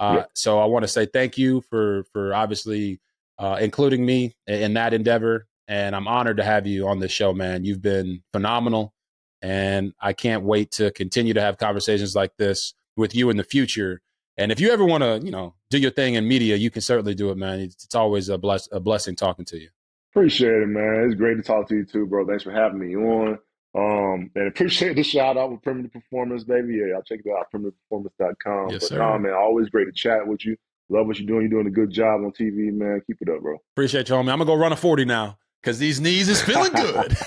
Uh, 0.00 0.14
yeah. 0.18 0.24
So 0.34 0.58
I 0.58 0.64
want 0.66 0.82
to 0.82 0.88
say 0.88 1.06
thank 1.06 1.38
you 1.38 1.62
for 1.62 2.04
for 2.12 2.34
obviously 2.34 3.00
uh, 3.38 3.58
including 3.60 4.04
me 4.04 4.34
in, 4.46 4.62
in 4.62 4.74
that 4.74 4.92
endeavor, 4.92 5.46
and 5.68 5.94
I'm 5.94 6.08
honored 6.08 6.38
to 6.38 6.44
have 6.44 6.66
you 6.66 6.88
on 6.88 6.98
this 6.98 7.12
show, 7.12 7.32
man. 7.32 7.64
You've 7.64 7.82
been 7.82 8.22
phenomenal, 8.32 8.92
and 9.40 9.92
I 10.00 10.12
can't 10.12 10.42
wait 10.42 10.72
to 10.72 10.90
continue 10.90 11.34
to 11.34 11.40
have 11.40 11.58
conversations 11.58 12.16
like 12.16 12.36
this 12.36 12.74
with 12.96 13.14
you 13.14 13.30
in 13.30 13.36
the 13.36 13.44
future. 13.44 14.00
And 14.36 14.50
if 14.50 14.60
you 14.60 14.72
ever 14.72 14.84
want 14.84 15.02
to, 15.02 15.20
you 15.24 15.30
know, 15.30 15.54
do 15.70 15.78
your 15.78 15.90
thing 15.90 16.14
in 16.14 16.26
media, 16.26 16.56
you 16.56 16.70
can 16.70 16.82
certainly 16.82 17.14
do 17.14 17.30
it, 17.30 17.36
man. 17.36 17.60
It's, 17.60 17.84
it's 17.84 17.94
always 17.94 18.28
a 18.28 18.38
bless 18.38 18.68
a 18.72 18.80
blessing 18.80 19.16
talking 19.16 19.44
to 19.46 19.58
you. 19.58 19.68
Appreciate 20.12 20.62
it, 20.62 20.68
man. 20.68 21.04
It's 21.06 21.14
great 21.14 21.36
to 21.36 21.42
talk 21.42 21.68
to 21.68 21.76
you 21.76 21.84
too, 21.84 22.06
bro. 22.06 22.26
Thanks 22.26 22.44
for 22.44 22.52
having 22.52 22.78
me 22.78 22.96
on. 22.96 23.38
Um, 23.76 24.30
and 24.36 24.46
appreciate 24.46 24.94
the 24.94 25.02
shout 25.02 25.36
out 25.36 25.50
with 25.50 25.62
Primitiv 25.62 25.92
Performance, 25.92 26.44
baby. 26.44 26.76
Yeah, 26.76 26.94
I'll 26.94 27.02
check 27.02 27.20
it 27.24 27.30
out, 27.30 27.46
primitivperformance.com. 27.52 28.70
Yes, 28.70 28.82
but 28.82 28.88
sir. 28.88 28.98
nah, 28.98 29.18
man, 29.18 29.32
always 29.32 29.68
great 29.68 29.86
to 29.86 29.92
chat 29.92 30.26
with 30.26 30.44
you. 30.44 30.56
Love 30.88 31.06
what 31.06 31.18
you're 31.18 31.26
doing. 31.26 31.42
You're 31.42 31.62
doing 31.62 31.66
a 31.66 31.70
good 31.70 31.90
job 31.90 32.20
on 32.20 32.30
TV, 32.30 32.72
man. 32.72 33.00
Keep 33.06 33.22
it 33.22 33.28
up, 33.30 33.40
bro. 33.40 33.56
Appreciate 33.74 34.08
you, 34.08 34.14
homie. 34.14 34.30
I'm 34.30 34.38
gonna 34.38 34.44
go 34.44 34.54
run 34.54 34.72
a 34.72 34.76
40 34.76 35.06
now 35.06 35.38
because 35.62 35.78
these 35.78 36.00
knees 36.00 36.28
is 36.28 36.40
feeling 36.42 36.72
good. 36.72 37.16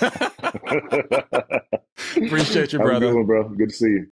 Appreciate 2.16 2.72
you, 2.72 2.78
brother. 2.78 3.08
Good 3.08 3.14
one, 3.14 3.26
bro. 3.26 3.48
Good 3.50 3.70
to 3.70 3.74
see 3.74 3.86
you. 3.86 4.06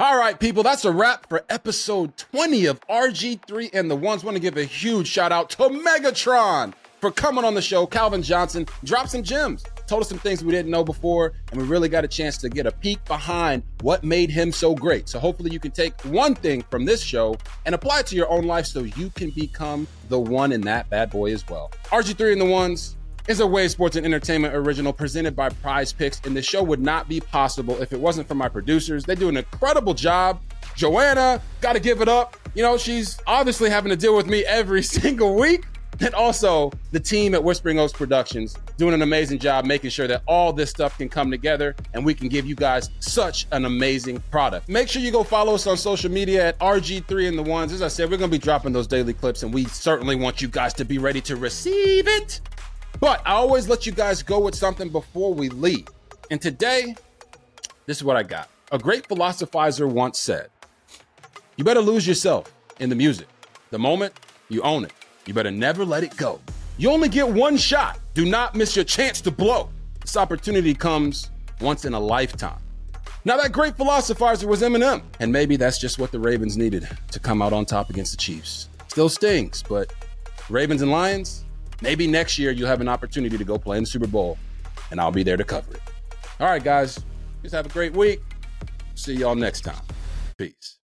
All 0.00 0.16
right, 0.16 0.38
people, 0.38 0.62
that's 0.62 0.84
a 0.84 0.92
wrap 0.92 1.28
for 1.28 1.44
episode 1.48 2.16
20 2.16 2.66
of 2.66 2.78
RG3 2.86 3.70
and 3.74 3.90
the 3.90 3.96
ones. 3.96 4.22
Want 4.22 4.36
to 4.36 4.40
give 4.40 4.56
a 4.56 4.62
huge 4.62 5.08
shout 5.08 5.32
out 5.32 5.50
to 5.50 5.64
Megatron 5.64 6.72
for 7.00 7.10
coming 7.10 7.44
on 7.44 7.54
the 7.54 7.60
show. 7.60 7.84
Calvin 7.84 8.22
Johnson 8.22 8.64
dropped 8.84 9.10
some 9.10 9.24
gems 9.24 9.64
told 9.88 10.02
us 10.02 10.08
some 10.08 10.18
things 10.18 10.44
we 10.44 10.52
didn't 10.52 10.70
know 10.70 10.84
before, 10.84 11.32
and 11.50 11.60
we 11.60 11.66
really 11.66 11.88
got 11.88 12.04
a 12.04 12.08
chance 12.08 12.36
to 12.38 12.48
get 12.48 12.66
a 12.66 12.70
peek 12.70 13.02
behind 13.06 13.62
what 13.80 14.04
made 14.04 14.30
him 14.30 14.52
so 14.52 14.74
great. 14.74 15.08
So 15.08 15.18
hopefully 15.18 15.50
you 15.50 15.58
can 15.58 15.70
take 15.70 15.98
one 16.02 16.34
thing 16.34 16.62
from 16.70 16.84
this 16.84 17.02
show 17.02 17.36
and 17.64 17.74
apply 17.74 18.00
it 18.00 18.06
to 18.08 18.16
your 18.16 18.30
own 18.30 18.44
life 18.44 18.66
so 18.66 18.80
you 18.80 19.10
can 19.10 19.30
become 19.30 19.88
the 20.10 20.20
one 20.20 20.52
in 20.52 20.60
that 20.62 20.88
bad 20.90 21.10
boy 21.10 21.32
as 21.32 21.48
well. 21.48 21.72
RG3 21.86 22.32
and 22.32 22.40
the 22.40 22.46
ones 22.46 22.96
is 23.28 23.40
a 23.40 23.46
Wave 23.46 23.70
Sports 23.70 23.94
and 23.94 24.06
Entertainment 24.06 24.54
original 24.54 24.92
presented 24.92 25.36
by 25.36 25.50
PrizePicks, 25.50 26.26
and 26.26 26.34
the 26.34 26.40
show 26.40 26.62
would 26.62 26.80
not 26.80 27.08
be 27.08 27.20
possible 27.20 27.80
if 27.82 27.92
it 27.92 28.00
wasn't 28.00 28.26
for 28.26 28.34
my 28.34 28.48
producers. 28.48 29.04
They 29.04 29.14
do 29.14 29.28
an 29.28 29.36
incredible 29.36 29.92
job. 29.92 30.40
Joanna, 30.74 31.42
got 31.60 31.74
to 31.74 31.80
give 31.80 32.00
it 32.00 32.08
up. 32.08 32.38
You 32.54 32.62
know, 32.62 32.78
she's 32.78 33.18
obviously 33.26 33.68
having 33.68 33.90
to 33.90 33.96
deal 33.96 34.16
with 34.16 34.26
me 34.26 34.46
every 34.46 34.82
single 34.98 35.34
week. 35.34 35.64
And 36.00 36.14
also 36.14 36.70
the 36.92 37.00
team 37.00 37.34
at 37.34 37.42
Whispering 37.42 37.78
Oaks 37.78 37.92
Productions 37.92 38.56
doing 38.76 38.94
an 38.94 39.02
amazing 39.02 39.40
job 39.40 39.64
making 39.64 39.90
sure 39.90 40.06
that 40.06 40.22
all 40.26 40.52
this 40.52 40.70
stuff 40.70 40.96
can 40.96 41.08
come 41.08 41.28
together 41.28 41.74
and 41.92 42.04
we 42.04 42.14
can 42.14 42.28
give 42.28 42.46
you 42.46 42.54
guys 42.54 42.90
such 43.00 43.48
an 43.50 43.64
amazing 43.64 44.20
product. 44.30 44.68
Make 44.68 44.88
sure 44.88 45.02
you 45.02 45.10
go 45.10 45.24
follow 45.24 45.54
us 45.54 45.66
on 45.66 45.76
social 45.76 46.10
media 46.10 46.48
at 46.48 46.58
RG3 46.60 47.28
and 47.28 47.36
the 47.38 47.42
ones. 47.42 47.72
As 47.72 47.82
I 47.82 47.88
said, 47.88 48.10
we're 48.10 48.16
going 48.16 48.30
to 48.30 48.38
be 48.38 48.40
dropping 48.40 48.72
those 48.72 48.86
daily 48.86 49.12
clips 49.12 49.42
and 49.42 49.52
we 49.52 49.64
certainly 49.64 50.14
want 50.14 50.40
you 50.40 50.46
guys 50.46 50.72
to 50.74 50.84
be 50.84 50.98
ready 50.98 51.20
to 51.22 51.34
receive 51.34 52.06
it. 52.06 52.40
But 53.00 53.22
I 53.24 53.32
always 53.32 53.68
let 53.68 53.86
you 53.86 53.92
guys 53.92 54.22
go 54.22 54.40
with 54.40 54.54
something 54.54 54.88
before 54.88 55.32
we 55.32 55.48
leave. 55.48 55.86
And 56.30 56.40
today, 56.40 56.96
this 57.86 57.96
is 57.96 58.04
what 58.04 58.16
I 58.16 58.22
got. 58.22 58.48
A 58.72 58.78
great 58.78 59.06
philosophizer 59.08 59.88
once 59.88 60.18
said, 60.18 60.50
You 61.56 61.64
better 61.64 61.80
lose 61.80 62.06
yourself 62.06 62.52
in 62.80 62.88
the 62.88 62.96
music. 62.96 63.28
The 63.70 63.78
moment, 63.78 64.14
you 64.48 64.62
own 64.62 64.84
it. 64.84 64.92
You 65.26 65.34
better 65.34 65.50
never 65.50 65.84
let 65.84 66.02
it 66.02 66.16
go. 66.16 66.40
You 66.76 66.90
only 66.90 67.08
get 67.08 67.28
one 67.28 67.56
shot. 67.56 67.98
Do 68.14 68.24
not 68.26 68.54
miss 68.54 68.74
your 68.74 68.84
chance 68.84 69.20
to 69.22 69.30
blow. 69.30 69.70
This 70.00 70.16
opportunity 70.16 70.74
comes 70.74 71.30
once 71.60 71.84
in 71.84 71.94
a 71.94 72.00
lifetime. 72.00 72.60
Now, 73.24 73.36
that 73.36 73.52
great 73.52 73.76
philosophizer 73.76 74.44
was 74.44 74.62
Eminem, 74.62 75.02
and 75.20 75.32
maybe 75.32 75.56
that's 75.56 75.78
just 75.78 75.98
what 75.98 76.12
the 76.12 76.18
Ravens 76.18 76.56
needed 76.56 76.88
to 77.10 77.20
come 77.20 77.42
out 77.42 77.52
on 77.52 77.66
top 77.66 77.90
against 77.90 78.12
the 78.12 78.16
Chiefs. 78.16 78.68
Still 78.88 79.08
stings, 79.08 79.62
but 79.68 79.92
Ravens 80.48 80.82
and 80.82 80.90
Lions, 80.90 81.44
maybe 81.82 82.06
next 82.06 82.38
year 82.38 82.50
you'll 82.50 82.68
have 82.68 82.80
an 82.80 82.88
opportunity 82.88 83.36
to 83.36 83.44
go 83.44 83.58
play 83.58 83.76
in 83.76 83.84
the 83.84 83.88
Super 83.88 84.06
Bowl, 84.06 84.38
and 84.90 85.00
I'll 85.00 85.12
be 85.12 85.22
there 85.22 85.36
to 85.36 85.44
cover 85.44 85.72
it. 85.72 85.82
All 86.40 86.46
right, 86.46 86.62
guys, 86.62 87.04
just 87.42 87.54
have 87.54 87.66
a 87.66 87.70
great 87.70 87.92
week. 87.94 88.20
See 88.94 89.14
y'all 89.14 89.34
next 89.34 89.62
time. 89.62 89.82
Peace. 90.36 90.77